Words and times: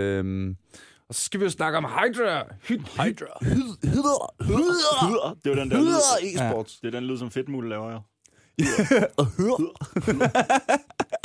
Øhm, 0.00 0.56
og 1.08 1.14
så 1.14 1.20
skal 1.24 1.40
vi 1.40 1.44
jo 1.44 1.50
snakke 1.50 1.78
om 1.78 1.84
Hydra. 1.84 2.42
Hy- 2.42 3.02
Hydra. 3.02 3.26
Hyd- 3.42 3.88
Hydra. 3.88 4.28
Hydra. 5.06 5.34
Det 5.44 5.50
var 5.50 5.56
den 5.62 5.70
der 5.70 5.76
Hydra 5.78 6.20
lyd. 6.22 6.28
e-sports. 6.36 6.78
Det 6.82 6.86
er 6.94 6.98
den 7.00 7.04
lyd, 7.06 7.18
som 7.18 7.30
Fedtmule 7.30 7.68
laver, 7.68 7.92
jo. 7.92 8.00
Og 9.16 9.26
Hydra. 9.26 9.72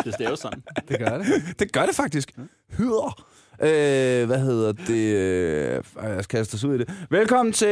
Det 0.06 0.14
staves 0.14 0.40
sådan. 0.40 0.64
Det 0.90 1.00
gør 1.00 1.18
det. 1.18 1.28
Det 1.60 1.72
gør 1.74 1.86
det 1.86 1.96
faktisk. 1.96 2.32
Hydra. 2.78 3.24
Øh, 3.64 4.26
hvad 4.26 4.40
hedder 4.40 4.72
det? 4.72 5.16
Øh, 5.16 5.84
jeg 6.04 6.24
skal 6.24 6.38
kaste 6.40 6.56
os 6.56 6.64
ud 6.64 6.76
i 6.76 6.78
det. 6.78 7.08
Velkommen 7.10 7.54
til 7.54 7.68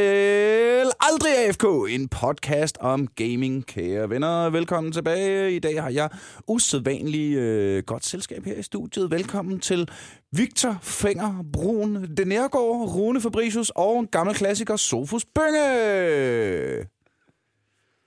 Aldrig 1.00 1.46
AFK, 1.46 1.64
en 1.88 2.08
podcast 2.08 2.78
om 2.80 3.06
gaming, 3.06 3.66
kære 3.66 4.10
venner. 4.10 4.50
Velkommen 4.50 4.92
tilbage. 4.92 5.52
I 5.52 5.58
dag 5.58 5.82
har 5.82 5.90
jeg 5.90 6.08
usædvanligt 6.48 7.38
øh, 7.38 7.82
godt 7.86 8.06
selskab 8.06 8.44
her 8.44 8.54
i 8.54 8.62
studiet. 8.62 9.10
Velkommen 9.10 9.60
til 9.60 9.88
Victor 10.32 10.78
Fenger 10.82 11.44
Brun 11.52 12.14
Denergaard, 12.16 12.94
Rune 12.94 13.20
Fabricius 13.20 13.72
og 13.74 14.00
en 14.00 14.06
gammel 14.06 14.34
klassiker, 14.34 14.76
Sofus 14.76 15.24
Bønge. 15.34 16.86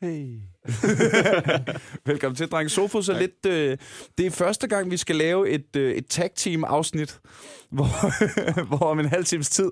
Hey. 0.02 0.53
Velkommen 2.06 2.36
til, 2.36 2.48
dreng. 2.48 2.72
Sofus 2.72 3.10
er 3.10 3.20
lidt... 3.20 3.46
Øh, 3.46 3.78
det 4.18 4.26
er 4.26 4.32
første 4.32 4.68
gang, 4.68 4.92
vi 4.92 4.98
skal 4.98 5.16
lave 5.16 5.50
et, 5.50 5.76
øh, 5.76 5.96
et 5.96 6.08
tag-team-afsnit, 6.08 7.20
hvor, 7.76 8.68
hvor 8.78 8.78
om 8.78 9.00
en 9.00 9.06
halv 9.06 9.26
times 9.26 9.50
tid, 9.50 9.72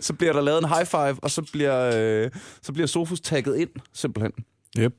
så 0.00 0.14
bliver 0.14 0.32
der 0.32 0.40
lavet 0.40 0.62
en 0.62 0.68
high 0.68 0.86
five, 0.86 1.16
og 1.22 1.30
så 1.30 1.48
bliver, 1.52 1.90
øh, 2.24 2.30
så 2.62 2.72
bliver 2.72 2.86
Sofus 2.86 3.20
tagget 3.20 3.56
ind, 3.56 3.70
simpelthen. 3.92 4.32
Yep. 4.78 4.94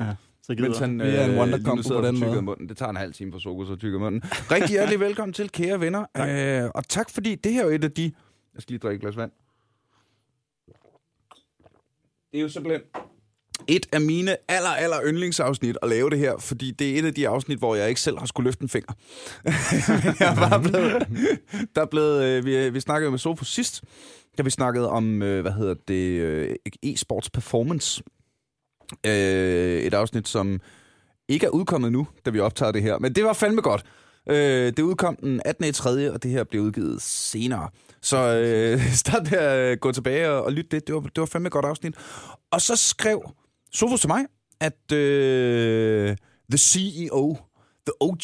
Ja, 0.00 0.14
så 0.42 0.54
gider 0.54 0.68
Mens 0.68 0.78
han, 0.78 1.00
Vi 1.02 1.08
er 1.08 1.24
en 1.24 1.30
øh, 1.30 1.38
wonder 1.38 1.58
på 1.64 1.94
og 1.94 2.02
den 2.02 2.14
tykker 2.16 2.28
måde. 2.28 2.42
munden. 2.42 2.68
Det 2.68 2.76
tager 2.76 2.90
en 2.90 2.96
halv 2.96 3.12
time 3.12 3.32
for 3.32 3.38
Sofus 3.38 3.70
at 3.70 3.78
tykke 3.78 3.96
i 3.96 4.00
munden. 4.00 4.22
Rigtig 4.24 4.70
hjertelig 4.70 5.00
velkommen 5.00 5.32
til, 5.32 5.50
kære 5.50 5.80
venner. 5.80 6.00
Øh, 6.64 6.70
og 6.74 6.88
tak, 6.88 7.10
fordi 7.10 7.34
det 7.34 7.52
her 7.52 7.64
er 7.64 7.70
et 7.70 7.84
af 7.84 7.90
de... 7.92 8.12
Jeg 8.54 8.62
skal 8.62 8.72
lige 8.72 8.78
drikke 8.78 8.94
et 8.94 9.00
glas 9.00 9.16
vand. 9.16 9.30
Det 12.32 12.38
er 12.38 12.42
jo 12.42 12.48
simpelthen 12.48 12.82
et 13.68 13.86
af 13.92 14.00
mine 14.00 14.36
aller, 14.48 14.68
aller 14.68 14.96
yndlingsafsnit 15.04 15.78
at 15.82 15.88
lave 15.88 16.10
det 16.10 16.18
her, 16.18 16.38
fordi 16.38 16.70
det 16.70 16.90
er 16.90 16.98
et 16.98 17.04
af 17.04 17.14
de 17.14 17.28
afsnit, 17.28 17.58
hvor 17.58 17.74
jeg 17.74 17.88
ikke 17.88 18.00
selv 18.00 18.18
har 18.18 18.26
skulle 18.26 18.44
løfte 18.44 18.62
en 18.62 18.68
finger. 18.68 18.92
Jeg 20.24 20.36
var 20.36 20.58
blevet, 20.58 21.08
der 21.74 21.82
er 21.82 21.86
blevet, 21.86 22.24
øh, 22.24 22.44
vi, 22.44 22.70
vi 22.70 22.80
snakkede 22.80 23.10
med 23.10 23.18
Sofus 23.18 23.54
sidst, 23.54 23.82
da 24.38 24.42
vi 24.42 24.50
snakkede 24.50 24.90
om, 24.90 25.22
øh, 25.22 25.40
hvad 25.40 25.52
hedder 25.52 25.74
det, 25.88 26.20
øh, 26.20 26.56
e-sports 26.86 27.28
performance. 27.32 28.02
Øh, 29.06 29.80
et 29.82 29.94
afsnit, 29.94 30.28
som 30.28 30.60
ikke 31.28 31.46
er 31.46 31.50
udkommet 31.50 31.92
nu, 31.92 32.06
da 32.26 32.30
vi 32.30 32.40
optager 32.40 32.72
det 32.72 32.82
her, 32.82 32.98
men 32.98 33.12
det 33.12 33.24
var 33.24 33.32
fandme 33.32 33.60
godt. 33.60 33.84
Øh, 34.30 34.66
det 34.66 34.80
udkom 34.80 35.16
den 35.16 35.40
18. 35.44 35.64
i 35.64 35.72
3., 35.72 36.12
og 36.12 36.22
det 36.22 36.30
her 36.30 36.44
blev 36.44 36.62
udgivet 36.62 37.02
senere. 37.02 37.68
Så 38.02 38.16
øh, 38.16 38.92
start 39.02 39.30
med 39.30 39.38
at 39.38 39.80
gå 39.80 39.92
tilbage 39.92 40.30
og, 40.30 40.44
og 40.44 40.52
lytte 40.52 40.70
det. 40.70 40.86
Det 40.86 40.94
var, 40.94 41.00
det 41.00 41.20
var 41.20 41.26
fandme 41.26 41.46
et 41.46 41.52
godt 41.52 41.64
afsnit. 41.64 41.94
Og 42.50 42.60
så 42.60 42.76
skrev 42.76 43.22
Sofus 43.72 44.00
til 44.00 44.08
mig, 44.08 44.24
at 44.60 44.92
øh, 44.92 46.16
the 46.50 46.58
CEO, 46.58 47.36
the 47.86 47.92
OG, 48.00 48.20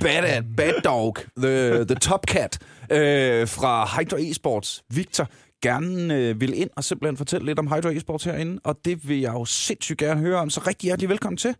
bad, 0.00 0.42
bad 0.56 0.80
dog, 0.84 1.16
the, 1.36 1.84
the 1.84 1.94
top 1.94 2.26
cat 2.26 2.58
øh, 2.92 3.48
fra 3.48 4.00
Hydro 4.00 4.16
Esports, 4.16 4.84
Victor, 4.94 5.28
gerne 5.62 6.14
øh, 6.14 6.40
vil 6.40 6.60
ind 6.60 6.70
og 6.76 6.84
simpelthen 6.84 7.16
fortælle 7.16 7.46
lidt 7.46 7.58
om 7.58 7.66
Hydro 7.66 7.88
Esports 7.88 8.24
herinde, 8.24 8.60
og 8.64 8.76
det 8.84 9.08
vil 9.08 9.20
jeg 9.20 9.32
jo 9.32 9.44
sindssygt 9.44 9.98
gerne 9.98 10.20
høre 10.20 10.38
om, 10.38 10.50
så 10.50 10.60
rigtig 10.66 10.86
hjertelig 10.86 11.08
velkommen 11.08 11.36
til. 11.36 11.54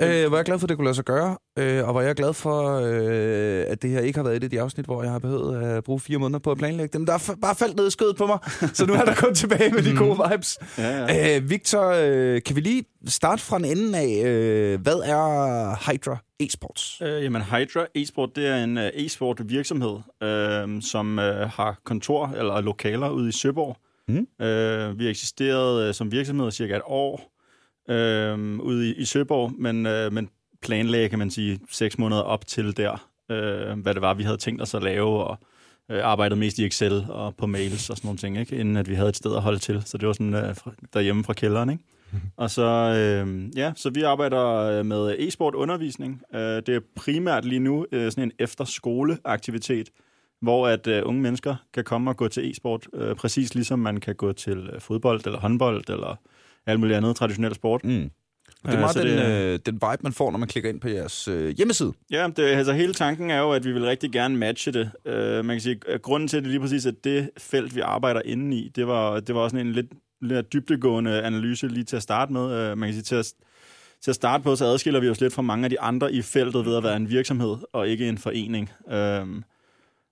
Øh, 0.00 0.28
hvor 0.28 0.36
jeg 0.36 0.40
er 0.40 0.44
glad 0.44 0.58
for, 0.58 0.66
at 0.66 0.68
det 0.68 0.76
kunne 0.76 0.84
lade 0.84 0.94
sig 0.94 1.04
gøre, 1.04 1.38
øh, 1.58 1.84
og 1.86 1.92
hvor 1.92 2.00
jeg 2.00 2.10
er 2.10 2.14
glad 2.14 2.32
for, 2.32 2.80
øh, 2.80 3.64
at 3.68 3.82
det 3.82 3.90
her 3.90 4.00
ikke 4.00 4.18
har 4.18 4.24
været 4.24 4.36
et 4.36 4.44
af 4.44 4.50
de 4.50 4.60
afsnit, 4.60 4.86
hvor 4.86 5.02
jeg 5.02 5.12
har 5.12 5.18
behøvet 5.18 5.62
at 5.62 5.84
bruge 5.84 6.00
fire 6.00 6.18
måneder 6.18 6.38
på 6.38 6.50
at 6.50 6.58
planlægge 6.58 6.98
dem. 6.98 7.06
Der 7.06 7.12
er 7.12 7.36
bare 7.42 7.54
faldt 7.54 7.76
ned 7.76 7.86
i 7.86 7.90
skødet 7.90 8.16
på 8.16 8.26
mig, 8.26 8.38
så 8.74 8.86
nu 8.86 8.92
er 8.92 9.04
der 9.04 9.14
kun 9.14 9.34
tilbage 9.34 9.70
med 9.70 9.82
de 9.82 9.96
gode 9.96 10.30
vibes. 10.30 10.58
Ja, 10.78 11.04
ja. 11.04 11.36
Øh, 11.36 11.50
Victor, 11.50 11.94
øh, 11.96 12.42
kan 12.42 12.56
vi 12.56 12.60
lige 12.60 12.84
starte 13.06 13.42
fra 13.42 13.56
en 13.56 13.64
ende 13.64 13.98
af, 13.98 14.22
øh, 14.24 14.80
hvad 14.80 14.96
er 14.96 15.90
Hydra 15.90 16.16
Esports? 16.40 17.00
Øh, 17.02 17.24
jamen, 17.24 17.42
Hydra 17.42 17.86
Esport, 17.94 18.36
det 18.36 18.46
er 18.46 18.64
en 18.64 18.78
øh, 18.78 18.90
e-sport 18.94 19.40
virksomhed, 19.44 19.96
øh, 20.22 20.82
som 20.82 21.18
øh, 21.18 21.50
har 21.50 21.80
kontor 21.84 22.34
eller 22.36 22.60
lokaler 22.60 23.10
ude 23.10 23.28
i 23.28 23.32
Søborg. 23.32 23.76
Mm. 24.08 24.46
Øh, 24.46 24.98
vi 24.98 25.04
har 25.04 25.10
eksisteret 25.10 25.88
øh, 25.88 25.94
som 25.94 26.12
virksomhed 26.12 26.50
cirka 26.50 26.76
et 26.76 26.82
år 26.84 27.33
øh, 27.88 28.58
ude 28.58 28.90
i, 28.90 28.94
i 28.94 29.04
Søborg, 29.04 29.52
men, 29.58 29.86
øh, 29.86 30.12
men 30.12 30.28
planlagde, 30.62 31.08
kan 31.08 31.18
man 31.18 31.30
sige, 31.30 31.60
seks 31.70 31.98
måneder 31.98 32.22
op 32.22 32.46
til 32.46 32.76
der, 32.76 33.08
øh, 33.30 33.78
hvad 33.78 33.94
det 33.94 34.02
var, 34.02 34.14
vi 34.14 34.22
havde 34.22 34.36
tænkt 34.36 34.62
os 34.62 34.74
at 34.74 34.82
lave, 34.82 35.24
og 35.24 35.38
øh, 35.90 36.04
arbejdede 36.04 36.40
mest 36.40 36.58
i 36.58 36.66
Excel 36.66 37.06
og 37.08 37.36
på 37.36 37.46
mails 37.46 37.90
og 37.90 37.96
sådan 37.96 38.06
nogle 38.06 38.18
ting, 38.18 38.38
ikke? 38.38 38.56
inden 38.56 38.76
at 38.76 38.88
vi 38.88 38.94
havde 38.94 39.08
et 39.08 39.16
sted 39.16 39.36
at 39.36 39.42
holde 39.42 39.58
til. 39.58 39.82
Så 39.84 39.98
det 39.98 40.06
var 40.06 40.12
sådan 40.12 40.34
øh, 40.34 40.54
derhjemme 40.92 41.24
fra 41.24 41.32
kælderen, 41.32 41.70
ikke? 41.70 41.84
Og 42.36 42.50
så, 42.50 42.62
øh, 42.62 43.50
ja, 43.56 43.72
så 43.76 43.90
vi 43.90 44.02
arbejder 44.02 44.46
øh, 44.48 44.86
med 44.86 45.16
e-sport 45.18 45.54
undervisning. 45.54 46.22
Øh, 46.34 46.40
det 46.40 46.68
er 46.68 46.80
primært 46.96 47.44
lige 47.44 47.58
nu 47.58 47.86
øh, 47.92 48.12
sådan 48.12 48.24
en 48.24 48.32
efterskoleaktivitet, 48.38 49.90
hvor 50.40 50.68
at 50.68 50.86
øh, 50.86 51.02
unge 51.04 51.22
mennesker 51.22 51.56
kan 51.74 51.84
komme 51.84 52.10
og 52.10 52.16
gå 52.16 52.28
til 52.28 52.50
e-sport, 52.50 52.86
øh, 52.94 53.16
præcis 53.16 53.54
ligesom 53.54 53.78
man 53.78 54.00
kan 54.00 54.14
gå 54.14 54.32
til 54.32 54.70
øh, 54.72 54.80
fodbold 54.80 55.26
eller 55.26 55.40
håndbold 55.40 55.90
eller 55.90 56.16
alt 56.66 56.80
muligt 56.80 56.96
andet 56.96 57.16
traditionel 57.16 57.54
sport. 57.54 57.84
Mm. 57.84 58.10
Og 58.64 58.72
det 58.72 58.72
er 58.72 58.74
Øh, 58.74 58.80
meget 58.80 58.96
den, 58.96 59.06
det 59.06 59.52
øh, 59.52 59.58
den 59.66 59.74
vibe, 59.74 60.02
man 60.02 60.12
får, 60.12 60.30
når 60.30 60.38
man 60.38 60.48
klikker 60.48 60.70
ind 60.70 60.80
på 60.80 60.88
jeres 60.88 61.28
øh, 61.28 61.56
hjemmeside. 61.56 61.92
Ja, 62.10 62.28
det, 62.36 62.42
altså 62.42 62.72
hele 62.72 62.94
tanken 62.94 63.30
er 63.30 63.38
jo, 63.38 63.52
at 63.52 63.64
vi 63.64 63.72
vil 63.72 63.84
rigtig 63.84 64.12
gerne 64.12 64.36
matche 64.36 64.72
det. 64.72 64.90
Uh, 65.04 65.44
man 65.44 65.56
kan 65.56 65.60
sige, 65.60 65.80
at 65.88 66.02
grunden 66.02 66.28
til, 66.28 66.36
at 66.36 66.42
det 66.42 66.50
lige 66.50 66.60
præcis 66.60 66.86
er 66.86 66.92
det 67.04 67.30
felt, 67.38 67.74
vi 67.74 67.80
arbejder 67.80 68.22
inde 68.24 68.56
i, 68.56 68.68
det 68.68 68.86
var, 68.86 69.20
det 69.20 69.34
var 69.34 69.40
også 69.40 69.56
en 69.56 69.72
lidt, 69.72 69.86
lidt 70.22 70.52
dybdegående 70.52 71.22
analyse 71.22 71.68
lige 71.68 71.84
til 71.84 71.96
at 71.96 72.02
starte 72.02 72.32
med. 72.32 72.72
Uh, 72.72 72.78
man 72.78 72.86
kan 72.86 72.92
sige, 72.92 73.02
til 73.02 73.14
at, 73.16 73.32
til 74.02 74.10
at 74.10 74.14
starte 74.14 74.44
på, 74.44 74.56
så 74.56 74.64
adskiller 74.64 75.00
vi 75.00 75.08
os 75.08 75.20
lidt 75.20 75.32
fra 75.32 75.42
mange 75.42 75.64
af 75.64 75.70
de 75.70 75.80
andre 75.80 76.12
i 76.12 76.22
feltet 76.22 76.66
ved 76.66 76.76
at 76.76 76.82
være 76.82 76.96
en 76.96 77.08
virksomhed 77.08 77.56
og 77.72 77.88
ikke 77.88 78.08
en 78.08 78.18
forening. 78.18 78.70
Uh, 78.86 79.42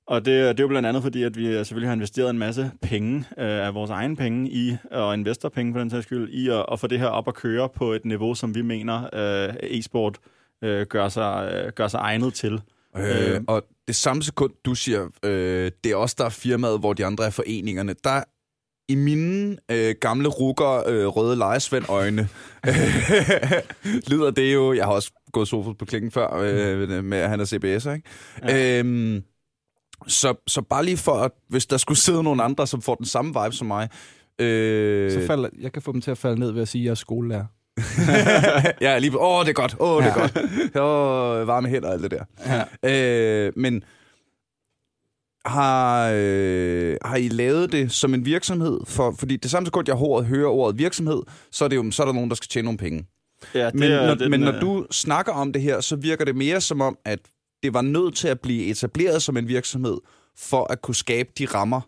og 0.06 0.24
det, 0.24 0.26
det 0.26 0.60
er 0.60 0.64
jo 0.64 0.68
blandt 0.68 0.88
andet 0.88 1.02
fordi, 1.02 1.22
at 1.22 1.36
vi 1.36 1.44
selvfølgelig 1.44 1.88
har 1.88 1.94
investeret 1.94 2.30
en 2.30 2.38
masse 2.38 2.70
penge 2.82 3.18
øh, 3.38 3.66
af 3.66 3.74
vores 3.74 3.90
egen 3.90 4.16
penge 4.16 4.50
i, 4.50 4.76
og 4.90 5.14
investorpenge 5.14 5.72
på 5.72 5.80
den 5.80 5.90
sags 5.90 6.06
skyld, 6.06 6.28
i 6.28 6.48
at, 6.48 6.66
at 6.72 6.80
få 6.80 6.86
det 6.86 6.98
her 6.98 7.06
op 7.06 7.28
at 7.28 7.34
køre 7.34 7.68
på 7.68 7.92
et 7.92 8.04
niveau, 8.04 8.34
som 8.34 8.54
vi 8.54 8.62
mener, 8.62 9.08
øh, 9.12 9.54
e-sport 9.62 10.18
øh, 10.64 10.86
gør, 10.86 11.08
sig, 11.08 11.52
øh, 11.54 11.72
gør 11.72 11.88
sig 11.88 11.98
egnet 11.98 12.34
til. 12.34 12.52
Øh, 12.96 13.34
Øh. 13.34 13.40
og 13.48 13.62
det 13.86 13.96
samme 13.96 14.22
sekund, 14.22 14.52
du 14.64 14.74
siger, 14.74 15.08
øh, 15.22 15.70
det 15.84 15.92
er 15.92 15.96
også 15.96 16.14
der 16.18 16.24
er 16.24 16.28
firmaet, 16.28 16.80
hvor 16.80 16.92
de 16.92 17.06
andre 17.06 17.26
er 17.26 17.30
foreningerne, 17.30 17.94
der 18.04 18.22
i 18.88 18.94
mine 18.94 19.56
øh, 19.70 19.94
gamle 20.00 20.28
rukker, 20.28 20.88
øh, 20.88 21.06
røde 21.06 21.36
lejesvend-øjne, 21.36 22.28
lyder 24.10 24.30
det 24.30 24.54
jo, 24.54 24.72
jeg 24.72 24.84
har 24.84 24.92
også 24.92 25.12
gået 25.32 25.48
sofus 25.48 25.76
på 25.78 25.84
klikken 25.84 26.10
før, 26.10 26.34
øh, 26.34 27.04
med 27.04 27.18
at 27.18 27.28
han 27.28 27.40
er 27.40 27.44
CBS'er, 27.44 27.90
ikke? 27.90 28.08
Ja. 28.42 28.78
Øhm, 28.78 29.22
så, 30.08 30.34
så 30.46 30.62
bare 30.62 30.84
lige 30.84 30.96
for, 30.96 31.12
at 31.14 31.30
hvis 31.48 31.66
der 31.66 31.76
skulle 31.76 31.98
sidde 32.08 32.22
nogle 32.22 32.42
andre, 32.42 32.66
som 32.66 32.82
får 32.82 32.94
den 32.94 33.06
samme 33.06 33.28
vibe 33.42 33.56
som 33.56 33.66
mig, 33.66 33.88
øh, 34.38 35.12
Så 35.12 35.26
falder, 35.26 35.48
jeg 35.60 35.72
kan 35.72 35.82
få 35.82 35.92
dem 35.92 36.00
til 36.00 36.10
at 36.10 36.18
falde 36.18 36.40
ned 36.40 36.50
ved 36.50 36.62
at 36.62 36.68
sige, 36.68 36.82
at 36.82 36.84
jeg 36.84 36.90
er 36.90 36.94
skolelærer. 36.94 37.44
ja, 38.80 38.98
lige 38.98 39.18
åh, 39.20 39.44
det 39.44 39.48
er 39.48 39.52
godt, 39.52 39.76
åh, 39.80 40.02
det 40.02 40.10
er 40.10 40.14
godt. 40.14 40.36
Åh, 40.76 41.46
varme 41.46 41.68
hænder 41.68 41.88
og 41.88 41.94
alt 41.94 42.02
det 42.02 42.10
der. 42.10 42.24
Ja. 42.82 43.46
Øh, 43.46 43.52
men 43.56 43.84
har, 45.46 46.10
øh, 46.14 46.96
har 47.04 47.16
I 47.16 47.28
lavet 47.28 47.72
det 47.72 47.92
som 47.92 48.14
en 48.14 48.24
virksomhed? 48.24 48.80
For, 48.86 49.14
fordi 49.18 49.36
det 49.36 49.50
samme 49.50 49.66
sekund, 49.66 49.88
jeg 49.88 49.96
hører, 49.96 50.22
hører 50.22 50.48
ordet 50.50 50.78
virksomhed, 50.78 51.22
så 51.52 51.64
er, 51.64 51.68
det 51.68 51.76
jo, 51.76 51.90
så 51.90 52.02
er 52.02 52.06
der 52.06 52.12
nogen, 52.12 52.28
der 52.30 52.36
skal 52.36 52.48
tjene 52.48 52.64
nogle 52.64 52.78
penge. 52.78 53.06
Ja, 53.54 53.66
det 53.66 53.74
Men, 53.74 53.92
er, 53.92 54.06
når, 54.06 54.14
det, 54.14 54.30
men 54.30 54.40
den 54.40 54.48
når 54.50 54.52
er- 54.56 54.60
du 54.60 54.86
snakker 54.90 55.32
om 55.32 55.52
det 55.52 55.62
her, 55.62 55.80
så 55.80 55.96
virker 55.96 56.24
det 56.24 56.36
mere 56.36 56.60
som 56.60 56.80
om, 56.80 56.98
at 57.04 57.18
det 57.62 57.74
var 57.74 57.82
nødt 57.82 58.16
til 58.16 58.28
at 58.28 58.40
blive 58.40 58.64
etableret 58.64 59.22
som 59.22 59.36
en 59.36 59.48
virksomhed, 59.48 59.98
for 60.38 60.72
at 60.72 60.82
kunne 60.82 60.94
skabe 60.94 61.28
de 61.38 61.44
rammer, 61.46 61.80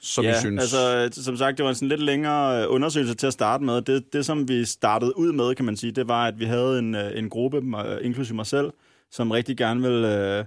som 0.00 0.24
ja, 0.24 0.36
I 0.36 0.40
synes. 0.40 0.60
altså 0.74 1.08
som 1.24 1.36
sagt, 1.36 1.56
det 1.58 1.64
var 1.64 1.68
en 1.70 1.74
sådan 1.74 1.88
lidt 1.88 2.02
længere 2.02 2.62
øh, 2.62 2.72
undersøgelse 2.74 3.14
til 3.14 3.26
at 3.26 3.32
starte 3.32 3.64
med. 3.64 3.82
Det, 3.82 4.12
det, 4.12 4.26
som 4.26 4.48
vi 4.48 4.64
startede 4.64 5.18
ud 5.18 5.32
med, 5.32 5.54
kan 5.54 5.64
man 5.64 5.76
sige, 5.76 5.92
det 5.92 6.08
var, 6.08 6.26
at 6.26 6.38
vi 6.38 6.44
havde 6.44 6.78
en, 6.78 6.94
øh, 6.94 7.18
en 7.18 7.28
gruppe, 7.30 7.60
mig- 7.60 7.98
inklusive 8.02 8.36
mig 8.36 8.46
selv, 8.46 8.70
som 9.10 9.30
rigtig 9.30 9.56
gerne 9.56 9.82
ville 9.82 10.38
øh, 10.38 10.44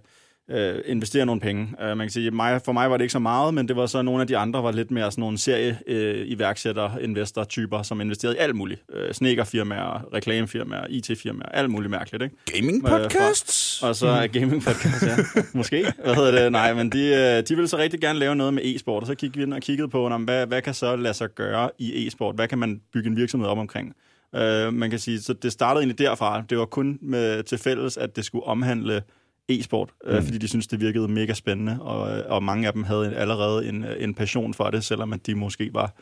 øh, 0.49 0.79
investere 0.85 1.25
nogle 1.25 1.41
penge. 1.41 1.67
Uh, 1.79 1.87
man 1.87 1.97
kan 1.97 2.09
sige, 2.09 2.31
mig, 2.31 2.61
for 2.65 2.71
mig 2.71 2.91
var 2.91 2.97
det 2.97 3.03
ikke 3.03 3.11
så 3.11 3.19
meget, 3.19 3.53
men 3.53 3.67
det 3.67 3.75
var 3.75 3.85
så 3.85 4.01
nogle 4.01 4.21
af 4.21 4.27
de 4.27 4.37
andre, 4.37 4.63
var 4.63 4.71
lidt 4.71 4.91
mere 4.91 5.11
sådan 5.11 5.21
nogle 5.21 5.37
serie 5.37 5.79
øh, 5.87 6.27
iværksætter, 6.27 6.97
investor-typer, 6.97 7.81
som 7.83 8.01
investerede 8.01 8.35
i 8.35 8.39
alt 8.39 8.55
muligt. 8.55 8.83
Øh, 8.93 9.13
snekerfirmaer, 9.13 10.13
reklamefirmaer, 10.13 10.85
IT-firmaer, 10.89 11.49
alt 11.49 11.69
muligt 11.69 11.91
mærkeligt, 11.91 12.23
ikke? 12.23 12.35
Gaming 12.45 12.85
øh, 12.85 12.91
podcasts? 12.91 13.83
Og 13.83 13.95
så 13.95 14.07
er 14.07 14.27
gaming 14.27 14.63
podcast, 14.63 15.03
ja. 15.03 15.17
Måske. 15.53 15.93
Hvad 16.03 16.15
hedder 16.15 16.31
det? 16.31 16.51
Nej, 16.51 16.73
men 16.73 16.89
de, 16.89 17.05
øh, 17.07 17.47
de 17.47 17.55
ville 17.55 17.67
så 17.67 17.77
rigtig 17.77 18.01
gerne 18.01 18.19
lave 18.19 18.35
noget 18.35 18.53
med 18.53 18.63
e-sport, 18.65 19.03
og 19.03 19.07
så 19.07 19.15
kiggede 19.15 19.37
vi 19.37 19.43
ind 19.43 19.53
og 19.53 19.61
kiggede 19.61 19.89
på, 19.89 20.07
om, 20.07 20.23
hvad, 20.23 20.47
hvad 20.47 20.61
kan 20.61 20.73
så 20.73 20.95
lade 20.95 21.13
sig 21.13 21.29
gøre 21.35 21.69
i 21.77 22.07
e-sport? 22.07 22.35
Hvad 22.35 22.47
kan 22.47 22.57
man 22.57 22.81
bygge 22.93 23.09
en 23.09 23.15
virksomhed 23.15 23.49
op 23.49 23.57
omkring? 23.57 23.95
Uh, 24.33 24.73
man 24.73 24.89
kan 24.89 24.99
sige, 24.99 25.21
så 25.21 25.33
det 25.33 25.51
startede 25.51 25.81
egentlig 25.81 25.99
derfra. 25.99 26.43
Det 26.49 26.57
var 26.57 26.65
kun 26.65 26.99
med 27.01 27.43
til 27.43 27.57
fælles, 27.57 27.97
at 27.97 28.15
det 28.15 28.25
skulle 28.25 28.45
omhandle 28.45 29.01
e-sport, 29.49 29.89
mm. 30.03 30.11
øh, 30.11 30.23
fordi 30.23 30.37
de 30.37 30.47
synes 30.47 30.67
det 30.67 30.79
virkede 30.79 31.07
mega 31.07 31.33
spændende, 31.33 31.77
og, 31.81 32.23
og 32.23 32.43
mange 32.43 32.67
af 32.67 32.73
dem 32.73 32.83
havde 32.83 33.15
allerede 33.15 33.69
en, 33.69 33.85
en 33.99 34.13
passion 34.13 34.53
for 34.53 34.69
det, 34.69 34.83
selvom 34.83 35.13
at 35.13 35.27
de 35.27 35.35
måske 35.35 35.69
var 35.73 35.93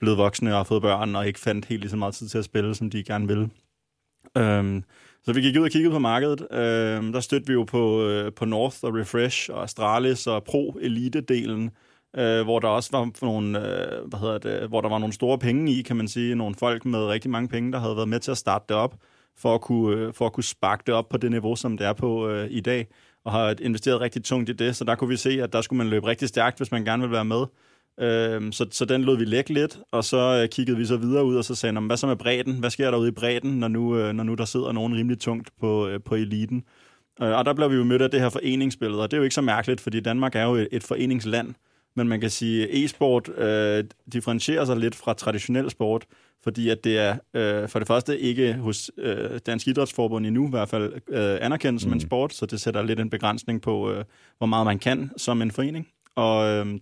blevet 0.00 0.18
voksne 0.18 0.56
og 0.56 0.66
fået 0.66 0.82
børn, 0.82 1.14
og 1.14 1.26
ikke 1.26 1.40
fandt 1.40 1.66
helt 1.66 1.80
lige 1.80 1.90
så 1.90 1.96
meget 1.96 2.14
tid 2.14 2.28
til 2.28 2.38
at 2.38 2.44
spille, 2.44 2.74
som 2.74 2.90
de 2.90 3.04
gerne 3.04 3.28
ville. 3.28 3.50
Øhm, 4.36 4.84
så 5.24 5.32
vi 5.32 5.40
gik 5.40 5.56
ud 5.56 5.64
og 5.64 5.70
kiggede 5.70 5.92
på 5.92 5.98
markedet. 5.98 6.46
Øhm, 6.52 7.12
der 7.12 7.20
stødte 7.20 7.46
vi 7.46 7.52
jo 7.52 7.64
på, 7.64 8.02
øh, 8.02 8.32
på 8.32 8.44
North 8.44 8.76
og 8.82 8.94
Refresh 8.94 9.50
og 9.52 9.62
Astralis 9.62 10.26
og 10.26 10.44
Pro 10.44 10.78
Elite-delen, 10.80 11.70
øh, 12.20 12.42
hvor 12.42 12.58
der 12.58 12.68
også 12.68 12.90
var 12.92 13.10
nogle, 13.22 13.58
øh, 13.58 14.08
hvad 14.08 14.18
hedder 14.20 14.38
det, 14.38 14.68
hvor 14.68 14.80
der 14.80 14.88
var 14.88 14.98
nogle 14.98 15.12
store 15.12 15.38
penge 15.38 15.72
i, 15.72 15.82
kan 15.82 15.96
man 15.96 16.08
sige. 16.08 16.34
Nogle 16.34 16.54
folk 16.54 16.84
med 16.84 16.98
rigtig 16.98 17.30
mange 17.30 17.48
penge, 17.48 17.72
der 17.72 17.78
havde 17.78 17.96
været 17.96 18.08
med 18.08 18.20
til 18.20 18.30
at 18.30 18.38
starte 18.38 18.64
det 18.68 18.76
op, 18.76 18.94
for 19.36 19.54
at 19.54 19.60
kunne, 19.60 19.96
øh, 19.96 20.12
for 20.12 20.26
at 20.26 20.32
kunne 20.32 20.44
sparke 20.44 20.82
det 20.86 20.94
op 20.94 21.08
på 21.08 21.16
det 21.16 21.30
niveau, 21.30 21.56
som 21.56 21.78
det 21.78 21.86
er 21.86 21.92
på 21.92 22.28
øh, 22.28 22.46
i 22.50 22.60
dag, 22.60 22.86
og 23.24 23.32
har 23.32 23.54
investeret 23.60 24.00
rigtig 24.00 24.24
tungt 24.24 24.48
i 24.48 24.52
det. 24.52 24.76
Så 24.76 24.84
der 24.84 24.94
kunne 24.94 25.08
vi 25.08 25.16
se, 25.16 25.42
at 25.42 25.52
der 25.52 25.60
skulle 25.60 25.78
man 25.78 25.88
løbe 25.88 26.06
rigtig 26.06 26.28
stærkt, 26.28 26.56
hvis 26.56 26.72
man 26.72 26.84
gerne 26.84 27.02
vil 27.02 27.12
være 27.12 27.24
med. 27.24 27.44
Øh, 28.00 28.52
så, 28.52 28.66
så 28.70 28.84
den 28.84 29.02
lod 29.02 29.18
vi 29.18 29.24
lægge 29.24 29.54
lidt, 29.54 29.78
og 29.90 30.04
så 30.04 30.40
øh, 30.42 30.48
kiggede 30.48 30.76
vi 30.78 30.84
så 30.84 30.96
videre 30.96 31.24
ud, 31.24 31.36
og 31.36 31.44
så 31.44 31.54
sagde, 31.54 31.80
hvad 31.80 31.96
så 31.96 32.06
med 32.06 32.16
bredden? 32.16 32.58
Hvad 32.58 32.70
sker 32.70 32.90
der 32.90 32.98
ude 32.98 33.08
i 33.08 33.12
bredden, 33.12 33.58
når 33.58 33.68
nu, 33.68 33.96
øh, 33.96 34.12
når 34.12 34.24
nu 34.24 34.34
der 34.34 34.44
sidder 34.44 34.72
nogen 34.72 34.94
rimelig 34.94 35.20
tungt 35.20 35.50
på, 35.60 35.88
øh, 35.88 36.00
på 36.04 36.14
eliten? 36.14 36.64
Øh, 37.22 37.38
og 37.38 37.44
der 37.44 37.54
blev 37.54 37.70
vi 37.70 37.76
jo 37.76 37.84
mødt 37.84 38.02
af 38.02 38.10
det 38.10 38.20
her 38.20 38.28
foreningsbillede, 38.28 39.02
og 39.02 39.10
det 39.10 39.16
er 39.16 39.18
jo 39.18 39.24
ikke 39.24 39.34
så 39.34 39.40
mærkeligt, 39.40 39.80
fordi 39.80 40.00
Danmark 40.00 40.36
er 40.36 40.42
jo 40.42 40.54
et, 40.54 40.68
et 40.72 40.82
foreningsland, 40.84 41.54
men 41.96 42.08
man 42.08 42.20
kan 42.20 42.30
sige, 42.30 42.68
at 42.68 42.84
e-sport 42.84 43.28
øh, 43.28 43.84
differentierer 44.12 44.64
sig 44.64 44.76
lidt 44.76 44.94
fra 44.94 45.14
traditionel 45.14 45.70
sport, 45.70 46.06
fordi 46.42 46.68
at 46.68 46.84
det 46.84 46.98
er 46.98 47.16
øh, 47.34 47.68
for 47.68 47.78
det 47.78 47.88
første 47.88 48.18
ikke 48.18 48.52
hos 48.52 48.90
øh, 48.98 49.40
Dansk 49.46 49.68
Idrætsforbund 49.68 50.26
endnu 50.26 50.46
i 50.46 50.50
hvert 50.50 50.68
fald 50.68 50.92
øh, 51.08 51.38
anerkendt 51.40 51.82
som 51.82 51.88
mm. 51.90 51.94
en 51.94 52.00
sport, 52.00 52.34
så 52.34 52.46
det 52.46 52.60
sætter 52.60 52.82
lidt 52.82 53.00
en 53.00 53.10
begrænsning 53.10 53.62
på, 53.62 53.92
øh, 53.92 54.04
hvor 54.38 54.46
meget 54.46 54.66
man 54.66 54.78
kan 54.78 55.10
som 55.16 55.42
en 55.42 55.50
forening. 55.50 55.88
Og 56.16 56.50
øh, 56.50 56.78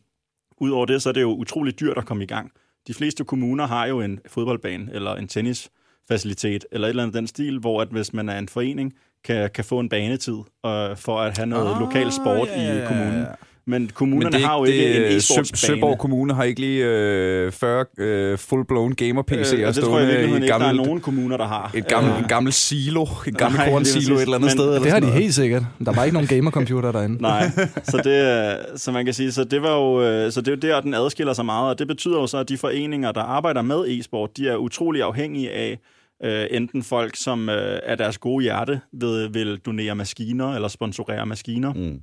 Udover 0.62 0.86
det, 0.86 1.02
så 1.02 1.08
er 1.08 1.12
det 1.12 1.20
jo 1.20 1.34
utroligt 1.34 1.80
dyrt 1.80 1.98
at 1.98 2.06
komme 2.06 2.24
i 2.24 2.26
gang. 2.26 2.52
De 2.86 2.94
fleste 2.94 3.24
kommuner 3.24 3.66
har 3.66 3.86
jo 3.86 4.00
en 4.00 4.20
fodboldbane 4.26 4.90
eller 4.92 5.14
en 5.14 5.28
tennisfacilitet 5.28 6.64
eller 6.72 6.88
et 6.88 6.90
eller 6.90 7.02
andet 7.02 7.14
den 7.14 7.26
stil, 7.26 7.58
hvor 7.58 7.82
at 7.82 7.88
hvis 7.88 8.12
man 8.12 8.28
er 8.28 8.38
en 8.38 8.48
forening, 8.48 8.94
kan, 9.24 9.50
kan 9.50 9.64
få 9.64 9.80
en 9.80 9.88
banetid 9.88 10.38
øh, 10.66 10.96
for 10.96 11.20
at 11.20 11.38
have 11.38 11.46
noget 11.46 11.74
ah, 11.74 11.80
lokal 11.80 12.12
sport 12.12 12.48
ja. 12.48 12.84
i 12.84 12.86
kommunen. 12.86 13.26
Men 13.66 13.90
kommunerne 13.94 14.24
Men 14.24 14.32
det, 14.32 14.42
har 14.42 14.58
jo 14.58 14.64
ikke 14.64 14.78
det, 14.78 15.12
en 15.12 15.18
e-sportsbane. 15.18 15.56
Søborg 15.56 15.98
Kommune 15.98 16.34
har 16.34 16.44
ikke 16.44 16.60
lige 16.60 16.84
øh, 16.84 17.52
40 17.52 17.84
øh, 17.98 18.38
full-blown 18.38 18.94
gamer-PC'er 19.02 19.68
øh, 19.68 19.74
det 19.74 19.84
tror 19.84 19.98
jeg 19.98 20.24
i 20.24 20.46
gammel, 20.46 20.48
der 20.48 20.54
er 20.58 20.72
nogen 20.72 21.00
kommuner, 21.00 21.36
der 21.36 21.46
har. 21.46 21.70
Et 21.74 21.88
gammel, 21.88 22.12
øh. 22.12 22.18
en 22.18 22.24
gammel 22.24 22.52
silo, 22.52 23.06
en 23.26 23.34
gammel 23.34 23.60
korn-silo 23.68 24.14
et 24.14 24.22
eller 24.22 24.34
andet 24.34 24.48
Men, 24.48 24.50
sted. 24.50 24.66
Eller 24.66 24.82
det 24.82 24.92
har 24.92 25.00
de 25.00 25.10
helt 25.10 25.34
sikkert. 25.34 25.62
Der 25.84 25.92
var 25.92 26.04
ikke 26.04 26.14
nogen 26.14 26.28
gamer-computer 26.28 26.92
derinde. 26.92 27.22
Nej, 27.32 27.50
så, 27.82 28.00
det, 28.04 28.80
så 28.80 28.92
man 28.92 29.04
kan 29.04 29.14
sige, 29.14 29.32
så 29.32 29.44
det 29.44 29.62
var 29.62 29.74
jo 29.74 30.02
øh, 30.02 30.32
så 30.32 30.40
det 30.40 30.48
er 30.48 30.68
jo 30.68 30.74
der, 30.74 30.80
den 30.80 30.94
adskiller 30.94 31.32
sig 31.32 31.44
meget, 31.44 31.70
og 31.70 31.78
det 31.78 31.88
betyder 31.88 32.20
jo 32.20 32.26
så, 32.26 32.38
at 32.38 32.48
de 32.48 32.58
foreninger, 32.58 33.12
der 33.12 33.20
arbejder 33.20 33.62
med 33.62 33.84
e-sport, 33.88 34.36
de 34.36 34.48
er 34.48 34.56
utrolig 34.56 35.02
afhængige 35.02 35.50
af, 35.50 35.78
øh, 36.24 36.46
enten 36.50 36.82
folk, 36.82 37.16
som 37.16 37.48
øh, 37.48 37.78
er 37.82 37.94
deres 37.94 38.18
gode 38.18 38.42
hjerte 38.42 38.80
ved, 38.92 39.28
vil 39.28 39.58
donere 39.58 39.94
maskiner 39.94 40.54
eller 40.54 40.68
sponsorere 40.68 41.26
maskiner, 41.26 41.72
mm. 41.72 42.00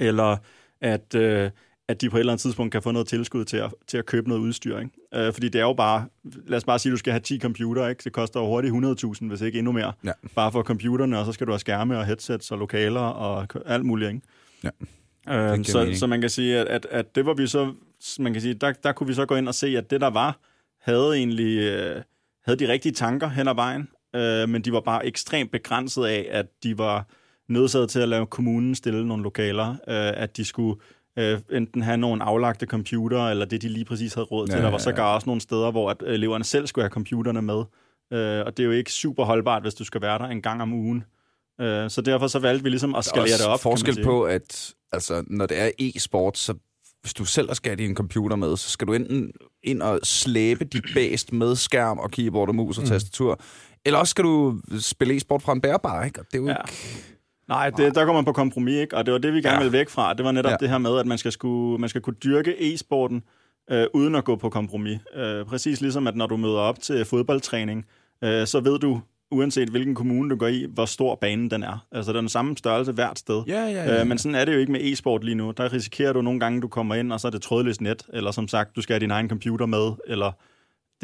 eller 0.00 0.36
at, 0.84 1.14
øh, 1.14 1.50
at 1.88 2.00
de 2.00 2.10
på 2.10 2.16
et 2.16 2.20
eller 2.20 2.32
andet 2.32 2.42
tidspunkt 2.42 2.72
kan 2.72 2.82
få 2.82 2.90
noget 2.90 3.08
tilskud 3.08 3.44
til 3.44 3.56
at, 3.56 3.74
til 3.86 3.98
at 3.98 4.06
købe 4.06 4.28
noget 4.28 4.42
udstyr. 4.42 4.78
Ikke? 4.78 4.90
Øh, 5.14 5.32
fordi 5.32 5.48
det 5.48 5.58
er 5.58 5.64
jo 5.64 5.72
bare, 5.72 6.06
lad 6.24 6.56
os 6.56 6.64
bare 6.64 6.78
sige, 6.78 6.90
at 6.90 6.92
du 6.92 6.96
skal 6.96 7.12
have 7.12 7.20
10 7.20 7.38
computer, 7.40 7.88
ikke? 7.88 8.00
det 8.04 8.12
koster 8.12 8.40
jo 8.40 8.46
hurtigt 8.46 8.74
100.000, 8.74 9.26
hvis 9.26 9.40
ikke 9.40 9.58
endnu 9.58 9.72
mere, 9.72 9.92
ja. 10.04 10.12
bare 10.34 10.52
for 10.52 10.62
computerne, 10.62 11.18
og 11.18 11.26
så 11.26 11.32
skal 11.32 11.46
du 11.46 11.52
have 11.52 11.58
skærme 11.58 11.98
og 11.98 12.06
headsets 12.06 12.50
og 12.50 12.58
lokaler 12.58 13.00
og 13.00 13.46
alt 13.66 13.84
muligt. 13.84 14.08
Ikke? 14.08 14.20
Ja. 14.64 15.52
Øh, 15.52 15.64
så, 15.64 15.92
så 15.94 16.06
man 16.06 16.20
kan 16.20 16.30
sige, 16.30 16.58
at, 16.58 16.66
at, 16.66 16.86
at 16.90 17.14
det 17.14 17.26
var 17.26 17.34
vi 17.34 17.46
så, 17.46 17.72
man 18.18 18.32
kan 18.32 18.42
sige, 18.42 18.54
der, 18.54 18.72
der 18.72 18.92
kunne 18.92 19.06
vi 19.06 19.14
så 19.14 19.26
gå 19.26 19.34
ind 19.34 19.48
og 19.48 19.54
se, 19.54 19.66
at 19.66 19.90
det 19.90 20.00
der 20.00 20.10
var, 20.10 20.38
havde 20.80 21.16
egentlig 21.16 21.58
øh, 21.58 22.02
havde 22.44 22.58
de 22.58 22.72
rigtige 22.72 22.92
tanker 22.92 23.28
hen 23.28 23.48
ad 23.48 23.54
vejen, 23.54 23.88
øh, 24.16 24.48
men 24.48 24.62
de 24.62 24.72
var 24.72 24.80
bare 24.80 25.06
ekstremt 25.06 25.50
begrænset 25.50 26.04
af, 26.04 26.28
at 26.30 26.46
de 26.62 26.78
var 26.78 27.06
nødsaget 27.48 27.90
til 27.90 28.00
at 28.00 28.08
lave 28.08 28.26
kommunen 28.26 28.74
stille 28.74 29.06
nogle 29.06 29.22
lokaler, 29.22 29.68
øh, 29.70 29.76
at 30.22 30.36
de 30.36 30.44
skulle 30.44 30.80
øh, 31.18 31.40
enten 31.52 31.82
have 31.82 31.96
nogle 31.96 32.22
aflagte 32.22 32.66
computer, 32.66 33.28
eller 33.28 33.44
det, 33.44 33.62
de 33.62 33.68
lige 33.68 33.84
præcis 33.84 34.14
havde 34.14 34.26
råd 34.26 34.46
til. 34.46 34.56
Ja, 34.56 34.62
der 34.62 34.70
var 34.70 34.78
så 34.78 34.92
gar 34.92 35.14
også 35.14 35.28
nogle 35.28 35.40
steder, 35.40 35.70
hvor 35.70 35.90
at 35.90 36.02
eleverne 36.06 36.44
selv 36.44 36.66
skulle 36.66 36.82
have 36.82 36.90
computerne 36.90 37.42
med. 37.42 37.64
Øh, 38.12 38.46
og 38.46 38.56
det 38.56 38.60
er 38.60 38.64
jo 38.64 38.70
ikke 38.70 38.92
super 38.92 39.24
holdbart, 39.24 39.62
hvis 39.62 39.74
du 39.74 39.84
skal 39.84 40.00
være 40.00 40.18
der 40.18 40.24
en 40.24 40.42
gang 40.42 40.62
om 40.62 40.72
ugen. 40.72 41.04
Øh, 41.60 41.90
så 41.90 42.00
derfor 42.00 42.26
så 42.26 42.38
valgte 42.38 42.64
vi 42.64 42.70
ligesom 42.70 42.94
at 42.94 43.04
skalere 43.04 43.38
det 43.38 43.46
op. 43.46 43.60
forskel 43.60 44.04
på, 44.04 44.22
at 44.22 44.74
altså, 44.92 45.24
når 45.26 45.46
det 45.46 45.60
er 45.60 45.70
e-sport, 45.78 46.38
så 46.38 46.54
hvis 47.00 47.14
du 47.14 47.24
selv 47.24 47.54
skal 47.54 47.70
have 47.70 47.86
din 47.86 47.94
computer 47.94 48.36
med, 48.36 48.56
så 48.56 48.70
skal 48.70 48.86
du 48.86 48.92
enten 48.92 49.32
ind 49.62 49.82
og 49.82 50.00
slæbe 50.02 50.64
dit 50.64 50.84
bæst 50.94 51.32
med 51.32 51.56
skærm 51.56 51.98
og 51.98 52.10
keyboard 52.10 52.48
og 52.48 52.54
mus 52.54 52.78
og 52.78 52.82
mm. 52.82 52.88
tastatur, 52.88 53.40
eller 53.84 53.98
også 53.98 54.10
skal 54.10 54.24
du 54.24 54.60
spille 54.80 55.16
e-sport 55.16 55.42
fra 55.42 55.52
en 55.52 55.60
bærbar, 55.60 56.04
ikke? 56.04 56.20
Og 56.20 56.26
det 56.32 56.38
er 56.38 56.42
jo 56.42 56.48
ja. 56.48 56.56
ikke... 56.68 57.13
Nej, 57.48 57.70
det, 57.70 57.94
der 57.94 58.04
går 58.04 58.12
man 58.12 58.24
på 58.24 58.32
kompromis, 58.32 58.74
ikke? 58.74 58.96
og 58.96 59.06
det 59.06 59.12
var 59.12 59.18
det, 59.18 59.34
vi 59.34 59.40
gerne 59.40 59.54
ja. 59.54 59.58
ville 59.58 59.72
væk 59.72 59.88
fra. 59.88 60.14
Det 60.14 60.24
var 60.24 60.32
netop 60.32 60.50
ja. 60.50 60.56
det 60.60 60.68
her 60.68 60.78
med, 60.78 60.98
at 60.98 61.06
man 61.06 61.18
skal, 61.18 61.32
skulle, 61.32 61.78
man 61.78 61.88
skal 61.88 62.00
kunne 62.00 62.16
dyrke 62.24 62.74
e-sporten, 62.74 63.22
øh, 63.70 63.86
uden 63.94 64.14
at 64.14 64.24
gå 64.24 64.36
på 64.36 64.48
kompromis. 64.50 64.98
Øh, 65.16 65.44
præcis 65.44 65.80
ligesom, 65.80 66.06
at 66.06 66.16
når 66.16 66.26
du 66.26 66.36
møder 66.36 66.58
op 66.58 66.80
til 66.80 67.04
fodboldtræning, 67.04 67.86
øh, 68.24 68.46
så 68.46 68.60
ved 68.60 68.78
du, 68.78 69.00
uanset 69.30 69.68
hvilken 69.68 69.94
kommune 69.94 70.30
du 70.30 70.36
går 70.36 70.46
i, 70.46 70.66
hvor 70.74 70.84
stor 70.84 71.14
banen 71.14 71.50
den 71.50 71.62
er. 71.62 71.86
Altså, 71.92 72.12
den 72.12 72.16
er 72.16 72.20
den 72.20 72.28
samme 72.28 72.56
størrelse 72.56 72.92
hvert 72.92 73.18
sted. 73.18 73.42
Ja, 73.46 73.64
ja, 73.64 73.70
ja. 73.70 74.00
Øh, 74.00 74.06
men 74.06 74.18
sådan 74.18 74.34
er 74.34 74.44
det 74.44 74.54
jo 74.54 74.58
ikke 74.58 74.72
med 74.72 74.80
e-sport 74.80 75.24
lige 75.24 75.34
nu. 75.34 75.50
Der 75.50 75.72
risikerer 75.72 76.12
du 76.12 76.22
nogle 76.22 76.40
gange, 76.40 76.60
du 76.60 76.68
kommer 76.68 76.94
ind, 76.94 77.12
og 77.12 77.20
så 77.20 77.26
er 77.26 77.30
det 77.30 77.42
trådløst 77.42 77.80
net, 77.80 78.06
eller 78.12 78.30
som 78.30 78.48
sagt, 78.48 78.76
du 78.76 78.82
skal 78.82 78.94
have 78.94 79.00
din 79.00 79.10
egen 79.10 79.28
computer 79.28 79.66
med, 79.66 79.92
eller 80.06 80.32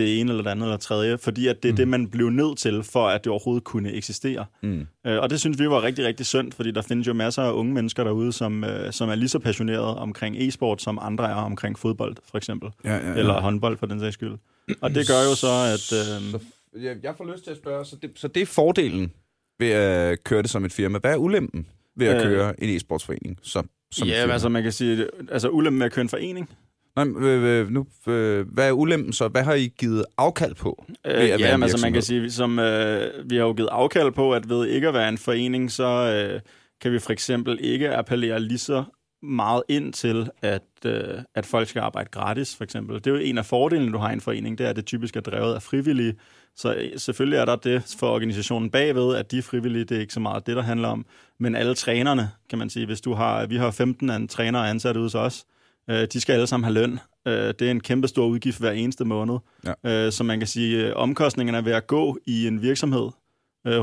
det 0.01 0.21
ene 0.21 0.31
eller 0.31 0.43
det 0.43 0.51
andet 0.51 0.67
eller 0.67 0.77
tredje, 0.77 1.19
fordi 1.19 1.47
at 1.47 1.63
det 1.63 1.69
er 1.69 1.73
mm. 1.73 1.77
det, 1.77 1.89
man 1.89 2.11
blev 2.11 2.31
nødt 2.31 2.59
til, 2.59 2.83
for 2.83 3.09
at 3.09 3.25
det 3.25 3.31
overhovedet 3.31 3.65
kunne 3.65 3.93
eksistere. 3.93 4.47
Mm. 4.63 4.87
Øh, 5.07 5.19
og 5.19 5.31
det 5.31 5.41
synes 5.41 5.59
vi 5.59 5.69
var 5.69 5.83
rigtig, 5.83 6.05
rigtig 6.05 6.27
synd, 6.27 6.53
fordi 6.53 6.71
der 6.71 6.83
findes 6.83 7.07
jo 7.07 7.13
masser 7.13 7.43
af 7.43 7.53
unge 7.53 7.75
mennesker 7.75 8.05
derude, 8.05 8.33
som, 8.33 8.65
øh, 8.65 8.93
som 8.93 9.09
er 9.09 9.15
lige 9.15 9.29
så 9.29 9.39
passionerede 9.39 9.99
omkring 9.99 10.37
e-sport, 10.39 10.83
som 10.83 10.99
andre 11.03 11.31
er 11.31 11.35
omkring 11.35 11.79
fodbold, 11.79 12.17
for 12.31 12.37
eksempel. 12.37 12.71
Ja, 12.85 12.97
ja, 12.97 13.11
ja. 13.11 13.19
Eller 13.19 13.41
håndbold, 13.41 13.79
for 13.79 13.87
den 13.87 14.01
sags 14.01 14.15
skyld. 14.15 14.33
Og 14.81 14.95
det 14.95 15.09
gør 15.09 15.23
jo 15.31 15.35
så, 15.35 15.53
at... 15.75 15.99
Øh, 15.99 16.31
så, 16.31 16.41
jeg, 16.81 16.97
jeg 17.03 17.15
får 17.17 17.33
lyst 17.33 17.45
til 17.45 17.51
at 17.51 17.57
spørge, 17.57 17.85
så 17.85 17.97
det, 18.03 18.11
så 18.15 18.29
det 18.29 18.43
er 18.43 18.47
fordelen 18.47 19.13
ved 19.59 19.71
at 19.71 20.25
køre 20.25 20.43
det 20.43 20.51
som 20.51 20.65
et 20.65 20.73
firma. 20.73 20.99
Hvad 20.99 21.13
er 21.13 21.17
ulempen 21.17 21.67
ved 21.97 22.07
at 22.07 22.17
øh, 22.17 22.23
køre 22.23 22.63
en 22.63 22.77
e-sportsforening? 22.77 23.39
Så, 23.43 23.63
som 23.93 24.09
ja, 24.09 24.33
altså 24.33 24.49
man 24.49 24.63
kan 24.63 24.73
sige, 24.73 25.07
altså 25.31 25.49
ulempen 25.49 25.79
med 25.79 25.87
at 25.87 25.93
køre 25.93 26.03
en 26.03 26.09
forening, 26.09 26.51
Nej, 26.97 27.07
øh, 27.07 27.71
nu, 27.71 27.87
øh, 28.07 28.47
hvad 28.49 28.69
er 28.69 28.73
ulempen 28.73 29.13
så? 29.13 29.29
Hvad 29.29 29.43
har 29.43 29.55
I 29.55 29.73
givet 29.79 30.05
afkald 30.19 30.55
på? 30.55 30.85
Øh, 31.07 31.29
ja, 31.29 31.63
altså 31.63 31.79
man 31.83 31.93
kan 31.93 32.03
sige, 32.03 32.31
som 32.31 32.59
øh, 32.59 33.31
vi 33.31 33.37
har 33.37 33.43
jo 33.43 33.53
givet 33.53 33.69
afkald 33.73 34.13
på, 34.13 34.33
at 34.33 34.49
ved 34.49 34.67
ikke 34.67 34.89
at 34.89 34.95
være 34.95 35.09
en 35.09 35.19
forening, 35.19 35.73
så 35.73 35.85
øh, 35.85 36.41
kan 36.81 36.93
vi 36.93 36.99
for 36.99 37.13
eksempel 37.13 37.59
ikke 37.61 37.95
appellere 37.95 38.41
lige 38.41 38.59
så 38.59 38.85
meget 39.23 39.63
ind 39.69 39.93
til, 39.93 40.31
at, 40.43 40.63
øh, 40.87 41.15
at 41.35 41.47
folk 41.47 41.69
skal 41.69 41.81
arbejde 41.81 42.09
gratis, 42.11 42.57
for 42.57 42.65
eksempel. 42.65 42.95
Det 42.95 43.07
er 43.07 43.11
jo 43.11 43.17
en 43.17 43.39
af 43.39 43.47
fordelene, 43.47 43.93
du 43.93 43.99
har 43.99 44.11
i 44.11 44.13
en 44.13 44.21
forening, 44.21 44.59
det 44.59 44.67
er, 44.67 44.71
at 44.71 44.77
det 44.77 44.87
typisk 44.87 45.17
er 45.17 45.21
drevet 45.21 45.55
af 45.55 45.63
frivillige. 45.63 46.15
Så 46.57 46.75
øh, 46.75 46.99
selvfølgelig 46.99 47.37
er 47.37 47.45
der 47.45 47.57
det 47.57 47.97
for 47.99 48.07
organisationen 48.07 48.71
bagved, 48.71 49.15
at 49.15 49.31
de 49.31 49.39
er 49.39 49.43
frivillige, 49.43 49.85
det 49.85 49.97
er 49.97 50.01
ikke 50.01 50.13
så 50.13 50.21
meget 50.21 50.47
det, 50.47 50.57
der 50.57 50.63
handler 50.63 50.89
om. 50.89 51.07
Men 51.39 51.55
alle 51.55 51.75
trænerne, 51.75 52.31
kan 52.51 52.59
man 52.59 52.71
sige, 52.71 52.87
hvis 52.87 53.01
du 53.01 53.15
har, 53.15 53.47
vi 53.47 53.57
har 53.57 53.71
15 53.71 54.11
an, 54.11 54.29
trænere 54.29 54.71
ansat 54.71 54.97
ude 54.97 55.05
hos 55.05 55.15
os, 55.15 55.45
Øh, 55.45 55.51
de 55.91 56.21
skal 56.21 56.33
alle 56.33 56.47
sammen 56.47 56.65
have 56.65 56.75
løn. 56.75 56.99
Øh, 57.29 57.55
det 57.59 57.63
er 57.63 57.71
en 57.71 57.81
kæmpe 57.81 58.09
stor 58.09 58.27
udgift 58.27 58.61
hver 58.61 58.71
eneste 58.71 59.05
måned. 59.05 59.39
Ja. 59.85 60.07
Øh, 60.07 60.13
så 60.13 60.25
man 60.25 60.39
kan 60.39 60.47
sige, 60.47 60.87
at 60.87 60.95
omkostningerne 60.95 61.65
ved 61.65 61.73
at 61.73 61.87
gå 61.87 62.19
i 62.27 62.47
en 62.47 62.63
virksomhed 62.63 63.11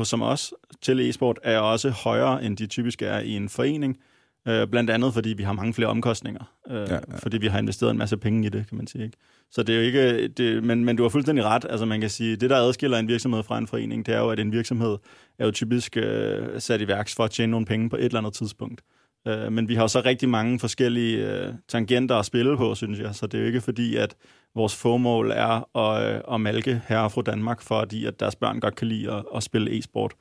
som 0.03 0.21
os 0.21 0.53
til 0.81 1.09
e-sport 1.09 1.39
er 1.43 1.59
også 1.59 1.89
højere, 1.89 2.43
end 2.43 2.57
de 2.57 2.67
typisk 2.67 3.01
er 3.01 3.19
i 3.19 3.31
en 3.31 3.49
forening. 3.49 3.97
blandt 4.45 4.89
andet, 4.89 5.13
fordi 5.13 5.29
vi 5.29 5.43
har 5.43 5.53
mange 5.53 5.73
flere 5.73 5.89
omkostninger. 5.89 6.43
ja, 6.69 6.93
ja. 6.93 6.99
Fordi 7.17 7.37
vi 7.37 7.47
har 7.47 7.59
investeret 7.59 7.91
en 7.91 7.97
masse 7.97 8.17
penge 8.17 8.45
i 8.45 8.49
det, 8.49 8.67
kan 8.67 8.77
man 8.77 8.87
sige. 8.87 9.03
Ikke? 9.03 9.17
Så 9.51 9.63
det 9.63 9.75
er 9.75 9.79
jo 9.79 9.85
ikke... 9.85 10.27
Det, 10.27 10.63
men, 10.63 10.85
men 10.85 10.95
du 10.95 11.03
har 11.03 11.09
fuldstændig 11.09 11.45
ret. 11.45 11.65
Altså 11.69 11.85
man 11.85 12.01
kan 12.01 12.09
sige, 12.09 12.35
det 12.35 12.49
der 12.49 12.55
adskiller 12.55 12.97
en 12.97 13.07
virksomhed 13.07 13.43
fra 13.43 13.57
en 13.57 13.67
forening, 13.67 14.05
det 14.05 14.15
er 14.15 14.19
jo, 14.19 14.29
at 14.29 14.39
en 14.39 14.51
virksomhed 14.51 14.97
er 15.39 15.45
jo 15.45 15.51
typisk 15.51 15.97
øh, 15.97 16.61
sat 16.61 16.81
i 16.81 16.87
værks 16.87 17.15
for 17.15 17.23
at 17.23 17.31
tjene 17.31 17.51
nogle 17.51 17.65
penge 17.65 17.89
på 17.89 17.95
et 17.95 18.05
eller 18.05 18.17
andet 18.17 18.33
tidspunkt. 18.33 18.81
Øh, 18.81 18.96
Øh, 19.27 19.51
men 19.51 19.69
vi 19.69 19.75
har 19.75 19.81
jo 19.81 19.87
så 19.87 20.01
rigtig 20.05 20.29
mange 20.29 20.59
forskellige 20.59 21.17
øh, 21.17 21.53
tangenter 21.67 22.15
at 22.15 22.25
spille 22.25 22.57
på, 22.57 22.75
synes 22.75 22.99
jeg. 22.99 23.15
Så 23.15 23.27
det 23.27 23.37
er 23.37 23.41
jo 23.41 23.47
ikke 23.47 23.61
fordi, 23.61 23.95
at 23.95 24.15
vores 24.55 24.75
formål 24.75 25.31
er 25.31 25.77
at, 25.77 26.15
øh, 26.15 26.21
at 26.33 26.41
malke 26.41 26.81
herre 26.87 27.09
fra 27.09 27.21
Danmark, 27.21 27.61
fordi 27.61 28.05
at 28.05 28.19
deres 28.19 28.35
børn 28.35 28.59
godt 28.59 28.75
kan 28.75 28.87
lide 28.87 29.13
at, 29.13 29.23
at 29.35 29.43
spille 29.43 29.77
e-sport. 29.77 30.13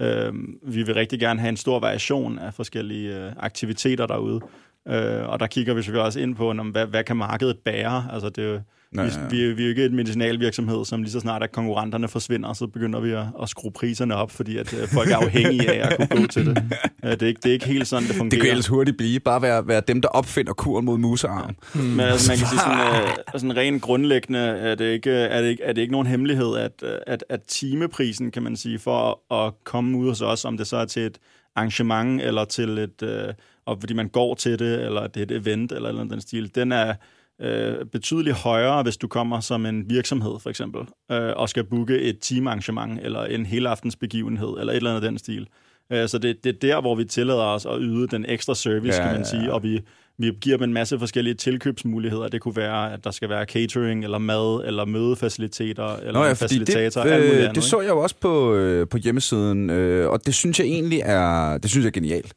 Øh, 0.00 0.32
vi 0.62 0.82
vil 0.82 0.94
rigtig 0.94 1.20
gerne 1.20 1.40
have 1.40 1.48
en 1.48 1.56
stor 1.56 1.80
variation 1.80 2.38
af 2.38 2.54
forskellige 2.54 3.16
øh, 3.16 3.32
aktiviteter 3.36 4.06
derude. 4.06 4.40
Øh, 4.88 5.28
og 5.28 5.40
der 5.40 5.46
kigger 5.46 5.74
vi 5.74 5.82
selvfølgelig 5.82 6.06
også 6.06 6.20
ind 6.20 6.34
på, 6.34 6.50
om, 6.50 6.68
hvad, 6.68 6.86
hvad 6.86 7.04
kan 7.04 7.16
markedet 7.16 7.58
bære? 7.64 8.08
Altså, 8.12 8.28
det 8.28 8.44
er 8.44 8.48
jo, 8.48 8.60
Ja, 8.96 9.02
vi, 9.02 9.08
ja, 9.08 9.20
ja. 9.20 9.26
vi, 9.30 9.52
vi 9.52 9.62
er 9.62 9.66
jo 9.66 9.70
ikke 9.70 9.84
et 9.84 9.92
medicinalvirksomhed, 9.92 10.84
som 10.84 11.02
lige 11.02 11.12
så 11.12 11.20
snart 11.20 11.42
at 11.42 11.52
konkurrenterne 11.52 12.08
forsvinder, 12.08 12.52
så 12.52 12.66
begynder 12.66 13.00
vi 13.00 13.10
at, 13.10 13.24
at 13.42 13.48
skrue 13.48 13.72
priserne 13.72 14.14
op, 14.14 14.30
fordi 14.30 14.56
at 14.56 14.74
øh, 14.74 14.88
folk 14.88 15.10
er 15.10 15.16
afhængige 15.16 15.72
af 15.72 15.88
at 15.88 15.96
kunne 16.08 16.20
gå 16.20 16.26
til 16.26 16.46
det. 16.46 16.62
Øh, 17.04 17.10
det, 17.10 17.22
er 17.22 17.26
ikke, 17.26 17.40
det 17.42 17.48
er 17.48 17.52
ikke 17.52 17.66
helt 17.66 17.88
sådan, 17.88 18.08
det 18.08 18.16
fungerer. 18.16 18.30
Det 18.30 18.40
kan 18.40 18.50
ellers 18.50 18.66
hurtigt 18.66 18.96
blive. 18.96 19.20
Bare 19.20 19.42
være, 19.42 19.68
være 19.68 19.82
dem, 19.88 20.00
der 20.00 20.08
opfinder 20.08 20.52
kuren 20.52 20.84
mod 20.84 20.98
musearm. 20.98 21.56
Men 21.74 22.00
altså, 22.00 22.30
man 22.30 22.38
kan 22.38 22.46
sige 22.46 22.58
sådan, 22.58 23.02
øh, 23.02 23.40
sådan 23.40 23.56
rent 23.56 23.82
grundlæggende, 23.82 24.38
er 24.38 24.74
det, 24.74 24.84
ikke, 24.84 25.10
er, 25.10 25.40
det 25.40 25.48
ikke, 25.48 25.62
er 25.62 25.72
det 25.72 25.82
ikke 25.82 25.92
nogen 25.92 26.06
hemmelighed, 26.06 26.56
at, 26.56 26.82
at, 27.06 27.24
at 27.28 27.40
timeprisen, 27.42 28.30
kan 28.30 28.42
man 28.42 28.56
sige, 28.56 28.78
for 28.78 29.32
at 29.34 29.52
komme 29.64 29.98
ud 29.98 30.08
hos 30.08 30.20
os, 30.20 30.44
om 30.44 30.56
det 30.56 30.66
så 30.66 30.76
er 30.76 30.84
til 30.84 31.02
et 31.02 31.18
arrangement, 31.56 32.22
eller 32.22 32.44
til 32.44 32.78
et, 32.78 33.02
øh, 33.02 33.34
og 33.70 33.76
fordi 33.80 33.94
man 33.94 34.08
går 34.08 34.34
til 34.34 34.58
det, 34.58 34.84
eller 34.84 35.06
det 35.06 35.20
er 35.20 35.36
et 35.36 35.42
event, 35.42 35.72
eller, 35.72 35.88
eller 35.88 36.04
den 36.04 36.20
stil, 36.20 36.54
den 36.54 36.72
er 36.72 36.94
øh, 37.40 37.86
betydeligt 37.92 38.36
højere, 38.36 38.82
hvis 38.82 38.96
du 38.96 39.08
kommer 39.08 39.40
som 39.40 39.66
en 39.66 39.90
virksomhed, 39.90 40.40
for 40.42 40.50
eksempel, 40.50 40.80
øh, 41.12 41.32
og 41.36 41.48
skal 41.48 41.64
booke 41.64 42.00
et 42.00 42.18
teamarrangement, 42.20 43.00
eller 43.02 43.24
en 43.24 43.46
helaftens 43.46 43.96
begivenhed, 43.96 44.48
eller 44.48 44.72
et 44.72 44.76
eller 44.76 44.90
andet 44.90 45.02
af 45.04 45.10
den 45.10 45.18
stil. 45.18 45.48
Øh, 45.92 46.08
så 46.08 46.18
det, 46.18 46.44
det 46.44 46.54
er 46.54 46.58
der, 46.60 46.80
hvor 46.80 46.94
vi 46.94 47.04
tillader 47.04 47.42
os 47.42 47.66
at 47.66 47.76
yde 47.80 48.08
den 48.08 48.24
ekstra 48.28 48.54
service, 48.54 48.96
Ja, 48.96 49.06
ja, 49.06 49.12
kan 49.12 49.20
man 49.20 49.26
ja, 49.32 49.36
ja. 49.36 49.42
sige, 49.42 49.52
og 49.52 49.62
vi, 49.62 49.80
vi 50.18 50.32
giver 50.40 50.56
dem 50.56 50.64
en 50.64 50.72
masse 50.72 50.98
forskellige 50.98 51.34
tilkøbsmuligheder. 51.34 52.28
Det 52.28 52.40
kunne 52.40 52.56
være, 52.56 52.92
at 52.92 53.04
der 53.04 53.10
skal 53.10 53.28
være 53.28 53.44
catering, 53.44 54.04
eller 54.04 54.18
mad, 54.18 54.64
eller 54.66 54.84
mødefaciliteter, 54.84 55.96
eller 55.96 56.12
Nå 56.12 56.24
ja, 56.24 56.32
facilitator, 56.32 57.02
det, 57.02 57.10
alt 57.10 57.22
muligt 57.24 57.36
øh, 57.36 57.42
andet. 57.42 57.54
det 57.54 57.64
så 57.64 57.80
jeg 57.80 57.88
jo 57.88 57.98
også 57.98 58.16
på, 58.20 58.54
øh, 58.54 58.88
på 58.88 58.96
hjemmesiden, 58.96 59.70
øh, 59.70 60.10
og 60.10 60.26
det 60.26 60.34
synes 60.34 60.58
jeg 60.58 60.66
egentlig 60.66 61.00
er, 61.04 61.58
det 61.58 61.70
synes 61.70 61.84
jeg 61.84 61.88
er 61.88 61.92
genialt. 61.92 62.34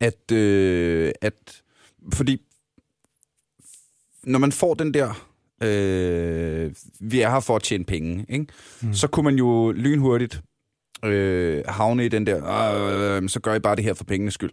At, 0.00 0.32
øh, 0.32 1.12
at 1.20 1.62
fordi 2.12 2.40
når 4.22 4.38
man 4.38 4.52
får 4.52 4.74
den 4.74 4.94
der, 4.94 5.26
øh, 5.62 6.74
vi 7.00 7.20
er 7.20 7.30
her 7.30 7.40
for 7.40 7.56
at 7.56 7.62
tjene 7.62 7.84
penge, 7.84 8.26
ikke? 8.28 8.46
Mm. 8.82 8.94
så 8.94 9.06
kunne 9.06 9.24
man 9.24 9.36
jo 9.36 9.72
lynhurtigt 9.72 10.42
øh, 11.04 11.64
havne 11.68 12.04
i 12.04 12.08
den 12.08 12.26
der, 12.26 12.36
øh, 13.16 13.28
så 13.28 13.40
gør 13.40 13.54
I 13.54 13.58
bare 13.58 13.76
det 13.76 13.84
her 13.84 13.94
for 13.94 14.04
pengenes 14.04 14.34
skyld. 14.34 14.50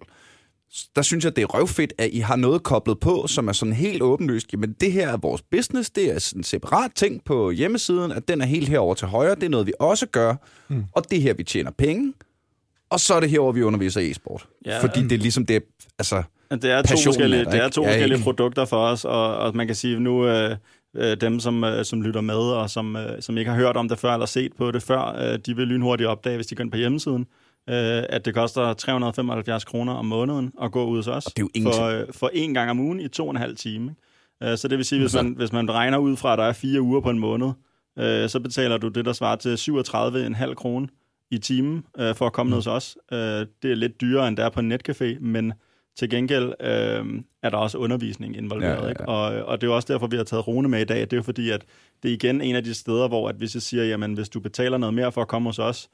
Der 0.95 1.01
synes 1.01 1.25
jeg, 1.25 1.35
det 1.35 1.41
er 1.41 1.45
røvfedt, 1.45 1.93
at 1.97 2.09
I 2.13 2.19
har 2.19 2.35
noget 2.35 2.63
koblet 2.63 3.00
på, 3.00 3.27
som 3.27 3.47
er 3.47 3.51
sådan 3.51 3.73
helt 3.73 4.01
åbenlyst. 4.01 4.53
Jamen, 4.53 4.73
det 4.73 4.91
her 4.91 5.09
er 5.09 5.17
vores 5.17 5.41
business. 5.41 5.89
Det 5.89 6.12
er 6.12 6.19
sådan 6.19 6.39
en 6.39 6.43
separat 6.43 6.91
ting 6.95 7.23
på 7.23 7.51
hjemmesiden, 7.51 8.12
at 8.12 8.27
den 8.27 8.41
er 8.41 8.45
helt 8.45 8.69
herover 8.69 8.93
til 8.93 9.07
højre. 9.07 9.35
Det 9.35 9.43
er 9.43 9.50
noget, 9.50 9.67
vi 9.67 9.73
også 9.79 10.05
gør. 10.07 10.35
Mm. 10.67 10.83
Og 10.91 11.09
det 11.09 11.17
er 11.17 11.21
her, 11.21 11.33
vi 11.33 11.43
tjener 11.43 11.71
penge. 11.71 12.13
Og 12.93 13.00
så 13.00 13.13
er 13.13 13.19
det 13.19 13.29
herover, 13.29 13.51
vi 13.51 13.62
underviser 13.63 14.01
i 14.01 14.12
e-sport. 14.12 14.47
Ja, 14.65 14.81
Fordi 14.81 15.03
det 15.03 15.12
er 15.12 15.17
ligesom 15.17 15.45
det, 15.45 15.63
altså... 16.00 16.23
Det 16.51 16.65
er 16.65 16.81
to 16.81 16.95
forskellige, 17.03 17.39
er 17.39 17.43
der, 17.43 17.51
det 17.51 17.59
er 17.63 17.69
to 17.69 17.81
Ja, 17.81 17.88
forskellige 17.88 18.15
ikke? 18.17 18.23
produkter 18.23 18.65
for 18.65 18.77
os, 18.77 19.05
og, 19.05 19.38
og 19.38 19.55
man 19.55 19.67
kan 19.67 19.75
sige 19.75 20.00
nu, 20.00 20.25
øh, 20.27 20.55
øh, 20.95 21.17
dem 21.21 21.39
som, 21.39 21.63
øh, 21.63 21.85
som 21.85 22.01
lytter 22.01 22.21
med, 22.21 22.35
og 22.35 22.69
som, 22.69 22.95
øh, 22.95 23.21
som 23.21 23.38
ikke 23.38 23.51
har 23.51 23.57
hørt 23.57 23.77
om 23.77 23.89
det 23.89 24.00
før, 24.00 24.13
eller 24.13 24.25
set 24.25 24.51
på 24.57 24.71
det 24.71 24.83
før, 24.83 25.31
øh, 25.33 25.39
de 25.45 25.55
vil 25.55 25.67
lynhurtigt 25.67 26.07
opdage, 26.09 26.35
hvis 26.35 26.47
de 26.47 26.55
går 26.55 26.63
ind 26.63 26.71
på 26.71 26.77
hjemmesiden, 26.77 27.25
øh, 27.69 28.03
at 28.09 28.25
det 28.25 28.33
koster 28.33 28.73
375 28.73 29.65
kroner 29.65 29.93
om 29.93 30.05
måneden 30.05 30.51
at 30.62 30.71
gå 30.71 30.85
ud 30.85 30.95
hos 30.95 31.07
os. 31.07 31.25
Og 31.25 31.31
det 31.31 31.39
er 31.39 31.43
jo 31.43 31.50
ingenting. 31.53 31.83
For, 31.83 31.85
øh, 31.85 32.05
for 32.12 32.29
en 32.33 32.53
gang 32.53 32.69
om 32.71 32.79
ugen 32.79 33.00
i 33.00 33.07
to 33.07 33.23
og 33.23 33.31
en 33.31 33.38
halv 33.38 33.55
time. 33.55 33.95
Øh, 34.43 34.57
så 34.57 34.67
det 34.67 34.77
vil 34.77 34.85
sige, 34.85 35.01
hvis 35.01 35.15
man, 35.15 35.33
hvis 35.38 35.53
man 35.53 35.71
regner 35.71 35.97
ud 35.97 36.17
fra, 36.17 36.33
at 36.33 36.39
der 36.39 36.45
er 36.45 36.53
fire 36.53 36.81
uger 36.81 37.01
på 37.01 37.09
en 37.09 37.19
måned, 37.19 37.51
øh, 38.00 38.29
så 38.29 38.39
betaler 38.39 38.77
du 38.77 38.88
det, 38.88 39.05
der 39.05 39.13
svarer 39.13 39.35
til 39.35 39.55
37,5 39.57 40.53
kroner 40.53 40.88
i 41.31 41.37
timen 41.37 41.85
øh, 41.99 42.15
for 42.15 42.25
at 42.27 42.33
komme 42.33 42.47
mm. 42.49 42.51
ned 42.51 42.57
hos 42.57 42.67
os. 42.67 42.97
Øh, 43.11 43.17
det 43.63 43.71
er 43.71 43.75
lidt 43.75 44.01
dyrere, 44.01 44.27
end 44.27 44.37
det 44.37 44.45
er 44.45 44.49
på 44.49 44.59
en 44.59 44.71
netcafé, 44.73 45.19
men 45.19 45.53
til 45.97 46.09
gengæld 46.09 46.53
øh, 46.61 47.05
er 47.43 47.49
der 47.49 47.57
også 47.57 47.77
undervisning 47.77 48.37
involveret. 48.37 48.71
Ja, 48.71 48.77
ja, 48.79 48.83
ja. 48.83 48.89
Ikke? 48.89 49.07
Og, 49.09 49.25
og 49.45 49.61
det 49.61 49.67
er 49.67 49.71
jo 49.71 49.75
også 49.75 49.93
derfor, 49.93 50.07
vi 50.07 50.17
har 50.17 50.23
taget 50.23 50.47
Rune 50.47 50.69
med 50.69 50.81
i 50.81 50.85
dag. 50.85 51.01
Det 51.01 51.13
er 51.13 51.17
jo 51.17 51.23
fordi, 51.23 51.49
at 51.49 51.65
det 52.03 52.09
er 52.09 52.13
igen 52.13 52.41
en 52.41 52.55
af 52.55 52.63
de 52.63 52.73
steder, 52.73 53.07
hvor 53.07 53.29
at 53.29 53.35
hvis 53.35 53.53
jeg 53.53 53.61
siger, 53.61 53.83
jamen 53.83 54.13
hvis 54.13 54.29
du 54.29 54.39
betaler 54.39 54.77
noget 54.77 54.93
mere 54.93 55.11
for 55.11 55.21
at 55.21 55.27
komme 55.27 55.49
hos 55.49 55.59
os, 55.59 55.89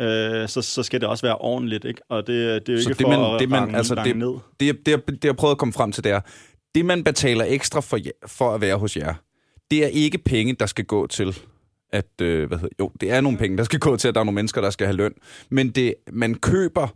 øh, 0.00 0.48
så, 0.48 0.62
så 0.62 0.82
skal 0.82 1.00
det 1.00 1.08
også 1.08 1.26
være 1.26 1.36
ordentligt. 1.36 1.84
Ikke? 1.84 2.00
Og 2.08 2.26
det, 2.26 2.66
det 2.66 2.72
er 2.72 2.76
jo 2.76 2.82
Så 2.82 2.88
ikke 2.88 2.98
det, 2.98 3.04
for 3.04 3.10
man- 3.22 3.34
at 3.34 3.40
det, 3.40 3.48
man- 3.48 3.60
range, 3.60 3.76
altså, 3.76 3.94
range 3.94 4.08
det- 4.10 4.16
ned. 4.18 4.34
det, 4.60 4.86
det, 4.86 4.92
jeg- 4.92 5.06
det, 5.08 5.24
jeg 5.24 5.36
prøvede 5.36 5.52
at 5.52 5.58
komme 5.58 5.72
frem 5.72 5.92
til, 5.92 6.04
det 6.04 6.12
er, 6.12 6.20
det 6.74 6.84
man 6.84 7.04
betaler 7.04 7.44
ekstra 7.48 7.80
for, 7.80 7.98
for 8.26 8.54
at 8.54 8.60
være 8.60 8.76
hos 8.76 8.96
jer, 8.96 9.14
det 9.70 9.84
er 9.84 9.88
ikke 9.88 10.18
penge, 10.18 10.56
der 10.60 10.66
skal 10.66 10.84
gå 10.84 11.06
til 11.06 11.36
at, 11.94 12.20
øh, 12.22 12.48
hvad 12.48 12.58
hedder, 12.58 12.74
jo, 12.80 12.90
det 13.00 13.10
er 13.10 13.20
nogle 13.20 13.38
penge, 13.38 13.56
der 13.58 13.64
skal 13.64 13.78
gå 13.78 13.96
til, 13.96 14.08
at 14.08 14.14
der 14.14 14.20
er 14.20 14.24
nogle 14.24 14.34
mennesker, 14.34 14.60
der 14.60 14.70
skal 14.70 14.86
have 14.86 14.96
løn, 14.96 15.12
men 15.50 15.70
det, 15.70 15.94
man 16.12 16.34
køber 16.34 16.88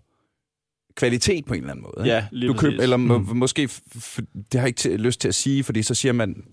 kvalitet 0.96 1.44
på 1.44 1.54
en 1.54 1.60
eller 1.60 1.70
anden 1.70 1.82
måde. 1.82 2.06
ikke? 2.06 2.14
Ja, 2.16 2.26
lige 2.32 2.48
du 2.48 2.54
præcis. 2.54 2.80
eller 2.80 2.96
må, 2.96 3.18
måske, 3.18 3.64
f- 3.64 3.96
f- 3.96 4.20
det 4.52 4.60
har 4.60 4.68
jeg 4.68 4.84
ikke 4.86 4.96
lyst 5.02 5.20
til 5.20 5.28
at 5.28 5.34
sige, 5.34 5.64
fordi 5.64 5.82
så 5.82 5.94
siger 5.94 6.12
man 6.12 6.44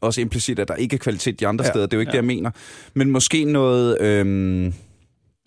også 0.00 0.20
implicit, 0.20 0.58
at 0.58 0.68
der 0.68 0.74
ikke 0.74 0.94
er 0.94 0.98
kvalitet 0.98 1.40
de 1.40 1.46
andre 1.46 1.64
Ja. 1.64 1.70
steder. 1.70 1.86
Det 1.86 1.92
er 1.92 1.96
jo 1.96 2.00
ikke 2.00 2.10
ja. 2.10 2.12
det, 2.12 2.16
jeg 2.16 2.24
mener. 2.36 2.50
Men 2.94 3.10
måske 3.10 3.44
noget... 3.44 4.00
Øhm, 4.00 4.74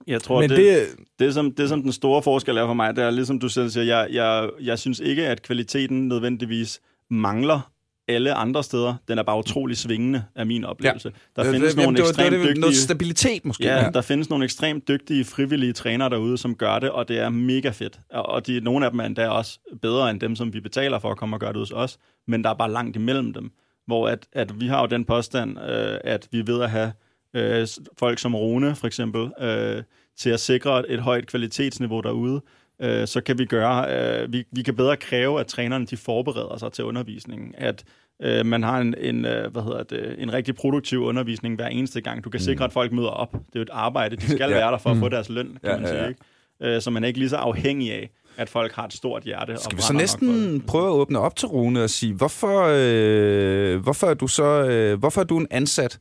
Jeg 0.07 0.21
tror, 0.21 0.41
Men 0.41 0.49
det, 0.49 0.57
det, 0.57 0.87
Det 1.19 1.33
som, 1.33 1.51
det, 1.51 1.69
som 1.69 1.81
den 1.81 1.91
store 1.91 2.23
forskel 2.23 2.57
er 2.57 2.65
for 2.65 2.73
mig, 2.73 2.95
det 2.95 3.03
er 3.03 3.09
ligesom 3.11 3.39
du 3.39 3.49
selv 3.49 3.69
siger, 3.69 3.83
jeg, 3.83 4.07
jeg, 4.11 4.49
jeg 4.61 4.79
synes 4.79 4.99
ikke, 4.99 5.27
at 5.27 5.41
kvaliteten 5.41 6.07
nødvendigvis 6.07 6.79
mangler 7.09 7.71
alle 8.07 8.33
andre 8.33 8.63
steder. 8.63 8.95
Den 9.07 9.17
er 9.17 9.23
bare 9.23 9.37
utrolig 9.39 9.77
svingende, 9.77 10.23
af 10.35 10.45
min 10.45 10.63
oplevelse. 10.65 11.11
Ja. 11.37 11.43
Der 11.43 11.51
findes 11.51 11.73
jamen, 11.75 11.83
nogle 11.83 11.97
det 11.97 12.03
ekstremt 12.09 12.31
det 12.31 12.39
det- 12.39 12.57
Noget 12.57 12.57
dygtige... 12.57 12.75
stabilitet 12.81 13.45
måske. 13.45 13.63
Ja, 13.63 13.89
der 13.93 14.01
findes 14.01 14.29
nogle 14.29 14.45
ekstremt 14.45 14.87
dygtige 14.87 15.25
frivillige 15.25 15.73
trænere 15.73 16.09
derude, 16.09 16.37
som 16.37 16.55
gør 16.55 16.79
det, 16.79 16.89
og 16.89 17.07
det 17.07 17.19
er 17.19 17.29
mega 17.29 17.69
fedt. 17.69 17.99
Og 18.11 18.47
de, 18.47 18.59
nogle 18.59 18.85
af 18.85 18.91
dem 18.91 18.99
er 18.99 19.05
endda 19.05 19.27
også 19.29 19.59
bedre 19.81 20.09
end 20.09 20.19
dem, 20.19 20.35
som 20.35 20.53
vi 20.53 20.59
betaler 20.59 20.99
for 20.99 21.11
at 21.11 21.17
komme 21.17 21.35
og 21.35 21.39
gøre 21.39 21.53
det 21.53 21.59
hos 21.59 21.71
os, 21.71 21.97
men 22.27 22.43
der 22.43 22.49
er 22.49 22.53
bare 22.53 22.71
langt 22.71 22.95
imellem 22.95 23.33
dem. 23.33 23.51
Hvor 23.87 24.07
at, 24.07 24.27
at 24.33 24.61
vi 24.61 24.67
har 24.67 24.81
jo 24.81 24.85
den 24.87 25.05
påstand, 25.05 25.59
øh, 25.59 25.97
at 26.03 26.27
vi 26.31 26.47
ved 26.47 26.61
at 26.61 26.69
have 26.69 26.91
øh, 27.35 27.67
folk 27.99 28.19
som 28.19 28.35
Rune, 28.35 28.75
for 28.75 28.87
eksempel, 28.87 29.31
øh, 29.41 29.83
til 30.17 30.29
at 30.29 30.39
sikre 30.39 30.89
et 30.91 30.99
højt 30.99 31.27
kvalitetsniveau 31.27 32.01
derude, 32.01 32.41
øh, 32.83 33.07
så 33.07 33.21
kan 33.21 33.37
vi 33.37 33.45
gøre, 33.45 33.85
øh, 34.21 34.33
vi, 34.33 34.43
vi 34.51 34.61
kan 34.61 34.75
bedre 34.75 34.97
kræve, 34.97 35.39
at 35.39 35.47
trænerne 35.47 35.85
de 35.85 35.97
forbereder 35.97 36.57
sig 36.57 36.71
til 36.71 36.83
undervisningen, 36.85 37.55
at 37.57 37.83
øh, 38.23 38.45
man 38.45 38.63
har 38.63 38.79
en, 38.79 38.95
en, 38.97 39.25
øh, 39.25 39.51
hvad 39.51 39.61
hedder 39.63 39.83
det, 39.83 40.15
en 40.17 40.33
rigtig 40.33 40.55
produktiv 40.55 41.01
undervisning 41.03 41.55
hver 41.55 41.67
eneste 41.67 42.01
gang. 42.01 42.23
Du 42.23 42.29
kan 42.29 42.39
sikre, 42.39 42.65
at 42.65 42.73
folk 42.73 42.91
møder 42.91 43.09
op. 43.09 43.31
Det 43.31 43.39
er 43.39 43.59
jo 43.59 43.61
et 43.61 43.69
arbejde. 43.71 44.15
De 44.15 44.21
skal 44.29 44.39
Ja. 44.51 44.55
være 44.57 44.71
der 44.71 44.77
for 44.77 44.89
at 44.89 44.97
få 44.97 45.09
deres 45.09 45.29
løn, 45.29 45.47
kan 45.47 45.59
Ja, 45.63 45.71
man 45.77 45.81
ja, 45.81 45.87
sige. 45.87 46.01
ja. 46.01 46.07
Ikke? 46.07 46.75
Øh, 46.75 46.81
så 46.81 46.89
man 46.91 47.03
er 47.03 47.07
ikke 47.07 47.19
lige 47.19 47.29
så 47.29 47.35
afhængig 47.37 47.93
af, 47.93 48.09
at 48.37 48.49
folk 48.49 48.71
har 48.73 48.85
et 48.85 48.93
stort 48.93 49.23
hjerte. 49.23 49.57
Skal 49.57 49.73
og 49.73 49.77
vi 49.77 49.81
så 49.81 49.93
næsten 49.93 50.61
prøve 50.61 50.85
at 50.85 50.91
åbne 50.91 51.19
op 51.19 51.35
til 51.35 51.47
Rune 51.47 51.83
og 51.83 51.89
sige, 51.89 52.13
hvorfor, 52.13 52.67
øh, 52.69 53.81
hvorfor 53.81 54.07
er 54.07 54.13
du 54.13 54.27
så 54.27 54.43
øh, 54.43 54.99
hvorfor 54.99 55.21
er 55.21 55.25
du 55.25 55.37
en 55.37 55.47
ansat 55.51 55.99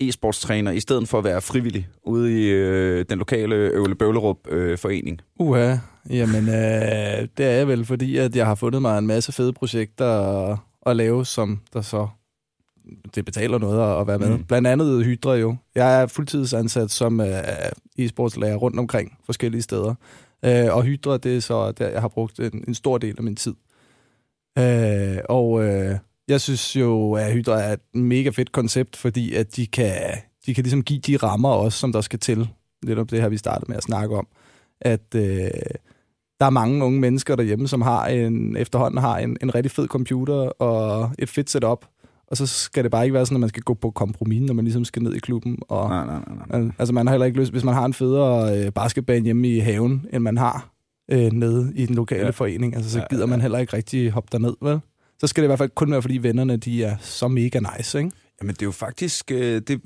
e-sportstræner, 0.00 0.70
i 0.70 0.80
stedet 0.80 1.08
for 1.08 1.18
at 1.18 1.24
være 1.24 1.40
frivillig 1.40 1.88
ude 2.04 2.42
i 2.42 2.48
øh, 2.48 3.04
den 3.10 3.18
lokale 3.18 3.54
Øvle 3.54 3.94
Bøvlerup 3.94 4.36
øh, 4.48 4.78
forening? 4.78 5.20
Uha, 5.38 5.76
jamen 6.10 6.48
øh, 6.48 7.28
det 7.36 7.46
er 7.46 7.50
jeg 7.50 7.68
vel, 7.68 7.84
fordi 7.84 8.16
at 8.16 8.36
jeg 8.36 8.46
har 8.46 8.54
fundet 8.54 8.82
mig 8.82 8.98
en 8.98 9.06
masse 9.06 9.32
fede 9.32 9.52
projekter 9.52 10.06
at, 10.06 10.58
at 10.86 10.96
lave, 10.96 11.26
som 11.26 11.60
der 11.72 11.80
så 11.80 12.08
det 13.14 13.24
betaler 13.24 13.58
noget 13.58 13.92
at, 13.92 14.00
at 14.00 14.06
være 14.06 14.18
med. 14.18 14.36
Mm. 14.36 14.44
Blandt 14.44 14.68
andet 14.68 15.04
Hydra 15.04 15.34
jo. 15.34 15.56
Jeg 15.74 16.02
er 16.02 16.06
fuldtidsansat 16.06 16.90
som 16.90 17.20
øh, 17.20 17.42
e-sportslærer 17.98 18.56
rundt 18.56 18.78
omkring 18.78 19.18
forskellige 19.26 19.62
steder. 19.62 19.94
Øh, 20.44 20.76
og 20.76 20.82
Hydra, 20.82 21.16
det 21.16 21.36
er 21.36 21.40
så 21.40 21.72
der, 21.72 21.88
jeg 21.88 22.00
har 22.00 22.08
brugt 22.08 22.40
en, 22.40 22.64
en 22.68 22.74
stor 22.74 22.98
del 22.98 23.14
af 23.18 23.24
min 23.24 23.36
tid. 23.36 23.54
Øh, 24.58 25.18
og 25.28 25.64
øh, 25.64 25.98
jeg 26.28 26.40
synes 26.40 26.76
jo, 26.76 27.12
at 27.12 27.32
Hydra 27.32 27.60
er 27.62 27.72
et 27.72 27.80
mega 27.94 28.30
fedt 28.30 28.52
koncept, 28.52 28.96
fordi 28.96 29.34
at 29.34 29.56
de 29.56 29.66
kan, 29.66 29.92
de 30.46 30.54
kan 30.54 30.64
ligesom 30.64 30.82
give 30.82 30.98
de 31.00 31.16
rammer 31.16 31.48
også, 31.48 31.78
som 31.78 31.92
der 31.92 32.00
skal 32.00 32.18
til. 32.18 32.48
Lidt 32.82 32.98
om 32.98 33.06
det 33.06 33.20
her, 33.20 33.28
vi 33.28 33.36
startede 33.36 33.64
med 33.68 33.76
at 33.76 33.82
snakke 33.82 34.16
om. 34.16 34.26
At 34.80 35.14
øh, 35.14 35.22
der 36.40 36.46
er 36.46 36.50
mange 36.50 36.84
unge 36.84 37.00
mennesker 37.00 37.36
derhjemme, 37.36 37.68
som 37.68 37.82
har 37.82 38.06
en, 38.06 38.56
efterhånden 38.56 39.00
har 39.00 39.18
en, 39.18 39.36
en 39.42 39.54
rigtig 39.54 39.70
fed 39.70 39.86
computer 39.88 40.34
og 40.34 41.10
et 41.18 41.28
fedt 41.28 41.50
setup. 41.50 41.86
Og 42.26 42.36
så 42.36 42.46
skal 42.46 42.82
det 42.84 42.90
bare 42.90 43.04
ikke 43.04 43.14
være 43.14 43.26
sådan, 43.26 43.36
at 43.36 43.40
man 43.40 43.48
skal 43.48 43.62
gå 43.62 43.74
på 43.74 43.90
kompromis, 43.90 44.40
når 44.42 44.54
man 44.54 44.64
ligesom 44.64 44.84
skal 44.84 45.02
ned 45.02 45.14
i 45.14 45.18
klubben. 45.18 45.58
Og, 45.68 45.88
Nej, 45.88 46.06
nej, 46.06 46.20
nej. 46.26 46.46
nej. 46.50 46.60
Al- 46.60 46.72
Altså 46.78 46.94
man 46.94 47.06
har 47.06 47.12
heller 47.14 47.26
ikke 47.26 47.38
lyst, 47.40 47.50
hvis 47.52 47.64
man 47.64 47.74
har 47.74 47.84
en 47.84 47.94
federe 47.94 48.58
øh, 48.66 48.72
basketbane 48.72 49.24
hjemme 49.24 49.48
i 49.48 49.58
haven, 49.58 50.06
end 50.12 50.22
man 50.22 50.36
har 50.38 50.68
øh, 51.10 51.32
nede 51.32 51.72
i 51.74 51.86
den 51.86 51.94
lokale 51.94 52.20
Ja. 52.20 52.24
ja. 52.26 52.30
forening, 52.30 52.76
altså 52.76 52.90
så 52.90 52.98
Ja, 52.98 53.04
ja, 53.10 53.14
gider 53.16 53.26
man 53.26 53.40
heller 53.40 53.58
ikke 53.58 53.76
rigtig 53.76 54.10
hoppe 54.10 54.28
derned, 54.32 54.54
vel? 54.62 54.80
Så 55.22 55.26
skal 55.26 55.42
det 55.42 55.46
i 55.46 55.48
hvert 55.48 55.58
fald 55.58 55.70
kun 55.74 55.90
være, 55.90 56.02
fordi 56.02 56.18
vennerne, 56.18 56.56
de 56.56 56.84
er 56.84 56.96
så 57.00 57.28
mega 57.28 57.60
nice, 57.76 57.98
ikke? 57.98 58.10
Jamen, 58.40 58.54
det 58.54 58.62
er 58.62 58.66
jo 58.66 58.72
faktisk... 58.72 59.30
Øh, 59.30 59.60
det, 59.60 59.82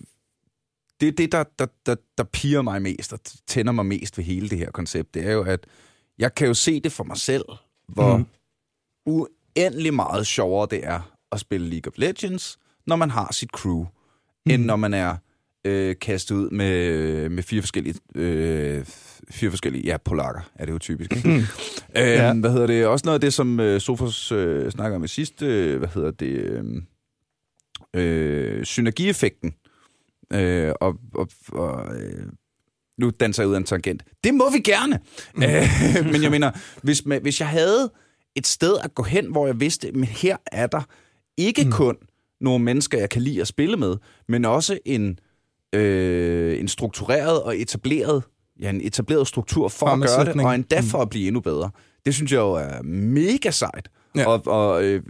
det 1.00 1.09
er 1.09 1.12
det, 1.12 1.33
der, 1.33 1.45
der, 1.59 1.66
der, 1.87 1.95
der 2.19 2.25
piger 2.25 2.62
mig 2.62 2.83
mest 2.83 3.12
og 3.12 3.21
tænder 3.47 3.73
mig 3.73 3.87
mest 3.87 4.19
ved 4.19 4.25
hele 4.25 4.49
det 4.49 4.59
her 4.59 4.71
koncept. 4.71 5.14
Det 5.14 5.26
er 5.26 5.33
jo, 5.33 5.43
at 5.43 5.66
jeg 6.19 6.35
kan 6.35 6.47
jo 6.47 6.55
se 6.55 6.81
det 6.81 6.93
for 6.93 7.05
mig 7.05 7.16
selv, 7.16 7.45
hvor 7.88 8.16
mm. 8.16 8.23
Mhm. 9.07 9.26
uendelig 9.57 9.95
meget 9.95 10.26
sjovere 10.26 10.69
det 10.71 10.87
er 10.87 11.16
at 11.33 11.40
spille 11.40 11.69
League 11.69 11.93
of 11.93 11.99
Legends, 11.99 12.59
når 12.87 12.97
man 12.97 13.11
har 13.11 13.33
sit 13.33 13.50
crew, 13.50 13.83
mm. 13.83 14.52
end 14.52 14.64
når 14.64 14.76
man 14.76 14.95
er 14.95 15.16
øh, 15.64 15.97
kastet 16.00 16.35
ud 16.35 16.50
med, 16.50 17.28
med 17.28 17.43
fire 17.43 17.62
forskellige... 17.62 17.95
Øh, 18.14 18.87
fire 19.30 19.50
forskellige, 19.50 19.85
ja, 19.87 19.96
polakker 19.96 20.40
er 20.54 20.64
det 20.66 20.73
jo 20.73 20.78
typisk, 20.78 21.16
ikke? 21.16 21.28
øh, 21.38 21.42
Ja. 21.94 22.35
Hvad 22.35 22.50
hedder 22.50 22.66
det? 22.66 22.87
Også 22.87 23.06
noget 23.06 23.14
af 23.14 23.20
det, 23.20 23.32
som 23.32 23.61
øh, 23.61 23.80
Sofos 23.80 24.32
øh, 24.32 24.70
snakker 24.70 24.96
om 24.96 25.04
i 25.04 25.08
sidste, 25.08 25.46
øh, 25.46 25.78
hvad 25.78 25.88
hedder 25.94 26.11
det? 26.11 26.26
Øh, 26.26 26.64
øh, 27.96 28.64
synergieffekten. 28.64 29.54
Øh, 30.32 30.73
og 30.80 30.96
og, 31.14 31.28
og 31.52 31.96
øh, 31.96 32.26
nu 32.99 33.11
danser 33.20 33.42
jeg 33.42 33.49
ud 33.49 33.54
af 33.54 33.58
en 33.58 33.64
tangent. 33.64 34.02
Det 34.25 34.35
må 34.35 34.50
vi 34.50 34.58
gerne! 34.58 35.00
Mm. 35.35 35.42
Øh, 35.42 35.66
men 36.12 36.23
jeg 36.23 36.30
mener, 36.30 36.50
hvis, 36.82 37.06
man, 37.06 37.23
hvis 37.23 37.40
jeg 37.40 37.49
havde 37.49 37.90
et 38.35 38.46
sted 38.46 38.76
at 38.85 38.94
gå 38.94 39.02
hen, 39.02 39.26
hvor 39.26 39.46
jeg 39.46 39.61
vidste, 39.61 39.92
men 39.92 40.04
her 40.04 40.37
er 40.52 40.66
der 40.66 40.82
ikke 41.37 41.64
mm. 41.64 41.70
kun 41.73 41.96
nogle 42.40 42.64
mennesker, 42.64 42.99
jeg 42.99 43.11
kan 43.11 43.23
lide 43.23 43.40
at 43.40 43.49
spille 43.49 43.76
med, 43.76 43.96
men 44.28 44.44
også 44.44 44.78
en, 44.85 45.18
øh, 45.73 46.61
en 46.61 46.68
struktureret 46.68 47.42
og 47.42 47.61
etableret, 47.61 48.23
ja, 48.60 48.70
en 48.70 48.80
etableret 48.80 49.28
struktur 49.28 49.68
for 49.68 49.86
at 49.86 50.00
gøre 50.00 50.25
det, 50.25 50.44
og 50.44 50.54
endda 50.54 50.80
for 50.80 50.98
at 50.98 51.10
blive 51.10 51.26
endnu 51.26 51.40
bedre. 51.40 51.70
Det 52.06 52.14
synes 52.14 52.32
jeg 52.32 52.38
jo 52.38 52.52
er 52.52 52.82
mega 52.82 53.50
sejt. 53.50 53.88
Ja. 54.16 54.26
Og, 54.26 54.42
og 54.46 54.84
øh, 54.84 55.02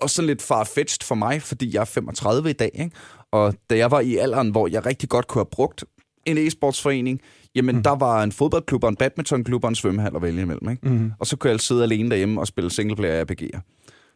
også 0.00 0.14
sådan 0.14 0.26
lidt 0.26 0.42
farfetched 0.42 1.06
for 1.06 1.14
mig, 1.14 1.42
fordi 1.42 1.74
jeg 1.74 1.80
er 1.80 1.84
35 1.84 2.50
i 2.50 2.52
dag, 2.52 2.70
ikke? 2.74 2.96
Og 3.32 3.54
da 3.70 3.76
jeg 3.76 3.90
var 3.90 4.00
i 4.00 4.16
alderen, 4.16 4.50
hvor 4.50 4.68
jeg 4.68 4.86
rigtig 4.86 5.08
godt 5.08 5.26
kunne 5.28 5.40
have 5.40 5.50
brugt 5.50 5.84
en 6.26 6.38
e-sportsforening, 6.38 7.20
jamen 7.54 7.76
mm. 7.76 7.82
der 7.82 7.96
var 7.96 8.22
en 8.22 8.32
fodboldklub 8.32 8.84
og 8.84 8.88
en 8.88 8.96
badmintonklub 8.96 9.64
og 9.64 9.68
en 9.68 9.74
svømmehal 9.74 10.16
at 10.16 10.22
vælge 10.22 10.42
imellem, 10.42 10.70
ikke? 10.70 10.88
Mm. 10.88 11.12
Og 11.18 11.26
så 11.26 11.36
kunne 11.36 11.50
jeg 11.50 11.60
sidde 11.60 11.82
alene 11.82 12.10
derhjemme 12.10 12.40
og 12.40 12.46
spille 12.46 12.70
singleplayer 12.70 13.24
RPG'er. 13.24 13.60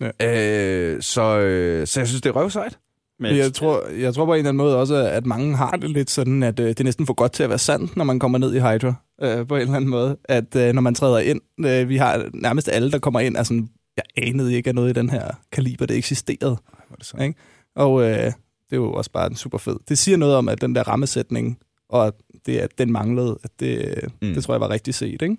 Ja. 0.01 0.91
Øh, 0.93 1.03
så, 1.03 1.39
øh, 1.39 1.87
så 1.87 2.01
jeg 2.01 2.09
synes, 2.09 2.23
det 2.23 2.31
er 2.31 2.37
røvsejt. 2.37 2.79
Men 3.21 3.37
Jeg 3.37 3.53
tror, 3.55 3.87
jeg 3.89 4.15
tror 4.15 4.25
på 4.27 4.33
en 4.33 4.39
eller 4.39 4.49
anden 4.49 4.59
måde 4.65 4.77
også, 4.77 4.95
at 4.95 5.27
mange 5.27 5.57
har 5.57 5.71
det 5.71 5.91
lidt 5.91 6.11
sådan, 6.11 6.43
at 6.43 6.61
øh, 6.61 6.69
det 6.69 6.81
er 6.81 6.85
næsten 6.85 7.07
for 7.07 7.15
godt 7.15 7.33
til 7.33 7.43
at 7.43 7.49
være 7.49 7.59
sandt, 7.59 7.97
når 7.97 8.05
man 8.05 8.19
kommer 8.19 8.39
ned 8.39 8.55
i 8.55 8.59
Hydra, 8.61 8.95
øh, 9.23 9.47
på 9.47 9.55
en 9.57 9.61
eller 9.61 9.75
anden 9.75 9.91
måde. 9.91 10.17
At 10.25 10.57
øh, 10.57 10.73
når 10.73 10.83
man 10.83 10.95
træder 10.95 11.19
ind, 11.19 11.41
øh, 11.67 11.89
vi 11.89 11.97
har 11.97 12.31
nærmest 12.35 12.69
alle, 12.69 12.91
der 12.91 12.99
kommer 12.99 13.21
ind, 13.21 13.37
er 13.37 13.43
sådan, 13.43 13.69
jeg 13.97 14.05
anede 14.27 14.55
ikke, 14.55 14.69
at 14.69 14.75
noget 14.75 14.91
i 14.91 14.93
den 14.93 15.11
her 15.11 15.31
kaliber, 15.53 15.87
det 15.87 15.97
eksisterede. 15.97 16.57
Er 16.91 16.95
det 16.97 17.07
så? 17.07 17.17
Ikke? 17.17 17.35
Og 17.77 18.03
øh, 18.03 18.09
det 18.17 18.73
er 18.73 18.77
jo 18.77 18.93
også 18.93 19.11
bare 19.11 19.27
en 19.27 19.37
super 19.37 19.59
fed. 19.59 19.77
Det 19.89 19.99
siger 19.99 20.17
noget 20.17 20.37
om, 20.37 20.49
at 20.49 20.61
den 20.61 20.75
der 20.75 20.83
rammesætning, 20.83 21.59
og 21.91 22.15
det, 22.47 22.59
at 22.59 22.79
den 22.79 22.93
manglede, 22.93 23.39
at 23.45 23.51
det, 23.61 24.01
Mm. 24.23 24.29
mm. 24.29 24.35
det 24.35 24.45
tror 24.45 24.55
jeg 24.55 24.61
var 24.61 24.71
rigtig 24.71 24.95
set, 24.95 25.23
ikke? 25.23 25.37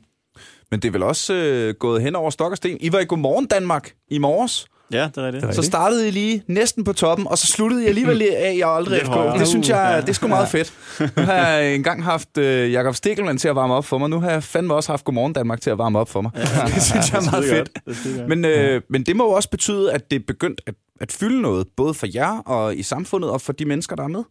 Men 0.71 0.79
det 0.79 0.87
er 0.87 0.91
vel 0.91 1.03
også 1.03 1.33
øh, 1.33 1.73
gået 1.79 2.01
hen 2.01 2.15
over 2.15 2.29
stok 2.29 2.51
og 2.51 2.57
sten. 2.57 2.77
I 2.81 2.91
var 2.91 2.99
i 2.99 3.05
Godmorgen 3.05 3.45
Danmark 3.45 3.93
i 4.07 4.17
morges. 4.17 4.65
Ja, 4.91 5.09
det 5.15 5.17
er 5.17 5.25
rigtigt. 5.25 5.41
Det 5.41 5.49
er 5.49 5.53
Så 5.53 5.61
startede 5.61 6.07
I 6.07 6.11
lige 6.11 6.43
næsten 6.47 6.83
på 6.83 6.93
toppen, 6.93 7.27
og 7.27 7.37
så 7.37 7.47
sluttede 7.47 7.83
I 7.85 7.87
alligevel 7.87 8.21
af 8.37 8.53
i 8.53 8.61
aldrig 8.65 9.01
FK. 9.01 9.39
Det 9.39 9.47
synes 9.47 9.69
jeg, 9.69 9.91
Ja. 9.95 10.01
det 10.01 10.09
er 10.09 10.13
sgu 10.13 10.27
meget 10.27 10.47
fedt. 10.49 10.73
Nu 11.17 11.23
har 11.23 11.33
jeg 11.33 11.75
engang 11.75 12.03
haft 12.03 12.37
øh, 12.37 12.71
Jakob 12.71 12.95
Stikkelmann 12.95 13.37
til 13.37 13.47
at 13.47 13.55
varme 13.55 13.73
op 13.73 13.85
for 13.85 13.97
mig. 13.97 14.09
Nu 14.09 14.19
har 14.19 14.29
jeg 14.31 14.43
fandme 14.43 14.73
også 14.73 14.91
haft 14.91 15.05
Godmorgen 15.05 15.33
Danmark 15.33 15.61
til 15.61 15.69
at 15.69 15.77
varme 15.77 15.99
op 15.99 16.09
for 16.09 16.21
mig. 16.21 16.31
det 16.75 16.83
synes 16.83 17.11
jeg 17.11 17.17
er 17.25 17.31
meget 17.31 17.45
fedt. 17.45 18.27
Men, 18.27 18.41
Men, 18.41 18.45
øh, 18.45 18.81
men 18.89 19.03
det 19.03 19.15
må 19.15 19.23
jo 19.23 19.29
også 19.31 19.49
betyde, 19.49 19.91
at 19.93 20.11
det 20.11 20.19
er 20.19 20.23
begyndt 20.27 20.61
at, 20.67 20.73
at 21.01 21.11
fylde 21.11 21.41
noget, 21.41 21.67
både 21.77 21.93
for 21.93 22.07
jer 22.15 22.37
og 22.45 22.75
i 22.75 22.83
samfundet, 22.83 23.29
og 23.29 23.41
for 23.41 23.53
de 23.53 23.65
mennesker, 23.65 23.95
der 23.95 24.03
er 24.03 24.07
med. 24.07 24.23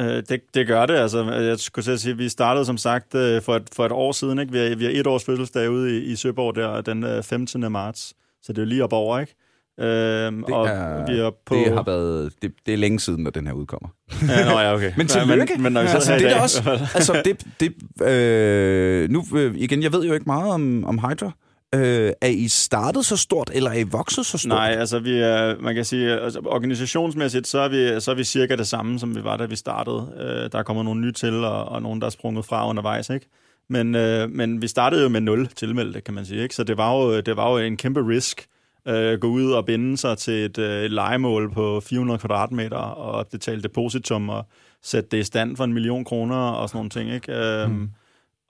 Øh, 0.00 0.22
det, 0.28 0.40
det 0.54 0.66
gør 0.66 0.86
det. 0.86 0.94
Altså, 0.94 1.30
jeg 1.32 1.58
skulle 1.58 1.84
til 1.84 1.90
at 1.92 2.00
sige, 2.00 2.12
at 2.12 2.18
vi 2.18 2.28
startede 2.28 2.64
som 2.64 2.76
sagt 2.78 3.14
øh, 3.14 3.42
for 3.42 3.56
et, 3.56 3.62
for 3.72 3.86
et 3.86 3.92
år 3.92 4.12
siden. 4.12 4.38
Ikke? 4.38 4.52
Vi, 4.52 4.58
har, 4.58 4.76
vi 4.76 4.84
har 4.84 4.92
et 4.94 5.06
års 5.06 5.24
fødselsdag 5.24 5.70
ude 5.70 5.98
i, 5.98 6.02
i 6.04 6.16
Søborg 6.16 6.54
der 6.54 6.80
den 6.80 7.04
øh, 7.04 7.22
15. 7.22 7.72
marts. 7.72 8.14
Så 8.42 8.52
det 8.52 8.58
er 8.58 8.62
jo 8.62 8.68
lige 8.68 8.84
op 8.84 8.92
over, 8.92 9.18
ikke? 9.20 9.34
Øhm, 9.82 10.44
Det 10.44 10.54
og 10.54 10.66
er- 10.66 11.06
vi 11.12 11.18
er 11.18 11.30
på... 11.46 11.54
Det 11.54 11.72
har 11.72 11.82
været, 11.82 12.32
det, 12.42 12.52
det 12.66 12.74
er 12.74 12.78
længe 12.78 13.00
siden, 13.00 13.22
når 13.22 13.30
den 13.30 13.46
her 13.46 13.54
udkommer. 13.54 13.88
Ja, 14.28 14.44
nå, 14.44 14.60
ja, 14.60 14.74
okay. 14.74 14.92
Men 14.98 15.06
tillykke. 15.06 15.52
Men, 15.54 15.62
men 15.62 15.72
når 15.72 15.82
vi 15.82 15.88
Altså, 15.88 16.14
det 16.14 16.24
er 16.26 16.30
dag, 16.30 16.40
også- 16.42 16.62
Altså, 16.94 17.22
det, 17.24 17.46
det, 17.60 18.02
øh, 18.08 19.10
nu 19.10 19.24
øh, 19.36 19.54
igen, 19.56 19.82
jeg 19.82 19.92
ved 19.92 20.04
jo 20.04 20.12
ikke 20.12 20.26
meget 20.26 20.52
om, 20.52 20.84
om 20.84 20.98
Hydra. 20.98 21.30
Øh, 21.74 22.12
er 22.20 22.26
I 22.28 22.48
startet 22.48 23.06
så 23.06 23.16
stort, 23.16 23.50
eller 23.54 23.70
er 23.70 23.74
I 23.78 23.82
vokset 23.82 24.26
så 24.26 24.38
stort? 24.38 24.48
Nej, 24.48 24.68
altså 24.78 24.98
vi 24.98 25.18
er, 25.18 25.54
man 25.60 25.74
kan 25.74 25.84
sige, 25.84 26.20
altså, 26.20 26.40
organisationsmæssigt, 26.46 27.46
så 27.46 27.58
er, 27.58 27.68
vi, 27.68 28.00
så 28.00 28.10
er 28.10 28.14
vi 28.14 28.24
cirka 28.24 28.56
det 28.56 28.66
samme, 28.66 28.98
som 28.98 29.16
vi 29.16 29.24
var, 29.24 29.36
da 29.36 29.44
vi 29.44 29.56
startede. 29.56 30.12
Øh, 30.20 30.52
der 30.52 30.58
er 30.58 30.62
kommet 30.62 30.84
nogle 30.84 31.00
nye 31.00 31.12
til, 31.12 31.34
og, 31.44 31.64
og 31.68 31.82
nogle, 31.82 32.00
der 32.00 32.06
er 32.06 32.10
sprunget 32.10 32.44
fra 32.44 32.68
undervejs, 32.68 33.10
ikke? 33.10 33.26
Men, 33.70 33.94
øh, 33.94 34.30
men 34.30 34.62
vi 34.62 34.66
startede 34.68 35.02
jo 35.02 35.08
med 35.08 35.20
nul 35.20 35.46
tilmeldte, 35.48 36.00
kan 36.00 36.14
man 36.14 36.24
sige, 36.26 36.42
ikke? 36.42 36.54
Så 36.54 36.64
det 36.64 36.76
var 36.76 36.92
jo, 36.94 37.20
det 37.20 37.36
var 37.36 37.50
jo 37.50 37.56
en 37.58 37.76
kæmpe 37.76 38.08
risk 38.08 38.46
øh, 38.88 39.18
gå 39.18 39.26
ud 39.28 39.52
og 39.52 39.66
binde 39.66 39.96
sig 39.96 40.18
til 40.18 40.34
et, 40.44 40.58
øh, 40.58 40.90
legemål 40.90 41.52
på 41.52 41.80
400 41.80 42.18
kvadratmeter 42.18 42.76
og 42.76 43.26
betale 43.26 43.62
depositum 43.62 44.28
og 44.28 44.46
sætte 44.82 45.08
det 45.10 45.18
i 45.18 45.22
stand 45.24 45.56
for 45.56 45.64
en 45.64 45.72
million 45.72 46.04
kroner 46.04 46.36
og 46.36 46.68
sådan 46.68 46.76
nogle 46.78 46.90
ting, 46.90 47.10
ikke? 47.14 47.32
Øh, 47.32 47.70
Mm. 47.70 47.88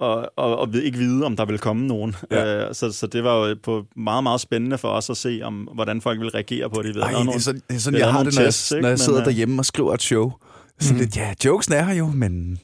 og, 0.00 0.32
og, 0.36 0.58
og 0.58 0.72
ved- 0.72 0.82
ikke 0.82 0.98
vide, 0.98 1.24
om 1.26 1.36
der 1.36 1.44
vil 1.44 1.58
komme 1.58 1.86
nogen. 1.86 2.14
Ja. 2.30 2.68
Øh, 2.68 2.74
så, 2.74 2.92
så 2.92 3.06
det 3.06 3.24
var 3.24 3.48
jo 3.48 3.56
på 3.62 3.84
meget, 3.96 4.22
meget 4.22 4.40
spændende 4.40 4.78
for 4.78 4.88
os 4.88 5.10
at 5.10 5.16
se, 5.16 5.40
om 5.44 5.68
hvordan 5.74 6.00
folk 6.00 6.20
vil 6.20 6.30
reagere 6.30 6.70
på 6.70 6.82
det. 6.82 6.94
Vi 6.94 7.00
Ej, 7.00 7.10
det 7.10 7.18
er 7.20 7.24
nogle, 7.24 7.40
sådan, 7.40 7.62
det 7.68 7.76
er 7.76 7.80
sådan 7.80 7.98
jeg 8.00 8.12
har 8.12 8.22
det, 8.22 8.34
når 8.34 8.42
jeg, 8.42 8.46
tests, 8.48 8.70
ikke? 8.72 8.82
når 8.82 8.88
jeg 8.88 8.92
Men, 8.92 8.98
sidder 8.98 9.18
øh, 9.20 9.24
derhjemme 9.24 9.60
og 9.60 9.64
skriver 9.64 9.94
et 9.94 10.02
show. 10.02 10.32
Så 10.80 10.92
Mm. 10.94 10.98
lidt, 11.00 11.16
ja, 11.16 11.34
jokesen 11.44 11.72
er 11.74 11.82
her 11.84 11.94
jo, 11.94 12.06
men 12.06 12.58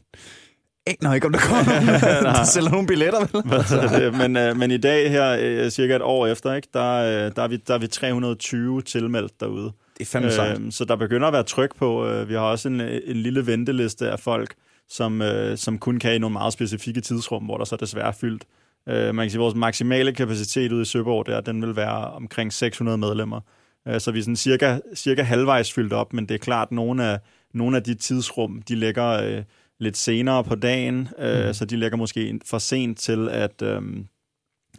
aner 0.89 1.15
ikke, 1.15 1.27
om 1.27 1.33
der 1.33 1.39
kommer 1.39 1.65
nogen, 1.81 2.25
der 2.25 2.45
sælger 2.45 2.71
nogle 2.71 2.87
billetter, 2.87 3.27
vel? 3.33 4.13
Men, 4.13 4.37
øh, 4.37 4.57
men 4.57 4.71
i 4.71 4.77
dag 4.77 5.11
her, 5.11 5.37
øh, 5.41 5.71
cirka 5.71 5.97
et 5.97 6.03
år 6.03 6.27
efter, 6.27 6.55
ikke, 6.55 6.69
der, 6.75 6.95
øh, 6.95 7.33
der, 7.37 7.43
er 7.43 7.49
vi, 7.49 7.57
der 7.57 7.75
er 7.75 7.79
vi 7.79 7.87
320 7.87 8.83
tilmeldt 8.83 9.41
derude. 9.41 9.73
Det 9.99 10.01
er 10.01 10.05
fandme 10.05 10.31
sejt. 10.31 10.61
Øh, 10.61 10.73
så 10.73 10.85
der 10.85 10.97
begynder 10.97 11.27
at 11.27 11.33
være 11.33 11.43
tryk 11.43 11.77
på. 11.77 12.07
Øh, 12.07 12.29
vi 12.29 12.35
har 12.35 12.41
også 12.41 12.69
en, 12.69 12.81
en 12.81 13.17
lille 13.17 13.47
venteliste 13.47 14.11
af 14.11 14.21
folk, 14.21 14.55
som, 14.89 15.23
øh, 15.23 15.59
som 15.59 15.79
kun 15.79 15.99
kan 15.99 16.15
i 16.15 16.19
nogle 16.19 16.33
meget 16.33 16.53
specifikke 16.53 17.01
tidsrum, 17.01 17.45
hvor 17.45 17.57
der 17.57 17.65
så 17.65 17.77
desværre 17.77 18.09
er 18.09 18.13
fyldt. 18.13 18.45
Øh, 18.89 19.15
man 19.15 19.25
kan 19.25 19.31
sige, 19.31 19.39
at 19.39 19.43
vores 19.43 19.55
maksimale 19.55 20.13
kapacitet 20.13 20.73
ude 20.73 20.83
i 20.83 20.85
Søborg, 20.85 21.27
der, 21.27 21.41
den 21.41 21.63
vil 21.63 21.77
være 21.77 22.11
omkring 22.11 22.53
600 22.53 22.99
medlemmer. 22.99 23.41
Øh, 23.89 24.01
så 24.01 24.11
vi 24.11 24.19
er 24.19 24.23
sådan 24.23 24.37
cirka, 24.37 24.79
cirka 24.95 25.23
halvvejs 25.23 25.73
fyldt 25.73 25.93
op, 25.93 26.13
men 26.13 26.27
det 26.27 26.35
er 26.35 26.39
klart, 26.39 26.69
at 26.69 26.73
nogle 26.73 27.05
af, 27.05 27.19
nogle 27.55 27.77
af 27.77 27.83
de 27.83 27.95
tidsrum, 27.95 28.63
de 28.69 28.75
ligger 28.75 29.09
øh, 29.09 29.43
lidt 29.81 29.97
senere 29.97 30.45
på 30.45 30.55
dagen, 30.55 31.09
øh, 31.19 31.45
Mhm. 31.45 31.53
så 31.55 31.65
de 31.65 31.77
ligger 31.77 31.97
måske 31.99 32.41
for 32.47 32.59
sent 32.59 32.99
til, 32.99 33.29
at, 33.29 33.63
øh, 33.63 33.83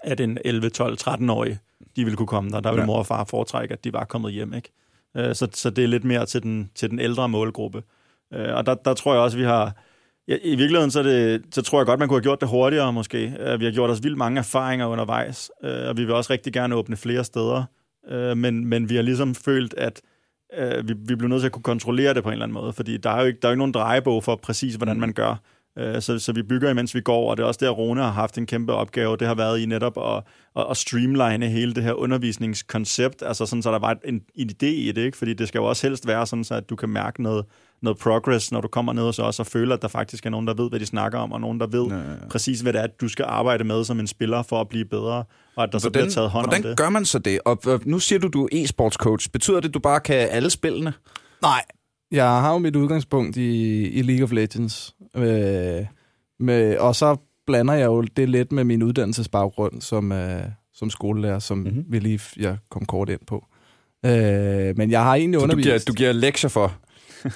at 0.04 0.20
en 0.20 0.38
11, 0.46 0.70
12, 0.70 0.98
13-årig, 0.98 1.58
de 1.96 2.06
vil 2.06 2.16
kunne 2.16 2.28
komme 2.28 2.50
der. 2.52 2.60
Der 2.60 2.72
vil 2.72 2.80
Ja. 2.80 2.86
mor 2.86 2.98
og 2.98 3.06
far 3.08 3.24
foretrække, 3.24 3.74
at 3.74 3.84
de 3.84 3.94
var 3.94 4.04
kommet 4.06 4.34
hjem, 4.34 4.54
ikke? 4.54 4.70
Øh, 5.18 5.36
Så, 5.36 5.48
så 5.54 5.70
det 5.70 5.84
er 5.84 5.88
lidt 5.88 6.04
mere 6.04 6.26
til 6.26 6.44
den, 6.44 6.70
til 6.76 6.90
den 6.90 7.00
ældre 7.00 7.30
målgruppe. 7.30 7.84
Øh, 8.34 8.56
Og 8.56 8.66
der, 8.66 8.74
der 8.76 8.94
tror 8.94 9.14
jeg 9.14 9.22
også, 9.22 9.38
vi 9.38 9.44
har... 9.44 9.76
Ja, 10.28 10.36
I 10.44 10.56
virkeligheden, 10.56 10.92
så, 10.92 11.04
det, 11.04 11.44
så 11.52 11.62
tror 11.62 11.80
jeg 11.80 11.86
godt, 11.86 12.00
man 12.00 12.08
kunne 12.08 12.16
have 12.18 12.24
gjort 12.24 12.42
det 12.42 12.50
hurtigere 12.50 12.94
måske. 12.94 13.34
Øh, 13.40 13.60
Vi 13.60 13.66
har 13.66 13.72
gjort 13.72 13.90
os 13.90 14.04
vildt 14.04 14.18
mange 14.18 14.40
erfaringer 14.40 14.86
undervejs, 14.86 15.52
øh, 15.64 15.88
og 15.90 15.98
vi 15.98 16.06
vil 16.06 16.14
også 16.14 16.34
rigtig 16.34 16.54
gerne 16.54 16.76
åbne 16.76 16.98
flere 16.98 17.24
steder. 17.24 17.64
Øh, 18.10 18.38
Men, 18.38 18.66
men 18.66 18.90
vi 18.90 18.96
har 18.96 19.02
ligesom 19.02 19.36
følt, 19.36 19.74
at 19.74 20.02
øh, 20.58 20.88
vi, 20.88 20.94
vi 20.94 21.16
bliver 21.16 21.28
nødt 21.28 21.42
til 21.42 21.48
at 21.48 21.52
kunne 21.52 21.64
kontrollere 21.64 22.14
det 22.14 22.24
på 22.24 22.30
en 22.30 22.34
eller 22.34 22.46
anden 22.46 22.54
måde, 22.54 22.74
fordi 22.74 22.98
der 22.98 23.10
er 23.10 23.22
jo 23.22 23.28
ikke, 23.28 23.40
der 23.42 23.48
er 23.48 23.52
jo 23.52 23.54
ikke 23.54 23.60
nogen 23.60 23.74
drejebog 23.74 24.24
for 24.24 24.36
præcis, 24.36 24.76
hvordan 24.76 25.00
man 25.00 25.14
gør. 25.14 25.36
Øh, 25.80 26.02
Så, 26.02 26.20
så 26.20 26.32
vi 26.34 26.44
bygger, 26.44 26.70
imens 26.70 26.96
vi 26.96 27.02
går, 27.02 27.32
og 27.32 27.38
det 27.38 27.44
er 27.44 27.48
også 27.48 27.60
der, 27.64 27.70
Rune 27.70 28.02
har 28.02 28.12
haft 28.12 28.38
en 28.38 28.46
kæmpe 28.46 28.74
opgave. 28.74 29.18
Det 29.18 29.28
har 29.28 29.36
været 29.36 29.60
i 29.60 29.66
netop 29.66 29.98
at, 29.98 30.24
at, 30.58 30.66
at 30.70 30.78
streamline 30.78 31.48
hele 31.48 31.74
det 31.74 31.84
her 31.84 31.94
undervisningskoncept, 31.94 33.24
altså 33.26 33.46
sådan, 33.46 33.62
så 33.62 33.72
der 33.72 33.80
var 33.80 33.98
en, 34.06 34.22
en 34.36 34.50
idé 34.50 34.66
i 34.66 34.92
det, 34.92 35.02
ikke? 35.02 35.18
fordi 35.18 35.34
det 35.34 35.48
skal 35.48 35.60
jo 35.60 35.66
også 35.66 35.88
helst 35.88 36.08
være 36.08 36.26
sådan, 36.28 36.44
så 36.44 36.54
at 36.56 36.70
du 36.70 36.76
kan 36.76 36.90
mærke 36.90 37.24
noget, 37.24 37.46
noget 37.82 37.98
progress, 37.98 38.52
når 38.52 38.62
du 38.62 38.68
kommer 38.68 38.94
ned 38.94 39.04
hos 39.04 39.20
os 39.20 39.40
og 39.40 39.48
føler, 39.48 39.76
at 39.76 39.82
der 39.82 39.88
faktisk 39.88 40.26
er 40.26 40.30
nogen, 40.30 40.48
der 40.48 40.54
ved, 40.54 40.70
hvad 40.70 40.80
de 40.80 40.86
snakker 40.86 41.20
om, 41.20 41.32
og 41.32 41.42
nogen, 41.42 41.60
der 41.60 41.68
ved 41.68 41.86
Ja, 41.86 41.96
ja, 41.96 42.02
præcis, 42.32 42.62
hvad 42.62 42.74
det 42.74 42.82
er, 42.82 42.88
du 42.88 43.08
skal 43.08 43.26
arbejde 43.28 43.64
med 43.64 43.84
som 43.84 44.00
en 44.00 44.08
spiller 44.08 44.42
for 44.42 44.62
at 44.62 44.68
blive 44.70 44.86
bedre, 44.86 45.24
og 45.56 45.64
at 45.64 45.70
der 45.72 45.78
så 45.80 45.90
Hvordan, 45.90 46.02
bliver 46.02 46.12
taget 46.14 46.30
hånd 46.30 46.46
hvordan 46.46 46.64
om 46.64 46.68
det. 46.70 46.78
gør 46.78 46.90
man 46.90 47.06
så 47.06 47.20
det? 47.20 47.40
Og, 47.46 47.60
og 47.66 47.82
nu 47.86 48.00
siger 48.00 48.20
du, 48.20 48.28
du 48.28 48.46
er 48.46 48.50
e-sports 48.54 48.96
coach. 48.96 49.30
Betyder 49.32 49.60
det, 49.60 49.68
at 49.68 49.74
du 49.74 49.80
bare 49.80 50.00
kan 50.00 50.28
alle 50.32 50.50
spillene? 50.50 50.94
Nej. 51.42 51.62
Jeg 52.12 52.26
har 52.26 52.52
jo 52.54 52.58
mit 52.58 52.76
udgangspunkt 52.76 53.38
i, 53.38 53.82
i 53.88 54.02
League 54.02 54.24
of 54.24 54.32
Legends. 54.32 54.96
Øh, 55.16 55.86
med, 56.40 56.78
og 56.78 56.96
så 56.96 57.16
blander 57.48 57.74
jeg 57.74 57.86
jo 57.86 58.02
det 58.02 58.30
lidt 58.30 58.52
med 58.52 58.64
min 58.64 58.84
uddannelsesbaggrund 58.84 59.82
som, 59.82 60.12
øh, 60.12 60.42
som 60.74 60.90
skolelærer, 60.90 61.40
som 61.40 61.58
Mhm. 61.58 61.68
mm-hmm. 61.68 61.86
vi 61.90 62.00
lige 62.00 62.20
jeg 62.38 62.58
kom 62.72 62.86
kort 62.86 63.10
ind 63.10 63.20
på. 63.28 63.46
Øh, 64.06 64.78
men 64.78 64.92
jeg 64.92 65.04
har 65.04 65.16
egentlig 65.16 65.40
Så 65.40 65.46
du 65.46 65.52
undervist... 65.52 65.66
giver, 65.68 65.80
du 65.88 65.94
giver 65.94 66.12
lektier 66.12 66.50
for? 66.50 66.74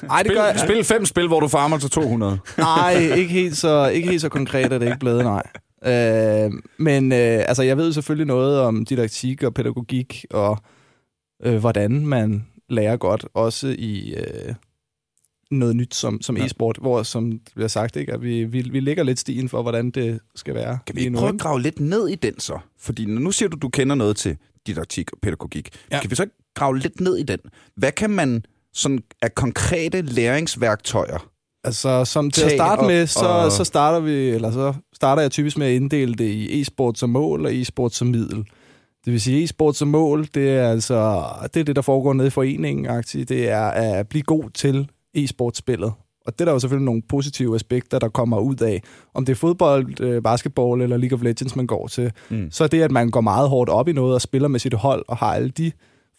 Ej, 0.09 0.17
det 0.23 0.25
Spil, 0.27 0.35
gør 0.37 0.45
jeg. 0.45 0.59
spil 0.59 0.83
fem 0.83 1.05
spil, 1.05 1.27
hvor 1.27 1.39
du 1.39 1.47
farmer 1.47 1.77
til 1.77 1.89
200. 1.89 2.39
Nej, 2.57 2.95
ikke 3.17 3.33
helt 3.33 3.57
så, 3.57 3.87
ikke 3.87 4.09
helt 4.09 4.21
så 4.21 4.29
konkret 4.29 4.73
er 4.73 4.77
det 4.77 4.85
ikke 4.85 4.99
blevet, 4.99 5.23
nej. 5.23 5.43
Øh, 5.85 6.51
men 6.77 7.11
øh, 7.11 7.17
altså, 7.47 7.63
jeg 7.63 7.77
ved 7.77 7.93
selvfølgelig 7.93 8.27
noget 8.27 8.59
om 8.59 8.85
didaktik 8.85 9.43
og 9.43 9.53
pædagogik, 9.53 10.25
og 10.31 10.57
øh, 11.43 11.55
hvordan 11.55 12.05
man 12.07 12.45
lærer 12.73 12.97
godt, 12.97 13.25
også 13.33 13.75
i 13.77 14.13
øh, 14.13 14.53
noget 15.51 15.75
nyt 15.75 15.95
som, 15.95 16.21
som 16.21 16.37
Ja. 16.37 16.45
e-sport, 16.45 16.77
hvor, 16.81 17.03
som 17.03 17.31
det 17.31 17.41
bliver 17.55 17.67
sagt, 17.67 17.95
ikke, 17.95 18.13
at 18.13 18.21
vi, 18.21 18.43
vi, 18.43 18.61
vi 18.61 18.79
lægger 18.79 19.03
lidt 19.03 19.19
stien 19.19 19.49
for, 19.49 19.61
hvordan 19.61 19.91
det 19.91 20.19
skal 20.35 20.53
være. 20.55 20.79
Kan 20.87 20.95
vi 20.95 21.01
ikke 21.01 21.13
prøve 21.17 21.33
at 21.33 21.39
grave 21.39 21.61
lidt 21.61 21.79
ned 21.79 22.07
i 22.07 22.15
den 22.15 22.39
så? 22.39 22.59
Fordi 22.79 23.05
nu 23.05 23.31
siger 23.31 23.49
du, 23.49 23.57
du 23.61 23.69
kender 23.69 23.95
noget 23.95 24.17
til 24.17 24.37
didaktik 24.67 25.11
og 25.13 25.17
pædagogik. 25.21 25.69
Ja. 25.91 26.01
Kan 26.01 26.11
vi 26.11 26.15
så 26.15 26.25
grave 26.55 26.79
lidt 26.79 27.01
ned 27.01 27.17
i 27.17 27.23
den? 27.23 27.39
Hvad 27.75 27.91
kan 27.91 28.09
man 28.09 28.45
sådan 28.73 28.99
af 29.21 29.35
konkrete 29.35 30.01
læringsværktøjer 30.01 31.29
Altså, 31.65 32.05
som 32.05 32.31
til 32.31 32.43
at 32.45 32.51
starte 32.51 32.79
og- 32.79 32.85
med, 32.87 33.07
så, 33.07 33.25
og- 33.25 33.51
så 33.51 33.63
starter 33.63 33.99
vi, 33.99 34.29
eller 34.29 34.51
så 34.51 34.73
starter 34.93 35.21
jeg 35.21 35.31
typisk 35.31 35.57
med 35.57 35.67
at 35.67 35.73
inddele 35.73 36.13
det 36.13 36.25
i 36.29 36.61
e-sport 36.61 36.97
som 36.99 37.09
mål 37.09 37.45
og 37.45 37.55
e-sport 37.55 37.93
som 37.93 38.07
middel. 38.07 38.45
Det 39.05 39.13
vil 39.13 39.21
sige, 39.21 39.43
e-sport 39.43 39.75
som 39.75 39.87
mål, 39.87 40.27
det 40.35 40.49
er 40.49 40.67
altså 40.69 41.23
det, 41.53 41.59
er 41.59 41.63
det 41.63 41.75
der 41.75 41.81
foregår 41.81 42.13
nede 42.13 42.27
i 42.27 42.29
foreningen, 42.31 42.85
aktivt. 42.85 43.29
det 43.29 43.49
er 43.49 43.61
at 43.67 44.07
blive 44.07 44.23
god 44.23 44.49
til 44.49 44.89
e-sportspillet. 45.17 45.91
Og 46.25 46.33
det 46.33 46.41
er 46.41 46.45
der 46.45 46.51
jo 46.51 46.59
selvfølgelig 46.59 46.85
nogle 46.85 47.01
positive 47.09 47.55
aspekter, 47.55 47.99
der 47.99 48.09
kommer 48.09 48.39
ud 48.39 48.55
af. 48.55 48.81
Om 49.13 49.25
det 49.25 49.31
er 49.33 49.35
fodbold, 49.37 50.01
øh, 50.01 50.21
basketball 50.23 50.81
eller 50.81 50.97
League 50.97 51.15
of 51.17 51.23
Legends, 51.23 51.55
man 51.55 51.67
går 51.67 51.87
til, 51.87 52.11
Mm. 52.29 52.51
så 52.51 52.63
er 52.63 52.67
det, 52.67 52.81
at 52.81 52.91
man 52.91 53.09
går 53.09 53.21
meget 53.21 53.49
hårdt 53.49 53.69
op 53.69 53.87
i 53.87 53.93
noget 53.93 54.13
og 54.13 54.21
spiller 54.21 54.47
med 54.47 54.59
sit 54.59 54.73
hold 54.73 55.05
og 55.07 55.17
har 55.17 55.33
alle 55.33 55.49
de, 55.49 55.71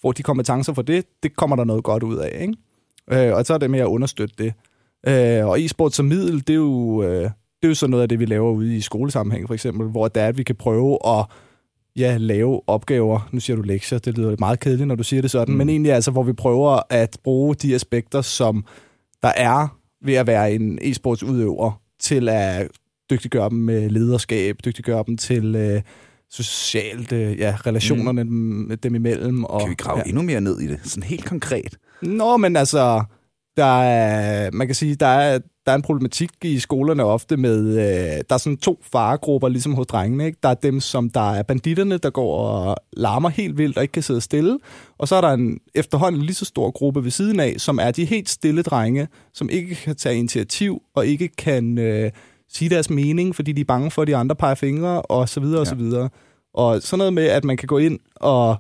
får 0.02 0.12
de 0.12 0.22
kompetencer 0.22 0.72
for 0.72 0.82
det, 0.82 1.04
det 1.22 1.36
kommer 1.36 1.56
der 1.56 1.64
noget 1.64 1.84
godt 1.84 2.02
ud 2.02 2.16
af. 2.16 2.38
Ikke? 2.40 3.26
Øh, 3.28 3.34
og 3.36 3.46
så 3.46 3.54
er 3.54 3.58
det 3.58 3.70
med 3.70 3.80
at 3.80 3.86
understøtte 3.86 4.34
det. 4.38 4.52
Øh, 5.08 5.46
og 5.48 5.60
e-sport 5.64 5.94
som 5.94 6.06
middel, 6.06 6.38
det 6.38 6.50
er, 6.50 6.54
jo, 6.54 7.02
øh, 7.02 7.20
det 7.22 7.32
er 7.62 7.68
jo 7.68 7.74
sådan 7.74 7.90
noget 7.90 8.02
af 8.02 8.08
det, 8.08 8.18
vi 8.18 8.24
laver 8.24 8.50
ude 8.50 8.76
i 8.76 8.80
skolesammenhæng 8.80 9.46
for 9.46 9.54
eksempel, 9.54 9.88
hvor 9.88 10.08
det 10.08 10.22
er, 10.22 10.26
at 10.26 10.38
vi 10.38 10.42
kan 10.42 10.56
prøve 10.56 10.98
at 11.06 11.24
ja, 11.98 12.16
lave 12.16 12.60
opgaver. 12.66 13.28
Nu 13.32 13.40
siger 13.40 13.56
du 13.56 13.62
lektier, 13.62 13.98
det 13.98 14.18
lyder 14.18 14.36
meget 14.38 14.60
kedeligt, 14.60 14.88
når 14.88 14.94
du 14.94 15.04
siger 15.04 15.22
det 15.22 15.30
sådan, 15.30 15.52
mm. 15.52 15.58
men 15.58 15.68
egentlig 15.68 15.92
altså, 15.92 16.10
hvor 16.10 16.22
vi 16.22 16.32
prøver 16.32 16.80
at 16.90 17.18
bruge 17.24 17.54
de 17.54 17.74
aspekter, 17.74 18.22
som 18.22 18.64
der 19.22 19.32
er 19.36 19.78
ved 20.04 20.14
at 20.14 20.26
være 20.26 20.52
en 20.52 20.78
e-sportsudøver, 20.82 21.80
til 22.00 22.28
at 22.28 22.68
dygtiggøre 23.10 23.50
dem 23.50 23.58
med 23.58 23.90
lederskab, 23.90 24.56
dygtiggøre 24.64 25.04
dem 25.06 25.16
til 25.16 25.56
øh, 25.56 25.82
socialt, 26.30 27.12
øh, 27.12 27.38
ja, 27.38 27.56
relationerne 27.66 28.24
mm. 28.24 28.78
dem 28.82 28.94
imellem. 28.94 29.44
Og, 29.44 29.60
Kan 29.60 29.70
vi 29.70 29.74
grave 29.74 29.98
ja. 29.98 30.08
endnu 30.08 30.22
mere 30.22 30.40
ned 30.40 30.60
i 30.60 30.66
det? 30.66 30.80
Sådan 30.84 31.02
helt 31.02 31.24
konkret. 31.24 31.76
Nå, 32.02 32.36
men 32.36 32.56
altså, 32.56 33.04
der 33.56 33.82
er, 33.82 34.50
man 34.52 34.66
kan 34.68 34.74
sige, 34.74 34.94
der 34.94 35.06
er, 35.06 35.38
der 35.66 35.72
er 35.72 35.76
en 35.76 35.82
problematik 35.82 36.30
i 36.44 36.58
skolerne 36.58 37.04
ofte 37.04 37.36
med, 37.36 37.66
øh, 37.68 38.24
der 38.28 38.34
er 38.34 38.38
sådan 38.38 38.56
to 38.56 38.80
faregrupper, 38.92 39.48
ligesom 39.48 39.74
hos 39.74 39.86
drengene. 39.86 40.26
Ikke? 40.26 40.38
Der 40.42 40.48
er 40.48 40.54
dem, 40.54 40.80
som 40.80 41.10
der 41.10 41.32
er 41.32 41.42
banditterne, 41.42 41.98
der 41.98 42.10
går 42.10 42.38
og 42.38 42.76
larmer 42.92 43.28
helt 43.28 43.58
vildt 43.58 43.76
og 43.76 43.82
ikke 43.82 43.92
kan 43.92 44.02
sidde 44.02 44.20
stille. 44.20 44.58
Og 44.98 45.08
så 45.08 45.16
er 45.16 45.20
der 45.20 45.28
en 45.32 45.58
efterhånden 45.74 46.22
lige 46.22 46.34
så 46.34 46.44
stor 46.44 46.70
gruppe 46.70 47.04
ved 47.04 47.10
siden 47.10 47.40
af, 47.40 47.54
som 47.58 47.78
er 47.82 47.90
de 47.90 48.04
helt 48.04 48.28
stille 48.28 48.62
drenge, 48.62 49.08
som 49.34 49.48
ikke 49.50 49.74
kan 49.74 49.96
tage 49.96 50.16
initiativ 50.16 50.82
og 50.94 51.06
ikke 51.06 51.28
kan 51.28 51.78
øh, 51.78 52.10
sige 52.52 52.68
deres 52.70 52.90
mening, 52.90 53.34
fordi 53.36 53.52
de 53.52 53.60
er 53.60 53.64
bange 53.64 53.90
for, 53.90 54.02
at 54.02 54.08
de 54.08 54.16
andre 54.16 54.34
peger 54.36 54.54
fingre, 54.54 55.02
og 55.02 55.28
så 55.28 55.40
videre, 55.40 55.60
og 55.60 55.66
Ja. 55.66 55.70
så 55.70 55.74
videre. 55.76 56.08
Og 56.54 56.82
sådan 56.82 56.98
noget 56.98 57.12
med, 57.12 57.24
at 57.24 57.44
man 57.44 57.56
kan 57.56 57.66
gå 57.66 57.78
ind 57.78 57.98
og 58.16 58.56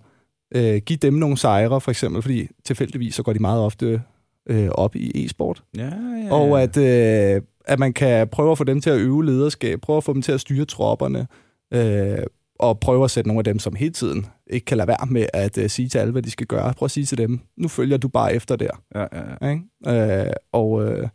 øh, 0.54 0.76
give 0.86 0.96
dem 0.96 1.14
nogle 1.14 1.36
sejre, 1.36 1.80
for 1.80 1.90
eksempel, 1.90 2.22
fordi 2.22 2.48
tilfældigvis 2.64 3.14
så 3.14 3.22
går 3.22 3.32
de 3.32 3.38
meget 3.38 3.60
ofte 3.60 4.02
øh, 4.48 4.68
op 4.68 4.96
i 4.96 5.24
e-sport. 5.24 5.62
Ja, 5.76 5.90
ja, 6.24 6.32
Og 6.32 6.62
at, 6.62 6.76
øh, 6.76 7.42
at 7.64 7.78
man 7.78 7.92
kan 7.92 8.28
prøve 8.28 8.50
at 8.52 8.58
få 8.58 8.64
dem 8.64 8.80
til 8.80 8.90
at 8.90 8.98
øve 8.98 9.24
lederskab, 9.24 9.80
prøve 9.80 9.96
at 9.96 10.04
få 10.04 10.12
dem 10.12 10.22
til 10.22 10.32
at 10.32 10.40
styre 10.40 10.64
tropperne, 10.64 11.26
øh, 11.74 12.18
og 12.58 12.80
prøve 12.80 13.04
at 13.04 13.10
sætte 13.10 13.28
nogle 13.28 13.40
af 13.40 13.44
dem, 13.44 13.58
som 13.58 13.74
hele 13.74 13.92
tiden 13.92 14.26
ikke 14.50 14.64
kan 14.64 14.76
lade 14.76 14.88
være 14.88 15.06
med 15.10 15.26
at 15.32 15.58
øh, 15.58 15.70
sige 15.70 15.88
til 15.88 15.98
alle, 15.98 16.12
hvad 16.12 16.22
de 16.22 16.30
skal 16.30 16.46
gøre. 16.46 16.74
Prøv 16.74 16.84
at 16.84 16.90
sige 16.90 17.06
til 17.06 17.18
dem, 17.18 17.40
nu 17.56 17.68
følger 17.68 17.96
du 17.96 18.08
bare 18.08 18.34
efter 18.34 18.56
der. 18.56 18.82
ja, 18.94 19.00
ja, 19.00 19.22
ja. 19.40 19.50
Ikke? 19.50 20.26
Øh, 20.26 20.32
og 20.52 20.84
øh, 20.84 21.08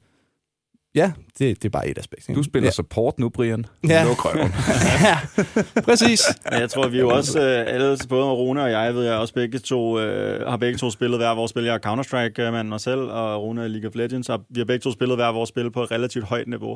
ja, 0.96 1.12
det, 1.40 1.64
det 1.64 1.66
er 1.66 1.70
bare 1.70 1.88
et 1.88 1.98
aspekt. 1.98 2.30
Ikke? 2.30 2.40
Du 2.40 2.44
spiller 2.44 2.68
ja. 2.68 2.72
support 2.72 3.20
nu, 3.20 3.30
Brian. 3.30 3.66
Ja. 3.88 4.04
Luk 4.04 4.26
røven. 4.26 4.52
ja, 5.10 5.18
præcis. 5.82 6.22
Ja, 6.52 6.58
jeg 6.60 6.70
tror, 6.70 6.88
vi 6.88 6.98
er 6.98 7.02
jo 7.02 7.10
også, 7.10 7.40
øh, 7.40 7.74
alle, 7.74 7.98
både 8.10 8.26
Rune 8.26 8.64
og 8.64 8.72
jeg, 8.72 8.96
ved 8.96 9.04
jeg 9.04 9.14
også 9.16 9.34
begge 9.34 9.60
to, 9.60 10.00
øh, 10.00 10.48
har 10.48 10.58
begge 10.58 10.78
to 10.78 10.90
spillet 10.90 11.20
hver 11.20 11.36
vores 11.36 11.50
spil. 11.50 11.64
Jeg 11.64 11.74
er 11.76 11.80
Counter-Strike-mand 11.80 12.68
mig 12.68 12.80
selv, 12.82 13.00
og 13.00 13.44
Rune 13.44 13.64
er 13.64 13.68
League 13.68 13.90
of 13.90 13.96
Legends, 13.96 14.30
og 14.30 14.42
vi 14.50 14.60
har 14.60 14.66
begge 14.66 14.84
to 14.84 14.92
spillet 14.92 15.18
hver 15.18 15.32
vores 15.32 15.50
spil 15.50 15.72
på 15.72 15.84
et 15.84 15.92
relativt 15.92 16.26
højt 16.26 16.48
niveau. 16.48 16.72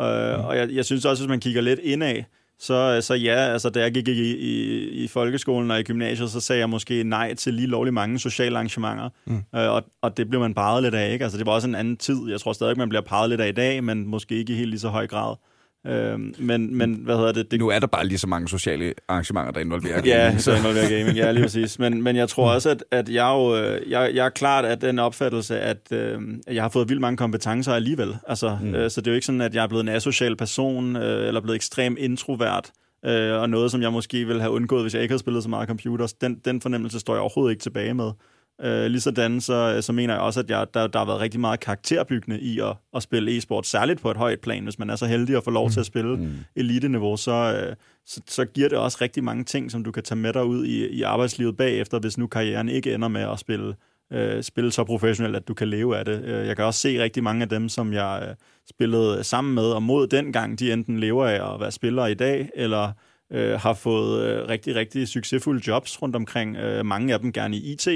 Øh, 0.00 0.46
Og 0.46 0.56
jeg, 0.56 0.68
jeg 0.70 0.84
synes 0.84 1.04
også, 1.04 1.22
hvis 1.22 1.28
man 1.28 1.40
kigger 1.40 1.60
lidt 1.60 1.80
indad, 1.82 2.22
så, 2.58 3.00
så 3.00 3.14
ja, 3.14 3.34
altså 3.34 3.70
da 3.70 3.80
jeg 3.80 3.94
gik 3.94 4.08
i, 4.08 4.36
i, 4.36 4.88
i 4.88 5.08
folkeskolen 5.08 5.70
og 5.70 5.80
i 5.80 5.82
gymnasiet, 5.82 6.30
så 6.30 6.40
sagde 6.40 6.60
jeg 6.60 6.70
måske 6.70 7.04
nej 7.04 7.34
til 7.34 7.54
lige 7.54 7.66
lovlig 7.66 7.94
mange 7.94 8.18
sociale 8.18 8.56
arrangementer. 8.56 9.08
Mm. 9.24 9.36
Øh, 9.54 9.70
og, 9.70 9.82
og 10.02 10.16
det 10.16 10.28
blev 10.28 10.40
man 10.40 10.54
peget 10.54 10.82
lidt 10.82 10.94
af, 10.94 11.12
ikke? 11.12 11.22
Altså 11.24 11.38
det 11.38 11.46
var 11.46 11.52
også 11.52 11.68
en 11.68 11.74
anden 11.74 11.96
tid. 11.96 12.16
Jeg 12.28 12.40
tror 12.40 12.52
stadig, 12.52 12.78
man 12.78 12.88
bliver 12.88 13.02
peget 13.02 13.30
lidt 13.30 13.40
af 13.40 13.48
i 13.48 13.52
dag, 13.52 13.84
men 13.84 14.06
måske 14.06 14.34
ikke 14.34 14.52
i 14.52 14.56
helt 14.56 14.70
lige 14.70 14.80
så 14.80 14.88
høj 14.88 15.06
grad. 15.06 15.36
Øh, 15.86 16.18
men, 16.38 16.74
men 16.76 16.94
hvad 16.94 17.16
hedder 17.16 17.32
det? 17.32 17.50
det 17.50 17.60
Nu 17.60 17.68
er 17.68 17.78
der 17.78 17.86
bare 17.86 18.06
lige 18.06 18.18
så 18.18 18.26
mange 18.26 18.48
sociale 18.48 18.94
arrangementer, 19.08 19.52
der 19.52 19.60
involverer 19.60 20.02
Ja, 20.04 20.16
gaming, 20.16 20.40
så 20.40 20.54
involverer 20.56 20.98
gaming, 20.98 21.16
ja, 21.16 21.32
lige 21.32 21.44
præcis. 21.48 21.78
Men, 21.78 22.02
men 22.02 22.16
jeg 22.16 22.28
tror 22.28 22.50
også, 22.50 22.70
at, 22.70 22.84
at 22.90 23.08
jeg, 23.08 23.28
jo, 23.34 23.56
øh, 23.56 23.90
jeg, 23.90 24.10
jeg 24.14 24.26
er 24.26 24.30
klart 24.30 24.64
af 24.64 24.80
den 24.80 24.98
opfattelse, 24.98 25.60
at, 25.60 25.92
øh, 25.92 26.20
jeg 26.52 26.62
har 26.62 26.68
fået 26.68 26.88
vildt 26.88 27.00
mange 27.00 27.16
kompetencer 27.16 27.72
alligevel. 27.72 28.16
Altså, 28.28 28.58
mm. 28.62 28.74
øh, 28.74 28.90
så 28.90 29.00
det 29.00 29.06
er 29.06 29.10
jo 29.10 29.14
ikke 29.14 29.26
sådan, 29.26 29.40
at 29.40 29.54
jeg 29.54 29.62
er 29.62 29.68
blevet 29.68 29.82
en 29.82 29.88
asocial 29.88 30.36
person, 30.36 30.96
øh, 30.96 31.28
eller 31.28 31.40
blevet 31.40 31.56
ekstremt 31.56 31.98
introvert, 31.98 32.70
øh, 33.04 33.32
og 33.40 33.50
noget, 33.50 33.70
som 33.70 33.82
jeg 33.82 33.92
måske 33.92 34.24
ville 34.24 34.40
have 34.40 34.52
undgået, 34.52 34.82
hvis 34.82 34.94
jeg 34.94 35.02
ikke 35.02 35.12
havde 35.12 35.20
spillet 35.20 35.42
så 35.42 35.48
meget 35.48 35.68
computer. 35.68 36.14
Den, 36.20 36.40
den 36.44 36.60
fornemmelse 36.60 37.00
står 37.00 37.14
jeg 37.14 37.20
overhovedet 37.20 37.52
ikke 37.52 37.62
tilbage 37.62 37.94
med. 37.94 38.10
Øh, 38.62 38.86
ligesådan 38.86 39.40
så, 39.40 39.78
så 39.80 39.92
mener 39.92 40.14
jeg 40.14 40.22
også, 40.22 40.40
at 40.40 40.50
jeg, 40.50 40.66
der, 40.74 40.86
der 40.86 40.98
har 40.98 41.06
været 41.06 41.20
rigtig 41.20 41.40
meget 41.40 41.60
karakterbyggende 41.60 42.40
i 42.40 42.60
at, 42.60 42.76
at 42.96 43.02
spille 43.02 43.36
e-sport, 43.36 43.66
særligt 43.66 44.00
på 44.00 44.10
et 44.10 44.16
højt 44.16 44.40
plan. 44.40 44.62
Hvis 44.64 44.78
man 44.78 44.90
er 44.90 44.96
så 44.96 45.06
heldig 45.06 45.36
at 45.36 45.44
få 45.44 45.50
lov 45.50 45.70
til 45.70 45.80
at 45.80 45.86
spille 45.86 46.16
mm. 46.16 46.32
elite-niveau, 46.56 47.16
så, 47.16 47.32
øh, 47.32 47.76
så, 48.06 48.20
så 48.28 48.44
giver 48.44 48.68
det 48.68 48.78
også 48.78 48.98
rigtig 49.00 49.24
mange 49.24 49.44
ting, 49.44 49.70
som 49.70 49.84
du 49.84 49.90
kan 49.92 50.02
tage 50.02 50.18
med 50.18 50.32
dig 50.32 50.44
ud 50.44 50.64
i, 50.64 50.86
i 50.88 51.02
arbejdslivet 51.02 51.56
bagefter, 51.56 51.98
hvis 51.98 52.18
nu 52.18 52.26
karrieren 52.26 52.68
ikke 52.68 52.94
ender 52.94 53.08
med 53.08 53.20
at 53.20 53.38
spille, 53.38 53.74
øh, 54.12 54.42
spille 54.42 54.72
så 54.72 54.84
professionelt, 54.84 55.36
at 55.36 55.48
du 55.48 55.54
kan 55.54 55.68
leve 55.68 55.98
af 55.98 56.04
det. 56.04 56.24
Øh, 56.24 56.46
Jeg 56.46 56.56
kan 56.56 56.64
også 56.64 56.80
se 56.80 57.02
rigtig 57.02 57.22
mange 57.22 57.42
af 57.42 57.48
dem, 57.48 57.68
som 57.68 57.92
jeg 57.92 58.26
øh, 58.28 58.34
spillede 58.70 59.24
sammen 59.24 59.54
med 59.54 59.64
og 59.64 59.82
mod 59.82 60.06
dengang, 60.06 60.58
de 60.58 60.72
enten 60.72 61.00
lever 61.00 61.26
af 61.26 61.54
at 61.54 61.60
være 61.60 61.72
spillere 61.72 62.10
i 62.10 62.14
dag, 62.14 62.50
eller 62.54 62.92
øh, 63.32 63.60
har 63.60 63.74
fået 63.74 64.22
øh, 64.26 64.48
rigtig, 64.48 64.74
rigtig 64.74 65.08
succesfulde 65.08 65.62
jobs 65.66 66.02
rundt 66.02 66.16
omkring. 66.16 66.56
Øh, 66.56 66.86
mange 66.86 67.14
af 67.14 67.20
dem 67.20 67.32
gerne 67.32 67.56
i 67.56 67.72
IT, 67.72 67.88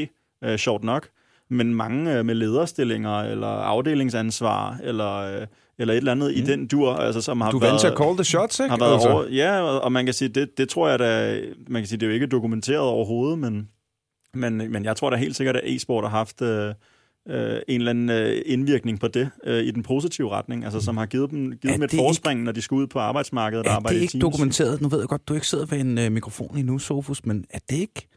øh, 0.44 0.58
sjovt 0.58 0.84
nok, 0.84 1.08
men 1.50 1.74
mange 1.74 2.18
øh, 2.18 2.26
med 2.26 2.34
lederstillinger, 2.34 3.18
eller 3.20 3.46
afdelingsansvar, 3.46 4.78
eller, 4.82 5.14
øh, 5.40 5.46
eller 5.78 5.94
et 5.94 5.98
eller 5.98 6.12
andet 6.12 6.32
mm. 6.36 6.42
i 6.42 6.46
den 6.46 6.66
dur, 6.66 6.92
altså, 6.94 7.20
som 7.20 7.40
har 7.40 7.50
Du 7.50 7.56
er 7.56 7.60
været... 7.60 7.70
vant 7.72 7.80
til 7.80 7.86
at 7.88 7.98
call 7.98 8.16
the 8.16 8.24
shots, 8.24 8.60
ikke? 8.60 8.70
har 8.70 8.78
været 8.78 8.92
Altså. 8.94 9.08
over, 9.08 9.24
ja, 9.28 9.60
og 9.62 9.92
man 9.92 10.04
kan 10.04 10.14
sige, 10.14 10.28
det, 10.28 10.58
det 10.58 10.68
tror 10.68 10.88
jeg 10.88 10.98
da, 10.98 11.40
man 11.68 11.82
kan 11.82 11.86
sige, 11.88 11.98
det 11.98 12.06
er 12.06 12.10
jo 12.10 12.14
ikke 12.14 12.26
dokumenteret 12.26 12.80
overhovedet, 12.80 13.38
men, 13.38 13.68
men, 14.34 14.56
men 14.72 14.84
jeg 14.84 14.96
tror 14.96 15.10
da 15.10 15.16
helt 15.16 15.36
sikkert, 15.36 15.56
at 15.56 15.62
e-sport 15.66 16.04
har 16.04 16.10
haft 16.10 16.42
øh, 16.42 16.74
øh, 17.28 17.56
en 17.68 17.80
eller 17.80 17.90
anden 17.90 18.10
øh, 18.10 18.42
indvirkning 18.46 19.00
på 19.00 19.08
det 19.08 19.30
øh, 19.44 19.62
i 19.64 19.70
den 19.70 19.82
positive 19.82 20.30
retning, 20.30 20.64
altså 20.64 20.80
som 20.80 20.96
har 20.96 21.06
givet 21.06 21.30
dem, 21.30 21.40
givet 21.40 21.64
Er 21.64 21.72
dem 21.72 21.82
et 21.82 21.90
det 21.90 21.96
ikke- 21.96 22.04
forspring, 22.08 22.42
når 22.42 22.52
de 22.52 22.62
skal 22.62 22.74
ud 22.74 22.86
på 22.86 22.98
arbejdsmarkedet 22.98 23.66
og 23.66 23.72
Er 23.72 23.76
arbejde 23.76 23.94
det 23.94 24.00
i 24.00 24.02
ikke 24.02 24.12
teams. 24.12 24.22
dokumenteret? 24.22 24.80
Nu 24.80 24.88
ved 24.88 24.98
jeg 24.98 25.08
godt, 25.08 25.28
du 25.28 25.34
ikke 25.34 25.46
sidder 25.46 25.66
ved 25.66 25.78
en 25.80 25.98
øh, 25.98 26.12
mikrofon 26.12 26.56
endnu, 26.58 26.78
Sofus, 26.78 27.24
men 27.26 27.44
er 27.50 27.58
det 27.70 27.76
ikke... 27.76 28.08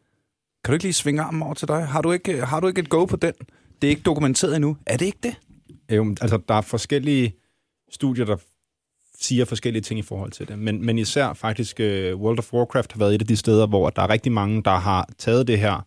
Kan 0.64 0.72
du 0.72 0.74
ikke 0.74 0.86
lige 0.86 0.94
svinge 0.94 1.22
armen 1.22 1.42
over 1.42 1.54
til 1.54 1.68
dig? 1.68 1.88
Har 1.88 2.02
du 2.02 2.12
ikke, 2.12 2.46
har 2.46 2.60
du 2.60 2.68
ikke 2.68 2.82
et 2.82 2.90
go 2.90 3.06
på 3.06 3.16
den? 3.16 3.34
Det 3.82 3.88
er 3.88 3.90
ikke 3.90 4.02
dokumenteret 4.02 4.56
endnu. 4.56 4.78
Er 4.86 4.98
det 4.98 5.06
ikke 5.06 5.20
det? 5.24 5.36
Jo, 5.96 6.16
altså, 6.22 6.40
der 6.48 6.56
er 6.56 6.62
forskellige 6.62 7.36
studier, 7.92 8.26
der 8.26 8.38
siger 9.20 9.46
forskellige 9.46 9.82
ting 9.82 10.00
i 10.00 10.04
forhold 10.04 10.32
til 10.32 10.48
det. 10.48 10.60
Men, 10.60 10.86
men 10.86 11.00
især 11.00 11.34
faktisk 11.34 11.80
uh, 11.80 11.86
World 12.22 12.40
of 12.40 12.54
Warcraft 12.54 12.92
har 12.92 13.00
været 13.00 13.16
et 13.16 13.22
af 13.22 13.28
de 13.28 13.36
steder, 13.36 13.68
hvor 13.68 13.90
der 13.90 14.02
er 14.02 14.10
rigtig 14.10 14.32
mange, 14.32 14.64
der 14.64 14.76
har 14.76 15.10
taget 15.18 15.48
det 15.48 15.60
her 15.60 15.86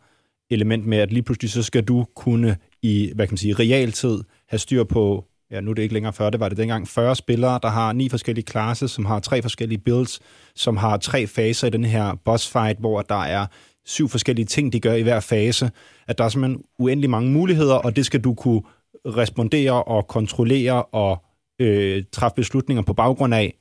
element 0.50 0.86
med, 0.86 0.98
at 0.98 1.12
lige 1.12 1.22
pludselig 1.22 1.50
så 1.50 1.62
skal 1.62 1.84
du 1.84 2.06
kunne 2.16 2.56
i, 2.82 3.12
hvad 3.14 3.26
kan 3.26 3.32
man 3.32 3.38
sige, 3.38 3.54
realtid 3.54 4.18
have 4.48 4.58
styr 4.58 4.84
på, 4.84 5.24
ja 5.50 5.60
nu 5.60 5.70
er 5.70 5.74
det 5.74 5.82
ikke 5.82 5.94
længere 5.94 6.12
40, 6.12 6.30
det 6.30 6.40
var 6.40 6.48
det 6.48 6.58
dengang, 6.58 6.88
40 6.88 7.16
spillere, 7.16 7.60
der 7.62 7.68
har 7.68 7.92
ni 7.92 8.08
forskellige 8.08 8.44
klasser, 8.44 8.86
som 8.86 9.04
har 9.04 9.20
tre 9.20 9.42
forskellige 9.42 9.78
builds, 9.78 10.20
som 10.54 10.76
har 10.76 10.96
tre 10.96 11.26
faser 11.26 11.66
i 11.66 11.70
den 11.70 11.84
her 11.84 12.14
boss 12.24 12.48
fight, 12.48 12.78
hvor 12.78 13.02
der 13.02 13.22
er 13.22 13.46
syv 13.86 14.08
forskellige 14.08 14.46
ting, 14.46 14.72
de 14.72 14.80
gør 14.80 14.94
i 14.94 15.02
hver 15.02 15.20
fase. 15.20 15.70
At 16.08 16.18
der 16.18 16.24
er 16.24 16.28
simpelthen 16.28 16.64
uendelig 16.78 17.10
mange 17.10 17.30
muligheder, 17.30 17.74
og 17.74 17.96
det 17.96 18.06
skal 18.06 18.20
du 18.20 18.34
kunne 18.34 18.62
respondere 19.06 19.82
og 19.82 20.06
kontrollere 20.06 20.82
og 20.82 21.24
øh, 21.60 22.04
træffe 22.12 22.34
beslutninger 22.34 22.82
på 22.82 22.92
baggrund 22.92 23.34
af 23.34 23.54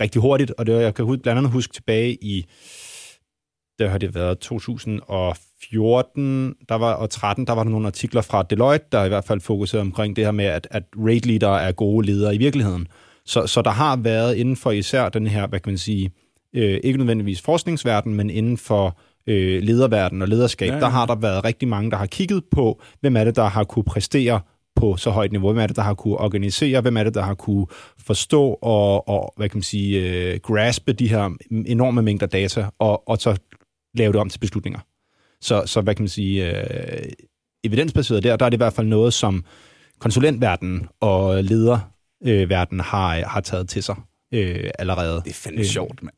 rigtig 0.00 0.22
hurtigt. 0.22 0.50
Og 0.50 0.66
det, 0.66 0.82
jeg 0.82 0.94
kan 0.94 1.06
blandt 1.06 1.38
andet 1.38 1.52
huske 1.52 1.72
tilbage 1.72 2.24
i, 2.24 2.46
der 3.78 3.88
har 3.88 3.98
det 3.98 4.14
været 4.14 4.38
2014 4.38 6.54
der 6.68 6.74
var, 6.74 6.92
og 6.92 7.10
13, 7.10 7.46
der 7.46 7.52
var 7.52 7.62
der 7.62 7.70
nogle 7.70 7.86
artikler 7.86 8.22
fra 8.22 8.42
Deloitte, 8.42 8.86
der 8.92 9.04
i 9.04 9.08
hvert 9.08 9.24
fald 9.24 9.40
fokuserede 9.40 9.82
omkring 9.82 10.16
det 10.16 10.24
her 10.24 10.32
med, 10.32 10.44
at, 10.44 10.68
at 10.70 10.82
raid 10.96 11.20
leader 11.20 11.56
er 11.56 11.72
gode 11.72 12.06
ledere 12.06 12.34
i 12.34 12.38
virkeligheden. 12.38 12.88
Så, 13.24 13.46
så 13.46 13.62
der 13.62 13.70
har 13.70 13.96
været 13.96 14.34
inden 14.34 14.56
for 14.56 14.70
især 14.70 15.08
den 15.08 15.26
her, 15.26 15.46
hvad 15.46 15.60
kan 15.60 15.72
man 15.72 15.78
sige, 15.78 16.10
øh, 16.54 16.80
ikke 16.84 16.98
nødvendigvis 16.98 17.40
forskningsverden, 17.40 18.14
men 18.14 18.30
inden 18.30 18.58
for 18.58 18.98
øh, 19.28 19.62
lederverden 19.62 20.22
og 20.22 20.28
lederskab, 20.28 20.68
Ja, 20.68 20.74
ja, 20.74 20.80
der 20.80 20.88
har 20.88 21.06
der 21.06 21.14
været 21.14 21.44
rigtig 21.44 21.68
mange, 21.68 21.90
der 21.90 21.96
har 21.96 22.06
kigget 22.06 22.44
på, 22.50 22.82
hvem 23.00 23.16
er 23.16 23.24
det, 23.24 23.36
der 23.36 23.44
har 23.44 23.64
kunne 23.64 23.84
præstere 23.84 24.40
på 24.76 24.96
så 24.96 25.10
højt 25.10 25.32
niveau, 25.32 25.52
hvem 25.52 25.62
er 25.62 25.66
det, 25.66 25.76
der 25.76 25.82
har 25.82 25.94
kunne 25.94 26.16
organisere, 26.16 26.80
hvem 26.80 26.96
er 26.96 27.04
det, 27.04 27.14
der 27.14 27.22
har 27.22 27.34
kunne 27.34 27.66
forstå 27.98 28.58
og, 28.62 29.08
og 29.08 29.32
hvad 29.36 29.48
kan 29.48 29.56
man 29.56 29.62
sige, 29.62 30.00
øh, 30.00 30.40
graspe 30.42 30.92
de 30.92 31.08
her 31.08 31.30
enorme 31.50 32.02
mængder 32.02 32.26
data, 32.26 32.66
og, 32.78 33.08
og 33.08 33.18
så 33.18 33.36
lave 33.94 34.12
det 34.12 34.20
om 34.20 34.28
til 34.28 34.38
beslutninger. 34.38 34.80
Så, 35.40 35.62
så 35.66 35.80
hvad 35.80 35.94
kan 35.94 36.02
man 36.02 36.08
sige, 36.08 36.50
øh, 36.50 37.08
evidensbaseret 37.64 38.22
der, 38.22 38.36
der 38.36 38.46
er 38.46 38.50
det 38.50 38.56
i 38.56 38.62
hvert 38.64 38.72
fald 38.72 38.86
noget, 38.86 39.14
som 39.14 39.44
konsulentverdenen 39.98 40.88
og 41.00 41.44
leder 41.44 41.78
verden 42.24 42.80
har, 42.80 43.26
har 43.26 43.40
taget 43.40 43.68
til 43.68 43.82
sig 43.82 43.96
øh, 44.34 44.70
allerede. 44.78 45.22
Det 45.24 45.30
er 45.30 45.34
fandme 45.34 45.60
Øh. 45.60 45.66
sjovt, 45.66 46.02
mand. 46.02 46.14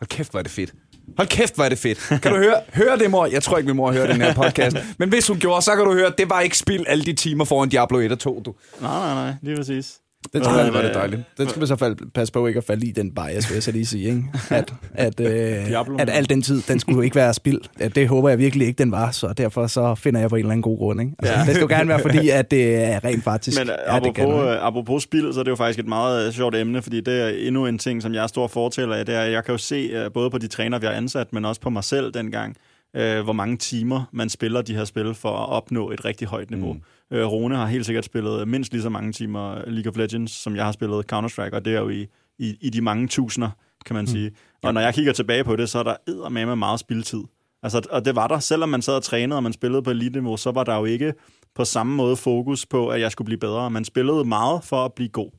Hold 0.00 0.08
kæft, 0.08 0.30
hvor 0.30 0.38
er 0.38 0.42
det 0.42 0.52
fedt. 0.52 0.74
Hold 1.16 1.28
kæft, 1.28 1.54
hvor 1.54 1.64
er 1.64 1.68
det 1.68 1.78
fedt. 1.78 1.98
Kan 2.22 2.32
du 2.32 2.38
høre, 2.38 2.60
høre 2.74 2.98
det, 2.98 3.10
mor? 3.10 3.26
Jeg 3.26 3.42
tror 3.42 3.56
ikke, 3.58 3.66
min 3.66 3.76
mor 3.76 3.92
hører 3.92 4.06
den 4.12 4.20
her 4.20 4.34
podcast. 4.34 4.76
Men 4.98 5.08
hvis 5.08 5.28
hun 5.28 5.38
gjorde, 5.38 5.62
så 5.62 5.76
kan 5.76 5.84
du 5.84 5.92
høre, 5.92 6.12
det 6.18 6.30
var 6.30 6.40
ikke 6.40 6.58
spild 6.58 6.84
alle 6.88 7.04
de 7.04 7.12
timer 7.12 7.44
foran 7.44 7.68
Diablo 7.68 7.98
1 7.98 8.12
og 8.12 8.18
2, 8.18 8.42
du. 8.44 8.54
Nej, 8.80 8.90
nej, 8.98 9.14
nej, 9.14 9.34
lige 9.42 9.56
præcis. 9.56 9.94
Den 10.32 10.44
skal, 10.44 10.56
man, 10.56 10.74
var 10.74 10.82
det 10.82 10.94
dejligt. 10.94 11.22
den 11.38 11.48
skal 11.48 11.60
man 11.60 11.66
så 11.66 11.76
fald, 11.76 12.12
passe 12.14 12.32
på 12.32 12.46
ikke 12.46 12.58
at 12.58 12.64
falde 12.64 12.86
i 12.86 12.92
den 12.92 13.14
bias, 13.14 13.48
vil 13.50 13.54
jeg 13.54 13.62
så 13.62 13.72
lige 13.72 13.86
sige. 13.86 14.08
Ikke? 14.08 14.22
At, 14.50 14.74
at, 14.94 15.20
øh, 15.20 16.00
at 16.00 16.10
al 16.10 16.28
den 16.28 16.42
tid, 16.42 16.62
den 16.68 16.80
skulle 16.80 17.04
ikke 17.04 17.16
være 17.16 17.34
spild. 17.34 17.60
Det, 17.78 17.94
det 17.94 18.08
håber 18.08 18.28
jeg 18.28 18.38
virkelig 18.38 18.66
ikke, 18.66 18.78
den 18.78 18.92
var, 18.92 19.10
så 19.10 19.32
derfor 19.36 19.66
så 19.66 19.94
finder 19.94 20.20
jeg 20.20 20.30
på 20.30 20.36
en 20.36 20.40
eller 20.40 20.50
anden 20.50 20.62
god 20.62 20.78
grund. 20.78 21.00
Ikke? 21.00 21.12
Altså, 21.18 21.34
Ja. 21.34 21.44
Det 21.44 21.54
skal 21.54 21.60
jo 21.60 21.68
gerne 21.68 21.88
være, 21.88 22.00
fordi 22.00 22.28
at 22.40 22.50
det 22.50 22.74
er 22.74 23.04
rent 23.04 23.24
faktisk... 23.24 23.58
Men 23.58 23.66
ja, 23.68 23.72
det 23.72 23.80
apropos, 23.88 24.24
noget. 24.24 24.56
øh, 24.56 24.66
apropos 24.66 25.02
spil, 25.02 25.34
så 25.34 25.40
er 25.40 25.44
det 25.44 25.50
jo 25.50 25.56
faktisk 25.56 25.78
et 25.78 25.88
meget 25.88 26.26
øh, 26.26 26.32
sjovt 26.32 26.54
emne, 26.56 26.82
fordi 26.82 27.00
det 27.00 27.20
er 27.20 27.28
endnu 27.28 27.66
en 27.66 27.78
ting, 27.78 28.02
som 28.02 28.14
jeg 28.14 28.22
er 28.22 28.26
stor 28.26 28.46
fortæller 28.46 28.96
af, 28.96 29.06
det 29.06 29.14
er, 29.14 29.20
at 29.20 29.32
jeg 29.32 29.44
kan 29.44 29.52
jo 29.52 29.58
se 29.58 29.90
øh, 29.92 30.12
både 30.12 30.30
på 30.30 30.38
de 30.38 30.46
træner, 30.48 30.78
vi 30.78 30.86
har 30.86 30.92
ansat, 30.92 31.32
men 31.32 31.44
også 31.44 31.60
på 31.60 31.70
mig 31.70 31.84
selv 31.84 32.12
dengang, 32.14 32.56
øh, 32.96 33.20
hvor 33.24 33.32
mange 33.32 33.56
timer 33.56 34.08
man 34.12 34.28
spiller 34.28 34.62
de 34.62 34.74
her 34.74 34.84
spil 34.84 35.14
for 35.14 35.30
at 35.30 35.48
opnå 35.48 35.90
et 35.90 36.04
rigtig 36.04 36.28
højt 36.28 36.50
niveau. 36.50 36.72
Mm. 36.72 36.80
Øh, 37.12 37.26
Rune 37.26 37.56
har 37.56 37.66
helt 37.66 37.86
sikkert 37.86 38.04
spillet 38.04 38.48
mindst 38.48 38.72
lige 38.72 38.82
så 38.82 38.88
mange 38.88 39.12
timer 39.12 39.62
League 39.66 39.90
of 39.92 39.96
Legends, 39.96 40.32
som 40.32 40.56
jeg 40.56 40.64
har 40.64 40.72
spillet 40.72 41.12
Counter-Strike, 41.12 41.54
og 41.54 41.64
det 41.64 41.74
er 41.74 41.80
jo 41.80 41.88
i, 41.88 42.06
i, 42.38 42.56
i 42.60 42.70
de 42.70 42.80
mange 42.80 43.08
tusinder, 43.08 43.50
kan 43.86 43.94
man 43.96 44.02
mm. 44.02 44.06
sige. 44.06 44.30
Og 44.62 44.74
når 44.74 44.80
jeg 44.80 44.94
kigger 44.94 45.12
tilbage 45.12 45.44
på 45.44 45.56
det, 45.56 45.68
så 45.68 45.78
er 45.78 45.82
der 45.82 45.96
eddermame 46.08 46.56
meget 46.56 46.80
spildtid. 46.80 47.20
Altså, 47.62 47.82
og 47.90 48.04
det 48.04 48.16
var 48.16 48.26
der. 48.26 48.38
Selvom 48.38 48.68
man 48.68 48.82
sad 48.82 48.94
og 48.94 49.02
trænede, 49.02 49.36
og 49.38 49.42
man 49.42 49.52
spillede 49.52 49.82
på 49.82 49.90
elite-niveau, 49.90 50.36
så 50.36 50.50
var 50.50 50.64
der 50.64 50.76
jo 50.76 50.84
ikke 50.84 51.12
på 51.54 51.64
samme 51.64 51.94
måde 51.94 52.16
fokus 52.16 52.66
på, 52.66 52.88
at 52.88 53.00
jeg 53.00 53.12
skulle 53.12 53.26
blive 53.26 53.38
bedre. 53.38 53.70
Man 53.70 53.84
spillede 53.84 54.24
meget 54.24 54.64
for 54.64 54.84
at 54.84 54.92
blive 54.92 55.08
god. 55.08 55.30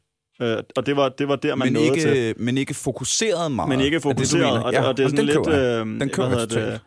Øh, 0.41 0.57
og 0.75 0.85
det 0.85 0.95
var, 0.95 1.09
det 1.09 1.27
var 1.27 1.35
der, 1.35 1.55
man 1.55 1.65
Men 1.65 1.73
nåede 1.73 2.01
til. 2.01 2.17
ikke, 2.17 2.33
men 2.43 2.57
ikke 2.57 2.73
fokuseret 2.73 3.51
meget. 3.51 3.69
Men 3.69 3.79
ikke 3.79 3.95
Er 3.95 3.99
det, 3.99 4.03
fokuseret, 4.03 4.43
mener? 4.53 4.59
og, 4.59 4.73
Ja, 4.73 4.83
og 4.83 4.97
det 4.97 5.03
er 5.03 5.07
sådan 5.07 5.17
den 5.17 5.25
lidt... 5.25 5.37
køber. 5.47 5.79
Øh, 5.79 5.85
Den 5.85 5.97
hvad 5.97 6.09
køber 6.09 6.29
hedder 6.29 6.45
det? 6.71 6.81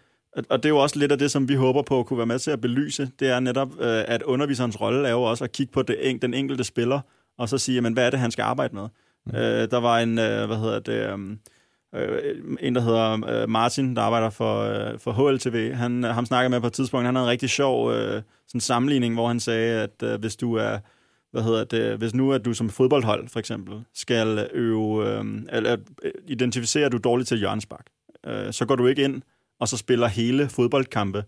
Og- 0.50 0.62
det 0.62 0.64
er 0.64 0.68
jo 0.68 0.78
også 0.78 0.98
lidt 0.98 1.12
af 1.12 1.18
det, 1.18 1.30
som 1.30 1.48
vi 1.48 1.54
håber 1.54 1.82
på 1.82 2.00
at 2.00 2.06
kunne 2.06 2.16
være 2.18 2.26
med 2.26 2.38
til 2.38 2.50
at 2.50 2.60
belyse. 2.60 3.10
Det 3.20 3.28
er 3.28 3.40
netop, 3.40 3.68
øh, 3.80 4.04
at 4.08 4.22
underviserens 4.22 4.80
rolle 4.80 5.08
er 5.08 5.12
jo 5.12 5.22
også 5.22 5.44
at 5.44 5.52
kigge 5.52 5.72
på 5.72 5.82
det, 5.82 6.10
en- 6.10 6.18
den 6.22 6.34
enkelte 6.34 6.64
spiller, 6.64 7.00
og 7.38 7.48
så 7.48 7.58
sige, 7.58 7.74
jamen, 7.74 7.92
hvad 7.92 8.06
er 8.06 8.10
det, 8.10 8.18
han 8.20 8.30
skal 8.30 8.42
arbejde 8.42 8.74
med? 8.74 8.88
Mm. 9.26 9.36
Øh, 9.36 9.70
der 9.70 9.76
var 9.80 9.98
en, 9.98 10.18
øh, 10.18 10.46
hvad 10.46 10.56
hedder 10.56 10.78
det, 10.80 11.10
øh, 11.94 12.36
en, 12.60 12.74
der 12.74 12.80
hedder 12.80 13.42
øh, 13.42 13.48
Martin, 13.48 13.96
der 13.96 14.02
arbejder 14.02 14.30
for, 14.30 14.60
øh, 14.62 14.98
for 14.98 15.12
HLTV. 15.12 15.72
Han, 15.74 16.02
ham 16.04 16.26
snakker 16.26 16.42
jeg 16.44 16.50
med 16.50 16.60
på 16.60 16.66
et 16.66 16.72
tidspunkt. 16.72 17.06
Han 17.06 17.14
havde 17.14 17.26
en 17.26 17.30
rigtig 17.30 17.50
sjov 17.50 17.92
øh, 17.92 18.22
sådan 18.48 18.60
sammenligning, 18.60 19.14
hvor 19.14 19.28
han 19.28 19.40
sagde, 19.40 19.80
at 19.82 20.02
øh, 20.02 20.20
hvis 20.20 20.36
du 20.36 20.54
er 20.54 20.78
hvad 21.32 21.42
hedder 21.42 21.64
det, 21.64 21.98
hvis 21.98 22.14
nu 22.14 22.32
at 22.32 22.44
du 22.44 22.52
som 22.54 22.68
fodboldhold 22.70 23.28
for 23.28 23.38
eksempel 23.38 23.74
skal 23.94 24.48
øve, 24.52 25.08
øh, 25.18 25.24
eller 25.52 25.76
identificere, 26.26 26.86
at 26.86 26.92
du 26.92 26.96
er 26.96 27.00
dårlig 27.00 27.26
til 27.26 27.38
hjørnespark, 27.38 27.86
øh, 28.26 28.52
så 28.52 28.66
går 28.66 28.76
du 28.76 28.86
ikke 28.86 29.04
ind 29.04 29.22
og 29.64 29.68
så 29.68 29.76
spiller 29.76 30.06
hele 30.06 30.48
fodboldkampe 30.48 31.24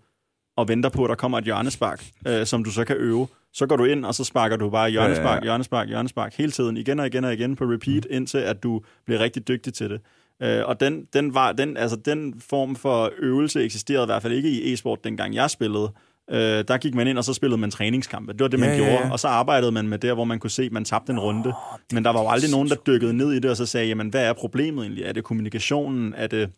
og 0.57 0.69
venter 0.69 0.89
på, 0.91 1.05
at 1.05 1.09
der 1.09 1.15
kommer 1.15 1.39
et 1.39 1.45
hjørnespark, 1.45 2.05
øh, 2.29 2.47
som 2.47 2.65
du 2.65 2.71
så 2.71 2.85
kan 2.85 2.97
øve. 2.97 3.27
Så 3.53 3.67
går 3.67 3.77
du 3.77 3.85
ind, 3.85 4.05
og 4.05 4.15
så 4.15 4.25
sparker 4.25 4.57
du 4.57 4.71
bare 4.71 4.91
hjørnespark, 4.91 5.25
Ja, 5.27 5.31
ja, 5.31 5.37
ja. 5.37 5.43
hjørnespark, 5.43 5.89
hjørnespark 5.89 6.35
hele 6.35 6.53
tiden, 6.53 6.77
igen 6.77 7.01
og 7.01 7.07
igen 7.07 7.25
og 7.25 7.33
igen 7.33 7.57
på 7.57 7.65
repeat, 7.65 8.07
indtil 8.11 8.39
at 8.39 8.63
du 8.63 8.81
bliver 9.07 9.21
rigtig 9.21 9.49
dygtig 9.49 9.75
til 9.75 9.91
det. 9.91 10.01
Øh, 10.43 10.63
og 10.67 10.81
den, 10.81 11.05
den, 11.13 11.35
var, 11.35 11.53
den, 11.53 11.77
altså, 11.77 11.97
den 11.97 12.41
form 12.51 12.77
for 12.77 13.11
øvelse 13.19 13.65
eksisterede 13.65 14.05
i 14.05 14.07
hvert 14.07 14.23
fald 14.23 14.33
ikke 14.33 14.51
i 14.51 14.73
e-sport, 14.73 15.05
dengang 15.05 15.35
jeg 15.35 15.51
spillede. 15.51 15.93
Øh, 16.31 16.65
der 16.69 16.79
gik 16.79 16.95
man 16.95 17.09
ind, 17.09 17.19
og 17.19 17.25
så 17.25 17.35
spillede 17.35 17.61
man 17.61 17.71
træningskampe. 17.71 18.33
Det 18.33 18.41
var 18.41 18.49
det, 18.49 18.61
man 18.61 18.69
Ja, 18.69 18.75
ja, 18.75 18.81
gjorde. 18.85 19.07
ja. 19.07 19.13
Og 19.13 19.21
så 19.21 19.29
arbejdede 19.29 19.73
man 19.73 19.89
med 19.89 19.99
der, 19.99 20.15
hvor 20.15 20.25
man 20.25 20.39
kunne 20.39 20.51
se, 20.51 20.63
at 20.63 20.73
man 20.73 20.85
tabte 20.85 21.13
en 21.13 21.21
runde. 21.21 21.53
Men 21.93 22.05
der 22.05 22.11
var 22.11 22.23
jo 22.23 22.29
aldrig 22.29 22.51
nogen, 22.51 22.69
der 22.69 22.75
dykkede 22.87 23.13
ned 23.13 23.33
i 23.33 23.39
det, 23.39 23.51
og 23.51 23.57
så 23.57 23.67
sagde, 23.67 23.87
jamen, 23.89 24.09
hvad 24.09 24.25
er 24.29 24.33
problemet 24.33 24.83
egentlig? 24.85 25.05
Er 25.05 25.13
det 25.13 25.25
kommunikationen? 25.25 26.15
Er 26.17 26.27
det 26.27 26.51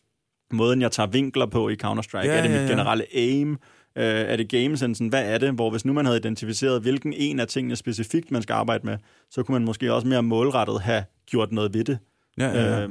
måden, 0.52 0.82
jeg 0.82 0.92
tager 0.92 1.06
vinkler 1.06 1.46
på 1.46 1.68
i 1.68 1.76
Counter-Strike? 1.84 2.26
Ja, 2.26 2.36
er 2.36 2.42
det 2.42 2.50
mit 2.50 2.58
ja, 2.60 2.64
ja. 2.64 2.68
generelle 2.70 3.04
aim? 3.14 3.52
Øh, 3.98 4.04
er 4.04 4.36
det 4.36 4.48
gamesensen? 4.48 5.08
Hvad 5.08 5.24
er 5.24 5.38
det? 5.38 5.52
Hvor 5.52 5.70
hvis 5.70 5.84
nu 5.84 5.92
man 5.92 6.04
havde 6.04 6.18
identificeret, 6.18 6.82
hvilken 6.82 7.12
en 7.16 7.40
af 7.40 7.46
tingene 7.46 7.76
specifikt, 7.76 8.30
man 8.30 8.42
skal 8.42 8.52
arbejde 8.54 8.86
med, 8.86 8.96
så 9.30 9.42
kunne 9.42 9.52
man 9.52 9.64
måske 9.64 9.92
også 9.92 10.06
mere 10.08 10.22
målrettet 10.22 10.80
have 10.80 11.04
gjort 11.30 11.52
noget 11.52 11.74
ved 11.74 11.84
det. 11.84 11.98
Ja, 12.38 12.46
ja, 12.48 12.76
ja. 12.76 12.82
Øh, 12.82 12.90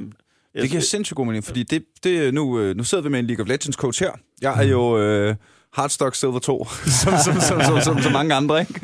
Det 0.62 0.70
giver 0.70 0.82
sindssygt 0.82 1.16
god 1.16 1.26
mening, 1.26 1.44
fordi 1.44 1.62
det, 1.62 1.84
det, 2.04 2.34
nu, 2.34 2.60
øh, 2.60 2.76
nu 2.76 2.84
sidder 2.84 3.04
vi 3.04 3.10
med 3.10 3.18
en 3.18 3.26
League 3.26 3.42
of 3.42 3.48
Legends 3.48 3.76
coach 3.76 4.02
her. 4.02 4.10
Jeg 4.42 4.58
er 4.64 4.68
jo 4.68 4.98
øh, 4.98 5.34
Hardstock 5.72 6.14
Silver 6.14 6.38
2, 6.38 6.64
som, 7.04 7.12
som, 7.24 7.40
som, 7.40 7.60
som, 7.62 7.80
som, 7.80 8.02
som 8.02 8.12
mange 8.12 8.34
andre, 8.34 8.60
ikke? 8.60 8.74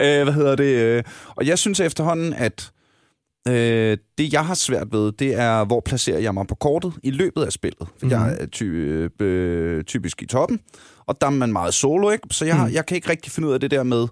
Øh, 0.00 0.22
hvad 0.22 0.32
hedder 0.32 0.56
det? 0.56 0.64
øh, 0.64 1.02
Og 1.36 1.46
jeg 1.46 1.58
synes 1.58 1.80
efterhånden, 1.80 2.32
at 2.32 2.70
øh, 3.48 3.98
det, 4.18 4.32
jeg 4.32 4.46
har 4.46 4.54
svært 4.54 4.92
ved, 4.92 5.12
det 5.12 5.34
er, 5.34 5.64
hvor 5.64 5.80
placerer 5.80 6.18
jeg 6.18 6.34
mig 6.34 6.46
på 6.46 6.54
kortet 6.54 6.92
i 7.02 7.10
løbet 7.10 7.42
af 7.42 7.52
spillet. 7.52 7.78
For 7.78 8.06
mm-hmm. 8.06 8.10
jeg 8.10 8.36
er 8.40 8.46
ty, 8.46 8.62
øh, 8.62 9.84
typisk 9.84 10.22
i 10.22 10.26
toppen, 10.26 10.60
og 11.06 11.20
der 11.20 11.26
er 11.26 11.30
man 11.30 11.52
meget 11.52 11.74
solo, 11.74 12.10
ikke? 12.10 12.28
Så 12.30 12.44
jeg, 12.44 12.56
mm. 12.56 12.74
jeg 12.74 12.86
kan 12.86 12.94
ikke 12.94 13.10
rigtig 13.10 13.32
finde 13.32 13.48
ud 13.48 13.54
af 13.54 13.60
det 13.60 13.70
der 13.70 13.82
med, 13.82 14.06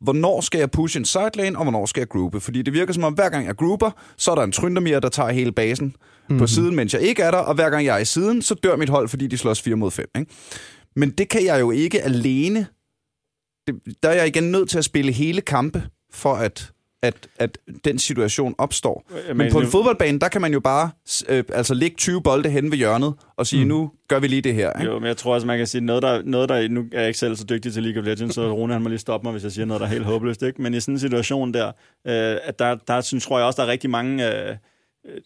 hvornår 0.00 0.40
skal 0.40 0.58
jeg 0.58 0.70
pushe 0.70 0.98
en 0.98 1.04
sidelane, 1.04 1.58
og 1.58 1.64
hvornår 1.64 1.86
skal 1.86 2.00
jeg 2.00 2.08
groupe. 2.08 2.40
Fordi 2.40 2.62
det 2.62 2.72
virker 2.72 2.92
som 2.92 3.04
om, 3.04 3.12
hver 3.12 3.28
gang 3.28 3.46
jeg 3.46 3.56
grouper, 3.56 3.90
så 4.16 4.30
er 4.30 4.34
der 4.34 4.42
en 4.42 4.52
tryndermir, 4.52 5.00
der 5.00 5.08
tager 5.08 5.30
hele 5.30 5.52
basen 5.52 5.86
mm-hmm. 5.86 6.38
på 6.38 6.46
siden, 6.46 6.76
mens 6.76 6.94
jeg 6.94 7.02
ikke 7.02 7.22
er 7.22 7.30
der, 7.30 7.38
og 7.38 7.54
hver 7.54 7.70
gang 7.70 7.84
jeg 7.84 7.94
er 7.94 8.00
i 8.00 8.04
siden, 8.04 8.42
så 8.42 8.54
dør 8.54 8.76
mit 8.76 8.88
hold, 8.88 9.08
fordi 9.08 9.26
de 9.26 9.38
slås 9.38 9.62
4 9.62 9.76
mod 9.76 9.90
5. 9.90 10.06
Ikke? 10.18 10.32
Men 10.96 11.10
det 11.10 11.28
kan 11.28 11.44
jeg 11.44 11.60
jo 11.60 11.70
ikke 11.70 12.02
alene. 12.02 12.66
Det, 13.66 13.74
der 14.02 14.08
er 14.08 14.14
jeg 14.14 14.26
igen 14.26 14.50
nødt 14.50 14.70
til 14.70 14.78
at 14.78 14.84
spille 14.84 15.12
hele 15.12 15.40
kampe, 15.40 15.82
for 16.12 16.34
at, 16.34 16.72
at, 17.04 17.28
at 17.38 17.58
den 17.84 17.98
situation 17.98 18.54
opstår. 18.58 19.04
Men, 19.28 19.36
Men 19.36 19.52
på 19.52 19.60
en 19.60 19.66
fodboldbane, 19.66 20.18
der 20.18 20.28
kan 20.28 20.40
man 20.40 20.52
jo 20.52 20.60
bare 20.60 20.90
øh, 21.28 21.44
altså 21.52 21.74
lægge 21.74 21.96
20 21.96 22.22
bolde 22.22 22.50
hen 22.50 22.70
ved 22.70 22.78
hjørnet, 22.78 23.14
og 23.36 23.46
sige, 23.46 23.62
mm. 23.62 23.68
nu 23.68 23.90
gør 24.08 24.18
vi 24.18 24.26
lige 24.26 24.42
det 24.42 24.54
her. 24.54 24.72
Ikke? 24.80 24.92
Jo, 24.92 24.98
men 24.98 25.06
jeg 25.06 25.16
tror 25.16 25.34
også, 25.34 25.46
man 25.46 25.58
kan 25.58 25.66
sige, 25.66 25.80
noget 25.80 26.02
der, 26.02 26.22
noget 26.24 26.48
der, 26.48 26.68
nu 26.68 26.84
er 26.92 26.98
jeg 26.98 27.08
ikke 27.08 27.18
selv 27.18 27.36
så 27.36 27.44
dygtig 27.44 27.72
til 27.72 27.82
League 27.82 28.00
of 28.02 28.06
Legends, 28.06 28.34
så 28.34 28.52
Rune 28.52 28.72
han 28.72 28.82
må 28.82 28.88
lige 28.88 28.98
stoppe 28.98 29.24
mig, 29.26 29.32
hvis 29.32 29.42
jeg 29.44 29.52
siger 29.52 29.64
noget, 29.64 29.80
der 29.80 29.86
er 29.86 29.90
helt 29.90 30.04
håbløst, 30.04 30.42
ikke? 30.42 30.62
Men 30.62 30.74
i 30.74 30.80
sådan 30.80 30.94
en 30.94 30.98
situation 30.98 31.54
der, 31.54 31.66
øh, 31.66 32.38
at 32.44 32.58
der, 32.58 32.74
der 32.88 33.00
synes, 33.00 33.24
tror 33.26 33.38
jeg 33.38 33.46
også, 33.46 33.62
der 33.62 33.68
er 33.68 33.70
rigtig 33.72 33.90
mange, 33.90 34.26
øh, 34.50 34.56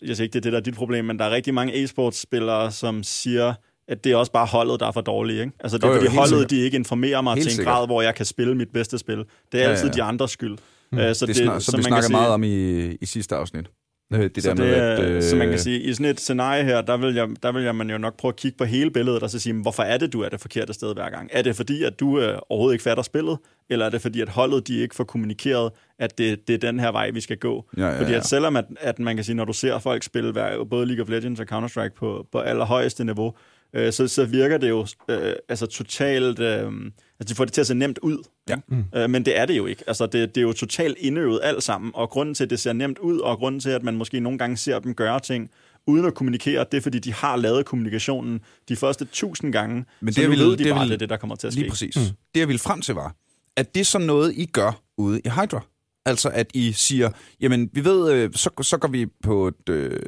jeg 0.03 0.17
siger 0.17 0.23
ikke, 0.25 0.33
det 0.33 0.39
er 0.39 0.41
det, 0.41 0.53
der 0.53 0.59
er 0.59 0.63
dit 0.63 0.75
problem, 0.75 1.05
men 1.05 1.19
der 1.19 1.25
er 1.25 1.31
rigtig 1.31 1.55
mange 1.55 1.85
e-sportsspillere, 1.85 2.71
som 2.71 3.03
siger, 3.03 3.55
at 3.89 4.05
det 4.05 4.13
er 4.13 4.17
også 4.17 4.33
bare 4.33 4.47
holdet, 4.47 4.81
der 4.81 4.87
er 4.87 4.93
for 4.93 5.01
dårlige, 5.01 5.41
ikke? 5.41 5.53
Altså 5.61 5.79
det 5.79 5.85
er 5.85 5.89
Jo, 5.89 5.95
jo, 5.95 6.01
fordi 6.01 6.17
holdet, 6.17 6.29
sikkert. 6.31 6.51
de 6.51 6.61
ikke 6.61 6.77
informerer 6.77 7.21
mig 7.21 7.35
Helt 7.35 7.45
til 7.45 7.51
en 7.51 7.57
sikkert. 7.57 7.75
grad, 7.75 7.87
hvor 7.87 8.03
jeg 8.03 8.15
kan 8.15 8.27
spille 8.27 8.55
mit 8.55 8.69
bedste 8.75 8.99
spil. 8.99 9.17
Det 9.17 9.25
er 9.53 9.59
Ja, 9.65 9.71
altid 9.71 9.87
ja. 9.87 9.93
de 9.93 10.03
andres 10.03 10.31
skyld. 10.31 10.59
Øh, 10.95 11.15
så 11.15 11.27
det, 11.27 11.37
det, 11.37 11.45
snak, 11.45 11.63
som 11.63 11.73
vi 11.73 11.77
man 11.77 11.83
kan 11.83 11.89
snakker 11.91 12.03
sige- 12.07 12.13
meget 12.17 12.31
om 12.31 12.43
i, 12.45 12.87
i 13.01 13.07
sidste 13.07 13.37
afsnit. 13.37 13.67
Øh, 14.13 14.21
Det 14.35 14.43
så, 14.43 14.49
der 14.49 14.55
det, 14.55 14.65
med, 14.65 14.75
at, 14.75 15.01
øh, 15.11 15.23
så 15.23 15.37
man 15.37 15.47
kan 15.47 15.55
øh, 15.55 15.59
sige, 15.61 15.81
i 15.81 15.93
sådan 15.95 16.07
et 16.07 16.21
scenarie 16.21 16.65
her, 16.65 16.81
der 16.81 16.97
vil, 16.97 17.15
jeg, 17.15 17.29
der 17.43 17.53
vil 17.53 17.63
jeg 17.63 17.75
man 17.75 17.91
jo 17.91 17.99
nok 17.99 18.17
prøve 18.17 18.33
at 18.33 18.37
kigge 18.37 18.59
på 18.59 18.65
hele 18.65 18.91
billedet, 18.91 19.23
og 19.23 19.31
så 19.31 19.39
sige, 19.39 19.53
hvorfor 19.63 19.83
er 19.83 19.99
det, 19.99 20.13
du 20.13 20.21
er 20.21 20.29
det 20.29 20.41
forkerte 20.41 20.73
sted 20.73 20.95
hver 20.95 21.11
gang? 21.11 21.31
Er 21.33 21.43
det 21.43 21.57
fordi, 21.57 21.83
at 21.83 22.01
du 22.01 22.21
øh, 22.21 22.39
overhovedet 22.49 22.75
ikke 22.75 22.83
fatter 22.83 23.03
spillet, 23.03 23.39
eller 23.71 23.87
er 23.87 23.91
det 23.91 24.03
fordi, 24.03 24.21
at 24.21 24.29
holdet 24.29 24.69
de 24.69 24.77
ikke 24.79 24.95
får 24.95 25.05
kommunikeret, 25.05 25.73
at 25.99 26.19
det, 26.19 26.49
det 26.49 26.55
er 26.55 26.59
den 26.59 26.81
her 26.81 26.93
vej, 26.93 27.11
vi 27.11 27.21
skal 27.21 27.37
gå? 27.37 27.65
Ja, 27.77 27.87
ja, 27.87 27.99
Fordi 28.01 28.11
ja. 28.11 28.17
at 28.17 28.27
selvom 28.27 28.57
at, 28.57 28.65
at 28.81 28.99
man 28.99 29.17
kan 29.17 29.25
sige, 29.25 29.35
når 29.37 29.45
du 29.45 29.53
ser 29.53 29.79
folk 29.79 30.03
spille 30.03 30.33
hver, 30.33 30.65
både 30.65 30.87
League 30.87 31.03
of 31.03 31.09
Legends 31.11 31.41
og 31.41 31.47
Counter-Strike 31.53 31.95
på, 31.99 32.27
på 32.33 32.39
allerhøjeste 32.39 33.05
niveau, 33.05 33.33
øh, 33.75 33.93
så, 33.93 34.09
så 34.09 34.25
virker 34.25 34.59
det 34.59 34.69
jo 34.69 34.87
øh, 35.09 35.33
altså 35.49 35.67
totalt... 35.67 36.39
Øh, 36.39 36.73
altså 37.21 37.29
de 37.29 37.35
får 37.35 37.45
det 37.45 37.53
til 37.55 37.61
at 37.61 37.67
se 37.67 37.75
nemt 37.75 37.99
ud. 37.99 38.19
Ja. 38.49 38.57
Mm. 38.69 38.85
Øh, 38.95 39.11
men 39.11 39.25
det 39.25 39.39
er 39.39 39.47
det 39.47 39.57
jo 39.57 39.67
ikke. 39.67 39.85
Altså 39.87 40.07
det, 40.07 40.35
det 40.35 40.41
er 40.41 40.43
jo 40.43 40.53
totalt 40.53 40.97
indøvet 40.99 41.41
alt 41.43 41.63
sammen, 41.63 41.91
og 41.95 42.11
grunden 42.11 42.35
til, 42.35 42.45
at 42.45 42.51
det 42.51 42.61
ser 42.61 42.73
nemt 42.73 42.99
ud, 42.99 43.19
og 43.19 43.39
grunden 43.39 43.61
til, 43.61 43.71
at 43.71 43.83
man 43.83 43.97
måske 43.97 44.21
nogle 44.21 44.39
gange 44.39 44.57
ser 44.57 44.79
dem 44.79 44.95
gøre 44.95 45.21
ting, 45.21 45.51
uden 45.87 46.05
at 46.05 46.15
kommunikere, 46.15 46.65
det 46.73 46.79
er, 46.79 46.81
fordi 46.83 46.99
de 46.99 47.13
har 47.15 47.37
lavet 47.37 47.67
kommunikationen 47.67 48.41
de 48.69 48.77
første 48.77 49.05
tusind 49.05 49.53
gange, 49.53 49.85
Men 50.01 50.07
det 50.07 50.15
så 50.15 50.21
er 50.23 50.25
nu 50.25 50.31
vel- 50.31 50.39
ved 50.39 50.57
de 50.57 50.65
det 50.65 50.73
bare, 50.73 50.81
vel- 50.81 50.89
det 50.89 50.95
er 50.95 50.99
det, 50.99 51.09
der 51.11 51.17
kommer 51.17 51.37
til 51.37 51.47
at 51.47 51.53
ske. 51.53 51.61
Lige 51.61 51.71
præcis. 51.71 51.97
Mm. 51.97 52.03
Det, 52.35 52.41
jeg 52.41 52.49
ville 52.49 52.59
frem 52.59 52.81
til, 52.81 52.95
var, 52.95 53.15
at 53.57 53.75
det 53.75 53.81
er 53.81 53.85
sådan 53.85 54.07
noget, 54.07 54.33
I 54.37 54.47
gør 54.47 54.83
ude 54.99 55.21
i 55.25 55.29
Hydra. 55.29 55.61
Altså, 56.09 56.29
at 56.29 56.47
I 56.55 56.73
siger, 56.73 57.11
jamen, 57.41 57.71
vi 57.73 57.85
ved, 57.85 58.13
øh, 58.13 58.31
så, 58.35 58.51
så 58.63 58.79
går 58.79 58.89
vi 58.89 59.07
på 59.23 59.49
et, 59.49 59.69
øh, 59.69 60.01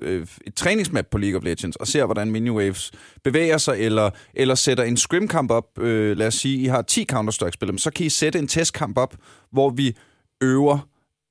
øh, 0.00 0.26
et 0.46 0.54
træningsmap 0.54 1.06
på 1.10 1.18
League 1.18 1.38
of 1.38 1.44
Legends, 1.44 1.76
og 1.76 1.86
ser, 1.86 2.04
hvordan 2.04 2.30
Miniwaves 2.30 2.90
bevæger 3.24 3.58
sig, 3.58 3.78
eller, 3.78 4.10
eller 4.34 4.54
sætter 4.54 4.84
en 4.84 4.96
scrimkamp 4.96 5.50
op. 5.50 5.78
Øh, 5.78 6.16
lad 6.16 6.26
os 6.26 6.34
sige, 6.34 6.58
I 6.58 6.66
har 6.66 6.82
10 6.82 7.06
Counter-Strike-spillere, 7.12 7.72
men 7.72 7.78
så 7.78 7.90
kan 7.90 8.06
I 8.06 8.08
sætte 8.08 8.38
en 8.38 8.48
testkamp 8.48 8.98
op, 8.98 9.16
hvor 9.52 9.70
vi 9.70 9.96
øver 10.42 10.88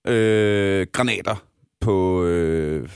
øh, 0.07 0.87
granater 0.91 1.43
på 1.81 2.23
øh, 2.23 2.89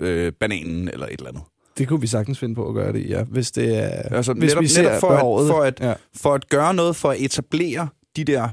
øh, 0.00 0.32
bananen, 0.32 0.88
eller 0.88 1.06
et 1.06 1.12
eller 1.12 1.28
andet. 1.28 1.42
Det 1.78 1.88
kunne 1.88 2.00
vi 2.00 2.06
sagtens 2.06 2.38
finde 2.38 2.54
på 2.54 2.68
at 2.68 2.74
gøre 2.74 2.92
det, 2.92 3.10
ja. 3.10 3.22
Hvis 3.22 3.50
det 3.50 3.76
er... 3.76 3.88
Altså, 3.88 4.32
hvis 4.32 4.50
netop, 4.50 4.62
vi 4.62 4.68
ser 4.68 4.82
netop 4.82 5.00
for, 5.00 5.08
behovet. 5.08 5.44
at, 5.44 5.50
for, 5.50 5.62
at, 5.62 5.80
ja. 5.80 5.94
for 6.16 6.34
at 6.34 6.48
gøre 6.48 6.74
noget 6.74 6.96
for 6.96 7.10
at 7.10 7.20
etablere 7.20 7.88
de 8.16 8.24
der 8.24 8.48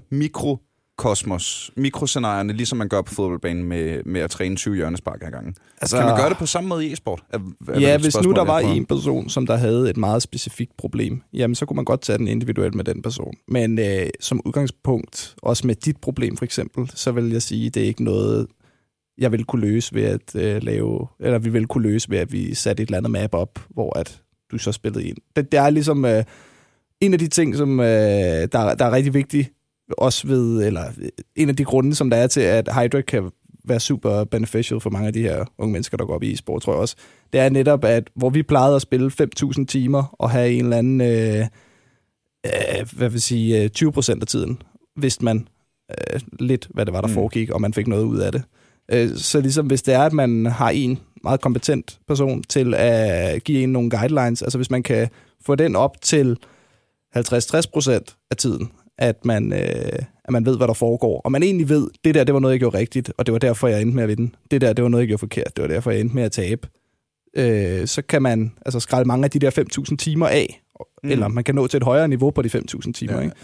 mikrokosmos, 0.98 1.72
mikroscenarierne, 1.78 2.54
ligesom 2.54 2.78
man 2.78 2.90
gør 2.90 3.02
på 3.02 3.14
fodboldbanen 3.14 3.64
med, 3.64 4.04
med 4.06 4.22
at 4.22 4.32
træne 4.32 4.56
20 4.56 4.76
hjørnespark 4.76 5.24
ad 5.24 5.32
gangen. 5.32 5.56
Altså, 5.82 5.98
kan 5.98 6.06
man 6.06 6.18
gøre 6.18 6.30
det 6.30 6.38
på 6.38 6.46
samme 6.46 6.70
måde 6.70 6.88
i 6.88 6.94
e-sport? 6.94 7.24
Er, 7.30 7.40
er 7.68 7.80
Ja, 7.80 7.98
hvis 7.98 8.22
nu 8.22 8.32
der 8.32 8.44
var 8.44 8.60
en 8.60 8.86
person, 8.86 9.30
som 9.30 9.48
der 9.48 9.56
havde 9.56 9.90
et 9.90 9.98
meget 9.98 10.22
specifikt 10.22 10.78
problem, 10.78 11.22
jamen 11.34 11.56
så 11.56 11.66
kunne 11.66 11.76
man 11.76 11.86
godt 11.86 12.02
tage 12.02 12.18
den 12.18 12.28
individuelt 12.28 12.76
med 12.76 12.84
den 12.84 13.02
person. 13.02 13.34
Men 13.48 13.80
øh, 13.80 14.08
som 14.20 14.42
udgangspunkt, 14.46 15.36
også 15.42 15.68
med 15.68 15.76
dit 15.76 15.98
problem 15.98 16.38
for 16.38 16.46
eksempel, 16.46 16.92
så 16.96 17.12
vil 17.12 17.32
jeg 17.32 17.42
sige, 17.42 17.70
det 17.70 17.84
er 17.84 17.88
ikke 17.88 18.04
noget, 18.04 18.48
jeg 19.18 19.32
vil 19.32 19.46
kunne 19.46 19.62
løse 19.62 19.96
ved 19.96 20.04
at 20.04 20.36
øh, 20.36 20.64
lave, 20.64 21.08
eller 21.20 21.40
vi 21.40 21.50
vil 21.50 21.68
kunne 21.68 21.84
løse 21.84 22.10
ved, 22.10 22.18
at 22.18 22.32
vi 22.32 22.54
satte 22.54 22.84
et 22.84 22.88
eller 22.88 22.98
andet 22.98 23.12
map 23.12 23.34
op, 23.34 23.60
hvor 23.70 24.00
at 24.00 24.22
du 24.52 24.58
så 24.58 24.72
spillede 24.72 25.08
ind. 25.08 25.18
Det, 25.36 25.52
det 25.52 25.60
er 25.60 25.70
ligesom 25.70 26.06
øh, 26.06 26.24
en 27.02 27.14
af 27.14 27.20
de 27.20 27.28
ting, 27.28 27.56
som 27.56 27.80
øh, 27.80 27.86
der, 27.86 28.76
der 28.76 28.86
er 28.86 28.92
rigtig 28.92 29.14
vigtigt, 29.14 29.55
også 29.98 30.28
ved, 30.28 30.66
eller 30.66 30.84
øh, 31.02 31.10
en 31.36 31.50
af 31.50 31.56
de 31.56 31.64
grunde, 31.66 31.96
som 31.96 32.10
der 32.10 32.18
er 32.18 32.28
til, 32.28 32.42
at 32.42 32.70
Hydra 32.74 33.02
kan 33.02 33.32
være 33.68 33.80
super 33.80 34.24
beneficial 34.24 34.80
for 34.80 34.90
mange 34.90 35.08
af 35.08 35.14
de 35.14 35.22
her 35.22 35.46
unge 35.58 35.72
mennesker, 35.72 35.98
der 35.98 36.06
går 36.06 36.16
op 36.16 36.24
i 36.24 36.34
e-sport, 36.34 36.62
tror 36.62 36.74
jeg 36.74 36.80
også, 36.80 36.96
det 37.34 37.42
er 37.42 37.50
netop, 37.50 37.86
at 37.86 38.10
hvor 38.16 38.30
vi 38.30 38.44
plejede 38.44 38.76
at 38.76 38.82
spille 38.82 39.12
5.000 39.22 39.66
timer 39.66 40.16
og 40.20 40.30
have 40.32 40.52
en 40.52 40.64
eller 40.64 40.78
anden, 40.78 41.02
øh, 41.02 41.46
øh, 42.46 42.88
hvad 42.98 43.10
vil 43.10 43.22
sige, 43.22 43.64
øh, 43.64 43.70
20 43.70 43.92
procent 43.92 44.22
af 44.24 44.28
tiden, 44.28 44.62
vidste 44.98 45.26
man 45.26 45.48
øh, 45.92 46.20
lidt, 46.40 46.68
hvad 46.74 46.86
det 46.86 46.94
var, 46.94 47.02
der 47.02 47.08
Mm. 47.08 47.14
foregik, 47.14 47.50
og 47.50 47.62
man 47.62 47.74
fik 47.74 47.88
noget 47.88 48.04
ud 48.04 48.18
af 48.18 48.32
det. 48.32 48.44
Øh, 48.92 49.10
så 49.16 49.42
ligesom 49.42 49.66
hvis 49.68 49.82
det 49.82 49.94
er, 49.94 50.02
at 50.02 50.14
man 50.14 50.46
har 50.46 50.70
en 50.70 51.00
meget 51.24 51.42
kompetent 51.42 52.00
person 52.08 52.44
til 52.44 52.74
at 52.74 53.44
give 53.44 53.64
en 53.64 53.70
nogle 53.72 53.90
guidelines, 53.90 54.42
altså 54.42 54.58
hvis 54.58 54.72
man 54.72 54.84
kan 54.84 55.10
få 55.46 55.56
den 55.56 55.76
op 55.76 56.02
til 56.02 56.38
50-60 57.18 57.62
procent 57.74 58.16
af 58.32 58.38
tiden, 58.38 58.72
at 58.98 59.26
man, 59.26 59.54
øh, 59.54 60.00
at 60.26 60.32
man 60.32 60.46
ved, 60.46 60.58
hvad 60.58 60.68
der 60.68 60.74
foregår. 60.74 61.22
Og 61.22 61.32
man 61.32 61.44
egentlig 61.44 61.70
ved, 61.70 61.88
det 62.04 62.16
der, 62.16 62.24
det 62.24 62.34
var 62.34 62.40
noget, 62.40 62.52
jeg 62.54 62.60
gjorde 62.60 62.78
rigtigt, 62.78 63.12
og 63.18 63.26
det 63.26 63.34
var 63.34 63.40
derfor, 63.40 63.68
jeg 63.68 63.82
endte 63.82 63.96
med 63.96 64.04
at 64.04 64.10
vinde. 64.10 64.32
Det 64.52 64.62
der, 64.62 64.74
det 64.74 64.84
var 64.84 64.90
noget, 64.90 65.02
jeg 65.02 65.08
gjorde 65.08 65.20
forkert. 65.20 65.56
Det 65.56 65.62
var 65.62 65.68
derfor, 65.68 65.92
jeg 65.92 66.00
endte 66.00 66.16
med 66.16 66.24
at 66.24 66.32
tabe. 66.32 66.68
Øh, 67.38 67.88
så 67.88 68.02
kan 68.02 68.22
man 68.22 68.52
altså 68.66 68.80
skralde 68.80 69.08
mange 69.08 69.24
af 69.26 69.32
de 69.32 69.40
der 69.40 69.52
5.000 69.90 69.96
timer 69.96 70.28
af, 70.28 70.62
mm. 71.04 71.10
eller 71.10 71.28
man 71.28 71.44
kan 71.44 71.56
nå 71.56 71.68
til 71.68 71.78
et 71.78 71.84
højere 71.84 72.08
niveau 72.08 72.32
på 72.32 72.42
de 72.42 72.50
5.000 72.50 72.92
timer. 72.92 73.16
Ja, 73.16 73.22
ikke? 73.22 73.36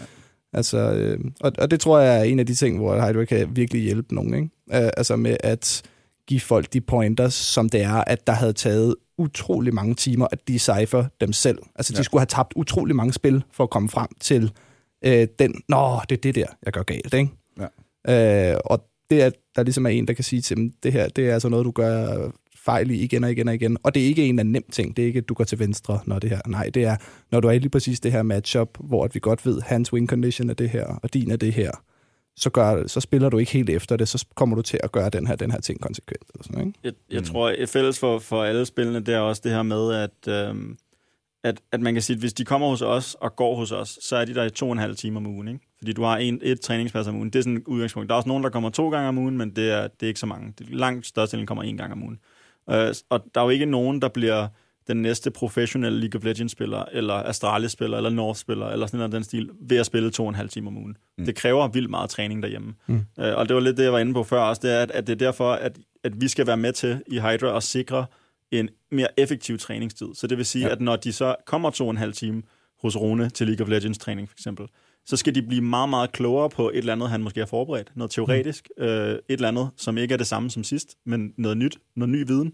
Altså, 0.52 0.78
øh, 0.78 1.18
og, 1.40 1.52
og 1.58 1.70
det 1.70 1.80
tror 1.80 1.98
jeg 1.98 2.18
er 2.18 2.22
en 2.22 2.38
af 2.38 2.46
de 2.46 2.54
ting, 2.54 2.78
hvor 2.78 3.08
Hydra 3.08 3.24
kan 3.24 3.56
virkelig 3.56 3.82
hjælpe 3.82 4.14
nogen. 4.14 4.34
Ikke? 4.34 4.84
Øh, 4.84 4.90
altså 4.96 5.16
med 5.16 5.36
at 5.40 5.82
give 6.28 6.40
folk 6.40 6.72
de 6.72 6.80
pointers, 6.80 7.34
som 7.34 7.68
det 7.68 7.82
er, 7.82 8.04
at 8.06 8.26
der 8.26 8.32
havde 8.32 8.52
taget 8.52 8.94
utrolig 9.18 9.74
mange 9.74 9.94
timer 9.94 10.26
at 10.32 10.48
decipher 10.48 11.04
dem 11.20 11.32
selv. 11.32 11.58
Altså, 11.76 11.92
de 11.92 11.98
Ja. 11.98 12.02
skulle 12.02 12.20
have 12.20 12.26
tabt 12.26 12.52
utrolig 12.56 12.96
mange 12.96 13.12
spil 13.12 13.42
for 13.52 13.64
at 13.64 13.70
komme 13.70 13.88
frem 13.88 14.08
til 14.20 14.50
øh, 15.04 15.26
den, 15.38 15.62
nå, 15.68 16.00
det 16.08 16.16
er 16.16 16.20
det 16.20 16.34
der, 16.34 16.46
jeg 16.64 16.72
gør 16.72 16.82
galt, 16.82 17.14
ikke? 17.14 17.30
Ja. 18.06 18.52
Øh, 18.52 18.58
og 18.64 18.84
det 19.10 19.22
er, 19.22 19.30
der 19.56 19.62
ligesom 19.62 19.86
er 19.86 19.90
en, 19.90 20.08
der 20.08 20.14
kan 20.14 20.24
sige 20.24 20.42
til 20.42 20.56
dem, 20.56 20.72
det 20.82 20.92
her, 20.92 21.08
det 21.08 21.28
er 21.28 21.32
altså 21.34 21.48
noget, 21.48 21.64
du 21.64 21.70
gør 21.70 22.30
fejl 22.64 22.90
i 22.90 22.94
igen 22.94 23.24
og 23.24 23.30
igen 23.30 23.48
og 23.48 23.54
igen. 23.54 23.76
Og 23.82 23.94
det 23.94 24.02
er 24.02 24.06
ikke 24.06 24.26
en 24.26 24.38
af 24.38 24.46
nem 24.46 24.64
ting. 24.72 24.96
Det 24.96 25.02
er 25.02 25.06
ikke, 25.06 25.18
at 25.18 25.28
du 25.28 25.34
går 25.34 25.44
til 25.44 25.58
venstre, 25.58 26.00
når 26.06 26.18
det 26.18 26.30
her. 26.30 26.40
Nej, 26.46 26.70
det 26.74 26.84
er, 26.84 26.96
når 27.32 27.40
du 27.40 27.48
er 27.48 27.52
i 27.52 27.58
lige 27.58 27.70
præcis 27.70 28.00
det 28.00 28.12
her 28.12 28.22
matchup, 28.22 28.68
hvor 28.80 29.04
at 29.04 29.14
vi 29.14 29.20
godt 29.20 29.46
ved, 29.46 29.60
hans 29.60 29.92
win 29.92 30.06
condition 30.08 30.50
er 30.50 30.54
det 30.54 30.70
her, 30.70 30.86
og 31.02 31.14
din 31.14 31.30
er 31.30 31.36
det 31.36 31.52
her, 31.52 31.70
så, 32.36 32.50
gør, 32.50 32.86
så 32.86 33.00
spiller 33.00 33.28
du 33.28 33.38
ikke 33.38 33.52
helt 33.52 33.70
efter 33.70 33.96
det, 33.96 34.08
så 34.08 34.26
kommer 34.34 34.56
du 34.56 34.62
til 34.62 34.80
at 34.82 34.92
gøre 34.92 35.10
den 35.10 35.26
her, 35.26 35.36
den 35.36 35.50
her 35.50 35.60
ting 35.60 35.80
konsekvent. 35.80 36.22
Eller 36.34 36.44
sådan, 36.44 36.66
ikke? 36.66 36.78
Jeg, 36.84 36.92
jeg 37.10 37.18
Mm. 37.20 37.24
tror, 37.26 37.48
at 37.58 37.68
fælles 37.68 37.98
for, 37.98 38.18
for 38.18 38.42
alle 38.42 38.66
spillene, 38.66 39.00
det 39.00 39.14
er 39.14 39.18
også 39.18 39.42
det 39.44 39.52
her 39.52 39.62
med, 39.62 39.92
at, 39.94 40.48
øhm, 40.48 40.76
at, 41.44 41.60
at 41.72 41.80
man 41.80 41.92
kan 41.92 42.02
sige, 42.02 42.14
at 42.14 42.20
hvis 42.20 42.32
de 42.32 42.44
kommer 42.44 42.68
hos 42.68 42.82
os 42.82 43.16
og 43.20 43.36
går 43.36 43.56
hos 43.56 43.72
os, 43.72 43.98
så 44.02 44.16
er 44.16 44.24
de 44.24 44.34
der 44.34 44.44
i 44.44 44.50
to 44.50 44.66
og 44.66 44.72
en 44.72 44.78
halv 44.78 44.96
time 44.96 45.16
om 45.16 45.26
ugen. 45.26 45.48
Ikke? 45.48 45.60
Fordi 45.78 45.92
du 45.92 46.02
har 46.02 46.16
en, 46.16 46.40
et 46.42 46.60
træningspas 46.60 47.08
om 47.08 47.16
ugen. 47.16 47.30
Det 47.30 47.38
er 47.38 47.42
sådan 47.42 47.56
et 47.56 47.62
udgangspunkt. 47.66 48.08
Der 48.08 48.14
er 48.14 48.16
også 48.16 48.28
nogen, 48.28 48.44
der 48.44 48.50
kommer 48.50 48.70
to 48.70 48.90
gange 48.90 49.08
om 49.08 49.18
ugen, 49.18 49.38
men 49.38 49.50
det 49.50 49.70
er, 49.70 49.82
det 49.82 50.02
er 50.02 50.06
ikke 50.06 50.20
så 50.20 50.26
mange. 50.26 50.54
Det 50.58 50.68
er 50.70 50.74
langt 50.74 51.06
størstedelen 51.06 51.46
kommer 51.46 51.64
en 51.64 51.76
gang 51.76 51.92
om 51.92 52.02
ugen. 52.02 52.18
Øh, 52.70 52.94
og 53.10 53.24
der 53.34 53.40
er 53.40 53.44
jo 53.44 53.50
ikke 53.50 53.66
nogen, 53.66 54.02
der 54.02 54.08
bliver 54.08 54.48
den 54.88 55.02
næste 55.02 55.30
professionelle 55.30 56.00
League 56.00 56.18
of 56.18 56.24
Legends-spiller, 56.24 56.84
eller 56.92 57.14
Astralis-spiller, 57.14 57.96
eller 57.96 58.10
North-spiller, 58.10 58.66
eller 58.66 58.86
sådan 58.86 58.98
noget 58.98 59.12
den 59.12 59.24
stil, 59.24 59.50
ved 59.60 59.76
at 59.76 59.86
spille 59.86 60.10
to 60.10 60.22
og 60.22 60.28
en 60.28 60.34
halv 60.34 60.48
time 60.48 60.68
om 60.68 60.76
ugen. 60.76 60.96
Mm. 61.18 61.24
Det 61.24 61.34
kræver 61.34 61.68
vildt 61.68 61.90
meget 61.90 62.10
træning 62.10 62.42
derhjemme. 62.42 62.74
Mm. 62.86 63.00
Øh, 63.20 63.36
og 63.36 63.48
det 63.48 63.54
var 63.54 63.60
lidt 63.60 63.76
det, 63.76 63.84
jeg 63.84 63.92
var 63.92 63.98
inde 63.98 64.14
på 64.14 64.24
før 64.24 64.40
også, 64.40 64.60
det 64.64 64.72
er, 64.72 64.82
at, 64.82 64.90
at 64.90 65.06
det 65.06 65.12
er 65.12 65.16
derfor, 65.16 65.52
at, 65.52 65.78
at 66.04 66.20
vi 66.20 66.28
skal 66.28 66.46
være 66.46 66.56
med 66.56 66.72
til 66.72 67.02
i 67.06 67.18
Hydra 67.18 67.56
at 67.56 67.62
sikre 67.62 68.06
en 68.52 68.68
mere 68.90 69.20
effektiv 69.20 69.58
træningstid. 69.58 70.06
Så 70.14 70.26
det 70.26 70.38
vil 70.38 70.46
sige, 70.46 70.66
ja. 70.66 70.72
at 70.72 70.80
når 70.80 70.96
de 70.96 71.12
så 71.12 71.36
kommer 71.46 71.70
to 71.70 71.84
og 71.84 71.90
en 71.90 71.96
halv 71.96 72.12
time 72.12 72.42
hos 72.82 72.96
Rune 72.96 73.30
til 73.30 73.46
League 73.46 73.64
of 73.64 73.70
Legends 73.70 73.98
træning 73.98 74.28
for 74.28 74.34
eksempel, 74.34 74.66
så 75.06 75.16
skal 75.16 75.34
de 75.34 75.42
blive 75.42 75.62
meget, 75.62 75.88
meget 75.88 76.12
klogere 76.12 76.50
på 76.50 76.68
et 76.70 76.78
eller 76.78 76.92
andet, 76.92 77.10
han 77.10 77.22
måske 77.22 77.40
har 77.40 77.46
forberedt. 77.46 77.92
Noget 77.94 78.10
teoretisk, 78.10 78.68
mm. 78.78 78.84
øh, 78.84 79.14
et 79.14 79.20
eller 79.28 79.48
andet, 79.48 79.70
som 79.76 79.98
ikke 79.98 80.14
er 80.14 80.18
det 80.18 80.26
samme 80.26 80.50
som 80.50 80.64
sidst, 80.64 80.96
men 81.06 81.34
noget 81.38 81.56
nyt, 81.56 81.78
noget 81.96 82.10
ny 82.10 82.26
viden. 82.26 82.52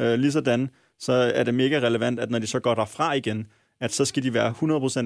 Øh, 0.00 0.18
ligesådan, 0.18 0.70
så 0.98 1.12
er 1.12 1.44
det 1.44 1.54
mega 1.54 1.78
relevant, 1.78 2.20
at 2.20 2.30
når 2.30 2.38
de 2.38 2.46
så 2.46 2.60
går 2.60 2.74
derfra 2.74 3.12
igen, 3.12 3.46
at 3.82 3.92
så 3.92 4.04
skal 4.04 4.22
de 4.22 4.34
være 4.34 4.54